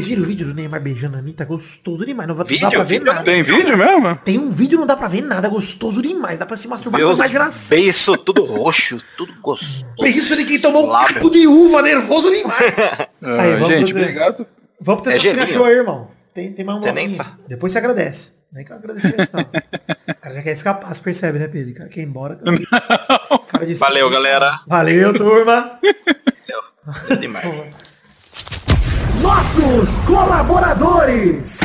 Vocês 0.04 0.08
viram 0.08 0.24
o 0.24 0.26
vídeo 0.26 0.48
do 0.48 0.54
Neymar 0.54 0.82
beijando 0.82 1.16
a 1.16 1.20
Anitta? 1.20 1.46
Gostoso 1.46 2.06
demais. 2.06 2.28
Não, 2.28 2.36
vai- 2.36 2.44
não 2.46 2.50
dá 2.50 2.54
Vídeo? 2.68 2.70
pra 2.72 2.84
ver 2.84 3.00
Vídeo? 3.00 3.14
nada. 3.14 3.24
Tem 3.24 3.44
vídeo 3.44 3.78
mesmo? 3.78 4.16
Tem 4.18 4.38
um 4.40 4.50
vídeo, 4.50 4.78
não 4.80 4.86
dá 4.86 4.96
pra 4.98 5.08
ver 5.08 5.22
nada. 5.22 5.48
Gostoso 5.50 6.02
demais. 6.02 6.38
Dá 6.40 6.46
pra 6.46 6.58
se 6.58 6.68
masturbar 6.68 7.00
com 7.02 7.08
Meus 7.08 7.18
imaginação. 7.20 7.78
beiços 7.78 8.18
tudo 8.26 8.44
roxo, 8.46 9.02
tudo 9.18 9.34
gostoso. 9.42 9.86
Isso 10.04 10.36
de 10.36 10.44
quem 10.46 10.60
tomou 10.60 10.90
um 10.90 10.92
capo 10.92 11.30
de 11.30 11.48
uva 11.48 11.82
nervoso 11.82 12.30
demais. 12.30 12.74
Ah, 13.26 13.42
Aí, 13.42 13.54
vamos 13.54 13.70
gente, 13.70 13.94
fazer- 13.94 14.04
obrigado. 14.06 14.48
Vamos 14.82 15.02
pro 15.02 15.12
É 15.12 15.18
gelinho? 15.18 15.48
Show 15.48 15.64
aí, 15.66 15.76
irmão. 15.76 16.10
Tem, 16.34 16.52
tem 16.52 16.66
mais 16.66 16.78
um 16.80 16.82
Depois 17.48 17.72
você 17.72 17.78
agradece. 17.78 18.34
Nem 18.52 18.66
que 18.66 18.72
eu 18.74 18.76
agradecer. 18.76 19.16
O 19.16 20.16
cara 20.22 20.36
já 20.36 20.42
quer 20.42 20.52
escapar, 20.52 20.94
você 20.94 21.02
percebe, 21.02 21.40
né, 21.40 21.48
Pedro? 21.48 21.72
O 21.72 21.76
cara 21.76 21.90
quer 21.90 22.02
ir 22.02 22.04
embora. 22.04 22.38
Cara 23.48 23.66
disse- 23.66 23.80
Valeu, 23.80 24.10
galera. 24.10 24.60
Valeu, 24.68 25.14
turma. 25.14 25.80
Valeu 26.86 27.18
demais. 27.18 27.46
Nossos 29.24 29.88
colaboradores. 30.06 31.58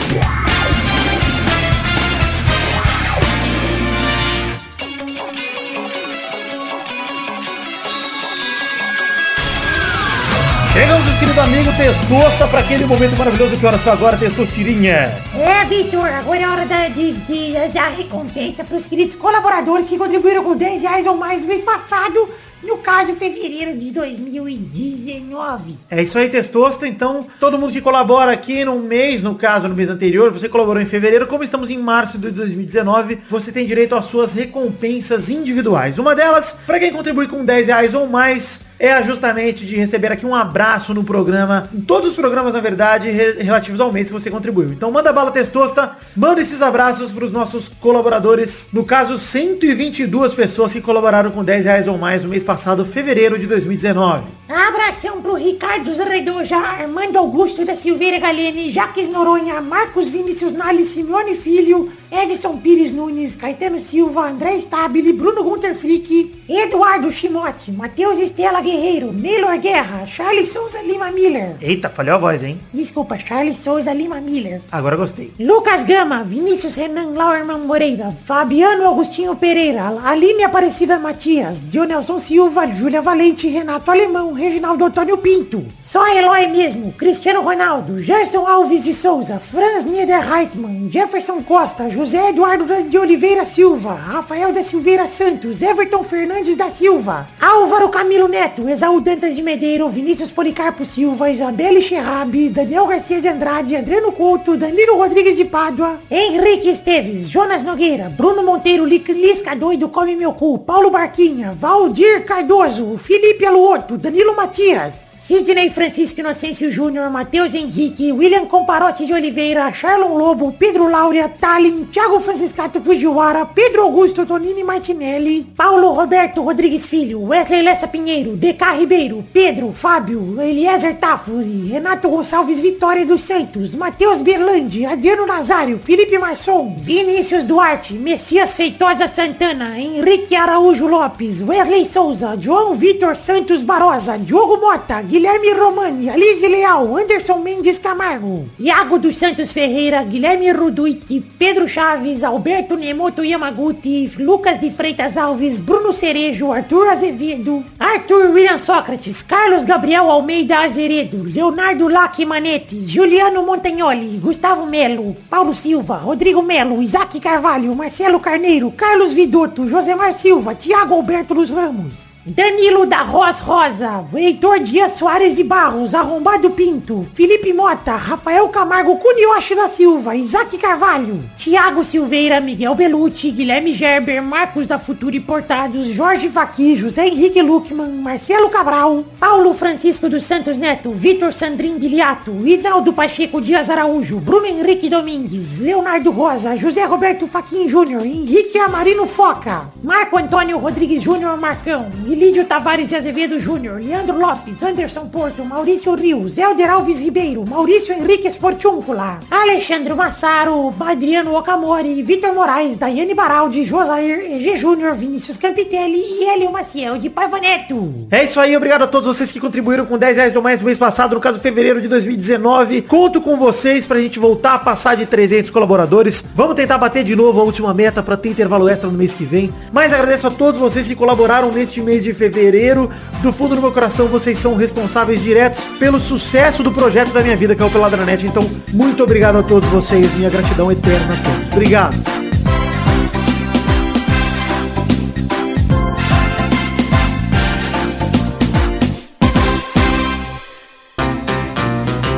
Chegamos, 10.72 11.18
querido 11.18 11.40
amigo 11.40 11.72
Testosta, 11.76 12.46
para 12.46 12.60
aquele 12.60 12.86
momento 12.86 13.18
maravilhoso 13.18 13.58
que 13.58 13.66
hora 13.66 13.76
só 13.76 13.90
agora, 13.90 14.16
Testostirinha. 14.16 15.20
É, 15.34 15.64
Vitor, 15.64 16.08
agora 16.08 16.40
é 16.40 16.48
hora 16.48 16.64
da, 16.64 16.86
de, 16.86 17.14
de, 17.14 17.54
dar 17.74 17.90
recompensa 17.90 18.62
para 18.62 18.76
os 18.76 18.86
queridos 18.86 19.16
colaboradores 19.16 19.88
que 19.88 19.98
contribuíram 19.98 20.44
com 20.44 20.54
10 20.54 20.82
reais 20.82 21.06
ou 21.06 21.16
mais 21.16 21.40
no 21.40 21.48
mês 21.48 21.64
passado, 21.64 22.28
no 22.62 22.78
caso, 22.78 23.14
fevereiro 23.14 23.76
de 23.76 23.92
2019. 23.92 25.76
É 25.90 26.02
isso 26.02 26.18
aí, 26.18 26.28
Testosta. 26.28 26.86
Então, 26.86 27.26
todo 27.38 27.58
mundo 27.58 27.72
que 27.72 27.80
colabora 27.80 28.32
aqui 28.32 28.64
num 28.64 28.80
mês, 28.80 29.22
no 29.22 29.34
caso, 29.34 29.68
no 29.68 29.74
mês 29.74 29.88
anterior, 29.88 30.30
você 30.32 30.48
colaborou 30.48 30.82
em 30.82 30.86
fevereiro, 30.86 31.26
como 31.26 31.44
estamos 31.44 31.70
em 31.70 31.78
março 31.78 32.18
de 32.18 32.30
2019, 32.30 33.18
você 33.28 33.52
tem 33.52 33.66
direito 33.66 33.94
às 33.94 34.06
suas 34.06 34.32
recompensas 34.32 35.28
individuais. 35.30 35.98
Uma 35.98 36.14
delas, 36.14 36.56
para 36.66 36.78
quem 36.78 36.92
contribui 36.92 37.28
com 37.28 37.44
10 37.44 37.66
reais 37.68 37.94
ou 37.94 38.06
mais, 38.06 38.62
é 38.78 39.02
justamente 39.02 39.66
de 39.66 39.74
receber 39.76 40.12
aqui 40.12 40.24
um 40.24 40.34
abraço 40.34 40.94
no 40.94 41.02
programa, 41.02 41.68
em 41.74 41.80
todos 41.80 42.10
os 42.10 42.14
programas, 42.14 42.54
na 42.54 42.60
verdade, 42.60 43.10
re- 43.10 43.42
relativos 43.42 43.80
ao 43.80 43.92
mês 43.92 44.06
que 44.06 44.12
você 44.12 44.30
contribuiu. 44.30 44.70
Então, 44.72 44.90
manda 44.92 45.12
bala, 45.12 45.30
Testosta, 45.32 45.92
manda 46.16 46.40
esses 46.40 46.62
abraços 46.62 47.10
para 47.12 47.24
os 47.24 47.32
nossos 47.32 47.68
colaboradores. 47.68 48.68
No 48.72 48.84
caso, 48.84 49.18
122 49.18 50.32
pessoas 50.32 50.72
que 50.72 50.80
colaboraram 50.80 51.30
com 51.32 51.42
10 51.42 51.64
reais 51.64 51.88
ou 51.88 51.98
mais 51.98 52.22
no 52.22 52.28
mês 52.28 52.44
passado, 52.48 52.82
fevereiro 52.82 53.38
de 53.38 53.46
2019. 53.46 54.24
Abração 54.48 55.20
pro 55.20 55.34
Ricardo 55.34 55.92
Zredoja, 55.92 56.56
Armando 56.56 57.18
Augusto 57.18 57.62
da 57.62 57.74
Silveira 57.74 58.18
Galene, 58.18 58.70
Jaques 58.70 59.06
Noronha, 59.06 59.60
Marcos 59.60 60.08
Vinícius 60.08 60.54
Nali, 60.54 60.86
Simeone 60.86 61.34
Filho, 61.34 61.92
Edson 62.10 62.56
Pires 62.56 62.94
Nunes, 62.94 63.36
Caetano 63.36 63.78
Silva, 63.78 64.30
André 64.30 64.56
Stabile, 64.56 65.12
Bruno 65.12 65.44
Gunter 65.44 65.74
Frick, 65.74 66.42
Eduardo 66.48 67.10
Chimote, 67.10 67.70
Matheus 67.70 68.18
Estela 68.18 68.62
Guerreiro, 68.62 69.12
Neylor 69.12 69.58
Guerra, 69.58 70.06
Charles 70.06 70.48
Souza 70.48 70.80
Lima 70.80 71.10
Miller. 71.10 71.56
Eita, 71.60 71.90
falhou 71.90 72.14
a 72.14 72.18
voz, 72.18 72.42
hein? 72.42 72.58
Desculpa, 72.72 73.18
Charles 73.18 73.58
Souza 73.58 73.92
Lima 73.92 74.22
Miller. 74.22 74.62
Agora 74.72 74.96
gostei. 74.96 75.30
Lucas 75.38 75.84
Gama, 75.84 76.24
Vinícius 76.24 76.76
Renan 76.76 77.10
Lauerman 77.10 77.58
Moreira, 77.66 78.16
Fabiano 78.24 78.88
Agostinho 78.88 79.36
Pereira, 79.36 80.00
Aline 80.02 80.44
Aparecida 80.44 80.98
Matias, 80.98 81.60
Dionelson 81.60 82.18
Silva, 82.18 82.37
Júlia 82.72 83.02
Valente, 83.02 83.48
Renato 83.48 83.90
Alemão, 83.90 84.32
Reginaldo 84.32 84.84
Antônio 84.84 85.18
Pinto. 85.18 85.64
Só 85.80 86.06
Eloy 86.06 86.46
mesmo, 86.46 86.92
Cristiano 86.92 87.42
Ronaldo, 87.42 88.00
Gerson 88.00 88.46
Alves 88.46 88.84
de 88.84 88.94
Souza, 88.94 89.40
Franz 89.40 89.84
Niederreitmann, 89.84 90.88
Jefferson 90.88 91.42
Costa, 91.42 91.90
José 91.90 92.28
Eduardo 92.28 92.64
de 92.84 92.96
Oliveira 92.96 93.44
Silva, 93.44 93.94
Rafael 93.94 94.52
da 94.52 94.62
Silveira 94.62 95.08
Santos, 95.08 95.60
Everton 95.60 96.04
Fernandes 96.04 96.54
da 96.54 96.70
Silva, 96.70 97.26
Álvaro 97.40 97.88
Camilo 97.88 98.28
Neto, 98.28 98.68
Exaú 98.68 99.00
Dantas 99.00 99.34
de 99.34 99.42
Medeiro, 99.42 99.88
Vinícius 99.88 100.30
Policarpo 100.30 100.84
Silva, 100.84 101.30
Isabelle 101.30 101.82
Cherrabi, 101.82 102.50
Daniel 102.50 102.86
Garcia 102.86 103.20
de 103.20 103.28
Andrade, 103.28 103.74
Adriano 103.74 104.12
Couto, 104.12 104.56
Danilo 104.56 104.96
Rodrigues 104.96 105.36
de 105.36 105.44
Pádua, 105.44 106.00
Henrique 106.08 106.68
Esteves, 106.68 107.28
Jonas 107.28 107.64
Nogueira, 107.64 108.08
Bruno 108.08 108.44
Monteiro, 108.44 108.84
Lisca 108.84 109.56
Doido, 109.56 109.88
Come 109.88 110.14
Meu 110.14 110.32
Cu, 110.32 110.58
Paulo 110.58 110.90
Barquinha, 110.90 111.52
Valdir 111.52 112.27
Cardoso, 112.28 112.98
Felipe 112.98 113.46
Aluoto, 113.46 113.96
Danilo 113.96 114.34
Matias, 114.34 115.17
Sidney 115.28 115.68
Francisco 115.68 116.20
Inocêncio 116.20 116.70
Júnior, 116.70 117.10
Matheus 117.10 117.54
Henrique, 117.54 118.10
William 118.12 118.46
Comparotti 118.46 119.04
de 119.04 119.12
Oliveira, 119.12 119.70
Charlon 119.74 120.16
Lobo, 120.16 120.52
Pedro 120.52 120.88
Laura, 120.88 121.28
Talin, 121.28 121.84
Thiago 121.92 122.18
Franciscato 122.18 122.80
Fujiwara, 122.80 123.44
Pedro 123.44 123.82
Augusto 123.82 124.24
Tonini 124.24 124.64
Martinelli, 124.64 125.46
Paulo 125.54 125.92
Roberto 125.92 126.40
Rodrigues 126.40 126.86
Filho, 126.86 127.20
Wesley 127.20 127.60
Lessa 127.60 127.86
Pinheiro, 127.86 128.36
DK 128.36 128.78
Ribeiro, 128.78 129.22
Pedro, 129.30 129.70
Fábio, 129.74 130.40
Eliezer 130.40 130.96
Tafuri, 130.96 131.66
Renato 131.66 132.08
Gonçalves 132.08 132.58
Vitória 132.58 133.04
dos 133.04 133.20
Santos, 133.20 133.74
Matheus 133.74 134.22
Berlandi, 134.22 134.86
Adriano 134.86 135.26
Nazário, 135.26 135.78
Felipe 135.78 136.16
Marçom, 136.16 136.74
Vinícius 136.74 137.44
Duarte, 137.44 137.92
Messias 137.92 138.54
Feitosa 138.54 139.06
Santana, 139.06 139.78
Henrique 139.78 140.34
Araújo 140.34 140.86
Lopes, 140.86 141.42
Wesley 141.42 141.84
Souza, 141.84 142.34
João 142.40 142.74
Vitor 142.74 143.14
Santos 143.14 143.62
Barosa, 143.62 144.16
Diogo 144.16 144.56
Mota, 144.56 145.02
Guilherme 145.02 145.17
Romani, 145.54 146.08
Alice 146.08 146.48
Leal, 146.48 146.96
Anderson 146.96 147.42
Mendes 147.42 147.78
Camargo, 147.80 148.46
Iago 148.58 148.98
dos 148.98 149.16
Santos 149.16 149.52
Ferreira, 149.52 150.04
Guilherme 150.04 150.52
Ruduiti, 150.52 151.20
Pedro 151.20 151.66
Chaves, 151.66 152.22
Alberto 152.22 152.76
Nemoto 152.76 153.24
Yamaguchi, 153.24 154.10
Lucas 154.18 154.60
de 154.60 154.70
Freitas 154.70 155.16
Alves, 155.16 155.58
Bruno 155.58 155.92
Cerejo, 155.92 156.52
Arthur 156.52 156.88
Azevedo, 156.88 157.64
Arthur 157.78 158.30
William 158.30 158.58
Sócrates, 158.58 159.22
Carlos 159.22 159.64
Gabriel 159.64 160.08
Almeida 160.08 160.62
Azeredo, 160.62 161.24
Leonardo 161.24 161.88
Lac 161.88 162.18
Manete, 162.24 162.76
Juliano 162.86 163.42
Montagnoli, 163.42 164.18
Gustavo 164.18 164.66
Melo, 164.66 165.16
Paulo 165.28 165.54
Silva, 165.54 165.98
Rodrigo 165.98 166.42
Melo, 166.42 166.80
Isaac 166.80 167.18
Carvalho, 167.20 167.74
Marcelo 167.74 168.20
Carneiro, 168.20 168.70
Carlos 168.70 169.12
Vidotto, 169.12 169.68
Josemar 169.68 170.14
Silva, 170.14 170.54
Tiago 170.54 170.94
Alberto 170.94 171.34
dos 171.34 171.50
Ramos. 171.50 172.07
Danilo 172.28 172.84
da 172.84 173.00
Ros 173.00 173.40
Rosa, 173.40 174.04
Heitor 174.14 174.60
Dias 174.60 174.92
Soares 174.92 175.34
de 175.34 175.42
Barros, 175.42 175.94
Arrombado 175.94 176.50
Pinto, 176.50 177.06
Felipe 177.14 177.54
Mota, 177.54 177.96
Rafael 177.96 178.46
Camargo 178.48 178.96
Cunioche 178.96 179.54
da 179.54 179.66
Silva, 179.66 180.14
Isaac 180.14 180.58
Carvalho, 180.58 181.24
Thiago 181.38 181.82
Silveira, 181.82 182.38
Miguel 182.38 182.74
Belucci, 182.74 183.30
Guilherme 183.30 183.72
Gerber, 183.72 184.20
Marcos 184.20 184.66
da 184.66 184.76
Futura 184.78 185.16
Importados, 185.16 185.96
Jorge 185.96 186.28
Faqui, 186.28 186.76
José 186.76 187.06
Henrique 187.06 187.40
Luckman, 187.40 187.92
Marcelo 188.02 188.50
Cabral, 188.50 189.06
Paulo 189.18 189.54
Francisco 189.54 190.10
dos 190.10 190.24
Santos 190.24 190.58
Neto, 190.58 190.90
Vitor 190.90 191.32
Sandrin 191.32 191.78
Biliato, 191.78 192.30
Hidaldo 192.46 192.92
Pacheco 192.92 193.40
Dias 193.40 193.70
Araújo, 193.70 194.18
Bruno 194.18 194.44
Henrique 194.46 194.90
Domingues, 194.90 195.60
Leonardo 195.60 196.10
Rosa, 196.10 196.54
José 196.56 196.84
Roberto 196.84 197.26
Faquin 197.26 197.66
Júnior, 197.66 198.04
Henrique 198.04 198.58
Amarino 198.58 199.06
Foca, 199.06 199.70
Marco 199.82 200.18
Antônio 200.18 200.58
Rodrigues 200.58 201.02
Júnior 201.02 201.38
Marcão, 201.38 201.86
Ilídio 202.18 202.44
Tavares 202.46 202.88
de 202.88 202.96
Azevedo 202.96 203.38
Júnior, 203.38 203.80
Leandro 203.80 204.18
Lopes, 204.18 204.60
Anderson 204.60 205.06
Porto, 205.06 205.44
Maurício 205.44 205.94
Rios, 205.94 206.36
Helder 206.36 206.68
Alves 206.68 206.98
Ribeiro, 206.98 207.44
Maurício 207.48 207.94
Henrique 207.94 208.26
Esportiúncula, 208.26 209.20
Alexandre 209.30 209.94
Massaro, 209.94 210.74
Adriano 210.80 211.36
Okamori, 211.36 212.02
Vitor 212.02 212.34
Moraes, 212.34 212.76
Daiane 212.76 213.14
Baraldi, 213.14 213.62
Josair 213.62 214.32
EG 214.32 214.56
Júnior, 214.56 214.96
Vinícius 214.96 215.36
Campitelli 215.36 215.96
e 215.96 216.24
Hélio 216.24 216.50
Maciel 216.50 216.98
de 216.98 217.08
Paiva 217.08 217.38
Neto. 217.38 218.08
É 218.10 218.24
isso 218.24 218.40
aí, 218.40 218.56
obrigado 218.56 218.82
a 218.82 218.88
todos 218.88 219.06
vocês 219.06 219.30
que 219.30 219.38
contribuíram 219.38 219.86
com 219.86 219.96
10 219.96 220.16
reais 220.16 220.32
do 220.32 220.42
mais 220.42 220.58
do 220.58 220.64
mês 220.64 220.76
passado, 220.76 221.14
no 221.14 221.20
caso 221.20 221.38
fevereiro 221.38 221.80
de 221.80 221.86
2019. 221.86 222.82
Conto 222.82 223.20
com 223.20 223.36
vocês 223.36 223.86
pra 223.86 224.00
gente 224.00 224.18
voltar 224.18 224.54
a 224.54 224.58
passar 224.58 224.96
de 224.96 225.06
300 225.06 225.50
colaboradores. 225.50 226.24
Vamos 226.34 226.56
tentar 226.56 226.78
bater 226.78 227.04
de 227.04 227.14
novo 227.14 227.40
a 227.40 227.44
última 227.44 227.72
meta 227.72 228.02
pra 228.02 228.16
ter 228.16 228.30
intervalo 228.30 228.68
extra 228.68 228.90
no 228.90 228.98
mês 228.98 229.14
que 229.14 229.24
vem. 229.24 229.54
Mas 229.72 229.92
agradeço 229.92 230.26
a 230.26 230.32
todos 230.32 230.60
vocês 230.60 230.88
que 230.88 230.96
colaboraram 230.96 231.52
neste 231.52 231.80
mês 231.80 232.02
de 232.02 232.07
fevereiro. 232.14 232.90
Do 233.22 233.32
fundo 233.32 233.54
do 233.54 233.60
meu 233.60 233.72
coração, 233.72 234.06
vocês 234.08 234.38
são 234.38 234.54
responsáveis 234.54 235.22
diretos 235.22 235.64
pelo 235.78 235.98
sucesso 235.98 236.62
do 236.62 236.72
projeto 236.72 237.12
da 237.12 237.22
minha 237.22 237.36
vida, 237.36 237.54
que 237.54 237.62
é 237.62 237.64
o 237.64 237.70
Peladranet. 237.70 238.26
Então, 238.26 238.48
muito 238.72 239.02
obrigado 239.02 239.36
a 239.38 239.42
todos 239.42 239.68
vocês. 239.68 240.14
Minha 240.14 240.30
gratidão 240.30 240.70
eterna 240.70 241.14
a 241.14 241.16
todos. 241.16 241.52
Obrigado. 241.52 241.96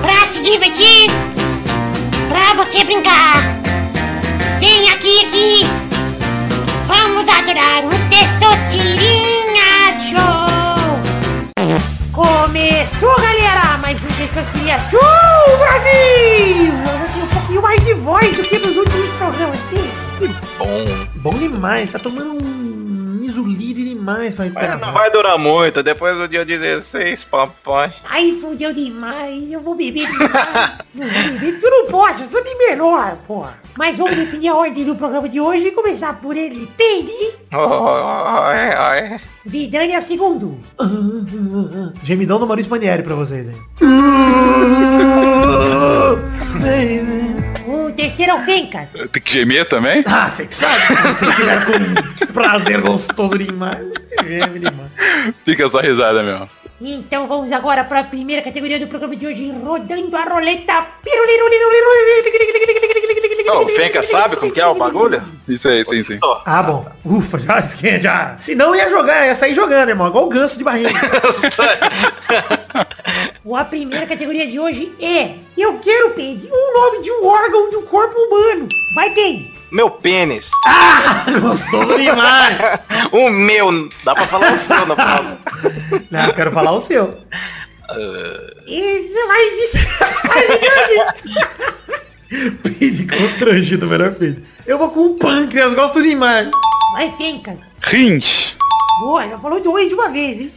Pra 0.03 0.33
se 0.33 0.43
divertir, 0.43 1.11
pra 2.29 2.51
Começou, 13.01 13.23
galera, 13.23 13.79
mais 13.79 14.05
um 14.05 14.09
Testosterinha 14.09 14.79
Show, 14.79 15.01
Brasil! 15.57 16.67
Eu 16.67 17.13
tenho 17.15 17.25
um 17.25 17.29
pouquinho 17.29 17.63
mais 17.63 17.83
de 17.83 17.95
voz 17.95 18.37
do 18.37 18.43
que 18.43 18.59
nos 18.59 18.77
últimos 18.77 19.09
programas, 19.13 19.59
filho. 19.63 20.37
Bom. 20.59 21.07
Bom 21.15 21.35
demais, 21.39 21.91
tá 21.91 21.99
tomando 21.99 22.33
um 22.35 22.41
misolire 23.19 23.85
demais 23.85 24.35
pra 24.35 24.45
Mas 24.45 24.53
recuperar. 24.55 24.79
não 24.79 24.93
vai 24.93 25.11
durar 25.11 25.39
muito, 25.39 25.83
depois 25.83 26.15
do 26.19 26.29
dia 26.29 26.45
16, 26.45 27.25
papai. 27.25 27.95
Ai, 28.05 28.33
fudeu 28.39 28.71
demais, 28.71 29.51
eu 29.51 29.63
vou 29.63 29.75
beber 29.75 30.07
demais. 30.07 30.95
eu 30.95 31.09
vou 31.09 31.23
beber 31.23 31.53
porque 31.53 31.67
eu 31.67 31.71
não 31.71 31.87
posso, 31.87 32.25
eu 32.25 32.29
sou 32.29 32.45
de 32.45 32.55
menor, 32.55 33.17
pô. 33.27 33.47
Mas 33.77 33.97
vamos 33.99 34.17
definir 34.17 34.49
a 34.49 34.55
ordem 34.55 34.85
do 34.85 34.95
programa 34.97 35.29
de 35.29 35.41
hoje 35.41 35.69
e 35.69 35.71
começar 35.73 36.21
por 36.21 36.37
ele. 36.37 36.69
Peide, 36.77 37.13
Ai, 37.53 38.73
ai. 38.75 39.21
Vidani 39.45 39.93
é 39.95 39.99
o 39.99 40.03
segundo. 40.03 40.59
Gemidão 42.03 42.39
do 42.39 42.47
Maurício 42.47 42.71
Manieri 42.71 43.03
pra 43.03 43.15
vocês 43.15 43.49
aí. 43.49 43.55
O 47.67 47.93
terceiro 47.93 48.33
é 48.33 48.35
o 48.35 48.41
Fencas. 48.41 48.89
Tem 49.13 49.23
que 49.23 49.33
gemer 49.33 49.69
também? 49.69 50.03
Ah, 50.07 50.29
você 50.29 50.47
que 50.47 50.55
sabe. 50.55 50.75
Se 50.87 50.95
você 50.95 51.35
tiver 51.37 51.65
com 52.27 52.33
prazer 52.33 52.81
gostoso 52.81 53.39
demais, 53.39 53.87
você 53.89 54.29
geme 54.29 54.59
demais. 54.59 54.91
Fica 55.45 55.69
só 55.69 55.81
risada 55.81 56.23
mesmo. 56.23 56.49
Então 56.83 57.29
vamos 57.29 57.53
agora 57.53 57.85
para 57.85 58.01
a 58.01 58.05
primeira 58.05 58.41
categoria 58.41 58.79
do 58.79 58.87
programa 58.87 59.15
de 59.15 59.27
hoje, 59.27 59.53
rodando 59.63 60.17
a 60.17 60.23
roleta. 60.23 60.87
Ô, 63.53 63.65
o 63.65 63.69
Fenka 63.69 64.03
sabe 64.03 64.37
como 64.37 64.51
que 64.51 64.61
é 64.61 64.67
o 64.67 64.75
bagulho? 64.75 65.23
Isso 65.47 65.69
aí, 65.69 65.85
sim, 65.85 66.03
sim. 66.03 66.19
Ah, 66.47 66.63
bom. 66.63 66.87
Ufa, 67.05 67.39
já, 67.39 67.61
já. 67.99 68.37
Se 68.39 68.55
não 68.55 68.75
ia 68.75 68.89
jogar, 68.89 69.27
ia 69.27 69.35
sair 69.35 69.55
jogando, 69.55 69.91
irmão. 69.91 70.09
Igual 70.09 70.25
o 70.25 70.29
ganso 70.29 70.57
de 70.57 70.65
barriga. 70.65 70.91
A 73.55 73.65
primeira 73.65 74.07
categoria 74.07 74.47
de 74.47 74.59
hoje 74.59 74.91
é 75.01 75.35
Eu 75.59 75.79
quero, 75.81 76.11
Peide, 76.11 76.49
um 76.51 76.73
nome 76.73 77.03
de 77.03 77.11
um 77.11 77.27
órgão 77.27 77.71
do 77.71 77.83
corpo 77.83 78.17
humano. 78.19 78.69
Vai, 78.95 79.11
Peide. 79.11 79.53
Meu 79.71 79.91
pênis. 79.91 80.49
Gostoso 81.41 81.99
demais. 81.99 82.59
O 83.13 83.29
meu. 83.31 83.89
Dá 84.03 84.15
pra 84.15 84.27
falar 84.27 84.55
o 84.55 84.59
seu 84.59 84.87
na 84.87 84.97
pausa. 84.97 85.39
Não, 86.11 86.27
eu 86.27 86.35
quero 86.35 86.53
falar 86.53 86.73
o 86.73 86.81
seu. 86.81 87.19
Isso 88.67 89.27
vai 89.27 89.51
dizer. 89.51 89.89
Pede 92.63 93.07
constrangido, 93.07 93.89
melhor 93.89 94.15
pede. 94.15 94.45
Eu 94.65 94.79
vou 94.79 94.91
com 94.91 95.07
o 95.07 95.15
pâncreas, 95.17 95.75
gosto 95.75 96.01
demais. 96.01 96.49
Vai, 96.93 97.11
Fencas. 97.17 97.57
Rins. 97.83 98.57
Boa, 99.01 99.27
já 99.27 99.39
falou 99.39 99.61
dois 99.61 99.89
de 99.89 99.95
uma 99.95 100.11
vez, 100.11 100.39
hein? 100.41 100.53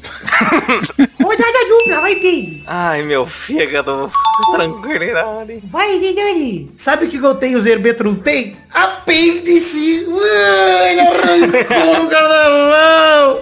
Rodada 1.22 1.66
dupla, 1.70 2.02
vai, 2.02 2.16
Peide. 2.18 2.64
Ai, 2.68 3.02
meu 3.02 3.26
fígado. 3.26 4.12
Tranquilidade. 4.54 5.62
Vai, 5.64 5.98
Vidani. 5.98 6.70
Sabe 6.76 7.06
o 7.06 7.10
que 7.10 7.18
eu 7.18 7.36
tenho, 7.36 7.58
o 7.58 7.62
Zerbeto 7.62 8.04
não 8.04 8.16
tem? 8.16 8.58
Apêndice. 8.72 10.06
Ele 10.06 11.00
arrancou 11.00 12.04
no 12.04 12.10
carnaval. 12.10 13.40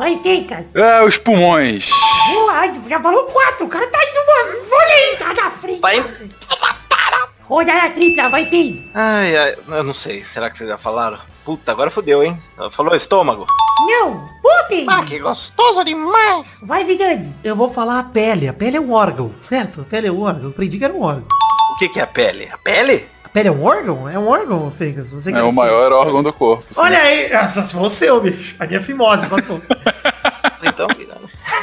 Vai, 0.00 0.16
Fencas. 0.22 0.64
Ah, 0.74 1.04
os 1.04 1.18
pulmões. 1.18 1.90
Boa, 2.32 2.72
já 2.88 2.98
falou 2.98 3.24
quatro. 3.24 3.66
O 3.66 3.68
cara 3.68 3.86
tá 3.88 3.98
indo 4.02 4.18
uma... 4.18 4.78
Olha 4.78 4.94
aí, 4.94 5.16
tá 5.18 5.34
na 5.34 5.50
frente. 5.50 5.80
Vai. 5.82 6.02
Rodada 7.42 7.90
tripla, 7.90 8.30
vai, 8.30 8.46
Peide. 8.46 8.90
Ai, 8.94 9.36
ai, 9.36 9.56
eu 9.68 9.84
não 9.84 9.92
sei. 9.92 10.24
Será 10.24 10.48
que 10.48 10.56
vocês 10.56 10.70
já 10.70 10.78
falaram? 10.78 11.18
Puta, 11.44 11.70
agora 11.70 11.90
fodeu, 11.90 12.22
hein? 12.22 12.42
Falou 12.70 12.96
estômago. 12.96 13.44
Não. 13.86 14.26
Peide. 14.70 14.86
Ah, 14.88 15.04
que 15.04 15.18
gostoso 15.18 15.84
demais. 15.84 16.46
Vai, 16.62 16.82
Vidani. 16.82 17.34
Eu 17.44 17.54
vou 17.54 17.68
falar 17.68 17.98
a 17.98 18.04
pele. 18.04 18.48
A 18.48 18.54
pele 18.54 18.78
é 18.78 18.80
um 18.80 18.92
órgão, 18.92 19.34
certo? 19.38 19.82
A 19.82 19.84
pele 19.84 20.06
é 20.06 20.12
um 20.12 20.22
órgão. 20.22 20.44
Eu 20.44 20.50
aprendi 20.50 20.78
que 20.78 20.84
era 20.86 20.94
um 20.94 21.02
órgão. 21.02 21.26
O 21.74 21.76
que 21.76 21.90
que 21.90 22.00
é 22.00 22.04
a 22.04 22.06
pele? 22.06 22.48
A 22.50 22.56
pele? 22.56 23.06
A 23.30 23.32
pele 23.32 23.48
é 23.48 23.52
um 23.52 23.62
órgão? 23.64 24.08
É 24.08 24.18
um 24.18 24.26
órgão, 24.26 24.68
Fencas? 24.72 25.12
Você 25.12 25.30
É 25.30 25.40
o 25.40 25.52
maior 25.52 25.92
órgão 25.92 26.20
do 26.20 26.32
corpo. 26.32 26.64
sim. 26.74 26.80
Olha 26.80 26.98
aí. 26.98 27.32
Ah, 27.32 27.48
Só 27.48 27.62
se 27.62 27.72
for 27.72 27.82
o 27.82 27.90
seu, 27.90 28.20
bicho. 28.20 28.56
A 28.58 28.66
minha 28.66 28.82
fimose, 28.82 29.28
só 29.28 29.36
se 29.36 29.46
for. 29.46 29.60
Então, 30.62 30.88
vida. 30.88 31.16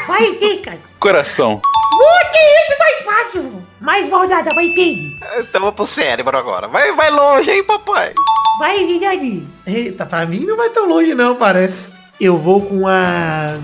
Vai, 0.07 0.33
Fencas. 0.35 0.79
Coração. 0.99 1.55
Uh, 1.61 2.31
que 2.31 2.39
isso, 2.39 2.79
mais 2.79 3.01
fácil. 3.01 3.63
Mais 3.79 4.07
uma 4.07 4.17
rodada, 4.19 4.49
vai, 4.55 4.69
Peide. 4.69 5.19
Então 5.37 5.61
vou 5.61 5.71
pro 5.71 5.85
cérebro 5.85 6.35
agora. 6.35 6.67
Vai, 6.67 6.91
vai 6.93 7.11
longe, 7.11 7.51
hein, 7.51 7.63
papai? 7.63 8.13
Vai, 8.57 8.85
Vidani. 8.87 9.47
Eita, 9.67 10.03
pra 10.03 10.25
mim 10.25 10.45
não 10.45 10.57
vai 10.57 10.69
tão 10.71 10.87
longe 10.89 11.13
não, 11.13 11.35
parece. 11.35 11.93
Eu 12.19 12.37
vou 12.39 12.61
com 12.61 12.87
a... 12.87 13.55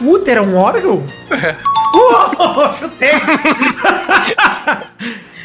Útero 0.00 0.44
é 0.44 0.46
um 0.46 0.56
órgão? 0.56 1.04
Uh, 1.94 2.78
chutei. 2.78 3.10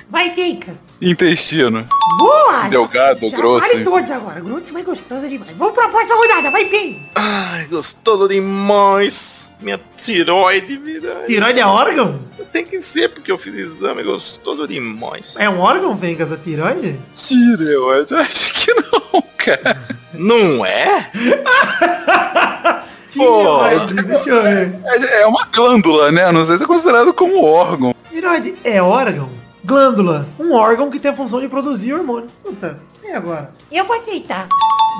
Vai, 0.09 0.31
Fencas. 0.33 0.75
Intestino. 1.01 1.85
Boa. 2.17 2.69
Delgado, 2.69 3.29
Já 3.29 3.37
grosso. 3.37 3.67
Vale 3.67 3.83
todos 3.83 4.09
agora. 4.09 4.39
Grosso 4.39 4.69
é 4.69 4.71
mais 4.71 4.85
gostoso 4.85 5.27
demais. 5.27 5.51
Vamos 5.57 5.73
pra 5.73 5.89
próxima 5.89 6.15
rodada, 6.15 6.49
vai, 6.49 6.65
Peide. 6.65 7.01
Ai, 7.15 7.65
gostoso 7.65 8.27
demais. 8.27 9.47
Minha 9.59 9.79
tiroide, 9.97 10.77
vida. 10.77 11.23
Tiroide 11.25 11.59
é 11.59 11.65
órgão? 11.65 12.19
Tem 12.53 12.63
que 12.63 12.81
ser, 12.81 13.09
porque 13.09 13.31
eu 13.31 13.37
fiz 13.37 13.53
exame 13.55 14.03
gostoso 14.03 14.67
demais. 14.67 15.33
É 15.37 15.49
um 15.49 15.59
órgão, 15.59 15.97
Fencas, 15.97 16.31
a 16.31 16.37
tiroide? 16.37 16.95
Tireoide? 17.15 18.13
Acho 18.15 18.53
que 18.53 18.73
não, 18.73 19.21
cara. 19.37 19.81
Não 20.13 20.65
é? 20.65 21.11
Tiroide, 23.09 23.93
deixa 24.03 24.29
eu 24.29 24.43
ver. 24.43 24.79
É 24.85 25.21
é 25.21 25.25
uma 25.25 25.45
glândula, 25.45 26.11
né? 26.11 26.31
Não 26.31 26.45
sei 26.45 26.57
se 26.57 26.63
é 26.63 26.67
considerado 26.67 27.13
como 27.13 27.43
órgão. 27.43 27.95
Tiroide 28.09 28.55
é 28.63 28.81
órgão? 28.81 29.29
Glândula, 29.67 30.25
um 30.39 30.53
órgão 30.53 30.89
que 30.89 30.97
tem 30.97 31.11
a 31.11 31.13
função 31.13 31.41
de 31.41 31.49
produzir 31.49 31.93
hormônios. 31.93 32.31
Puta, 32.41 32.79
e 33.03 33.11
agora? 33.11 33.53
Eu 33.69 33.83
vou 33.83 33.97
aceitar. 33.97 34.47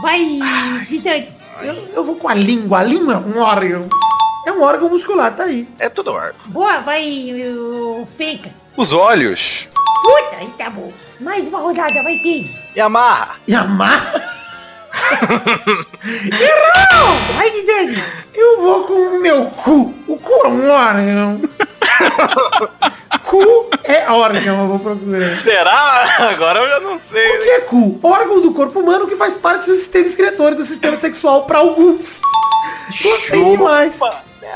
Vai, 0.02 0.42
Vidani. 0.90 1.30
Eu, 1.62 1.74
eu 1.96 2.04
vou 2.04 2.18
com 2.18 2.28
a 2.28 2.34
língua. 2.34 2.80
A 2.80 2.84
língua 2.84 3.14
é 3.14 3.18
um 3.18 3.42
órgão. 3.42 3.84
É 4.46 4.52
um 4.52 4.62
órgão 4.62 4.90
muscular, 4.90 5.34
tá 5.34 5.44
aí. 5.44 5.70
É 5.80 5.88
tudo 5.88 6.12
órgão. 6.12 6.36
Boa, 6.48 6.82
vai, 6.82 7.02
o 7.58 8.06
Fencas. 8.18 8.52
Os 8.76 8.92
olhos. 8.92 9.70
Puta, 10.04 10.36
aí 10.38 10.50
tá 10.58 10.70
bom. 10.70 10.92
Mais 11.22 11.48
uma 11.48 11.60
rodada, 11.60 12.04
vai, 12.04 12.18
Peide. 12.18 12.54
E 12.76 12.82
amarra. 12.82 13.38
E 13.48 13.56
amarra? 13.56 14.22
Vai, 17.38 17.52
Vidani. 17.52 18.04
Eu 18.34 18.62
vou 18.62 18.84
com 18.84 18.94
o 18.94 19.22
meu 19.22 19.46
cu. 19.46 19.94
O 20.08 20.18
cu 20.18 20.34
é 20.46 20.48
um 20.50 20.70
órgão. 20.70 21.42
Cu 23.26 23.70
é 23.84 24.10
órgão, 24.12 24.62
eu 24.62 24.68
vou 24.68 24.80
procurar. 24.80 25.42
Será? 25.42 26.30
Agora 26.32 26.60
eu 26.60 26.70
já 26.70 26.80
não 26.80 27.00
sei. 27.00 27.38
O 27.38 27.44
que 27.44 27.50
é 27.50 27.60
cu? 27.62 28.00
Órgão 28.04 28.42
do 28.42 28.54
corpo 28.54 28.80
humano 28.80 29.08
que 29.08 29.16
faz 29.16 29.36
parte 29.36 29.66
do 29.66 29.76
sistema 29.76 30.06
excretor 30.08 30.54
e 30.54 30.56
do 30.56 30.66
sistema 30.66 30.96
sexual 30.96 31.44
para 31.46 31.60
alguns. 31.60 32.22
Gostei 33.02 33.44
demais. 33.44 33.96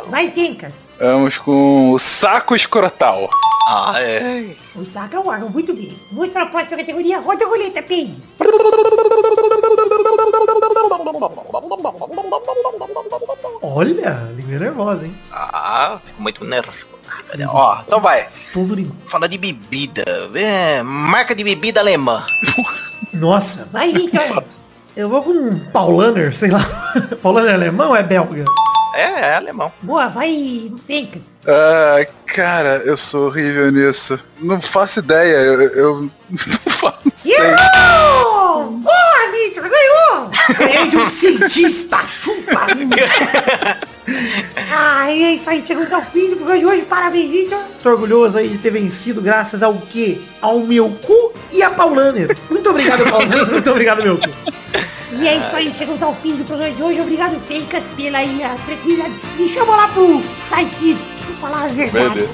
Vai, 0.08 0.32
Fencas. 0.32 0.74
Vamos 1.00 1.38
com 1.38 1.92
o 1.92 2.00
saco 2.00 2.56
escrotal. 2.56 3.30
Ah, 3.68 3.94
é. 3.98 4.56
O 4.76 4.86
saco 4.86 5.16
é 5.16 5.20
um 5.20 5.28
órgão, 5.28 5.50
muito 5.50 5.74
bem. 5.74 5.98
Vamos 6.12 6.30
para 6.30 6.44
a 6.44 6.46
próxima 6.48 6.78
categoria. 6.78 7.20
Roda 7.20 7.46
a 7.46 7.48
roleta, 7.48 7.82
Pig. 7.82 8.16
Olha, 13.62 14.32
língua 14.36 14.60
nervosa, 14.60 15.06
hein? 15.06 15.18
Ah, 15.32 16.00
fico 16.06 16.22
muito 16.22 16.46
nervoso. 16.46 16.91
Ó, 17.48 17.82
então 17.86 18.02
vai. 18.02 18.28
Fala 19.08 19.28
de 19.28 19.38
bebida. 19.38 20.04
É, 20.36 20.82
marca 20.84 21.34
de 21.36 21.44
bebida 21.44 21.80
alemã. 21.80 22.24
Nossa, 23.14 23.68
Vai, 23.72 23.92
Victor. 23.94 24.44
eu 24.96 25.10
vou 25.10 25.22
com 25.24 25.32
um 25.32 25.60
Paulaner, 25.72 26.34
sei 26.36 26.50
lá. 26.50 26.60
Paulaner 27.22 27.52
é 27.52 27.56
alemão 27.56 27.90
ou 27.90 27.96
é 27.96 28.04
belga? 28.04 28.46
É, 28.94 29.02
é 29.04 29.36
alemão. 29.36 29.72
Boa, 29.82 30.08
vai, 30.10 30.70
Fencas. 30.86 31.22
Ah, 31.48 32.06
cara, 32.26 32.78
eu 32.86 32.98
sou 32.98 33.28
horrível 33.28 33.72
nisso. 33.72 34.20
Não 34.40 34.62
faço 34.62 35.00
ideia. 35.00 35.36
Eu, 35.38 35.62
eu 35.62 36.02
não 36.30 36.38
faço. 36.74 37.02
Errou! 37.26 38.72
Boa, 38.72 39.32
Victor, 39.32 39.70
ganhou! 39.70 40.30
Ganhei 40.58 40.90
de 40.90 40.98
um 40.98 41.10
cientista, 41.10 42.06
chupa! 42.08 42.68
Ah, 44.74 45.12
é 45.12 45.34
isso 45.34 45.50
aí, 45.50 45.64
chegamos 45.66 45.92
ao 45.92 46.02
fim 46.02 46.30
do 46.30 46.36
programa 46.38 46.60
de 46.60 46.66
hoje. 46.66 46.82
Parabéns, 46.84 47.32
Victor. 47.32 47.60
Tô 47.82 47.90
orgulhoso 47.90 48.38
aí 48.38 48.48
de 48.48 48.58
ter 48.58 48.72
vencido 48.72 49.22
graças 49.22 49.62
ao 49.62 49.74
quê? 49.90 50.22
Ao 50.42 50.60
meu 50.60 50.90
cu 50.90 51.34
e 51.52 51.62
a 51.62 51.70
Paulaner. 51.70 52.36
Muito 52.50 52.70
obrigado, 52.70 53.04
Paulaner. 53.04 53.52
Muito 53.52 53.70
obrigado, 53.70 54.04
meu 54.04 54.18
cu. 54.18 54.30
E 55.14 55.28
é 55.28 55.38
isso 55.38 55.56
aí, 55.56 55.74
chegamos 55.78 56.02
ao 56.02 56.16
fim 56.16 56.36
do 56.36 56.46
programa 56.46 56.74
de 56.74 56.82
hoje. 56.82 57.02
Obrigado, 57.02 57.40
Fencas, 57.42 57.84
pela 57.98 58.20
aí, 58.20 58.42
a 58.44 58.56
tranquilidade. 58.66 59.14
Me 59.38 59.50
chama 59.50 59.76
lá 59.76 59.88
pro 59.90 60.22
pra 60.22 61.50
falar 61.50 61.66
as 61.66 61.74
verdades. 61.74 62.30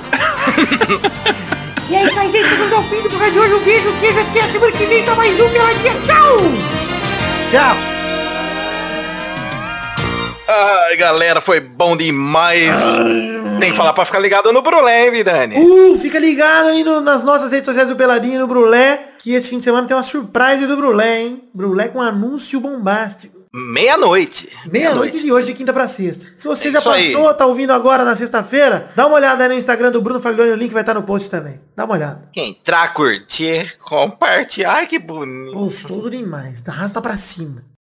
E 1.90 1.96
é 1.96 2.04
isso 2.06 2.20
aí, 2.20 2.32
gente. 2.32 2.50
Chegamos 2.50 2.74
ao 2.74 2.84
fim 2.84 3.02
do 3.02 3.10
programa 3.10 3.32
de 3.32 3.40
hoje. 3.40 3.54
Um 3.54 3.64
beijo, 3.64 3.94
queijo. 4.00 4.20
Até 4.20 4.42
a 4.42 4.52
semana 4.52 4.72
que 4.72 4.86
vem 4.86 5.04
pra 5.04 5.16
mais 5.16 5.40
um 5.40 5.50
Peladinha. 5.50 5.94
Tchau! 6.06 6.38
Tchau. 7.52 7.97
Ai, 10.48 10.96
galera, 10.98 11.42
foi 11.42 11.60
bom 11.60 11.96
demais. 11.98 12.72
Tem 13.60 13.72
que 13.72 13.78
falar 13.78 13.94
pra 13.94 14.06
ficar 14.06 14.20
ligado 14.20 14.52
no 14.54 14.62
Brulé, 14.62 15.06
hein, 15.06 15.12
Vidani? 15.12 15.56
Uh, 15.60 15.98
fica 15.98 16.20
ligado 16.20 16.68
aí 16.70 16.84
no- 16.84 17.02
nas 17.02 17.24
nossas 17.24 17.52
redes 17.52 17.66
sociais 17.66 17.88
do 17.88 17.96
Peladinho 17.96 18.36
e 18.36 18.38
no 18.40 18.48
Brulé, 18.48 19.10
que 19.20 19.34
esse 19.34 19.50
fim 19.50 19.58
de 19.58 19.64
semana 19.64 19.88
tem 19.88 19.98
uma 19.98 20.04
surpresa 20.04 20.66
do 20.68 20.78
Brulé, 20.78 21.22
hein? 21.24 21.44
Brulé 21.54 21.88
com 21.90 22.02
anúncio 22.02 22.60
bombástico. 22.62 23.36
Meia-noite. 23.54 24.50
Meia-noite 24.72 25.20
de 25.20 25.32
hoje, 25.32 25.48
de 25.48 25.54
quinta 25.54 25.74
pra 25.74 25.88
sexta. 25.88 26.28
Se 26.38 26.48
você 26.48 26.68
É 26.68 26.72
já 26.74 26.80
isso 26.80 26.90
aí. 26.92 27.12
passou, 27.14 27.34
tá 27.34 27.46
ouvindo 27.46 27.74
agora 27.74 28.04
na 28.06 28.16
sexta-feira, 28.16 28.92
dá 28.96 29.08
uma 29.08 29.16
olhada 29.16 29.44
aí 29.44 29.50
no 29.50 29.56
Instagram 29.56 29.92
do 29.92 30.02
Bruno 30.02 30.20
Faglione, 30.20 30.52
o 30.52 30.56
link 30.56 30.72
vai 30.72 30.84
estar 30.84 30.94
no 30.94 31.02
post 31.02 31.30
também. 31.30 31.60
Dá 31.76 31.86
uma 31.86 31.96
olhada. 31.96 32.30
Entrar, 32.36 32.94
curtir, 32.94 33.76
compartilhar. 33.80 34.74
Ai, 34.76 34.86
que 34.88 35.00
bonito. 35.00 35.54
Gostoso 35.58 36.10
demais. 36.12 36.62
Arrasta 36.68 37.02
pra 37.02 37.18
cima. 37.18 37.64